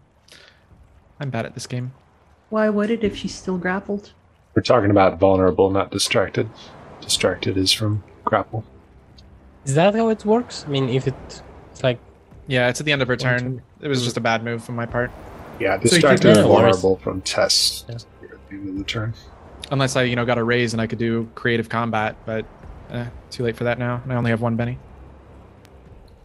I'm 1.19 1.29
bad 1.29 1.45
at 1.45 1.53
this 1.53 1.67
game. 1.67 1.91
Why 2.49 2.69
would 2.69 2.89
it 2.89 3.03
if 3.03 3.15
she's 3.15 3.33
still 3.35 3.57
grappled? 3.57 4.11
We're 4.55 4.61
talking 4.61 4.91
about 4.91 5.19
vulnerable, 5.19 5.69
not 5.71 5.91
distracted. 5.91 6.49
Distracted 7.01 7.57
is 7.57 7.71
from 7.71 8.03
grapple. 8.23 8.63
Is 9.65 9.75
that 9.75 9.95
how 9.95 10.09
it 10.09 10.25
works? 10.25 10.63
I 10.65 10.69
mean, 10.69 10.89
if 10.89 11.07
it, 11.07 11.15
it's 11.71 11.83
like 11.83 11.99
Yeah, 12.47 12.69
it's 12.69 12.79
at 12.79 12.85
the 12.85 12.91
end 12.91 13.01
of 13.01 13.07
her 13.07 13.15
turn. 13.17 13.39
turn. 13.39 13.61
It 13.81 13.87
was 13.87 14.03
just 14.03 14.17
a 14.17 14.21
bad 14.21 14.43
move 14.43 14.63
from 14.63 14.75
my 14.75 14.85
part. 14.85 15.11
Yeah, 15.59 15.77
So 15.77 15.83
distracted 15.89 16.27
can- 16.33 16.37
and 16.39 16.47
vulnerable 16.47 16.97
from 16.97 17.21
tests 17.21 17.85
Yeah. 17.87 17.95
at 17.95 18.05
the 18.49 18.55
end 18.55 18.69
of 18.69 18.77
the 18.77 18.83
turn. 18.83 19.13
Unless 19.71 19.95
I, 19.95 20.03
you 20.03 20.15
know, 20.15 20.25
got 20.25 20.37
a 20.37 20.43
raise 20.43 20.73
and 20.73 20.81
I 20.81 20.87
could 20.87 20.99
do 20.99 21.29
creative 21.35 21.69
combat, 21.69 22.15
but 22.25 22.45
eh, 22.93 23.07
too 23.29 23.43
late 23.43 23.55
for 23.57 23.63
that 23.65 23.79
now. 23.79 24.01
And 24.03 24.13
I 24.13 24.15
only 24.15 24.31
have 24.31 24.41
one 24.41 24.55
Benny. 24.55 24.77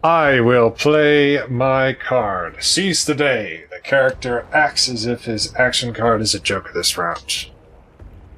I 0.04 0.40
will 0.40 0.70
play 0.70 1.44
my 1.48 1.92
card. 1.92 2.62
Seize 2.62 3.04
the 3.04 3.14
day. 3.14 3.64
The 3.70 3.80
character 3.80 4.46
acts 4.52 4.88
as 4.88 5.06
if 5.06 5.24
his 5.24 5.54
action 5.56 5.92
card 5.92 6.20
is 6.20 6.34
a 6.34 6.40
joker 6.40 6.70
this 6.72 6.96
round. 6.96 7.46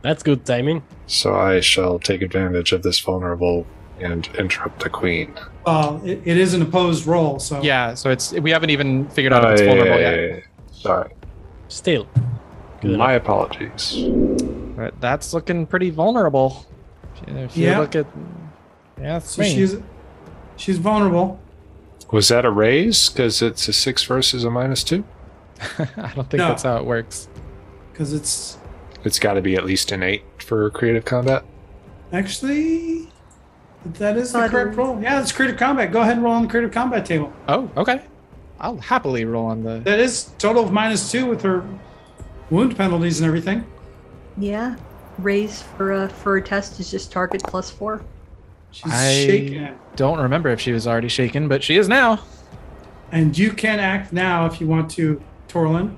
that's 0.02 0.23
good 0.23 0.47
timing. 0.47 0.82
So 1.07 1.35
I 1.35 1.61
shall 1.61 1.98
take 1.98 2.23
advantage 2.23 2.73
of 2.73 2.82
this 2.82 2.98
vulnerable 3.01 3.66
and 4.01 4.27
interrupt 4.39 4.82
the 4.82 4.89
queen. 4.89 5.35
Uh, 5.66 6.01
it, 6.02 6.23
it 6.24 6.36
is 6.39 6.55
an 6.55 6.62
opposed 6.62 7.07
roll, 7.07 7.39
so 7.39 7.61
Yeah, 7.61 7.93
so 7.93 8.11
it's 8.11 8.32
we 8.32 8.51
haven't 8.51 8.70
even 8.70 9.09
figured 9.11 9.32
out 9.35 9.44
if 9.44 9.61
it's 9.61 9.62
vulnerable 9.62 10.01
yet. 10.01 10.44
Sorry. 10.73 11.12
Still, 11.69 12.09
Good 12.81 12.97
My 12.97 13.12
apologies. 13.12 13.97
But 14.74 14.98
that's 15.01 15.35
looking 15.35 15.66
pretty 15.66 15.90
vulnerable. 15.90 16.65
If 17.26 17.56
you 17.56 17.66
Yeah. 17.66 17.78
look 17.78 17.94
at 17.97 18.06
yeah, 19.01 19.18
so 19.18 19.42
me. 19.42 19.55
she's 19.55 19.76
she's 20.56 20.78
vulnerable. 20.78 21.40
Was 22.12 22.28
that 22.28 22.44
a 22.44 22.51
raise? 22.51 23.09
Because 23.09 23.40
it's 23.42 23.68
a 23.68 23.72
six 23.72 24.02
versus 24.05 24.44
a 24.44 24.51
minus 24.51 24.82
two? 24.84 25.05
I 25.78 25.84
don't 26.14 26.28
think 26.28 26.34
No. 26.34 26.48
that's 26.48 26.62
how 26.64 26.76
it 26.78 26.84
works. 26.84 27.28
Because 27.92 28.12
it's 28.12 28.59
It's 29.05 29.18
got 29.18 29.34
to 29.34 29.42
be 29.42 29.55
at 29.56 29.64
least 29.64 29.92
an 29.92 30.02
eight 30.02 30.24
for 30.38 30.68
creative 30.70 31.05
combat. 31.05 31.44
actually 32.12 33.09
that 33.94 34.16
is 34.18 34.32
the 34.32 34.40
Thought 34.40 34.51
correct 34.51 34.76
roll. 34.76 35.01
Yeah, 35.01 35.20
it's 35.22 35.32
creative 35.32 35.56
combat. 35.59 35.90
Go 35.92 36.01
ahead 36.02 36.14
and 36.14 36.22
roll 36.22 36.34
on 36.34 36.42
the 36.42 36.48
creative 36.48 36.70
combat 36.72 37.06
table. 37.06 37.32
Oh, 37.48 37.70
okay. 37.78 38.02
I'll 38.60 38.76
happily 38.76 39.24
roll 39.24 39.47
on 39.47 39.62
the. 39.62 39.78
That 39.84 40.01
is 40.01 40.32
total 40.36 40.64
of 40.64 40.70
minus 40.72 41.10
two 41.10 41.24
with 41.24 41.40
her 41.42 41.64
wound 42.51 42.76
penalties 42.76 43.20
and 43.20 43.26
everything. 43.26 43.64
Yeah. 44.36 44.76
Raise 45.22 45.62
for 45.62 45.92
a 45.92 46.09
for 46.09 46.36
a 46.36 46.42
test 46.42 46.80
is 46.80 46.90
just 46.90 47.12
target 47.12 47.42
plus 47.42 47.70
four. 47.70 48.02
She's 48.72 48.92
I 48.92 49.12
shaken. 49.26 49.78
don't 49.97 50.18
remember 50.20 50.48
if 50.51 50.60
she 50.60 50.72
was 50.72 50.86
already 50.86 51.09
shaken, 51.09 51.48
but 51.48 51.62
she 51.62 51.76
is 51.76 51.88
now. 51.88 52.20
And 53.12 53.36
you 53.36 53.52
can 53.52 53.80
act 53.80 54.12
now 54.12 54.47
if 54.47 54.60
you 54.60 54.68
want 54.68 54.90
to, 54.92 55.20
Torlin. 55.48 55.97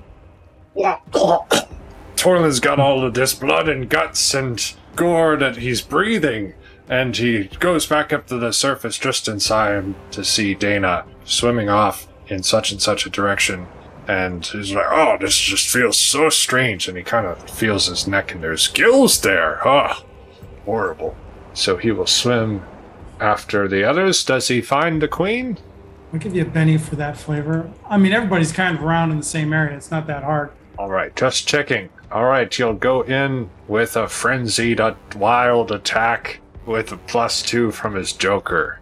Torlin's 2.15 2.59
got 2.59 2.79
all 2.79 3.05
of 3.05 3.13
this 3.13 3.33
blood 3.33 3.69
and 3.69 3.89
guts 3.89 4.33
and 4.33 4.73
gore 4.95 5.35
that 5.37 5.57
he's 5.57 5.81
breathing, 5.81 6.53
and 6.89 7.15
he 7.15 7.43
goes 7.59 7.85
back 7.85 8.11
up 8.11 8.27
to 8.27 8.37
the 8.37 8.51
surface 8.51 8.97
just 8.97 9.27
in 9.27 9.39
time 9.39 9.95
to 10.11 10.23
see 10.23 10.55
Dana 10.55 11.05
swimming 11.25 11.69
off 11.69 12.07
in 12.27 12.41
such 12.41 12.71
and 12.71 12.81
such 12.81 13.05
a 13.05 13.09
direction. 13.09 13.67
And 14.07 14.45
he's 14.45 14.73
like, 14.73 14.85
"Oh, 14.89 15.17
this 15.19 15.37
just 15.37 15.69
feels 15.69 15.97
so 15.97 16.29
strange." 16.29 16.87
And 16.87 16.97
he 16.97 17.03
kind 17.03 17.25
of 17.25 17.49
feels 17.49 17.87
his 17.87 18.07
neck, 18.07 18.33
and 18.33 18.43
there's 18.43 18.67
gills 18.67 19.21
there. 19.21 19.65
Oh, 19.65 20.03
horrible. 20.65 21.15
So 21.53 21.77
he 21.77 21.91
will 21.91 22.07
swim 22.07 22.63
after 23.19 23.67
the 23.67 23.83
others. 23.83 24.23
Does 24.23 24.49
he 24.49 24.59
find 24.59 25.01
the 25.01 25.07
queen? 25.07 25.57
I'll 26.11 26.19
give 26.19 26.35
you 26.35 26.43
a 26.43 26.45
Benny 26.45 26.77
for 26.77 26.95
that 26.97 27.17
flavor. 27.17 27.71
I 27.89 27.97
mean, 27.97 28.13
everybody's 28.13 28.51
kind 28.51 28.77
of 28.77 28.83
around 28.83 29.11
in 29.11 29.17
the 29.17 29.23
same 29.23 29.53
area. 29.53 29.75
It's 29.75 29.89
not 29.89 30.05
that 30.07 30.23
hard. 30.23 30.51
All 30.77 30.89
right, 30.89 31.15
just 31.15 31.47
checking. 31.47 31.89
All 32.11 32.25
right, 32.25 32.57
you'll 32.59 32.73
go 32.73 33.01
in 33.01 33.49
with 33.67 33.95
a 33.95 34.07
frenzied, 34.07 34.79
uh, 34.79 34.95
wild 35.15 35.71
attack 35.71 36.39
with 36.65 36.91
a 36.91 36.97
plus 36.97 37.41
two 37.41 37.71
from 37.71 37.95
his 37.95 38.13
Joker, 38.13 38.79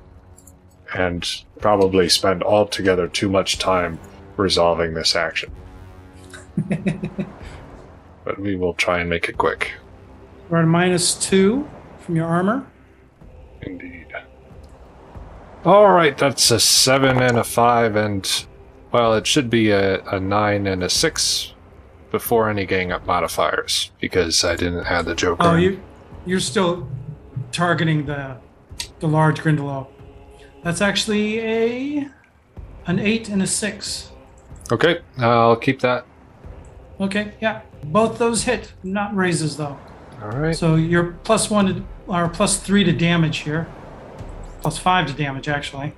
and 0.93 1.25
probably 1.59 2.09
spend 2.09 2.43
altogether 2.43 3.07
too 3.07 3.29
much 3.29 3.57
time 3.59 3.99
resolving 4.37 4.93
this 4.93 5.15
action. 5.15 5.51
but 8.25 8.39
we 8.39 8.55
will 8.55 8.73
try 8.73 8.99
and 8.99 9.09
make 9.09 9.29
it 9.29 9.37
quick. 9.37 9.73
We're 10.49 10.61
at 10.61 10.67
minus 10.67 11.15
two 11.15 11.69
from 11.99 12.15
your 12.15 12.27
armor. 12.27 12.67
Indeed. 13.61 14.07
All 15.63 15.91
right, 15.91 16.17
that's 16.17 16.49
a 16.49 16.59
seven 16.59 17.21
and 17.21 17.37
a 17.37 17.43
five, 17.43 17.95
and 17.95 18.45
well, 18.91 19.13
it 19.13 19.27
should 19.27 19.49
be 19.49 19.69
a, 19.69 20.03
a 20.05 20.19
nine 20.19 20.65
and 20.65 20.83
a 20.83 20.89
six 20.89 21.53
before 22.09 22.49
any 22.49 22.65
gang 22.65 22.91
up 22.91 23.05
modifiers 23.05 23.91
because 23.99 24.43
I 24.43 24.55
didn't 24.55 24.85
have 24.85 25.05
the 25.05 25.15
Joker. 25.15 25.43
Oh, 25.43 25.55
you, 25.55 25.79
you're 26.25 26.39
still 26.39 26.89
targeting 27.51 28.05
the 28.05 28.37
the 28.99 29.07
large 29.07 29.41
Grindylow. 29.41 29.87
That's 30.63 30.81
actually 30.81 31.39
a 31.39 32.09
an 32.85 32.99
eight 32.99 33.29
and 33.29 33.41
a 33.41 33.47
six. 33.47 34.10
Okay, 34.71 34.99
I'll 35.17 35.55
keep 35.55 35.79
that. 35.81 36.05
Okay, 36.99 37.33
yeah. 37.41 37.61
Both 37.83 38.19
those 38.19 38.43
hit, 38.43 38.73
not 38.83 39.15
raises 39.15 39.57
though. 39.57 39.77
All 40.21 40.29
right. 40.29 40.55
So 40.55 40.75
you're 40.75 41.13
plus 41.23 41.49
one 41.49 41.65
to, 41.65 41.83
or 42.07 42.29
plus 42.29 42.57
three 42.57 42.83
to 42.83 42.91
damage 42.91 43.39
here. 43.39 43.67
Plus 44.61 44.77
five 44.77 45.07
to 45.07 45.13
damage, 45.13 45.47
actually. 45.47 45.93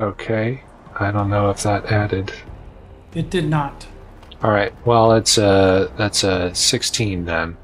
Okay. 0.00 0.62
I 0.98 1.10
don't 1.10 1.28
know 1.28 1.50
if 1.50 1.62
that 1.64 1.86
added. 1.86 2.32
It 3.14 3.30
did 3.30 3.48
not. 3.48 3.86
All 4.42 4.50
right. 4.50 4.72
Well, 4.86 5.12
it's 5.12 5.38
a 5.38 5.90
that's 5.96 6.22
a 6.22 6.54
16 6.54 7.24
then. 7.24 7.56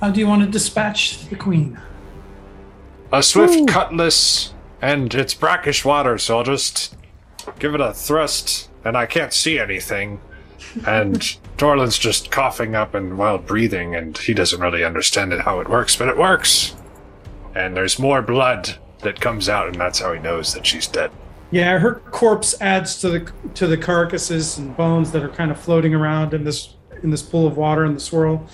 How 0.00 0.10
do 0.10 0.20
you 0.20 0.26
want 0.26 0.42
to 0.42 0.48
dispatch 0.48 1.26
the 1.28 1.36
queen? 1.36 1.78
A 3.12 3.22
swift 3.22 3.68
cutlass, 3.68 4.54
and 4.82 5.14
it's 5.14 5.34
brackish 5.34 5.84
water, 5.84 6.18
so 6.18 6.38
I'll 6.38 6.44
just 6.44 6.96
give 7.58 7.74
it 7.74 7.80
a 7.80 7.92
thrust, 7.92 8.70
and 8.84 8.96
I 8.96 9.06
can't 9.06 9.32
see 9.32 9.58
anything. 9.58 10.20
And 10.86 11.20
Torlin's 11.56 11.98
just 11.98 12.30
coughing 12.30 12.74
up 12.74 12.94
and 12.94 13.18
while 13.18 13.38
breathing, 13.38 13.94
and 13.94 14.16
he 14.16 14.34
doesn't 14.34 14.60
really 14.60 14.84
understand 14.84 15.32
it 15.32 15.40
how 15.40 15.60
it 15.60 15.68
works, 15.68 15.96
but 15.96 16.08
it 16.08 16.16
works. 16.16 16.74
And 17.54 17.76
there's 17.76 17.98
more 17.98 18.22
blood 18.22 18.76
that 19.00 19.20
comes 19.20 19.48
out, 19.48 19.68
and 19.68 19.76
that's 19.76 20.00
how 20.00 20.12
he 20.12 20.20
knows 20.20 20.54
that 20.54 20.66
she's 20.66 20.86
dead. 20.86 21.10
Yeah, 21.50 21.78
her 21.78 21.96
corpse 22.10 22.60
adds 22.60 23.00
to 23.00 23.10
the 23.10 23.32
to 23.54 23.68
the 23.68 23.76
carcasses 23.76 24.58
and 24.58 24.76
bones 24.76 25.12
that 25.12 25.22
are 25.22 25.28
kind 25.28 25.52
of 25.52 25.60
floating 25.60 25.94
around 25.94 26.34
in 26.34 26.42
this 26.42 26.74
in 27.02 27.10
this 27.10 27.22
pool 27.22 27.46
of 27.46 27.56
water 27.56 27.84
in 27.84 27.94
the 27.94 28.00
swirl. 28.00 28.48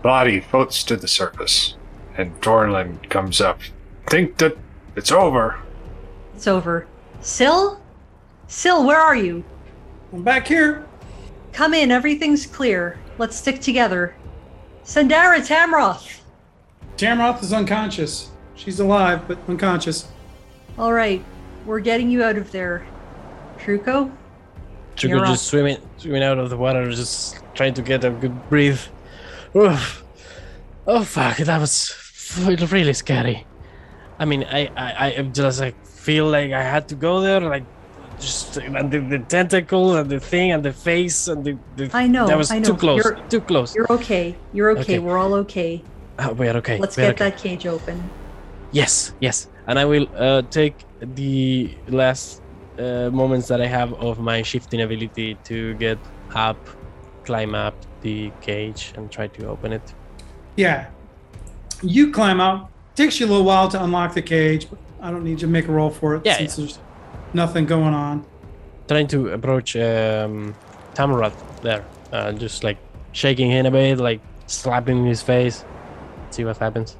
Body 0.00 0.40
floats 0.40 0.84
to 0.84 0.96
the 0.96 1.08
surface, 1.08 1.74
and 2.16 2.40
Torlin 2.40 3.10
comes 3.10 3.40
up. 3.40 3.60
Think 4.08 4.38
that 4.38 4.56
it's 4.96 5.12
over. 5.12 5.58
It's 6.34 6.46
over. 6.46 6.86
Syl? 7.20 7.80
Syl, 8.48 8.86
where 8.86 8.98
are 8.98 9.14
you? 9.14 9.44
I'm 10.10 10.22
back 10.24 10.48
here. 10.48 10.86
Come 11.52 11.74
in, 11.74 11.90
everything's 11.90 12.46
clear. 12.46 12.98
Let's 13.18 13.36
stick 13.36 13.60
together. 13.60 14.16
Sandara 14.84 15.46
Tamroth! 15.46 16.20
Tamroth 16.96 17.42
is 17.42 17.52
unconscious. 17.52 18.30
She's 18.54 18.80
alive, 18.80 19.28
but 19.28 19.38
unconscious. 19.48 20.08
All 20.78 20.94
right, 20.94 21.22
we're 21.66 21.80
getting 21.80 22.10
you 22.10 22.22
out 22.22 22.38
of 22.38 22.50
there. 22.50 22.86
Truco? 23.58 24.10
Truco 24.96 25.08
You're 25.08 25.26
just 25.26 25.46
swimming, 25.46 25.76
swimming 25.98 26.22
out 26.22 26.38
of 26.38 26.48
the 26.48 26.56
water, 26.56 26.90
just 26.90 27.36
trying 27.54 27.74
to 27.74 27.82
get 27.82 28.02
a 28.02 28.10
good 28.10 28.48
breathe. 28.48 28.80
Oof. 29.54 30.02
Oh 30.86 31.04
fuck, 31.04 31.36
that 31.36 31.60
was 31.60 31.94
really 32.72 32.94
scary. 32.94 33.46
I 34.18 34.24
mean, 34.24 34.44
I, 34.44 34.70
I, 34.74 35.14
I 35.18 35.22
just 35.22 35.60
like 35.60 35.86
feel 35.86 36.30
like 36.30 36.52
I 36.52 36.62
had 36.62 36.88
to 36.88 36.94
go 36.94 37.20
there, 37.20 37.40
like 37.40 37.64
just 38.20 38.56
and 38.56 38.90
the, 38.90 39.00
the 39.00 39.18
tentacle 39.20 39.96
and 39.96 40.10
the 40.10 40.20
thing 40.20 40.52
and 40.52 40.62
the 40.64 40.72
face 40.72 41.28
and 41.28 41.44
the, 41.44 41.56
the 41.76 41.90
I 41.92 42.06
know, 42.06 42.26
that 42.26 42.36
was 42.36 42.50
I 42.50 42.58
know. 42.58 42.68
too 42.70 42.76
close, 42.76 43.04
You're- 43.04 43.20
too 43.28 43.40
close. 43.40 43.74
You're 43.74 43.92
okay. 43.92 44.34
You're 44.52 44.70
okay. 44.72 44.80
Okay. 44.80 44.98
We're 44.98 45.18
all 45.18 45.34
okay. 45.34 45.82
Oh, 46.18 46.32
we're 46.32 46.56
okay. 46.56 46.78
Let's 46.78 46.96
we're 46.96 47.12
get 47.12 47.20
okay. 47.20 47.30
that 47.30 47.38
cage 47.38 47.66
open. 47.66 48.10
Yes, 48.72 49.14
yes, 49.20 49.48
and 49.66 49.78
I 49.78 49.84
will 49.84 50.08
uh, 50.16 50.42
take 50.50 50.74
the 51.00 51.74
last 51.88 52.42
uh, 52.78 53.10
moments 53.10 53.48
that 53.48 53.60
I 53.60 53.66
have 53.66 53.94
of 53.94 54.18
my 54.18 54.42
shifting 54.42 54.82
ability 54.82 55.36
to 55.44 55.74
get 55.74 55.98
up, 56.34 56.58
climb 57.24 57.54
up 57.54 57.74
the 58.02 58.30
cage, 58.40 58.92
and 58.96 59.10
try 59.10 59.28
to 59.28 59.48
open 59.48 59.72
it. 59.72 59.94
Yeah. 60.56 60.88
You 61.82 62.10
climb 62.12 62.40
out. 62.40 62.70
Takes 62.94 63.20
you 63.20 63.26
a 63.26 63.28
little 63.28 63.44
while 63.44 63.68
to 63.68 63.82
unlock 63.82 64.14
the 64.14 64.22
cage, 64.22 64.68
but 64.68 64.78
I 65.00 65.10
don't 65.10 65.22
need 65.24 65.40
you 65.40 65.46
to 65.46 65.46
make 65.46 65.68
a 65.68 65.72
roll 65.72 65.90
for 65.90 66.16
it 66.16 66.22
Yeah, 66.24 66.36
since 66.38 66.56
there's 66.56 66.78
nothing 67.34 67.66
going 67.66 67.94
on. 67.94 68.24
Trying 68.86 69.06
to 69.08 69.28
approach 69.30 69.76
um, 69.76 70.54
Tamroth 70.94 71.34
there, 71.62 71.84
uh, 72.12 72.32
just 72.32 72.64
like 72.64 72.78
shaking 73.12 73.50
him 73.50 73.66
a 73.66 73.70
bit, 73.70 73.98
like 73.98 74.20
slapping 74.46 75.04
his 75.04 75.22
face. 75.22 75.64
See 76.30 76.44
what 76.44 76.56
happens. 76.56 76.96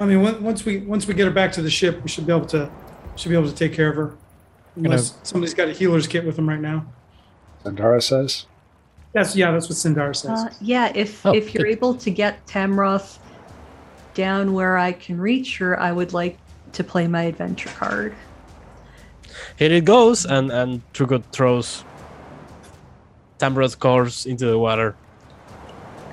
I 0.00 0.06
mean, 0.06 0.22
once 0.42 0.64
we 0.64 0.78
once 0.78 1.06
we 1.06 1.14
get 1.14 1.24
her 1.26 1.32
back 1.32 1.52
to 1.52 1.62
the 1.62 1.70
ship, 1.70 2.02
we 2.02 2.08
should 2.08 2.26
be 2.26 2.32
able 2.32 2.46
to 2.46 2.70
should 3.16 3.28
be 3.30 3.36
able 3.36 3.48
to 3.48 3.54
take 3.54 3.72
care 3.72 3.88
of 3.90 3.96
her. 3.96 4.16
Unless 4.76 5.18
somebody's 5.22 5.54
got 5.54 5.68
a 5.68 5.72
healer's 5.72 6.06
kit 6.08 6.24
with 6.26 6.36
them 6.36 6.48
right 6.48 6.60
now. 6.60 6.84
Sandara 7.64 8.02
says. 8.02 8.46
That's 9.12 9.36
yeah, 9.36 9.52
that's 9.52 9.68
what 9.68 9.76
Sandara 9.78 10.14
says. 10.16 10.40
Uh, 10.40 10.52
yeah, 10.60 10.90
if 10.94 11.24
Oh, 11.24 11.32
if 11.32 11.54
you're 11.54 11.62
good. 11.64 11.70
able 11.72 11.94
to 11.94 12.10
get 12.10 12.44
Tamroth 12.46 13.18
down 14.14 14.52
where 14.52 14.76
I 14.76 14.92
can 14.92 15.20
reach 15.20 15.58
her, 15.58 15.78
I 15.78 15.92
would 15.92 16.12
like 16.12 16.36
to 16.72 16.82
play 16.82 17.06
my 17.06 17.22
adventure 17.22 17.68
card. 17.70 18.14
Here 19.56 19.72
it 19.72 19.84
goes, 19.84 20.26
and 20.26 20.50
and 20.50 20.82
Truco 20.92 21.22
throws 21.32 21.84
Tamroth's 23.38 23.74
corpse 23.76 24.26
into 24.26 24.46
the 24.46 24.58
water. 24.58 24.96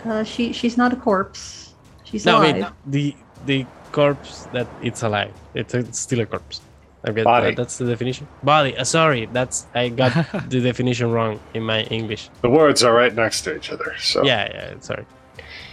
Uh, 0.05 0.23
she 0.23 0.53
she's 0.53 0.77
not 0.77 0.93
a 0.93 0.95
corpse. 0.95 1.73
She's 2.03 2.25
No, 2.25 2.37
I 2.37 2.53
mean 2.53 2.67
the 2.85 3.15
the 3.45 3.65
corpse 3.91 4.47
that 4.53 4.67
it's 4.81 5.03
alive. 5.03 5.33
It's, 5.53 5.73
it's 5.73 5.99
still 5.99 6.21
a 6.21 6.25
corpse. 6.25 6.61
I 7.03 7.11
get 7.11 7.23
Body. 7.25 7.47
that. 7.47 7.55
That's 7.57 7.77
the 7.77 7.85
definition. 7.85 8.27
Body. 8.43 8.77
Uh, 8.77 8.83
sorry, 8.83 9.27
that's 9.33 9.65
I 9.73 9.89
got 9.89 10.13
the 10.49 10.61
definition 10.61 11.11
wrong 11.11 11.39
in 11.53 11.63
my 11.63 11.81
English. 11.83 12.29
The 12.41 12.49
words 12.49 12.83
are 12.83 12.93
right 12.93 13.13
next 13.13 13.41
to 13.41 13.55
each 13.55 13.71
other, 13.71 13.95
so 13.99 14.23
Yeah, 14.23 14.49
yeah. 14.53 14.79
Sorry. 14.81 15.05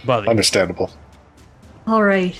Body. 0.05 0.27
understandable. 0.27 0.89
All 1.85 2.03
right, 2.03 2.35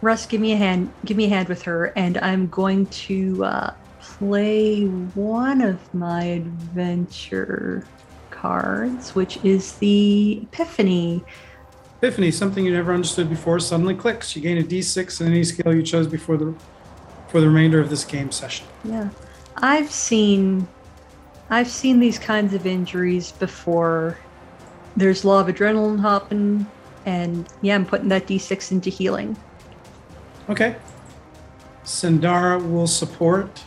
Russ, 0.00 0.26
give 0.26 0.40
me 0.40 0.52
a 0.52 0.56
hand. 0.56 0.90
Give 1.04 1.16
me 1.16 1.24
a 1.26 1.28
hand 1.28 1.48
with 1.48 1.62
her, 1.62 1.92
and 1.96 2.18
I'm 2.18 2.46
going 2.48 2.86
to 2.86 3.44
uh, 3.44 3.74
play 4.18 4.84
one 4.84 5.60
of 5.60 5.94
my 5.94 6.22
adventure 6.24 7.86
cards, 8.30 9.14
which 9.14 9.38
is 9.44 9.72
the 9.74 10.40
Epiphany. 10.42 11.22
Epiphany, 11.98 12.30
something 12.30 12.64
you 12.64 12.72
never 12.72 12.94
understood 12.94 13.28
before, 13.28 13.58
suddenly 13.58 13.94
clicks. 13.94 14.34
You 14.34 14.42
gain 14.42 14.58
a 14.58 14.62
D6 14.62 15.20
in 15.20 15.26
any 15.28 15.44
skill 15.44 15.74
you 15.74 15.82
chose 15.82 16.06
before 16.06 16.36
the 16.36 16.54
for 17.28 17.40
the 17.40 17.48
remainder 17.48 17.80
of 17.80 17.90
this 17.90 18.04
game 18.04 18.30
session. 18.30 18.66
Yeah, 18.84 19.08
I've 19.56 19.90
seen, 19.90 20.66
I've 21.50 21.68
seen 21.68 21.98
these 21.98 22.18
kinds 22.18 22.54
of 22.54 22.66
injuries 22.66 23.32
before. 23.32 24.16
There's 24.96 25.24
a 25.24 25.28
lot 25.28 25.48
of 25.48 25.54
adrenaline 25.54 26.00
hopping, 26.00 26.66
and 27.04 27.48
yeah, 27.62 27.74
I'm 27.74 27.84
putting 27.84 28.08
that 28.08 28.26
D6 28.26 28.70
into 28.72 28.90
healing. 28.90 29.36
Okay. 30.48 30.76
Sandara 31.84 32.64
will 32.70 32.86
support. 32.86 33.62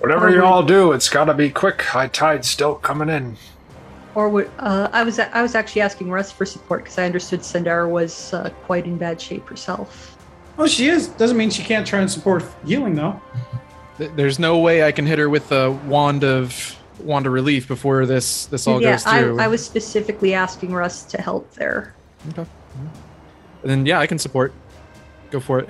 Whatever 0.00 0.30
you 0.30 0.44
all 0.44 0.62
do, 0.62 0.92
it's 0.92 1.08
gotta 1.08 1.34
be 1.34 1.50
quick. 1.50 1.82
High 1.82 2.08
tide's 2.08 2.48
still 2.48 2.74
coming 2.74 3.08
in. 3.08 3.36
Or 4.14 4.28
would 4.28 4.50
uh, 4.58 4.88
I 4.92 5.02
was 5.02 5.18
I 5.18 5.42
was 5.42 5.54
actually 5.54 5.82
asking 5.82 6.10
Russ 6.10 6.32
for 6.32 6.46
support 6.46 6.84
because 6.84 6.98
I 6.98 7.04
understood 7.04 7.40
Sandara 7.40 7.88
was 7.88 8.32
uh, 8.32 8.50
quite 8.64 8.86
in 8.86 8.96
bad 8.96 9.20
shape 9.20 9.48
herself. 9.48 10.16
Oh, 10.58 10.66
she 10.66 10.88
is. 10.88 11.08
Doesn't 11.08 11.36
mean 11.36 11.50
she 11.50 11.62
can't 11.62 11.86
try 11.86 12.00
and 12.00 12.10
support 12.10 12.44
healing 12.64 12.94
though. 12.94 13.20
There's 13.98 14.38
no 14.38 14.58
way 14.58 14.84
I 14.84 14.92
can 14.92 15.06
hit 15.06 15.18
her 15.18 15.28
with 15.28 15.48
the 15.48 15.78
wand 15.86 16.24
of 16.24 16.76
wand 17.00 17.26
of 17.26 17.32
relief 17.32 17.68
before 17.68 18.06
this 18.06 18.46
this 18.46 18.66
all 18.66 18.80
yeah, 18.80 18.92
goes 18.92 19.06
I, 19.06 19.20
through. 19.20 19.40
I 19.40 19.48
was 19.48 19.64
specifically 19.64 20.34
asking 20.34 20.72
Russ 20.72 21.02
to 21.04 21.20
help 21.20 21.52
there. 21.52 21.94
Okay. 22.30 22.46
And 23.62 23.70
then 23.70 23.86
yeah, 23.86 23.98
I 24.00 24.06
can 24.06 24.18
support. 24.18 24.52
Go 25.30 25.40
for 25.40 25.60
it. 25.60 25.68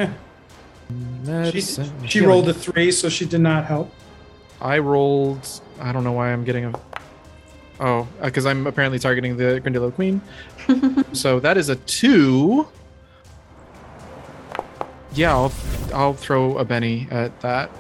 Yeah. 1.25 1.51
She, 1.51 1.61
she 2.07 2.21
rolled 2.21 2.49
a 2.49 2.55
three, 2.55 2.93
so 2.93 3.09
she 3.09 3.25
did 3.25 3.41
not 3.41 3.65
help. 3.65 3.93
I 4.61 4.79
rolled. 4.79 5.49
I 5.81 5.93
don't 5.93 6.05
know 6.05 6.13
why 6.13 6.33
I'm 6.33 6.45
getting 6.45 6.67
a. 6.67 6.81
Oh, 7.79 8.09
because 8.23 8.47
I'm 8.47 8.67
apparently 8.67 8.99
targeting 8.99 9.37
the 9.37 9.61
Grindylow 9.61 9.95
Queen. 9.95 10.21
so 11.13 11.41
that 11.41 11.57
is 11.57 11.69
a 11.69 11.77
two. 11.77 12.67
Yeah, 15.13 15.33
I'll 15.33 15.53
I'll 15.95 16.15
throw 16.15 16.59
a 16.59 16.65
Benny 16.65 17.09
at 17.11 17.39
that. 17.41 17.71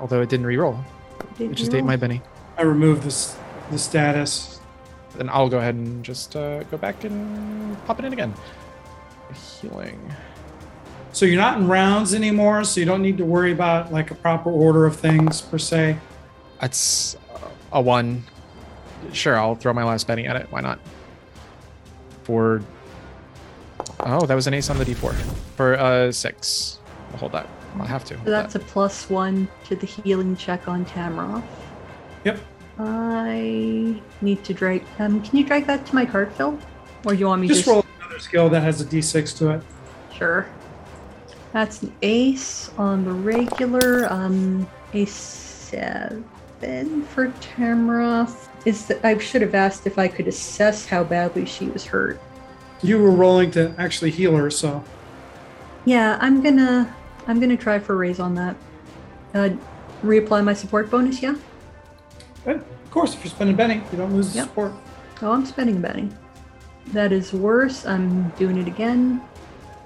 Although 0.00 0.20
it 0.20 0.28
didn't 0.28 0.46
re-roll, 0.46 0.78
Did 1.38 1.52
it 1.52 1.54
just 1.54 1.72
you 1.72 1.78
ate 1.78 1.84
my? 1.84 1.96
Benny. 1.96 2.22
I 2.56 2.62
removed 2.62 3.02
this 3.02 3.36
the 3.70 3.78
status. 3.78 4.60
Then 5.16 5.28
I'll 5.28 5.48
go 5.48 5.58
ahead 5.58 5.74
and 5.74 6.04
just 6.04 6.36
uh, 6.36 6.62
go 6.64 6.76
back 6.76 7.04
and 7.04 7.76
pop 7.86 7.98
it 7.98 8.04
in 8.04 8.12
again. 8.12 8.34
Healing. 9.60 10.00
So 11.12 11.26
you're 11.26 11.40
not 11.40 11.58
in 11.58 11.68
rounds 11.68 12.14
anymore, 12.14 12.64
so 12.64 12.80
you 12.80 12.86
don't 12.86 13.02
need 13.02 13.18
to 13.18 13.24
worry 13.24 13.52
about 13.52 13.92
like 13.92 14.10
a 14.10 14.14
proper 14.14 14.50
order 14.50 14.86
of 14.86 14.96
things 14.96 15.42
per 15.42 15.58
se. 15.58 15.98
That's 16.60 17.16
a 17.72 17.80
one. 17.80 18.24
Sure, 19.12 19.38
I'll 19.38 19.54
throw 19.54 19.74
my 19.74 19.84
last 19.84 20.06
Benny 20.06 20.26
at 20.26 20.36
it. 20.36 20.46
Why 20.50 20.60
not? 20.60 20.78
For. 22.24 22.62
Oh, 24.00 24.24
that 24.26 24.34
was 24.34 24.46
an 24.46 24.54
ace 24.54 24.70
on 24.70 24.78
the 24.78 24.84
d4. 24.84 25.12
For 25.56 25.74
uh 25.74 26.10
six. 26.12 26.78
I'll 27.12 27.18
hold 27.18 27.32
that. 27.32 27.46
I'll 27.76 27.84
have 27.86 28.04
to. 28.06 28.14
So 28.16 28.30
that's 28.30 28.54
a 28.54 28.58
plus 28.58 29.10
one 29.10 29.48
to 29.64 29.76
the 29.76 29.86
healing 29.86 30.34
check 30.34 30.66
on 30.66 30.84
Tamroth. 30.86 31.44
Yep. 32.24 32.40
I 32.78 34.00
need 34.22 34.44
to 34.44 34.54
drag. 34.54 34.82
Um, 34.98 35.22
can 35.22 35.38
you 35.38 35.44
drag 35.44 35.66
that 35.66 35.84
to 35.86 35.94
my 35.94 36.06
card, 36.06 36.32
Phil? 36.32 36.58
Or 37.04 37.12
do 37.12 37.18
you 37.18 37.26
want 37.26 37.42
me 37.42 37.48
Just 37.48 37.60
just 37.60 37.68
roll 37.68 37.84
another 38.00 38.18
skill 38.18 38.48
that 38.48 38.62
has 38.62 38.80
a 38.80 38.84
d6 38.84 39.36
to 39.38 39.50
it. 39.50 39.62
Sure. 40.14 40.46
That's 41.52 41.82
an 41.82 41.92
ace 42.02 42.70
on 42.78 43.04
the 43.04 43.12
regular. 43.12 44.10
Um, 44.10 44.66
a 44.94 45.04
seven. 45.06 46.24
for 47.14 47.28
Tamroth 47.40 48.48
is 48.64 48.86
that 48.86 49.04
I 49.04 49.18
should 49.18 49.42
have 49.42 49.54
asked 49.54 49.86
if 49.86 49.98
I 49.98 50.06
could 50.08 50.28
assess 50.28 50.86
how 50.86 51.02
badly 51.04 51.44
she 51.46 51.66
was 51.66 51.84
hurt. 51.84 52.20
You 52.82 52.98
were 53.00 53.10
rolling 53.10 53.50
to 53.52 53.74
actually 53.78 54.10
heal 54.10 54.36
her, 54.36 54.50
so 54.50 54.82
Yeah, 55.84 56.18
I'm 56.20 56.42
gonna 56.42 56.94
I'm 57.26 57.40
gonna 57.40 57.56
try 57.56 57.78
for 57.78 57.94
a 57.94 57.96
raise 57.96 58.20
on 58.20 58.34
that. 58.36 58.56
Uh, 59.34 59.50
reapply 60.02 60.44
my 60.44 60.52
support 60.54 60.90
bonus, 60.90 61.22
yeah? 61.22 61.34
Good. 62.44 62.56
Of 62.56 62.90
course, 62.90 63.14
if 63.14 63.24
you're 63.24 63.30
spending 63.30 63.56
Benny, 63.56 63.82
you 63.90 63.98
don't 63.98 64.12
lose 64.14 64.32
the 64.32 64.38
Yep. 64.40 64.48
support. 64.48 64.72
Oh, 65.22 65.32
I'm 65.32 65.46
spending 65.46 65.80
Benny. 65.80 66.10
That 66.88 67.12
is 67.12 67.32
worse. 67.32 67.86
I'm 67.86 68.28
doing 68.30 68.58
it 68.58 68.66
again. 68.66 69.20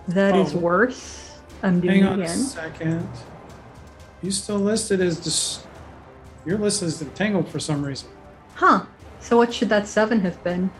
That 0.08 0.34
is 0.36 0.54
Oh. 0.54 0.58
worse. 0.58 1.25
I'm 1.62 1.80
doing 1.80 2.02
Hang 2.02 2.04
it 2.04 2.12
on 2.12 2.22
a 2.22 2.28
second. 2.28 3.08
You 4.22 4.30
still 4.30 4.58
listed 4.58 5.00
as 5.00 5.18
dis- 5.18 5.64
your 6.44 6.58
list 6.58 6.82
is 6.82 7.02
entangled 7.02 7.48
for 7.48 7.58
some 7.58 7.84
reason. 7.84 8.08
Huh. 8.54 8.84
So 9.20 9.36
what 9.36 9.52
should 9.52 9.68
that 9.68 9.86
seven 9.86 10.20
have 10.20 10.42
been? 10.44 10.70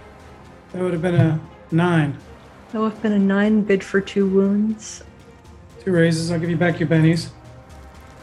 That 0.73 0.82
would 0.82 0.93
have 0.93 1.03
been 1.03 1.15
a 1.15 1.40
nine. 1.70 2.16
That 2.73 2.81
would 2.81 2.93
have 2.93 3.03
been 3.03 3.12
a 3.12 3.19
nine 3.19 3.62
bid 3.62 3.82
for 3.82 4.01
two 4.01 4.28
wounds. 4.28 5.03
Two 5.81 5.93
raises. 5.93 6.31
I'll 6.31 6.39
give 6.39 6.51
you 6.51 6.57
back 6.57 6.78
your 6.78 6.89
bennies. 6.89 7.28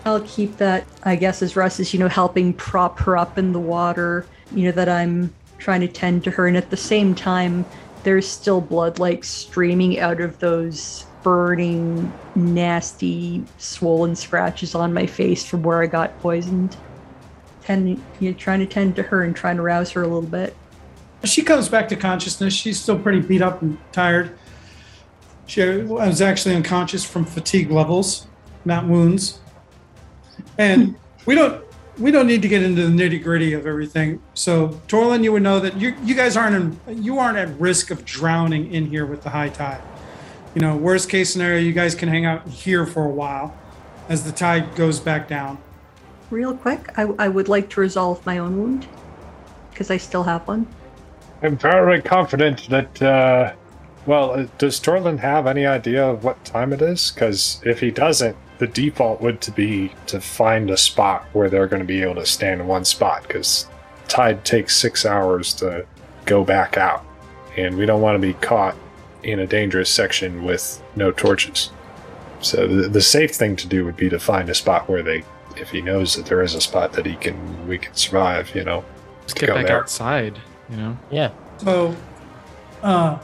I'll 0.06 0.22
keep 0.22 0.58
that, 0.58 0.86
I 1.04 1.16
guess, 1.16 1.42
as 1.42 1.56
Russ 1.56 1.80
is, 1.80 1.94
you 1.94 2.00
know, 2.00 2.10
helping 2.10 2.54
prop 2.54 3.00
her 3.00 3.18
up 3.18 3.38
in 3.38 3.54
the 3.54 3.60
water, 3.60 4.26
you 4.54 4.66
know, 4.66 4.72
that 4.72 4.90
I'm 4.90 5.34
trying 5.60 5.82
to 5.82 5.88
tend 5.88 6.24
to 6.26 6.32
her. 6.32 6.48
And 6.48 6.58
at 6.58 6.70
the 6.70 6.78
same 6.78 7.16
time, 7.16 7.66
there's 8.04 8.28
still 8.28 8.60
blood 8.60 9.00
like 9.00 9.24
streaming 9.24 10.00
out 10.00 10.20
of 10.20 10.40
those 10.40 11.06
burning, 11.24 12.12
nasty, 12.36 13.44
swollen 13.58 14.16
scratches 14.16 14.76
on 14.76 14.94
my 14.94 15.06
face 15.06 15.46
from 15.46 15.64
where 15.64 15.82
I 15.82 15.88
got 15.88 16.20
poisoned. 16.20 16.76
Tending, 17.64 18.04
you 18.20 18.32
know, 18.32 18.38
trying 18.38 18.60
to 18.60 18.66
tend 18.66 18.96
to 18.98 19.04
her 19.04 19.24
and 19.24 19.36
trying 19.36 19.56
to 19.56 19.62
rouse 19.62 19.92
her 19.92 20.04
a 20.04 20.08
little 20.08 20.22
bit. 20.22 20.56
She 21.24 21.42
comes 21.42 21.70
back 21.70 21.88
to 21.90 21.96
consciousness. 21.96 22.54
She's 22.54 22.80
still 22.80 23.00
pretty 23.00 23.22
beat 23.22 23.42
up 23.42 23.62
and 23.62 23.78
tired. 23.94 24.38
She 25.46 25.64
was 25.64 26.22
actually 26.22 26.56
unconscious 26.56 27.06
from 27.06 27.26
fatigue 27.26 27.72
levels, 27.72 28.28
not 28.66 28.86
wounds. 28.86 29.40
And 30.58 30.96
we 31.26 31.36
don't 31.36 31.64
we 31.98 32.12
don't 32.12 32.28
need 32.28 32.42
to 32.42 32.48
get 32.48 32.64
into 32.64 32.88
the 32.88 32.92
nitty 32.92 33.24
gritty 33.24 33.54
of 33.54 33.68
everything. 33.68 34.22
So 34.34 34.82
Torlin, 34.88 35.24
you 35.24 35.32
would 35.32 35.44
know 35.44 35.60
that 35.60 35.78
you 35.78 35.96
you 36.04 36.16
guys 36.16 36.36
aren't 36.36 36.80
in, 36.88 37.04
you 37.04 37.20
aren't 37.20 37.38
at 37.38 37.50
risk 37.60 37.92
of 37.92 38.04
drowning 38.04 38.74
in 38.74 38.88
here 38.88 39.06
with 39.06 39.24
the 39.24 39.30
high 39.30 39.50
tide. 39.50 39.82
You 40.56 40.62
know, 40.62 40.78
worst 40.78 41.10
case 41.10 41.34
scenario, 41.34 41.60
you 41.60 41.74
guys 41.74 41.96
can 41.96 42.10
hang 42.10 42.26
out 42.26 42.48
here 42.48 42.86
for 42.86 43.06
a 43.06 43.10
while 43.10 43.58
as 44.08 44.24
the 44.24 44.32
tide 44.32 44.76
goes 44.76 45.00
back 45.00 45.28
down. 45.28 45.58
Real 46.30 46.56
quick, 46.56 46.92
I, 46.98 47.04
I 47.18 47.28
would 47.28 47.48
like 47.48 47.70
to 47.72 47.82
resolve 47.82 48.24
my 48.26 48.38
own 48.38 48.58
wound 48.58 48.88
because 49.72 49.90
I 49.90 49.98
still 49.98 50.24
have 50.24 50.48
one. 50.48 50.68
I'm 51.42 51.58
very 51.58 52.02
confident 52.02 52.70
that. 52.70 53.02
Uh, 53.02 53.54
well, 54.06 54.32
uh, 54.32 54.48
does 54.58 54.80
Torlin 54.80 55.18
have 55.20 55.48
any 55.48 55.66
idea 55.66 56.06
of 56.06 56.24
what 56.24 56.44
time 56.44 56.74
it 56.74 56.82
is? 56.82 57.12
Because 57.12 57.62
if 57.66 57.80
he 57.80 57.90
doesn't, 57.90 58.36
the 58.58 58.68
default 58.68 59.22
would 59.22 59.42
to 59.42 59.52
be 59.52 59.94
to 60.08 60.20
find 60.20 60.70
a 60.70 60.78
spot 60.78 61.26
where 61.34 61.50
they're 61.50 61.68
going 61.68 61.82
to 61.82 61.86
be 61.86 62.02
able 62.02 62.16
to 62.16 62.26
stand 62.26 62.62
in 62.62 62.68
one 62.68 62.86
spot. 62.86 63.24
Because 63.24 63.68
tide 64.08 64.44
takes 64.44 64.76
six 64.76 65.06
hours 65.06 65.54
to 65.56 65.86
go 66.26 66.44
back 66.44 66.78
out, 66.78 67.06
and 67.58 67.78
we 67.78 67.86
don't 67.86 68.02
want 68.02 68.16
to 68.16 68.20
be 68.20 68.34
caught 68.36 68.76
in 69.24 69.40
a 69.40 69.48
dangerous 69.48 69.90
section 69.90 70.44
with 70.44 70.82
no 70.96 71.12
torches. 71.12 71.72
So 72.42 72.68
the, 72.68 72.90
the 72.90 73.02
safe 73.02 73.32
thing 73.32 73.56
to 73.58 73.68
do 73.68 73.86
would 73.86 73.96
be 73.96 74.10
to 74.10 74.20
find 74.20 74.50
a 74.50 74.54
spot 74.54 74.90
where 74.90 75.02
they, 75.02 75.24
if 75.58 75.70
he 75.70 75.82
knows 75.82 76.16
that 76.16 76.26
there 76.26 76.42
is 76.42 76.56
a 76.56 76.62
spot 76.62 76.94
that 76.94 77.06
he 77.06 77.16
can, 77.16 77.68
we 77.68 77.78
can 77.78 77.94
survive. 77.96 78.54
You 78.54 78.66
know, 78.66 78.86
Just 79.24 79.38
to 79.38 79.46
get 79.46 79.56
back 79.56 79.68
there. 79.68 79.80
outside, 79.80 80.40
you 80.70 80.78
know? 80.78 80.98
Yeah. 81.10 81.32
So, 81.58 81.96
uh, 82.82 83.20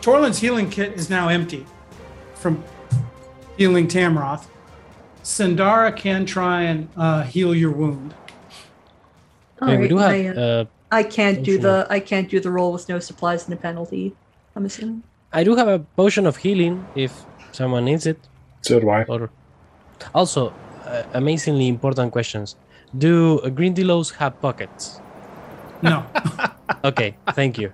Torlin's 0.00 0.38
healing 0.38 0.70
kit 0.70 0.92
is 0.92 1.10
now 1.10 1.28
empty 1.28 1.66
from 2.34 2.62
healing 3.56 3.88
Tamroth. 3.88 4.46
Sandara 5.24 5.94
can 5.94 6.24
try 6.24 6.62
and 6.62 6.88
uh, 6.96 7.24
heal 7.24 7.54
your 7.54 7.72
wound. 7.72 8.14
All 9.60 9.68
Hey, 9.68 9.76
we 9.76 9.88
do 9.88 9.98
have. 9.98 10.10
I, 10.10 10.28
uh, 10.28 10.32
uh, 10.32 10.64
I 10.90 11.02
can't 11.02 11.42
do 11.42 11.58
the 11.58 11.86
I 11.90 12.00
can't 12.00 12.30
do 12.30 12.40
the 12.40 12.50
roll 12.50 12.72
with 12.72 12.88
no 12.88 12.98
supplies 12.98 13.44
and 13.44 13.52
a 13.52 13.56
penalty. 13.56 14.14
I'm 14.58 14.64
assuming. 14.64 15.04
I 15.32 15.44
do 15.44 15.54
have 15.54 15.68
a 15.68 15.78
potion 15.78 16.26
of 16.26 16.36
healing 16.36 16.84
if 16.96 17.12
someone 17.52 17.84
needs 17.84 18.06
it. 18.06 18.18
so 18.62 18.80
do 18.80 18.90
I. 18.90 19.04
Or 19.04 19.30
also, 20.12 20.52
uh, 20.84 21.04
amazingly 21.14 21.68
important 21.68 22.10
questions. 22.10 22.56
Do 22.96 23.38
uh, 23.38 23.50
Grindylows 23.50 24.16
have 24.16 24.40
pockets? 24.40 25.00
No. 25.80 26.04
Okay, 26.84 27.16
thank 27.32 27.58
you. 27.58 27.72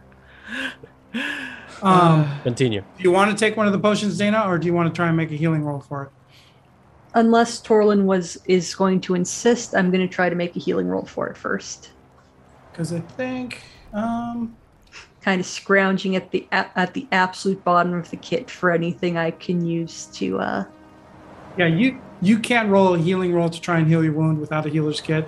um, 1.82 2.26
Continue. 2.42 2.80
do 2.96 3.02
you 3.02 3.10
want 3.10 3.30
to 3.30 3.36
take 3.36 3.56
one 3.56 3.66
of 3.66 3.72
the 3.72 3.78
potions, 3.78 4.16
Dana, 4.16 4.44
or 4.46 4.56
do 4.56 4.66
you 4.66 4.72
want 4.72 4.88
to 4.88 4.94
try 4.96 5.08
and 5.08 5.16
make 5.16 5.30
a 5.32 5.34
healing 5.34 5.62
roll 5.64 5.80
for 5.80 6.04
it? 6.04 6.10
Unless 7.14 7.62
Torlin 7.62 8.04
was 8.04 8.38
is 8.46 8.74
going 8.74 9.00
to 9.02 9.14
insist, 9.14 9.74
I'm 9.74 9.90
going 9.90 10.08
to 10.08 10.12
try 10.12 10.28
to 10.30 10.36
make 10.36 10.54
a 10.56 10.60
healing 10.60 10.86
roll 10.86 11.04
for 11.04 11.26
it 11.28 11.36
first. 11.36 11.90
Because 12.70 12.92
I 12.92 13.00
think. 13.00 13.62
Um, 13.92 14.56
Kind 15.24 15.40
of 15.40 15.46
scrounging 15.46 16.16
at 16.16 16.30
the 16.30 16.46
at 16.52 16.92
the 16.92 17.08
absolute 17.10 17.64
bottom 17.64 17.94
of 17.94 18.10
the 18.10 18.16
kit 18.18 18.50
for 18.50 18.70
anything 18.70 19.16
I 19.16 19.30
can 19.30 19.64
use 19.64 20.04
to. 20.14 20.38
uh 20.38 20.64
yeah, 21.56 21.66
you 21.66 21.98
you 22.20 22.38
can't 22.38 22.68
roll 22.68 22.94
a 22.94 22.98
healing 22.98 23.32
roll 23.32 23.48
to 23.48 23.60
try 23.60 23.78
and 23.78 23.88
heal 23.88 24.04
your 24.04 24.12
wound 24.12 24.38
without 24.38 24.66
a 24.66 24.68
healer's 24.68 25.00
kit. 25.00 25.26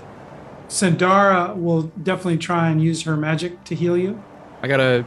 Sandara 0.69 1.57
will 1.57 1.85
definitely 2.03 2.39
try 2.39 2.69
and 2.69 2.83
use 2.83 3.03
her 3.03 3.17
magic 3.17 3.63
to 3.65 3.75
heal 3.75 3.97
you. 3.97 4.23
I 4.63 4.69
gotta, 4.69 5.05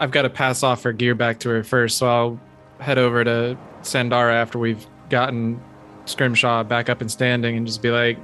I've 0.00 0.10
got 0.10 0.22
to 0.22 0.30
pass 0.30 0.62
off 0.62 0.82
her 0.82 0.92
gear 0.92 1.14
back 1.14 1.38
to 1.40 1.48
her 1.50 1.62
first, 1.62 1.98
so 1.98 2.08
I'll 2.08 2.40
head 2.80 2.98
over 2.98 3.22
to 3.22 3.56
Sandara 3.82 4.32
after 4.32 4.58
we've 4.58 4.84
gotten 5.08 5.62
Scrimshaw 6.06 6.64
back 6.64 6.88
up 6.88 7.00
and 7.00 7.10
standing, 7.10 7.56
and 7.56 7.66
just 7.66 7.80
be 7.80 7.90
like, 7.90 8.18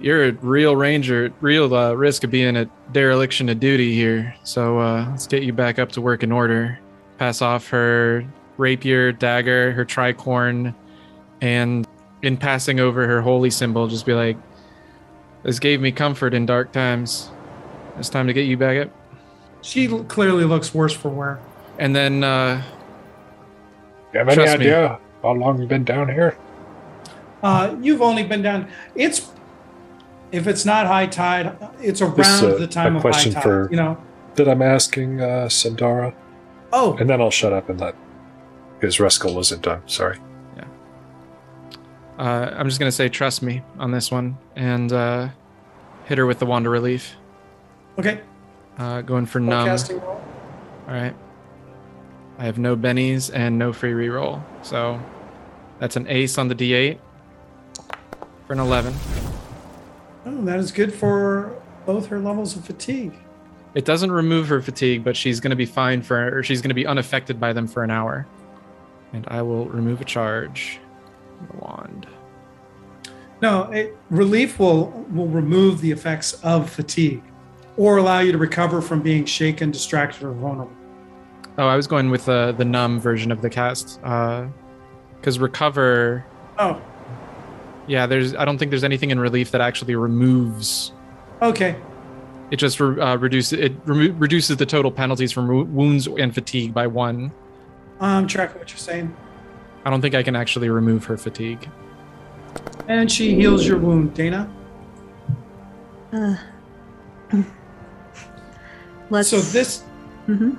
"You're 0.00 0.28
a 0.28 0.32
real 0.32 0.76
ranger, 0.76 1.32
real 1.40 1.74
uh, 1.74 1.92
risk 1.92 2.24
of 2.24 2.30
being 2.30 2.56
a 2.56 2.66
dereliction 2.92 3.48
of 3.48 3.60
duty 3.60 3.94
here. 3.94 4.34
So 4.42 4.78
uh, 4.78 5.06
let's 5.10 5.26
get 5.26 5.42
you 5.42 5.52
back 5.52 5.78
up 5.78 5.92
to 5.92 6.00
work 6.00 6.22
in 6.22 6.32
order. 6.32 6.78
Pass 7.18 7.42
off 7.42 7.68
her 7.68 8.24
rapier, 8.56 9.12
dagger, 9.12 9.72
her 9.72 9.84
tricorn, 9.84 10.74
and 11.40 11.86
in 12.22 12.36
passing 12.36 12.80
over 12.80 13.06
her 13.06 13.20
holy 13.20 13.50
symbol, 13.50 13.86
just 13.88 14.06
be 14.06 14.14
like." 14.14 14.36
This 15.42 15.58
gave 15.58 15.80
me 15.80 15.90
comfort 15.90 16.34
in 16.34 16.44
dark 16.44 16.70
times. 16.70 17.30
It's 17.96 18.10
time 18.10 18.26
to 18.26 18.34
get 18.34 18.42
you 18.42 18.58
back 18.58 18.76
up. 18.86 18.90
She 19.62 19.88
clearly 20.04 20.44
looks 20.44 20.74
worse 20.74 20.92
for 20.92 21.08
wear. 21.08 21.38
And 21.78 21.96
then 21.96 22.22
uh, 22.22 22.62
You 24.12 24.18
have 24.18 24.28
any 24.28 24.36
Trust 24.36 24.58
me. 24.58 24.66
idea 24.66 24.98
how 25.22 25.32
long 25.32 25.58
you've 25.58 25.70
been 25.70 25.84
down 25.84 26.10
here? 26.10 26.36
Uh, 27.42 27.74
you've 27.80 28.02
only 28.02 28.22
been 28.22 28.42
down. 28.42 28.68
It's 28.94 29.30
if 30.32 30.46
it's 30.46 30.64
not 30.64 30.86
high 30.86 31.06
tide, 31.06 31.56
it's 31.80 32.00
around 32.00 32.16
This, 32.16 32.42
uh, 32.42 32.56
the 32.56 32.66
time 32.66 32.94
a 32.94 32.98
of 32.98 33.02
high 33.02 33.10
question 33.10 33.32
tide. 33.34 33.42
for- 33.42 33.68
You 33.70 33.76
know. 33.76 33.98
That 34.36 34.48
I'm 34.48 34.62
asking 34.62 35.20
uh, 35.20 35.48
Sandara, 35.48 36.14
Oh, 36.72 36.96
and 36.98 37.10
then 37.10 37.20
I'll 37.20 37.32
shut 37.32 37.52
up 37.52 37.68
and 37.68 37.80
let 37.80 37.94
because 38.78 38.98
Ruskell 38.98 39.34
wasn't 39.34 39.62
done. 39.62 39.82
Sorry. 39.86 40.18
uh, 42.18 42.22
I'm 42.54 42.66
just 42.68 42.78
gonna 42.78 42.92
say 42.92 43.08
trust 43.08 43.42
me 43.42 43.62
on 43.78 43.90
this 43.92 44.10
one 44.10 44.36
and 44.56 44.92
uh, 44.92 45.28
hit 46.04 46.18
her 46.18 46.26
with 46.26 46.38
the 46.38 46.46
wand 46.46 46.66
of 46.66 46.72
relief. 46.72 47.16
okay. 47.98 48.20
Uh, 48.78 49.00
going 49.02 49.26
for 49.26 49.40
numb. 49.40 49.66
Casting 49.66 49.98
roll. 50.00 50.22
All 50.88 50.94
right. 50.94 51.14
I 52.38 52.44
have 52.44 52.56
no 52.58 52.76
bennies 52.76 53.30
and 53.34 53.58
no 53.58 53.72
free 53.74 53.92
reroll, 53.92 54.42
so 54.62 54.98
that's 55.78 55.96
an 55.96 56.06
ace 56.08 56.38
on 56.38 56.48
the 56.48 56.54
d8 56.54 56.98
for 58.46 58.52
an 58.54 58.60
11. 58.60 58.94
Oh, 60.40 60.44
that 60.44 60.58
is 60.58 60.72
good 60.72 60.94
for 60.94 61.52
both 61.84 62.06
her 62.06 62.18
levels 62.18 62.56
of 62.56 62.64
fatigue. 62.64 63.12
It 63.74 63.84
doesn't 63.84 64.10
remove 64.10 64.48
her 64.48 64.62
fatigue, 64.62 65.04
but 65.04 65.14
she's 65.14 65.38
gonna 65.38 65.54
be 65.56 65.66
fine 65.66 66.00
for, 66.00 66.38
or 66.38 66.42
she's 66.42 66.62
gonna 66.62 66.72
be 66.72 66.86
unaffected 66.86 67.38
by 67.38 67.52
them 67.52 67.66
for 67.66 67.84
an 67.84 67.90
hour. 67.90 68.26
And 69.12 69.26
I 69.28 69.42
will 69.42 69.66
remove 69.66 70.00
a 70.00 70.04
charge. 70.04 70.80
The 71.50 71.58
wand. 71.58 72.06
No, 73.42 73.64
it, 73.70 73.96
relief 74.08 74.58
will 74.58 74.86
will 75.10 75.28
remove 75.28 75.82
the 75.82 75.90
effects 75.90 76.32
of 76.42 76.70
fatigue, 76.70 77.22
or 77.76 77.98
allow 77.98 78.20
you 78.20 78.32
to 78.32 78.38
recover 78.38 78.80
from 78.80 79.02
being 79.02 79.26
shaken, 79.26 79.70
distracted, 79.70 80.22
or 80.22 80.32
vulnerable. 80.32 80.72
Oh, 81.58 81.66
I 81.66 81.76
was 81.76 81.86
going 81.86 82.10
with 82.10 82.24
the 82.24 82.54
the 82.56 82.64
numb 82.64 82.98
version 82.98 83.30
of 83.30 83.42
the 83.42 83.50
cast, 83.50 84.00
uh, 84.04 84.46
because 85.16 85.38
recover. 85.38 86.24
Oh, 86.58 86.80
Yeah, 87.90 88.06
there's. 88.06 88.36
I 88.36 88.44
don't 88.44 88.56
think 88.56 88.70
there's 88.70 88.84
anything 88.84 89.10
in 89.10 89.18
relief 89.18 89.50
that 89.50 89.60
actually 89.60 89.96
removes. 89.96 90.92
okay. 91.42 91.74
It 92.52 92.56
just 92.56 92.78
re- 92.80 93.00
uh, 93.00 93.16
reduces 93.16 93.58
it 93.58 93.72
remo- 93.84 94.12
reduces 94.14 94.56
the 94.58 94.66
total 94.66 94.92
penalties 94.92 95.32
from 95.32 95.48
wo- 95.48 95.64
wounds 95.64 96.06
and 96.06 96.32
fatigue 96.32 96.72
by 96.72 96.86
one. 96.86 97.32
I'm 98.00 98.28
tracking 98.28 98.58
what 98.60 98.70
you're 98.70 98.78
saying. 98.78 99.14
I 99.84 99.90
don't 99.90 100.00
think 100.00 100.14
I 100.14 100.22
can 100.22 100.36
actually 100.36 100.68
remove 100.68 101.04
her 101.06 101.16
fatigue. 101.16 101.68
And 102.86 103.10
she 103.10 103.34
heals 103.34 103.66
your 103.66 103.78
wound, 103.78 104.14
Dana. 104.14 104.48
Uh, 106.12 106.36
let's. 109.10 109.28
So 109.28 109.40
this 109.40 109.82
Mhm. 110.28 110.56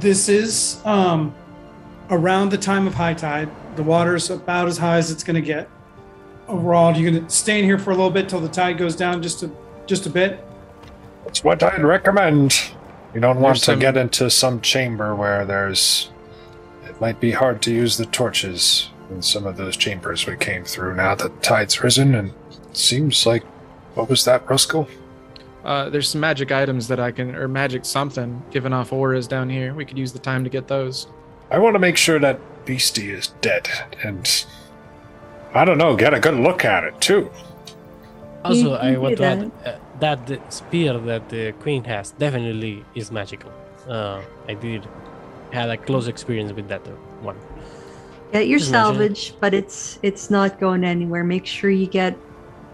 this 0.00 0.28
is 0.30 0.80
um, 0.86 1.34
around 2.10 2.50
the 2.50 2.58
time 2.58 2.86
of 2.86 2.94
high 2.94 3.14
tide. 3.14 3.50
The 3.76 3.82
water's 3.82 4.30
about 4.30 4.68
as 4.68 4.78
high 4.78 4.96
as 4.96 5.10
it's 5.10 5.24
going 5.24 5.36
to 5.36 5.42
get. 5.42 5.68
Overall, 6.48 6.96
you're 6.96 7.10
going 7.10 7.24
to 7.24 7.30
stay 7.32 7.58
in 7.58 7.64
here 7.64 7.78
for 7.78 7.90
a 7.90 7.94
little 7.94 8.10
bit 8.10 8.28
till 8.28 8.40
the 8.40 8.48
tide 8.48 8.76
goes 8.78 8.96
down 8.96 9.22
just 9.22 9.42
a 9.42 9.50
just 9.86 10.06
a 10.06 10.10
bit. 10.10 10.44
That's 11.24 11.42
what 11.44 11.62
I'd 11.62 11.82
recommend. 11.82 12.72
You 13.14 13.20
don't 13.20 13.40
want 13.40 13.54
There's 13.54 13.60
to 13.60 13.64
some- 13.72 13.78
get 13.78 13.96
into 13.96 14.28
some 14.30 14.60
chamber 14.60 15.14
where 15.14 15.44
there's. 15.44 16.10
It 16.88 17.00
might 17.00 17.20
be 17.20 17.30
hard 17.30 17.62
to 17.62 17.70
use 17.72 17.96
the 17.96 18.06
torches 18.06 18.90
in 19.10 19.22
some 19.22 19.46
of 19.46 19.56
those 19.56 19.76
chambers 19.76 20.26
we 20.26 20.36
came 20.36 20.64
through 20.64 20.94
now 20.96 21.14
that 21.14 21.32
the 21.34 21.40
tide's 21.40 21.82
risen, 21.82 22.14
and 22.14 22.28
it 22.50 22.76
seems 22.76 23.24
like. 23.26 23.44
What 23.94 24.08
was 24.08 24.24
that, 24.24 24.46
Ruskell? 24.46 24.88
Uh, 25.64 25.90
there's 25.90 26.08
some 26.08 26.20
magic 26.22 26.50
items 26.50 26.88
that 26.88 26.98
I 26.98 27.12
can, 27.12 27.34
or 27.36 27.46
magic 27.46 27.84
something, 27.84 28.42
giving 28.50 28.72
off 28.72 28.92
auras 28.92 29.28
down 29.28 29.48
here. 29.50 29.74
We 29.74 29.84
could 29.84 29.98
use 29.98 30.12
the 30.12 30.18
time 30.18 30.42
to 30.44 30.50
get 30.50 30.66
those. 30.66 31.06
I 31.50 31.58
want 31.58 31.74
to 31.74 31.78
make 31.78 31.96
sure 31.98 32.18
that 32.18 32.40
beastie 32.66 33.10
is 33.10 33.28
dead, 33.42 33.68
and. 34.02 34.44
I 35.54 35.64
don't 35.64 35.78
know, 35.78 35.94
get 35.96 36.14
a 36.14 36.20
good 36.20 36.34
look 36.34 36.64
at 36.64 36.84
it, 36.84 37.00
too. 37.00 37.30
Also, 38.44 38.72
I 38.74 38.96
want 38.96 39.16
to 39.18 39.24
add 39.24 39.52
uh, 39.64 39.78
that 40.00 40.26
the 40.26 40.40
spear 40.48 40.98
that 40.98 41.28
the 41.28 41.52
queen 41.60 41.84
has 41.84 42.10
definitely 42.12 42.84
is 42.94 43.12
magical. 43.12 43.52
Uh, 43.88 44.20
I 44.48 44.54
did 44.54 44.86
had 45.52 45.68
a 45.70 45.76
close 45.76 46.08
experience 46.08 46.52
with 46.52 46.68
that 46.68 46.86
uh, 46.86 46.90
one. 47.20 47.36
Get 48.32 48.48
your 48.48 48.58
Just 48.58 48.72
mention 48.72 48.94
salvage, 48.94 49.34
but 49.40 49.54
it's 49.54 49.98
it's 50.02 50.30
not 50.30 50.58
going 50.58 50.82
anywhere. 50.84 51.22
Make 51.22 51.46
sure 51.46 51.70
you 51.70 51.86
get 51.86 52.16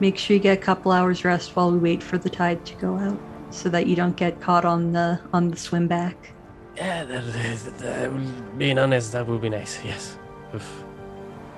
make 0.01 0.17
sure 0.17 0.37
you 0.37 0.43
get 0.43 0.57
a 0.57 0.61
couple 0.61 0.93
hours 0.93 1.25
rest 1.25 1.55
while 1.57 1.71
we 1.71 1.79
wait 1.79 2.03
for 2.03 2.17
the 2.17 2.31
tide 2.31 2.65
to 2.65 2.75
go 2.77 2.97
out, 2.97 3.19
so 3.51 3.69
that 3.69 3.87
you 3.89 3.97
don't 3.97 4.17
get 4.17 4.41
caught 4.41 4.65
on 4.65 4.93
the 4.93 5.21
on 5.35 5.51
the 5.51 5.57
swim 5.57 5.87
back. 5.89 6.17
Yeah, 6.77 7.05
that, 7.05 7.25
that, 7.33 7.79
that- 7.79 8.59
being 8.59 8.79
honest, 8.79 9.13
that 9.13 9.27
would 9.27 9.43
be 9.43 9.49
nice. 9.51 9.85
Yes. 9.85 10.17
Oof. 10.55 10.85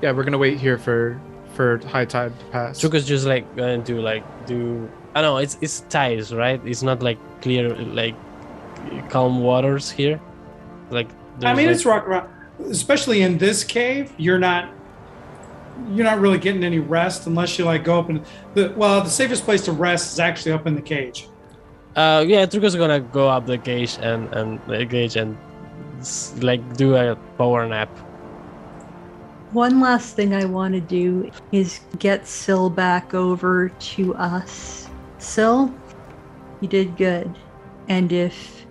Yeah, 0.03 0.13
we're 0.13 0.25
gonna 0.25 0.39
wait 0.39 0.59
here 0.59 0.79
for 0.79 1.21
for 1.55 1.79
high 1.89 2.05
tide 2.05 2.39
to 2.39 2.45
pass. 2.47 2.81
Chuka's 2.81 3.07
just 3.07 3.27
like 3.27 3.45
going 3.57 3.85
to 3.85 4.01
like 4.01 4.25
do. 4.47 4.89
I 5.15 5.21
know 5.23 5.39
it's 5.39 5.59
it's 5.61 5.81
tides, 5.89 6.33
right? 6.33 6.61
It's 6.65 6.83
not 6.83 7.03
like 7.03 7.19
clear 7.43 7.69
like 7.71 8.15
calm 9.11 9.41
waters 9.41 9.91
here. 9.91 10.21
Like 10.91 11.09
I 11.43 11.55
mean, 11.55 11.67
like- 11.67 11.75
it's 11.75 11.85
rock 11.85 12.07
around, 12.07 12.29
especially 12.67 13.23
in 13.23 13.39
this 13.39 13.65
cave. 13.65 14.13
You're 14.17 14.39
not 14.39 14.71
you're 15.93 16.05
not 16.05 16.21
really 16.21 16.39
getting 16.39 16.63
any 16.63 16.79
rest 16.79 17.27
unless 17.27 17.59
you 17.59 17.65
like 17.65 17.85
go 17.85 17.99
up 17.99 18.09
and 18.09 18.25
the 18.55 18.73
well, 18.77 19.03
the 19.03 19.11
safest 19.11 19.45
place 19.45 19.63
to 19.63 19.73
rest 19.73 20.13
is 20.13 20.21
actually 20.21 20.53
up 20.53 20.67
in 20.67 20.75
the 20.75 20.83
cage. 20.83 21.29
Uh, 21.97 22.25
yeah, 22.27 22.47
Truco's 22.47 22.77
gonna 22.77 23.01
go 23.01 23.29
up 23.29 23.47
the 23.47 23.59
cage 23.59 23.99
and 24.01 24.33
and 24.35 24.61
the 24.67 24.85
gauge 24.85 25.17
and 25.17 25.37
like 26.41 26.77
do 26.77 26.95
a 26.97 27.17
power 27.37 27.67
nap. 27.69 27.91
One 29.53 29.81
last 29.81 30.15
thing 30.15 30.35
I 30.35 30.45
want 30.45 30.75
to 30.75 30.81
do 30.81 31.31
is 31.51 31.81
get 31.99 32.27
Syl 32.27 32.71
back 32.71 33.15
over 33.15 33.69
to 33.69 34.15
us. 34.15 34.89
Syl, 35.19 35.75
you 36.61 36.69
did 36.69 36.97
good. 36.97 37.35
And 37.89 38.13
if 38.13 38.65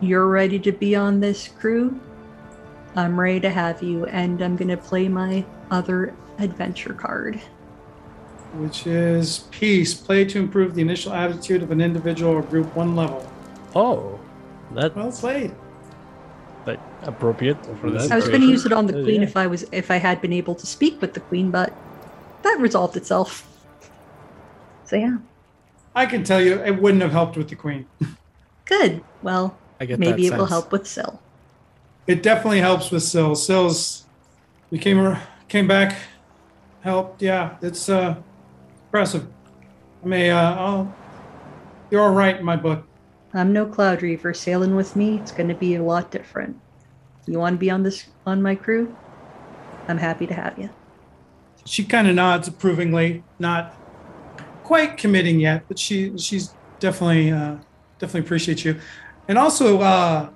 you're 0.00 0.28
ready 0.28 0.58
to 0.60 0.72
be 0.72 0.96
on 0.96 1.20
this 1.20 1.48
crew, 1.48 2.00
I'm 2.94 3.20
ready 3.20 3.40
to 3.40 3.50
have 3.50 3.82
you. 3.82 4.06
And 4.06 4.40
I'm 4.40 4.56
going 4.56 4.68
to 4.68 4.78
play 4.78 5.08
my 5.08 5.44
other 5.70 6.14
adventure 6.38 6.94
card. 6.94 7.40
which 8.54 8.86
is 8.86 9.44
peace. 9.50 9.94
Play 9.94 10.24
to 10.26 10.38
improve 10.38 10.74
the 10.74 10.82
initial 10.82 11.12
attitude 11.12 11.62
of 11.62 11.70
an 11.70 11.80
individual 11.80 12.32
or 12.32 12.42
group 12.42 12.74
one 12.74 12.96
level. 12.96 13.30
Oh, 13.74 14.18
that 14.72 14.96
Well 14.96 15.12
played. 15.12 15.54
Like 17.06 17.16
appropriate 17.16 17.66
for 17.80 17.90
this. 17.90 18.10
I 18.10 18.16
was 18.16 18.28
going 18.28 18.40
to 18.40 18.46
use 18.46 18.66
it 18.66 18.72
on 18.72 18.86
the 18.86 18.98
Uh, 18.98 19.02
queen 19.02 19.22
yeah. 19.22 19.28
if 19.28 19.36
I 19.36 19.46
was 19.46 19.64
if 19.72 19.90
I 19.90 19.96
had 19.96 20.20
been 20.20 20.32
able 20.32 20.54
to 20.54 20.66
speak 20.66 21.00
with 21.00 21.14
the 21.14 21.20
queen, 21.20 21.50
but 21.50 21.72
that 22.42 22.58
resolved 22.60 22.96
itself. 22.96 23.46
So 24.84 24.96
yeah, 24.96 25.18
I 25.94 26.06
can 26.06 26.24
tell 26.24 26.40
you, 26.40 26.62
it 26.62 26.80
wouldn't 26.82 27.02
have 27.02 27.12
helped 27.12 27.36
with 27.36 27.48
the 27.48 27.56
queen. 27.56 27.86
good. 28.64 29.02
Well, 29.22 29.56
I 29.80 29.86
get 29.86 29.98
maybe 29.98 30.26
it 30.26 30.30
that 30.30 30.38
will 30.38 30.46
help 30.46 30.72
with 30.72 30.86
Syl. 30.86 31.20
It 32.06 32.22
definitely 32.22 32.60
helps 32.60 32.90
with 32.90 33.02
Syl. 33.02 33.34
Syl's 33.34 34.04
we 34.70 34.78
came 34.78 35.16
came 35.48 35.66
back, 35.66 35.96
helped. 36.82 37.22
Yeah, 37.22 37.56
it's 37.62 37.88
uh 37.88 38.16
impressive. 38.86 39.26
I 40.04 40.08
mean, 40.08 40.30
uh, 40.30 40.56
I'll, 40.58 40.94
you're 41.90 42.02
all 42.02 42.14
right 42.14 42.36
in 42.38 42.44
my 42.44 42.56
book. 42.56 42.86
I'm 43.34 43.52
no 43.52 43.66
cloud 43.66 44.02
reaver. 44.02 44.32
Sailing 44.32 44.76
with 44.76 44.94
me, 44.96 45.18
it's 45.18 45.32
going 45.32 45.48
to 45.48 45.54
be 45.54 45.74
a 45.74 45.82
lot 45.82 46.10
different. 46.10 46.56
You 47.26 47.38
want 47.38 47.54
to 47.54 47.58
be 47.58 47.70
on 47.70 47.82
this 47.82 48.06
on 48.24 48.42
my 48.42 48.54
crew? 48.54 48.94
I'm 49.88 49.98
happy 49.98 50.26
to 50.26 50.34
have 50.34 50.58
you. 50.58 50.70
She 51.64 51.84
kind 51.84 52.06
of 52.06 52.14
nods 52.14 52.48
approvingly, 52.48 53.24
not 53.38 53.74
quite 54.62 54.96
committing 54.96 55.40
yet, 55.40 55.64
but 55.68 55.78
she 55.78 56.16
she's 56.18 56.54
definitely 56.78 57.32
uh, 57.32 57.56
definitely 57.98 58.20
appreciates 58.20 58.64
you. 58.64 58.78
And 59.28 59.38
also, 59.38 59.80
uh, 59.80 60.30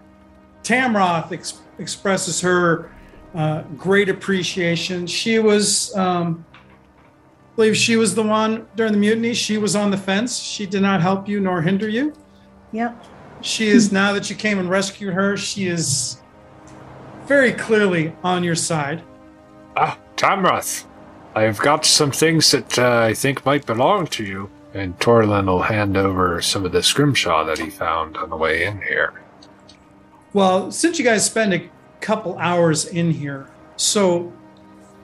Tamroth 0.63 1.33
ex- 1.33 1.61
expresses 1.79 2.41
her 2.41 2.91
uh, 3.35 3.63
great 3.77 4.09
appreciation. 4.09 5.07
She 5.07 5.39
was, 5.39 5.95
um, 5.97 6.45
I 6.55 7.57
believe, 7.57 7.77
she 7.77 7.97
was 7.97 8.15
the 8.15 8.23
one 8.23 8.67
during 8.75 8.93
the 8.93 8.99
mutiny. 8.99 9.35
She 9.35 9.59
was 9.59 9.77
on 9.77 9.91
the 9.91 9.97
fence. 9.97 10.39
She 10.39 10.67
did 10.67 10.83
not 10.83 11.01
help 11.01 11.29
you 11.29 11.39
nor 11.39 11.63
hinder 11.63 11.89
you. 11.89 12.13
Yep. 12.73 13.07
She 13.43 13.69
is 13.69 13.93
now 13.93 14.13
that 14.13 14.29
you 14.29 14.37
came 14.37 14.59
and 14.59 14.69
rescued 14.69 15.15
her. 15.15 15.37
She 15.37 15.67
is 15.67 16.21
very 17.31 17.53
clearly 17.53 18.13
on 18.25 18.43
your 18.43 18.57
side. 18.57 19.01
Ah, 19.77 19.97
Tamroth, 20.17 20.85
I've 21.37 21.61
got 21.61 21.87
some 21.87 22.11
things 22.11 22.51
that 22.51 22.77
uh, 22.77 23.03
I 23.03 23.15
think 23.15 23.47
might 23.47 23.65
belong 23.67 24.09
to 24.09 24.25
you. 24.25 24.51
And 24.75 24.99
Torlin 24.99 25.47
will 25.47 25.63
hand 25.63 25.97
over 25.97 26.43
some 26.43 26.67
of 26.67 26.73
the 26.73 26.83
scrimshaw 26.83 27.45
that 27.45 27.59
he 27.59 27.71
found 27.71 28.17
on 28.17 28.31
the 28.31 28.37
way 28.37 28.65
in 28.65 28.83
here. 28.83 29.23
Well, 30.33 30.73
since 30.73 30.99
you 30.99 31.05
guys 31.05 31.25
spend 31.25 31.55
a 31.55 31.71
couple 32.01 32.37
hours 32.37 32.87
in 32.87 33.13
here, 33.13 33.49
so 33.77 34.33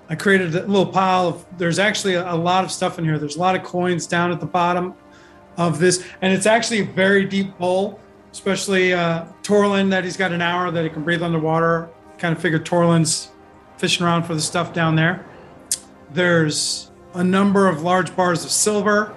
I 0.09 0.17
created 0.17 0.57
a 0.57 0.67
little 0.67 0.87
pile 0.87 1.29
of. 1.29 1.47
There's 1.59 1.79
actually 1.79 2.15
a, 2.15 2.33
a 2.33 2.35
lot 2.35 2.65
of 2.65 2.73
stuff 2.73 2.99
in 2.99 3.05
here. 3.05 3.21
There's 3.21 3.37
a 3.37 3.41
lot 3.41 3.55
of 3.55 3.63
coins 3.63 4.05
down 4.09 4.33
at 4.33 4.41
the 4.41 4.47
bottom 4.47 4.95
of 5.57 5.79
this, 5.79 6.05
and 6.23 6.33
it's 6.33 6.47
actually 6.47 6.81
a 6.81 6.87
very 6.87 7.25
deep 7.25 7.51
hole. 7.59 8.01
Especially 8.33 8.93
uh, 8.93 9.27
Torlin, 9.43 9.91
that 9.91 10.03
he's 10.03 10.17
got 10.17 10.33
an 10.33 10.43
hour 10.43 10.73
that 10.73 10.83
he 10.83 10.91
can 10.91 11.05
breathe 11.05 11.23
underwater. 11.23 11.89
Kind 12.19 12.35
of 12.35 12.41
figured 12.41 12.65
Torlin's 12.65 13.29
fishing 13.77 14.07
around 14.07 14.25
for 14.25 14.35
the 14.35 14.41
stuff 14.41 14.73
down 14.73 14.97
there. 14.97 15.27
There's 16.13 16.91
a 17.15 17.23
number 17.23 17.69
of 17.69 17.83
large 17.83 18.17
bars 18.17 18.45
of 18.45 18.51
silver, 18.51 19.15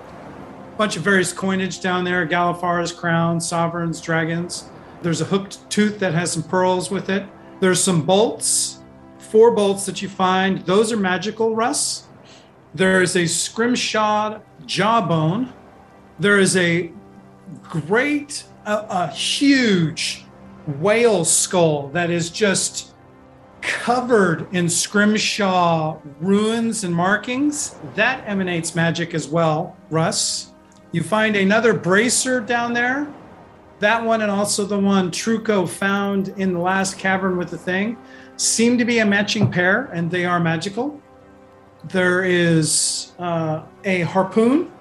a 0.74 0.78
bunch 0.78 0.98
of 0.98 1.04
various 1.04 1.32
coinage 1.32 1.82
down 1.82 2.04
there: 2.04 2.28
Galifars, 2.28 2.96
crowns, 2.96 3.48
sovereigns, 3.48 4.02
dragons. 4.02 4.70
There's 5.02 5.22
a 5.22 5.26
hooked 5.26 5.70
tooth 5.70 6.00
that 6.00 6.14
has 6.14 6.34
some 6.34 6.44
pearls 6.44 6.92
with 6.92 7.10
it. 7.10 7.26
There's 7.62 7.82
some 7.82 8.06
bolts, 8.06 8.80
four 9.18 9.52
bolts 9.52 9.86
that 9.86 10.02
you 10.02 10.10
find. 10.10 10.60
Those 10.66 10.92
are 10.92 10.98
magical, 10.98 11.56
Russ. 11.56 12.08
There 12.74 13.02
is 13.02 13.16
a 13.16 13.28
scrimshawed 13.28 14.42
jawbone. 14.66 15.54
There 16.20 16.38
is 16.38 16.58
a 16.58 16.92
great, 17.64 18.44
a, 18.66 18.74
a 18.90 19.08
huge 19.08 20.26
whale 20.68 21.24
skull 21.24 21.88
that 21.90 22.10
is 22.10 22.30
just 22.30 22.89
covered 23.62 24.54
in 24.54 24.70
scrimshaw 24.70 25.98
ruins 26.20 26.84
and 26.84 26.94
markings. 26.94 27.76
That 27.96 28.24
emanates 28.28 28.76
magic 28.76 29.14
as 29.14 29.28
well, 29.28 29.76
Russ. 29.90 30.52
You 30.92 31.04
find 31.04 31.36
another 31.36 31.74
bracer 31.74 32.40
down 32.40 32.74
there 32.74 33.08
that 33.80 34.04
one 34.04 34.22
and 34.22 34.30
also 34.30 34.66
the 34.66 34.78
one 34.78 35.10
Truco 35.10 35.68
found 35.68 36.30
in 36.30 36.54
the 36.54 36.60
last 36.60 36.98
cavern 36.98 37.38
with 37.38 37.50
the 37.50 37.58
thing 37.58 37.98
seem 38.38 38.78
to 38.78 38.86
be 38.86 39.00
a 39.00 39.06
matching 39.06 39.52
pair, 39.52 39.86
and 39.94 40.12
they 40.12 40.26
are 40.26 40.40
magical. 40.40 41.02
There 41.86 42.24
is 42.24 43.14
uh, 43.20 43.64
a 43.86 44.02
harpoon 44.02 44.72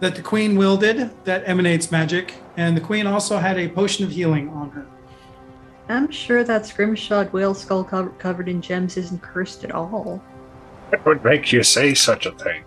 that 0.00 0.14
the 0.14 0.22
queen 0.22 0.56
wielded 0.56 1.10
that 1.24 1.42
emanates 1.46 1.90
magic, 1.90 2.34
and 2.56 2.76
the 2.76 2.80
queen 2.80 3.06
also 3.06 3.38
had 3.38 3.58
a 3.58 3.68
potion 3.68 4.04
of 4.04 4.10
healing 4.10 4.48
on 4.50 4.70
her. 4.70 4.86
I'm 5.88 6.10
sure 6.10 6.44
that 6.44 6.66
scrimshawed 6.66 7.32
whale 7.32 7.54
skull 7.54 7.84
co- 7.84 8.08
covered 8.18 8.48
in 8.48 8.60
gems 8.60 8.96
isn't 8.96 9.22
cursed 9.22 9.64
at 9.64 9.72
all. 9.72 10.22
What 10.90 11.04
would 11.06 11.24
make 11.24 11.52
you 11.52 11.62
say 11.62 11.94
such 11.94 12.26
a 12.26 12.32
thing? 12.32 12.64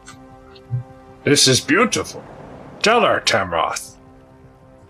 This 1.23 1.47
is 1.47 1.59
beautiful. 1.61 2.23
Tell 2.81 3.01
her, 3.01 3.21
Tamroth. 3.21 3.95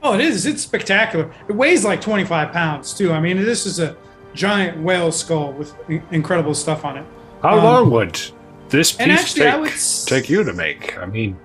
Oh, 0.03 0.13
it 0.15 0.21
is. 0.21 0.45
It's 0.45 0.61
spectacular. 0.63 1.29
It 1.47 1.53
weighs 1.55 1.83
like 1.83 1.99
25 2.01 2.51
pounds, 2.53 2.93
too. 2.93 3.11
I 3.11 3.19
mean, 3.19 3.37
this 3.37 3.65
is 3.65 3.79
a 3.79 3.95
giant 4.33 4.81
whale 4.81 5.11
skull 5.11 5.51
with 5.51 5.73
incredible 6.11 6.53
stuff 6.55 6.85
on 6.85 6.97
it. 6.97 7.05
How 7.41 7.57
Um, 7.57 7.63
long 7.63 7.91
would 7.91 8.19
this 8.69 8.91
piece 8.93 9.07
actually, 9.07 9.41
take, 9.41 9.59
would 9.59 9.69
s- 9.71 10.05
take 10.05 10.29
you 10.29 10.43
to 10.43 10.53
make? 10.53 10.97
I 10.97 11.05
mean, 11.05 11.37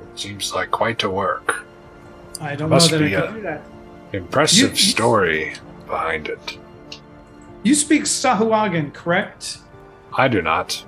it 0.00 0.18
Seems 0.20 0.54
like 0.54 0.70
quite 0.70 1.02
a 1.02 1.10
work. 1.10 1.64
I 2.40 2.54
don't 2.54 2.70
Must 2.70 2.92
know 2.92 2.98
that 2.98 3.04
I 3.04 3.08
be 3.08 3.14
can 3.14 3.22
a- 3.24 3.32
do 3.36 3.42
that. 3.42 3.62
Impressive 4.12 4.70
You- 4.70 4.76
story 4.76 5.52
behind 5.88 6.28
it. 6.28 6.58
You 7.62 7.74
speak 7.74 8.04
Sahuagin, 8.04 8.92
correct? 8.94 9.58
I 10.16 10.28
do 10.28 10.40
not. 10.42 10.84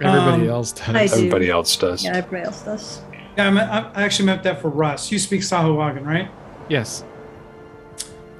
Everybody 0.00 0.42
Um, 0.44 0.50
else 0.50 0.72
does. 0.72 0.88
I 0.94 1.06
do. 1.06 1.14
Everybody 1.14 1.50
else 1.50 1.76
does. 1.76 2.04
Yeah, 2.04 2.16
everybody 2.16 2.42
else 2.44 2.62
does. 2.62 3.02
Yeah, 3.36 3.46
I, 3.46 3.50
meant, 3.50 3.70
I 3.70 4.02
actually 4.02 4.26
meant 4.26 4.42
that 4.42 4.60
for 4.60 4.68
Russ. 4.68 5.10
You 5.10 5.18
speak 5.18 5.40
Sahuagin, 5.40 6.04
right? 6.04 6.28
Yes. 6.68 7.04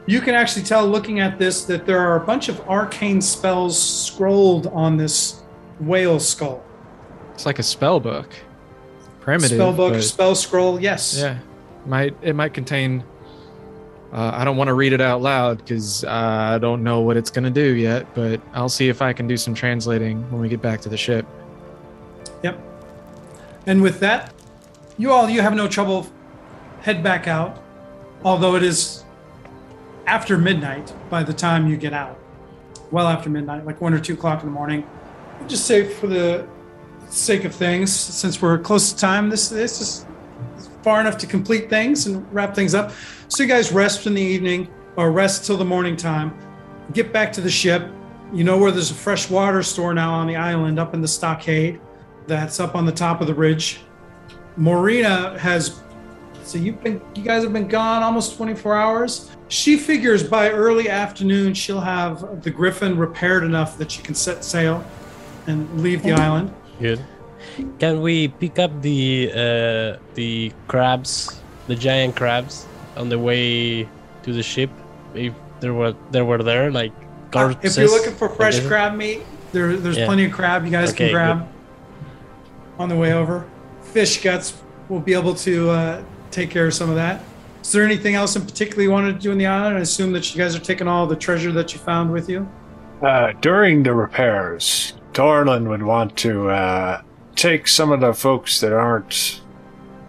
You 0.07 0.21
can 0.21 0.35
actually 0.35 0.65
tell 0.65 0.87
looking 0.87 1.21
at 1.21 1.39
this 1.39 1.65
that 1.65 1.87
there 1.87 2.01
are 2.01 2.17
a 2.17 2.25
bunch 2.27 2.49
of 2.49 2.61
arcane 2.69 3.21
spells 3.21 3.81
scrolled 3.81 4.67
on 4.69 4.97
this 4.97 5.43
whale 5.79 6.19
skull. 6.19 6.63
It's 7.35 7.47
like 7.47 7.59
a 7.59 7.63
spell 7.63 8.01
book. 8.01 8.29
Primitive. 9.21 9.57
spell 9.57 9.73
book, 9.73 10.03
spell 10.03 10.35
scroll, 10.35 10.81
yes. 10.81 11.17
Yeah, 11.19 11.39
might 11.87 12.17
it 12.23 12.35
might 12.35 12.55
contain. 12.55 13.05
Uh, 14.13 14.33
I 14.35 14.45
don't 14.45 14.57
want 14.57 14.69
to 14.69 14.75
read 14.75 14.93
it 14.93 15.01
out 15.01 15.23
loud 15.23 15.59
because 15.59 16.05
I 16.05 16.59
don't 16.59 16.83
know 16.83 17.01
what 17.01 17.17
it's 17.17 17.31
gonna 17.31 17.51
do 17.51 17.75
yet, 17.75 18.13
but 18.15 18.41
I'll 18.53 18.69
see 18.69 18.89
if 18.89 19.03
I 19.03 19.13
can 19.13 19.29
do 19.29 19.37
some 19.37 19.55
translating 19.55 20.29
when 20.33 20.41
we 20.41 20.49
get 20.49 20.61
back 20.61 20.81
to 20.83 20.89
the 20.89 20.97
ship. 20.97 21.25
Yep. 22.43 22.59
And 23.67 23.83
with 23.83 24.01
that, 24.01 24.33
you 24.99 25.13
all 25.13 25.31
you 25.31 25.43
have 25.43 25.55
no 25.55 25.69
trouble 25.69 26.09
head 26.81 27.03
back 27.05 27.29
out, 27.29 27.63
although 28.25 28.57
it 28.57 28.65
is 28.65 29.05
after 30.07 30.37
midnight 30.37 30.93
by 31.09 31.23
the 31.23 31.33
time 31.33 31.69
you 31.69 31.77
get 31.77 31.93
out. 31.93 32.19
Well 32.91 33.07
after 33.07 33.31
midnight, 33.31 33.65
like 33.65 33.81
one 33.81 33.95
or 33.95 34.01
two 34.01 34.15
o'clock 34.15 34.43
in 34.43 34.47
the 34.47 34.53
morning. 34.53 34.85
Just 35.47 35.67
say 35.67 35.85
for 35.85 36.09
the 36.09 36.49
sake 37.09 37.45
of 37.45 37.55
things, 37.55 37.93
since 37.93 38.43
we're 38.43 38.59
close 38.59 38.93
to 38.93 38.99
time, 38.99 39.31
this 39.31 39.49
this 39.49 39.81
is 39.81 40.07
far 40.83 41.01
enough 41.01 41.19
to 41.19 41.27
complete 41.27 41.69
things 41.69 42.07
and 42.07 42.33
wrap 42.33 42.55
things 42.55 42.75
up. 42.75 42.93
So 43.29 43.43
you 43.43 43.49
guys 43.49 43.73
rest 43.73 44.07
in 44.07 44.15
the 44.15 44.23
evening 44.23 44.69
or 44.97 45.13
rest 45.13 45.45
till 45.47 45.57
the 45.57 45.65
morning 45.65 45.97
time. 45.97 46.37
Get 46.93 47.13
back 47.13 47.33
to 47.35 47.41
the 47.41 47.51
ship. 47.51 47.89
You 48.33 48.45
know 48.45 48.59
where 48.59 48.71
there's 48.71 48.91
a 48.91 48.95
fresh 48.95 49.29
water 49.29 49.63
store 49.63 49.95
now 49.95 50.13
on 50.13 50.27
the 50.27 50.37
island 50.37 50.79
up 50.79 50.95
in 50.95 51.01
the 51.01 51.09
stockade 51.09 51.81
that's 52.27 52.61
up 52.61 52.75
on 52.75 52.87
the 52.87 52.93
top 52.93 53.21
of 53.21 53.27
the 53.27 53.35
ridge. 53.35 53.81
Morena 54.57 55.39
has 55.39 55.81
so 56.43 56.59
you've 56.59 56.83
been 56.83 57.01
you 57.15 57.23
guys 57.23 57.45
have 57.45 57.53
been 57.53 57.69
gone 57.69 58.03
almost 58.03 58.37
24 58.37 58.77
hours. 58.77 59.31
She 59.49 59.77
figures 59.77 60.23
by 60.23 60.51
early 60.51 60.89
afternoon 60.89 61.55
she'll 61.55 61.81
have 61.81 62.43
the 62.43 62.51
Griffin 62.51 62.99
repaired 62.99 63.45
enough 63.45 63.79
that 63.79 63.91
she 63.91 64.03
can 64.03 64.15
set 64.15 64.45
sail 64.45 64.85
and 65.47 65.81
leave 65.81 66.03
the 66.03 66.13
island. 66.13 66.53
Good. 66.81 67.05
Can 67.79 68.03
we 68.03 68.29
pick 68.29 68.59
up 68.59 68.71
the 68.83 69.31
uh, 69.33 69.99
the 70.15 70.53
crabs, 70.69 71.41
the 71.67 71.75
giant 71.75 72.17
crabs, 72.17 72.67
on 72.97 73.09
the 73.09 73.19
way 73.19 73.89
to 74.23 74.33
the 74.33 74.43
ship? 74.43 74.71
If 75.15 75.35
there 75.61 75.75
were 75.75 75.95
there 76.11 76.25
were 76.25 76.43
there 76.43 76.71
like 76.71 76.93
Uh, 77.35 77.55
if 77.63 77.77
you're 77.77 77.89
looking 77.89 78.15
for 78.15 78.29
fresh 78.29 78.59
like 78.59 78.67
crab 78.67 78.97
meat, 78.97 79.23
there, 79.53 79.77
there's 79.77 79.97
Yeah. 79.97 80.07
plenty 80.07 80.25
of 80.27 80.33
crab 80.33 80.65
you 80.65 80.71
guys 80.71 80.91
Okay, 80.91 81.07
can 81.07 81.13
grab 81.15 81.49
on 82.79 82.89
the 82.89 82.97
way 82.97 83.13
over. 83.13 83.45
Fish 83.83 84.21
guts 84.23 84.55
will 84.89 85.01
be 85.01 85.15
able 85.15 85.35
to 85.35 85.71
uh, 85.71 86.03
take 86.31 86.51
care 86.51 86.67
of 86.67 86.75
some 86.75 86.91
of 86.91 86.97
that. 86.97 87.23
Is 87.63 87.73
there 87.73 87.85
anything 87.85 88.15
else 88.17 88.35
in 88.37 88.43
particular 88.43 88.83
you 88.83 88.91
wanted 88.91 89.13
to 89.15 89.21
do 89.21 89.31
in 89.31 89.39
the 89.39 89.47
island? 89.47 89.77
I 89.77 89.81
assume 89.81 90.13
that 90.13 90.35
you 90.35 90.43
guys 90.43 90.57
are 90.57 90.65
taking 90.65 90.89
all 90.89 91.07
the 91.07 91.15
treasure 91.17 91.53
that 91.53 91.73
you 91.73 91.79
found 91.79 92.11
with 92.11 92.29
you. 92.29 92.49
Uh, 93.03 93.33
during 93.41 93.83
the 93.83 93.95
repairs, 93.95 94.95
Torlin 95.13 95.69
would 95.69 95.83
want 95.83 96.17
to 96.19 96.49
uh, 96.51 97.03
take 97.37 97.69
some 97.69 97.93
of 97.93 98.01
the 98.01 98.13
folks 98.13 98.61
that 98.61 98.73
aren't 98.73 99.41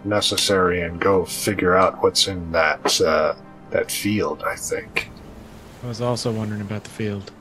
necessary 0.04 0.82
and 0.82 1.00
go 1.00 1.24
figure 1.24 1.76
out 1.76 2.02
what's 2.02 2.28
in 2.28 2.52
that 2.52 3.00
uh, 3.00 3.34
that 3.70 3.90
field. 3.90 4.42
I 4.44 4.56
think. 4.56 5.10
I 5.82 5.88
was 5.88 6.00
also 6.00 6.30
wondering 6.30 6.60
about 6.60 6.84
the 6.84 6.90
field. 6.90 7.32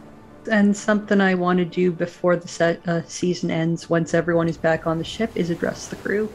And 0.50 0.76
something 0.76 1.22
I 1.22 1.36
want 1.36 1.60
to 1.60 1.66
do 1.66 1.92
before 1.92 2.36
the 2.36 2.48
set, 2.48 2.88
uh, 2.88 3.04
season 3.04 3.52
ends, 3.52 3.90
once 3.90 4.16
everyone 4.16 4.50
is 4.50 4.58
back 4.58 4.88
on 4.88 4.98
the 4.98 5.04
ship, 5.04 5.32
is 5.36 5.52
address 5.52 5.88
the 5.88 5.96
crew. 5.98 6.32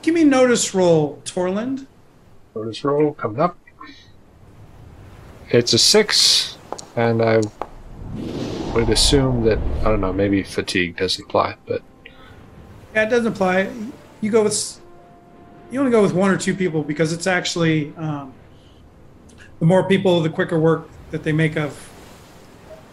Give 0.00 0.14
me 0.14 0.24
notice 0.24 0.74
roll, 0.74 1.20
Torlin. 1.24 1.86
Bonus 2.54 2.82
roll 2.84 3.12
coming 3.12 3.40
up. 3.40 3.58
It's 5.50 5.74
a 5.74 5.78
six, 5.78 6.56
and 6.96 7.22
I 7.22 7.40
would 8.74 8.88
assume 8.88 9.44
that 9.44 9.58
I 9.80 9.84
don't 9.84 10.00
know. 10.00 10.12
Maybe 10.12 10.42
fatigue 10.42 10.96
doesn't 10.96 11.24
apply, 11.24 11.56
but 11.66 11.82
Yeah, 12.98 13.04
it 13.04 13.10
doesn't 13.10 13.32
apply. 13.32 13.70
You 14.20 14.32
go 14.32 14.42
with 14.42 14.80
you 15.70 15.78
only 15.78 15.92
go 15.92 16.02
with 16.02 16.14
one 16.14 16.32
or 16.32 16.36
two 16.36 16.52
people 16.52 16.82
because 16.82 17.12
it's 17.12 17.28
actually 17.28 17.94
um, 17.96 18.34
the 19.60 19.66
more 19.66 19.86
people, 19.86 20.20
the 20.20 20.30
quicker 20.30 20.58
work 20.58 20.88
that 21.12 21.22
they 21.22 21.30
make 21.30 21.56
of 21.56 21.78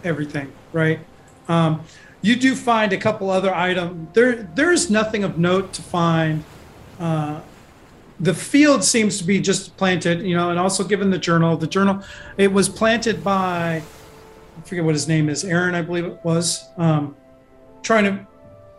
everything, 0.04 0.52
right? 0.72 1.00
Um, 1.48 1.82
you 2.22 2.36
do 2.36 2.54
find 2.54 2.92
a 2.92 2.96
couple 2.96 3.30
other 3.30 3.52
items. 3.52 4.14
There, 4.14 4.44
there 4.54 4.70
is 4.70 4.90
nothing 4.90 5.24
of 5.24 5.38
note 5.38 5.72
to 5.72 5.82
find. 5.82 6.44
Uh, 7.00 7.40
the 8.20 8.32
field 8.32 8.84
seems 8.84 9.18
to 9.18 9.24
be 9.24 9.40
just 9.40 9.76
planted, 9.76 10.20
you 10.22 10.36
know, 10.36 10.50
and 10.50 10.58
also 10.60 10.84
given 10.84 11.10
the 11.10 11.18
journal, 11.18 11.56
the 11.56 11.66
journal, 11.66 12.00
it 12.38 12.52
was 12.52 12.68
planted 12.68 13.24
by, 13.24 13.82
I 14.56 14.60
forget 14.66 14.84
what 14.84 14.94
his 14.94 15.08
name 15.08 15.28
is, 15.28 15.44
Aaron, 15.44 15.74
I 15.74 15.82
believe 15.82 16.04
it 16.04 16.20
was, 16.22 16.64
um, 16.76 17.16
trying 17.82 18.04
to 18.04 18.26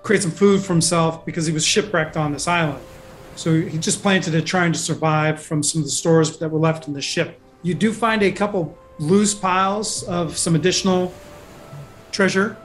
create 0.08 0.22
some 0.22 0.32
food 0.32 0.62
for 0.62 0.72
himself 0.72 1.26
because 1.26 1.46
he 1.46 1.52
was 1.52 1.66
shipwrecked 1.66 2.16
on 2.16 2.32
this 2.32 2.48
island. 2.48 2.82
So 3.36 3.60
he 3.60 3.78
just 3.78 4.02
planted 4.02 4.34
it 4.36 4.46
trying 4.46 4.72
to 4.72 4.80
survive 4.80 5.42
from 5.42 5.62
some 5.62 5.82
of 5.82 5.86
the 5.86 5.92
stores 5.92 6.40
that 6.40 6.50
were 6.50 6.60
left 6.60 6.88
in 6.88 6.94
the 6.94 7.02
ship. 7.02 7.38
You 7.62 7.74
do 7.74 7.92
find 7.92 8.24
a 8.24 8.32
couple 8.32 8.78
loose 9.00 9.36
piles 9.36 10.04
of 10.04 10.38
some 10.38 10.56
additional 10.56 11.14
treasure 12.14 12.56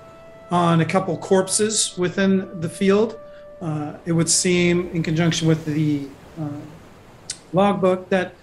on 0.52 0.82
a 0.82 0.84
couple 0.84 1.18
corpses 1.18 1.98
within 1.98 2.60
the 2.60 2.68
field. 2.68 3.18
Uh, 3.60 3.96
it 4.06 4.12
would 4.12 4.28
seem, 4.28 4.88
in 4.90 5.02
conjunction 5.02 5.48
with 5.48 5.64
the 5.64 6.06
uh, 6.40 6.60
logbook, 7.52 8.08
that 8.10 8.36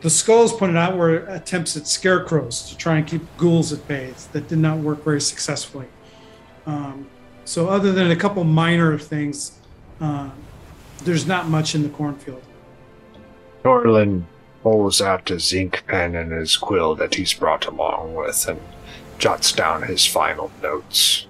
the 0.00 0.10
skulls 0.10 0.52
pointed 0.52 0.76
out 0.76 0.96
were 0.96 1.26
attempts 1.26 1.76
at 1.76 1.88
scarecrows 1.88 2.68
to 2.68 2.76
try 2.76 2.98
and 2.98 3.06
keep 3.06 3.22
ghouls 3.36 3.72
at 3.72 3.86
bay 3.88 4.14
that 4.30 4.46
did 4.46 4.58
not 4.58 4.78
work 4.78 5.02
very 5.02 5.20
successfully. 5.20 5.86
Um, 6.66 7.10
so, 7.44 7.68
other 7.68 7.92
than 7.92 8.10
a 8.10 8.16
couple 8.16 8.44
minor 8.44 8.98
things, 8.98 9.58
uh, 10.00 10.30
there's 11.04 11.26
not 11.26 11.48
much 11.48 11.74
in 11.74 11.82
the 11.82 11.88
cornfield. 11.88 12.42
Torlin 13.62 14.24
pulls 14.62 15.00
out 15.00 15.28
his 15.28 15.52
ink 15.52 15.84
pen 15.86 16.14
and 16.14 16.32
his 16.32 16.56
quill 16.56 16.94
that 16.94 17.14
he's 17.14 17.34
brought 17.34 17.66
along 17.66 18.14
with 18.14 18.46
and 18.48 18.60
jots 19.18 19.52
down 19.52 19.82
his 19.82 20.06
final 20.06 20.50
notes. 20.62 21.26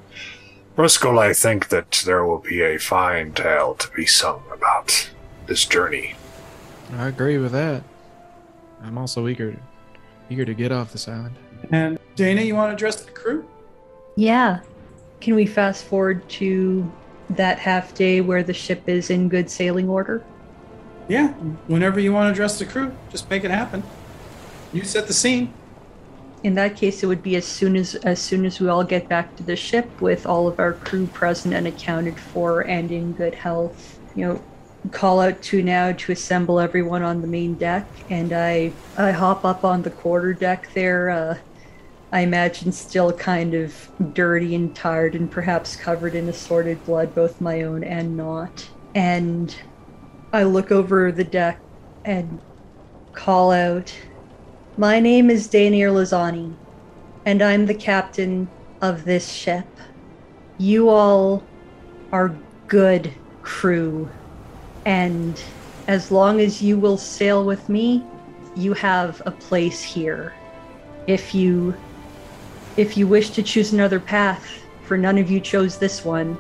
Bruskel, 0.77 1.19
I 1.19 1.33
think 1.33 1.69
that 1.69 2.03
there 2.05 2.25
will 2.25 2.41
be 2.41 2.63
a 2.63 2.79
fine 2.79 3.33
tale 3.33 3.75
to 3.75 3.89
be 3.93 4.07
sung 4.07 4.43
about 4.53 5.11
this 5.47 5.65
journey. 5.65 6.15
I 6.93 7.09
agree 7.09 7.39
with 7.39 7.53
that. 7.53 7.83
I'm 8.83 8.99
also 8.99 9.29
eager, 9.29 9.57
eager 10.31 10.45
to 10.45 10.55
get 10.55 10.73
off 10.73 10.93
this 10.93 11.09
island. 11.09 11.37
And 11.71 11.99
Dana, 12.17 12.43
you 12.43 12.55
want 12.55 12.71
to 12.71 12.75
address 12.75 12.97
the 12.97 13.11
crew? 13.11 13.49
Yeah. 14.17 14.61
Can 15.25 15.37
we 15.37 15.47
fast 15.47 15.87
forward 15.87 16.29
to 16.29 16.93
that 17.31 17.59
half 17.59 17.95
day 17.95 18.21
where 18.21 18.43
the 18.43 18.53
ship 18.53 18.87
is 18.87 19.09
in 19.09 19.31
good 19.31 19.49
sailing 19.49 19.89
order? 19.89 20.23
Yeah, 21.09 21.29
whenever 21.67 21.99
you 21.99 22.13
want 22.13 22.31
to 22.31 22.37
dress 22.37 22.59
the 22.59 22.67
crew, 22.67 22.95
just 23.11 23.31
make 23.31 23.43
it 23.43 23.51
happen. 23.51 23.83
You 24.75 24.85
set 24.85 25.07
the 25.07 25.15
scene. 25.15 25.51
In 26.43 26.53
that 26.57 26.77
case, 26.77 27.03
it 27.03 27.07
would 27.07 27.23
be 27.23 27.37
as 27.37 27.47
soon 27.47 27.75
as 27.75 27.95
as 27.95 28.21
soon 28.21 28.45
as 28.45 28.61
we 28.61 28.69
all 28.69 28.85
get 28.85 29.09
back 29.09 29.35
to 29.37 29.43
the 29.43 29.57
ship 29.57 29.89
with 30.03 30.27
all 30.27 30.47
of 30.47 30.61
our 30.61 30.75
crew 30.75 31.07
present 31.07 31.55
and 31.55 31.67
accounted 31.67 32.21
for 32.21 32.61
and 32.61 32.93
in 32.93 33.15
good 33.15 33.35
health. 33.35 33.99
You 34.15 34.27
know, 34.27 34.43
call 34.91 35.21
out 35.21 35.41
to 35.45 35.63
now 35.63 35.93
to 35.93 36.13
assemble 36.13 36.61
everyone 36.61 37.03
on 37.03 37.23
the 37.23 37.27
main 37.27 37.55
deck, 37.55 37.89
and 38.11 38.31
I 38.35 38.75
I 38.99 39.13
hop 39.13 39.47
up 39.47 39.65
on 39.65 39.81
the 39.81 39.91
quarter 39.91 40.35
deck 40.35 40.69
there. 40.75 41.09
Uh, 41.09 41.39
I 42.15 42.21
imagine 42.21 42.71
still 42.71 43.13
kind 43.13 43.55
of 43.55 43.91
dirty 44.15 44.55
and 44.55 44.73
tired, 44.73 45.17
and 45.17 45.29
perhaps 45.29 45.75
covered 45.75 46.15
in 46.15 46.29
assorted 46.29 46.85
blood, 46.85 47.13
both 47.13 47.41
my 47.41 47.63
own 47.63 47.83
and 47.83 48.17
not. 48.17 48.71
And 48.95 49.53
I 50.33 50.45
look 50.45 50.71
over 50.71 51.11
the 51.11 51.25
deck 51.25 51.59
and 52.05 52.41
call 53.15 53.51
out. 53.51 53.93
My 54.77 55.01
name 55.01 55.29
is 55.29 55.49
Daniel 55.49 55.97
Lozani, 55.97 56.55
and 57.27 57.43
I'm 57.43 57.67
the 57.67 57.75
captain 57.75 58.47
of 58.81 59.05
this 59.05 59.29
ship. 59.29 59.67
You 60.57 60.91
all 60.91 61.43
are 62.13 62.33
good 62.69 63.13
crew, 63.43 64.09
and 64.87 65.43
as 65.89 66.13
long 66.13 66.39
as 66.39 66.63
you 66.63 66.79
will 66.79 66.97
sail 66.97 67.45
with 67.45 67.69
me, 67.69 68.05
you 68.55 68.73
have 68.75 69.21
a 69.27 69.33
place 69.33 69.83
here. 69.83 70.33
If 71.09 71.35
you 71.35 71.75
if 72.77 72.97
you 72.97 73.07
wish 73.07 73.31
to 73.31 73.43
choose 73.43 73.73
another 73.73 74.01
path, 74.01 74.63
for 74.83 74.97
none 74.97 75.19
of 75.19 75.31
you 75.31 75.41
chose 75.41 75.79
this 75.79 76.05
one, 76.05 76.37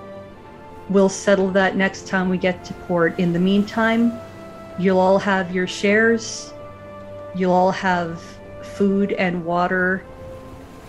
we'll 0.89 1.09
settle 1.09 1.51
that 1.52 1.77
next 1.77 2.06
time 2.06 2.28
we 2.28 2.39
get 2.39 2.65
to 2.66 2.74
port. 2.74 3.19
In 3.19 3.32
the 3.32 3.39
meantime, 3.39 4.12
You'll 4.77 4.98
all 4.98 5.19
have 5.20 5.55
your 5.55 5.69
shares. 5.69 6.52
You'll 7.36 7.52
all 7.52 7.70
have 7.70 8.20
food 8.62 9.12
and 9.12 9.44
water 9.44 10.05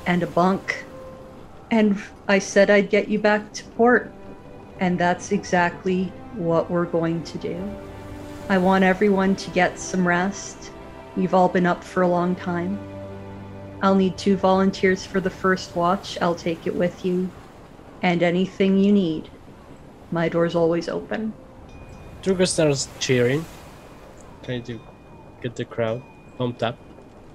and 0.07 0.23
a 0.23 0.27
bunk. 0.27 0.83
And 1.69 2.01
I 2.27 2.39
said 2.39 2.71
I'd 2.71 2.89
get 2.89 3.09
you 3.09 3.19
back 3.19 3.53
to 3.53 3.63
port. 3.63 4.11
And 4.79 4.97
that's 4.97 5.31
exactly 5.31 6.05
what 6.33 6.69
we're 6.71 6.85
going 6.85 7.23
to 7.23 7.37
do. 7.37 7.75
I 8.49 8.57
want 8.57 8.83
everyone 8.83 9.35
to 9.35 9.51
get 9.51 9.77
some 9.77 10.07
rest. 10.07 10.71
You've 11.15 11.35
all 11.35 11.49
been 11.49 11.65
up 11.65 11.83
for 11.83 12.01
a 12.01 12.07
long 12.07 12.35
time. 12.35 12.79
I'll 13.85 13.93
need 13.93 14.17
two 14.17 14.35
volunteers 14.35 15.05
for 15.05 15.21
the 15.21 15.29
first 15.29 15.75
watch. 15.75 16.17
I'll 16.19 16.33
take 16.33 16.65
it 16.65 16.73
with 16.73 17.05
you. 17.05 17.29
And 18.01 18.23
anything 18.23 18.79
you 18.79 18.91
need, 18.91 19.29
my 20.11 20.27
door's 20.27 20.55
always 20.55 20.89
open. 20.89 21.33
Truco 22.23 22.47
starts 22.47 22.89
cheering, 22.99 23.45
trying 24.41 24.63
to 24.63 24.81
get 25.43 25.55
the 25.55 25.65
crowd 25.65 26.01
pumped 26.35 26.63
up. 26.63 26.79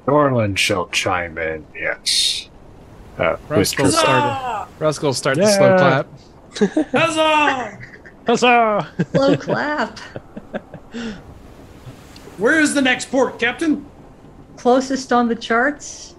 Torlin 0.06 0.58
shall 0.58 0.88
chime 0.88 1.38
in, 1.38 1.64
yes. 1.72 2.50
Uh, 3.16 3.36
with 3.48 3.58
Ruskell 3.60 3.86
Truco. 3.86 3.92
started. 3.92 4.68
Ruskell 4.80 5.14
start 5.14 5.36
the 5.36 5.46
slow 5.46 5.76
clap. 5.78 6.06
Huzzah! 6.90 7.78
Huzzah! 8.26 8.88
Slow 9.12 9.36
clap. 9.36 10.00
Where 12.38 12.58
is 12.58 12.74
the 12.74 12.82
next 12.82 13.08
port, 13.08 13.38
Captain? 13.38 13.86
Closest 14.56 15.12
on 15.12 15.28
the 15.28 15.36
charts. 15.36 16.16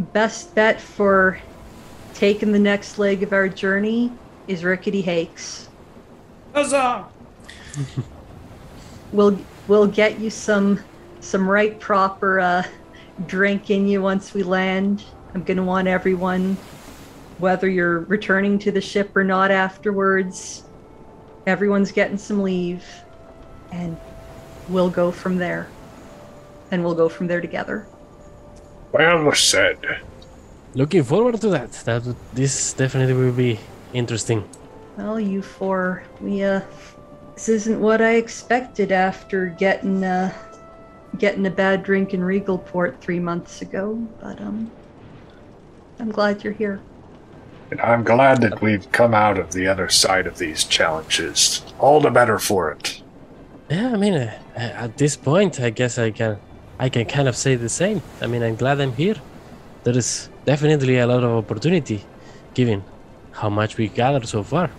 Best 0.00 0.54
bet 0.54 0.80
for 0.80 1.38
taking 2.14 2.52
the 2.52 2.58
next 2.58 2.98
leg 2.98 3.22
of 3.22 3.32
our 3.32 3.48
journey 3.48 4.10
is 4.48 4.64
Rickety 4.64 5.02
Hakes. 5.02 5.68
Huzzah! 6.54 7.06
We'll 9.12 9.36
we'll 9.66 9.88
get 9.88 10.20
you 10.20 10.30
some 10.30 10.78
some 11.18 11.48
right 11.48 11.78
proper 11.80 12.38
uh, 12.38 12.62
drink 13.26 13.70
in 13.70 13.88
you 13.88 14.00
once 14.02 14.32
we 14.32 14.44
land. 14.44 15.02
I'm 15.34 15.42
gonna 15.42 15.64
want 15.64 15.88
everyone, 15.88 16.56
whether 17.38 17.68
you're 17.68 18.00
returning 18.00 18.56
to 18.60 18.70
the 18.70 18.80
ship 18.80 19.16
or 19.16 19.24
not 19.24 19.50
afterwards, 19.50 20.62
everyone's 21.46 21.90
getting 21.90 22.18
some 22.18 22.42
leave, 22.42 22.84
and 23.72 23.96
we'll 24.68 24.90
go 24.90 25.10
from 25.10 25.38
there. 25.38 25.68
And 26.70 26.84
we'll 26.84 26.94
go 26.94 27.08
from 27.08 27.26
there 27.26 27.40
together. 27.40 27.88
Well 28.92 29.32
said. 29.34 29.78
Looking 30.74 31.02
forward 31.02 31.40
to 31.40 31.48
that. 31.50 31.72
That 31.84 32.02
this 32.32 32.72
definitely 32.74 33.14
will 33.14 33.32
be 33.32 33.58
interesting. 33.92 34.48
Well, 34.96 35.18
you 35.18 35.42
four, 35.42 36.04
we 36.20 36.42
uh, 36.42 36.60
this 37.34 37.48
isn't 37.48 37.80
what 37.80 38.02
I 38.02 38.14
expected 38.14 38.92
after 38.92 39.46
getting 39.46 40.04
uh, 40.04 40.32
getting 41.18 41.46
a 41.46 41.50
bad 41.50 41.82
drink 41.82 42.14
in 42.14 42.20
Regalport 42.20 43.00
three 43.00 43.20
months 43.20 43.62
ago. 43.62 43.94
But 44.20 44.40
um, 44.40 44.70
I'm 45.98 46.10
glad 46.10 46.44
you're 46.44 46.52
here. 46.52 46.80
And 47.70 47.80
I'm 47.80 48.02
glad 48.02 48.40
that 48.42 48.60
we've 48.60 48.90
come 48.90 49.14
out 49.14 49.38
of 49.38 49.52
the 49.52 49.68
other 49.68 49.88
side 49.88 50.26
of 50.26 50.38
these 50.38 50.64
challenges. 50.64 51.62
All 51.78 52.00
the 52.00 52.10
better 52.10 52.38
for 52.38 52.72
it. 52.72 53.02
Yeah, 53.70 53.92
I 53.92 53.96
mean, 53.96 54.14
uh, 54.14 54.36
at 54.56 54.98
this 54.98 55.16
point, 55.16 55.60
I 55.60 55.70
guess 55.70 55.96
I 55.96 56.10
can, 56.10 56.38
I 56.80 56.88
can 56.88 57.04
kind 57.04 57.28
of 57.28 57.36
say 57.36 57.56
the 57.56 57.68
same. 57.68 58.00
I 58.22 58.26
mean, 58.26 58.42
I'm 58.42 58.56
glad 58.56 58.80
I'm 58.80 58.92
here. 58.94 59.16
There 59.84 59.96
is 59.96 60.30
definitely 60.46 60.96
a 60.98 61.06
lot 61.06 61.22
of 61.22 61.30
opportunity, 61.30 62.02
given 62.54 62.82
how 63.32 63.50
much 63.50 63.76
we 63.76 63.88
gathered 63.88 64.26
so 64.26 64.42
far. 64.42 64.70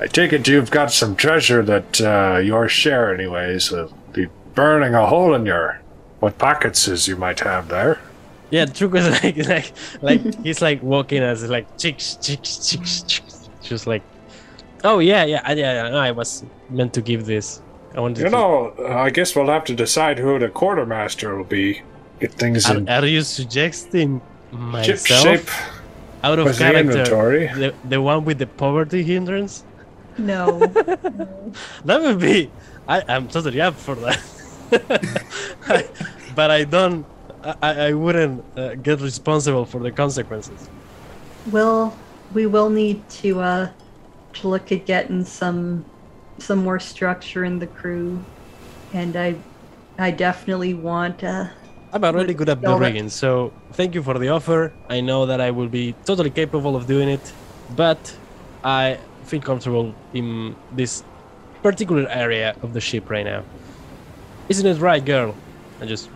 I 0.00 0.06
take 0.06 0.32
it 0.32 0.48
you've 0.48 0.70
got 0.70 0.90
some 0.90 1.14
treasure 1.14 1.62
that 1.62 2.00
uh, 2.00 2.38
your 2.38 2.68
share, 2.68 3.14
anyways, 3.14 3.70
will 3.70 3.92
be 4.12 4.26
burning 4.54 4.94
a 4.94 5.06
hole 5.06 5.34
in 5.34 5.44
your 5.46 5.80
what 6.20 6.38
pockets 6.38 6.88
as 6.88 7.06
you 7.06 7.16
might 7.16 7.40
have 7.40 7.68
there. 7.68 8.00
Yeah, 8.50 8.64
Truco 8.66 8.96
is 8.96 9.22
like, 9.24 9.36
like, 9.48 9.72
like 10.02 10.42
he's 10.44 10.62
like 10.62 10.82
walking 10.82 11.22
as 11.22 11.48
like 11.48 11.66
chicks, 11.78 12.16
chicks, 12.16 12.68
chicks, 12.70 13.02
chicks. 13.02 13.48
Just 13.62 13.86
like, 13.86 14.02
oh 14.82 14.98
yeah, 14.98 15.24
yeah, 15.24 15.42
I- 15.44 15.52
yeah, 15.54 15.88
yeah. 15.90 15.96
I 15.96 16.10
was 16.10 16.42
meant 16.70 16.94
to 16.94 17.02
give 17.02 17.26
this. 17.26 17.60
I 17.94 18.00
wanted 18.00 18.18
You 18.18 18.24
to. 18.24 18.30
know, 18.30 18.74
uh, 18.78 18.94
I 18.96 19.10
guess 19.10 19.34
we'll 19.36 19.46
have 19.48 19.64
to 19.64 19.74
decide 19.74 20.18
who 20.18 20.38
the 20.38 20.48
quartermaster 20.48 21.36
will 21.36 21.44
be. 21.44 21.82
Get 22.20 22.32
things 22.34 22.68
in 22.68 22.88
Are, 22.88 23.02
are 23.02 23.06
you 23.06 23.22
suggesting 23.22 24.20
ship 24.50 24.58
myself 24.60 25.22
shape 25.22 25.48
out 26.22 26.38
of 26.38 26.46
with 26.46 26.58
the 26.58 26.64
character? 26.64 26.90
inventory. 26.90 27.46
The, 27.48 27.74
the 27.84 28.00
one 28.00 28.24
with 28.24 28.38
the 28.38 28.46
poverty 28.46 29.02
hindrance? 29.02 29.64
No, 30.16 30.58
That 31.84 32.00
would 32.02 32.20
be. 32.20 32.50
I, 32.86 33.02
I'm 33.08 33.28
totally 33.28 33.60
up 33.60 33.74
for 33.74 33.94
that. 33.96 34.20
but 36.34 36.50
I 36.50 36.64
don't. 36.64 37.04
I, 37.62 37.88
I 37.88 37.92
wouldn't 37.92 38.44
uh, 38.56 38.74
get 38.76 39.00
responsible 39.00 39.64
for 39.66 39.78
the 39.80 39.90
consequences. 39.90 40.68
well, 41.50 41.96
we 42.32 42.46
will 42.46 42.70
need 42.70 43.06
to 43.20 43.40
uh, 43.40 43.68
to 44.34 44.48
look 44.48 44.70
at 44.72 44.86
getting 44.86 45.24
some 45.24 45.84
some 46.38 46.58
more 46.64 46.80
structure 46.80 47.44
in 47.44 47.58
the 47.58 47.66
crew, 47.66 48.26
and 48.92 49.16
I 49.16 49.44
I 49.98 50.10
definitely 50.10 50.74
want 50.74 51.22
uh, 51.24 51.46
I'm 51.92 52.04
already 52.04 52.34
good 52.34 52.48
at 52.48 52.64
the 52.64 52.72
All 52.72 52.78
right. 52.78 52.94
rigging, 52.94 53.08
so 53.08 53.54
thank 53.72 53.94
you 53.94 54.02
for 54.02 54.18
the 54.18 54.28
offer. 54.28 54.76
I 54.88 55.00
know 55.00 55.26
that 55.26 55.40
I 55.40 55.50
will 55.52 55.68
be 55.68 55.94
totally 56.04 56.30
capable 56.30 56.76
of 56.76 56.86
doing 56.86 57.08
it, 57.08 57.32
but 57.68 58.18
I 58.64 58.98
feel 59.24 59.40
comfortable 59.40 59.94
in 60.12 60.56
this 60.70 61.04
particular 61.62 62.08
area 62.10 62.56
of 62.62 62.72
the 62.72 62.80
ship 62.80 63.10
right 63.10 63.24
now. 63.24 63.44
Isn't 64.48 64.66
it 64.66 64.80
right, 64.80 65.04
girl? 65.04 65.34
I'm 65.80 65.88
just 65.88 66.10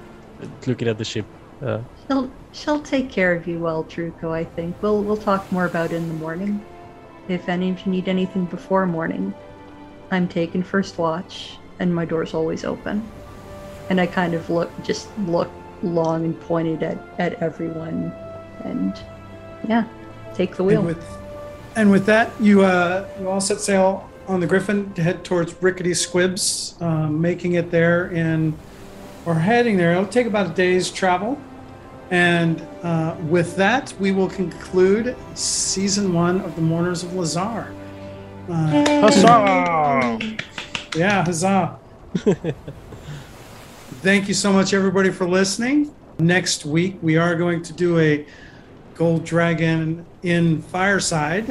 looking 0.66 0.88
at 0.88 0.98
the 0.98 1.04
ship. 1.04 1.26
Uh, 1.60 1.84
She'll 2.06 2.34
she'll 2.52 2.82
take 2.82 3.10
care 3.10 3.34
of 3.34 3.46
you 3.46 3.60
well, 3.60 3.84
Truco. 3.84 4.32
I 4.32 4.44
think 4.44 4.82
we'll 4.82 5.04
we'll 5.04 5.16
talk 5.16 5.50
more 5.52 5.66
about 5.66 5.92
it 5.92 5.96
in 5.96 6.08
the 6.08 6.14
morning. 6.14 6.66
If 7.28 7.48
any 7.48 7.70
of 7.70 7.84
you 7.84 7.92
need 7.92 8.08
anything 8.08 8.46
before 8.46 8.86
morning, 8.86 9.34
I'm 10.10 10.28
taking 10.28 10.62
first 10.62 10.98
watch, 10.98 11.58
and 11.78 11.94
my 11.94 12.04
door's 12.04 12.34
always 12.34 12.64
open. 12.64 13.06
And 13.90 14.00
I 14.00 14.06
kind 14.06 14.34
of 14.34 14.48
look 14.50 14.70
just 14.82 15.08
look 15.20 15.50
long 15.82 16.24
and 16.24 16.40
pointed 16.40 16.82
at 16.82 16.98
at 17.18 17.34
everyone, 17.42 18.12
and 18.64 18.98
yeah, 19.68 19.84
take 20.34 20.56
the 20.56 20.64
wheel. 20.64 20.78
And 20.78 20.86
with, 20.86 21.18
and 21.76 21.90
with 21.90 22.06
that, 22.06 22.30
you 22.40 22.62
uh, 22.62 23.08
you 23.18 23.28
all 23.28 23.40
set 23.40 23.60
sail 23.60 24.08
on 24.26 24.40
the 24.40 24.46
Griffin 24.46 24.92
to 24.92 25.02
head 25.02 25.24
towards 25.24 25.54
Rickety 25.62 25.94
Squibs, 25.94 26.80
um, 26.82 27.20
making 27.20 27.54
it 27.54 27.70
there 27.70 28.10
in, 28.10 28.56
or 29.24 29.34
heading 29.34 29.76
there. 29.76 29.92
It'll 29.92 30.06
take 30.06 30.26
about 30.26 30.50
a 30.50 30.54
day's 30.54 30.90
travel. 30.90 31.40
And 32.10 32.66
uh, 32.82 33.16
with 33.28 33.56
that, 33.56 33.92
we 34.00 34.12
will 34.12 34.30
conclude 34.30 35.14
season 35.34 36.14
one 36.14 36.40
of 36.40 36.54
the 36.56 36.62
Mourners 36.62 37.02
of 37.02 37.12
Lhazaar. 37.12 37.70
Uh, 38.50 40.18
yeah, 40.96 41.22
huzzah. 41.22 41.78
Thank 44.00 44.26
you 44.26 44.32
so 44.32 44.52
much, 44.54 44.72
everybody, 44.72 45.10
for 45.10 45.28
listening. 45.28 45.94
Next 46.18 46.64
week, 46.64 46.96
we 47.02 47.18
are 47.18 47.34
going 47.34 47.62
to 47.62 47.74
do 47.74 47.98
a 47.98 48.26
Gold 48.94 49.26
Dragon 49.26 50.06
Inn 50.22 50.62
Fireside, 50.62 51.50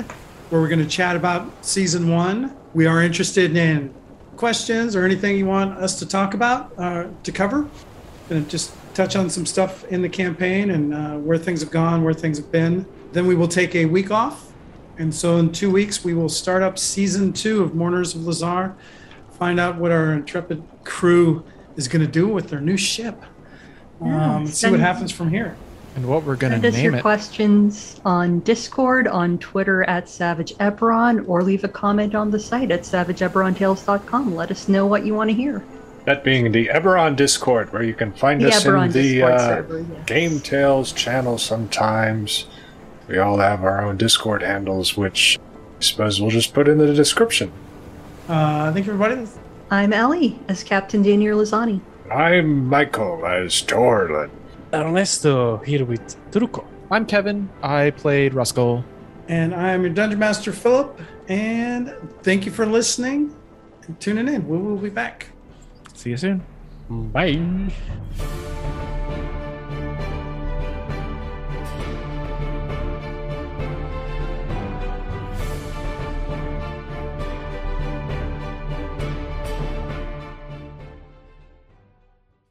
where 0.49 0.59
we're 0.59 0.67
going 0.67 0.83
to 0.83 0.87
chat 0.87 1.15
about 1.15 1.63
season 1.63 2.09
one. 2.09 2.57
We 2.73 2.87
are 2.87 3.03
interested 3.03 3.55
in 3.55 3.93
questions 4.35 4.95
or 4.95 5.05
anything 5.05 5.37
you 5.37 5.45
want 5.45 5.77
us 5.77 5.99
to 5.99 6.07
talk 6.07 6.33
about, 6.33 6.73
uh, 6.79 7.09
to 7.21 7.31
cover. 7.31 7.69
Going 8.27 8.43
to 8.43 8.49
just 8.49 8.73
touch 8.95 9.15
on 9.15 9.29
some 9.29 9.45
stuff 9.45 9.85
in 9.85 10.01
the 10.01 10.09
campaign 10.09 10.71
and 10.71 10.95
uh, 10.95 11.17
where 11.17 11.37
things 11.37 11.61
have 11.61 11.69
gone, 11.69 12.03
where 12.03 12.15
things 12.15 12.39
have 12.39 12.51
been. 12.51 12.87
Then 13.11 13.27
we 13.27 13.35
will 13.35 13.47
take 13.47 13.75
a 13.75 13.85
week 13.85 14.09
off. 14.09 14.46
And 14.99 15.13
so 15.13 15.37
in 15.37 15.51
two 15.51 15.69
weeks, 15.71 16.03
we 16.03 16.13
will 16.13 16.29
start 16.29 16.63
up 16.63 16.79
season 16.79 17.31
two 17.33 17.61
of 17.63 17.75
Mourners 17.75 18.15
of 18.15 18.21
Lhazaar, 18.25 18.75
find 19.37 19.59
out 19.59 19.77
what 19.77 19.91
our 19.91 20.13
intrepid 20.13 20.63
crew 20.83 21.43
is 21.75 21.87
going 21.87 22.03
to 22.03 22.11
do 22.11 22.27
with 22.27 22.49
their 22.49 22.61
new 22.61 22.77
ship. 22.77 23.21
Yeah, 24.03 24.35
Um, 24.35 24.47
see 24.47 24.69
what 24.71 24.79
happens 24.79 25.11
from 25.11 25.29
here. 25.29 25.55
And 25.95 26.05
what 26.07 26.23
we're 26.25 26.35
gonna 26.35 26.55
Send 26.55 26.65
us 26.67 26.73
name 26.75 26.83
your 26.85 26.95
it. 26.97 27.01
questions 27.01 27.99
on 28.05 28.41
Discord, 28.41 29.07
on 29.07 29.39
Twitter 29.39 29.83
at 29.85 30.07
Savage 30.07 30.53
Eberron, 30.59 31.27
or 31.27 31.41
leave 31.41 31.63
a 31.63 31.67
comment 31.67 32.13
on 32.13 32.29
the 32.29 32.39
site 32.39 32.69
at 32.69 32.81
savageeberrontales.com. 32.83 34.35
Let 34.35 34.51
us 34.51 34.67
know 34.67 34.85
what 34.85 35.07
you 35.07 35.15
want 35.15 35.31
to 35.31 35.35
hear. 35.35 35.63
That 36.05 36.23
being 36.23 36.51
the 36.51 36.67
Eberron 36.67 37.15
Discord, 37.15 37.73
where 37.73 37.81
you 37.81 37.95
can 37.95 38.11
find 38.13 38.39
The 38.39 38.49
us 38.49 38.63
Eberron 38.63 38.85
in 38.85 38.91
the 38.91 39.23
uh, 39.23 39.39
server, 39.39 39.79
yes. 39.79 40.05
Game 40.05 40.39
Tales 40.39 40.91
channel 40.91 41.39
sometimes. 41.39 42.45
We 43.07 43.19
all 43.19 43.37
have 43.37 43.63
our 43.63 43.85
own 43.85 43.97
Discord 43.97 44.41
handles, 44.41 44.97
which 44.97 45.39
I 45.77 45.81
suppose 45.81 46.19
we'll 46.19 46.31
just 46.31 46.53
put 46.53 46.67
in 46.67 46.77
the 46.77 46.93
description. 46.93 47.51
Uh, 48.27 48.73
thank 48.73 48.85
you, 48.85 48.93
everybody. 48.93 49.27
I'm 49.71 49.93
Ellie 49.93 50.39
as 50.49 50.63
Captain 50.63 51.01
Daniel 51.01 51.39
Lazani. 51.39 51.79
I'm 52.11 52.67
Michael 52.67 53.25
as 53.25 53.61
Torlin. 53.63 54.29
Ernesto 54.73 55.57
here 55.57 55.85
with 55.85 56.01
Truco. 56.31 56.65
I'm 56.91 57.05
Kevin. 57.05 57.49
I 57.63 57.91
played 57.91 58.33
Ruskell. 58.33 58.83
And 59.29 59.53
I'm 59.55 59.81
your 59.81 59.93
Dungeon 59.93 60.19
Master, 60.19 60.51
Philip. 60.51 60.99
And 61.29 61.93
thank 62.23 62.45
you 62.45 62.51
for 62.51 62.65
listening 62.65 63.35
and 63.85 63.99
tuning 63.99 64.27
in. 64.27 64.47
We 64.47 64.57
will 64.57 64.77
be 64.77 64.89
back. 64.89 65.27
See 65.93 66.11
you 66.11 66.17
soon. 66.17 66.43
Bye. 66.89 67.71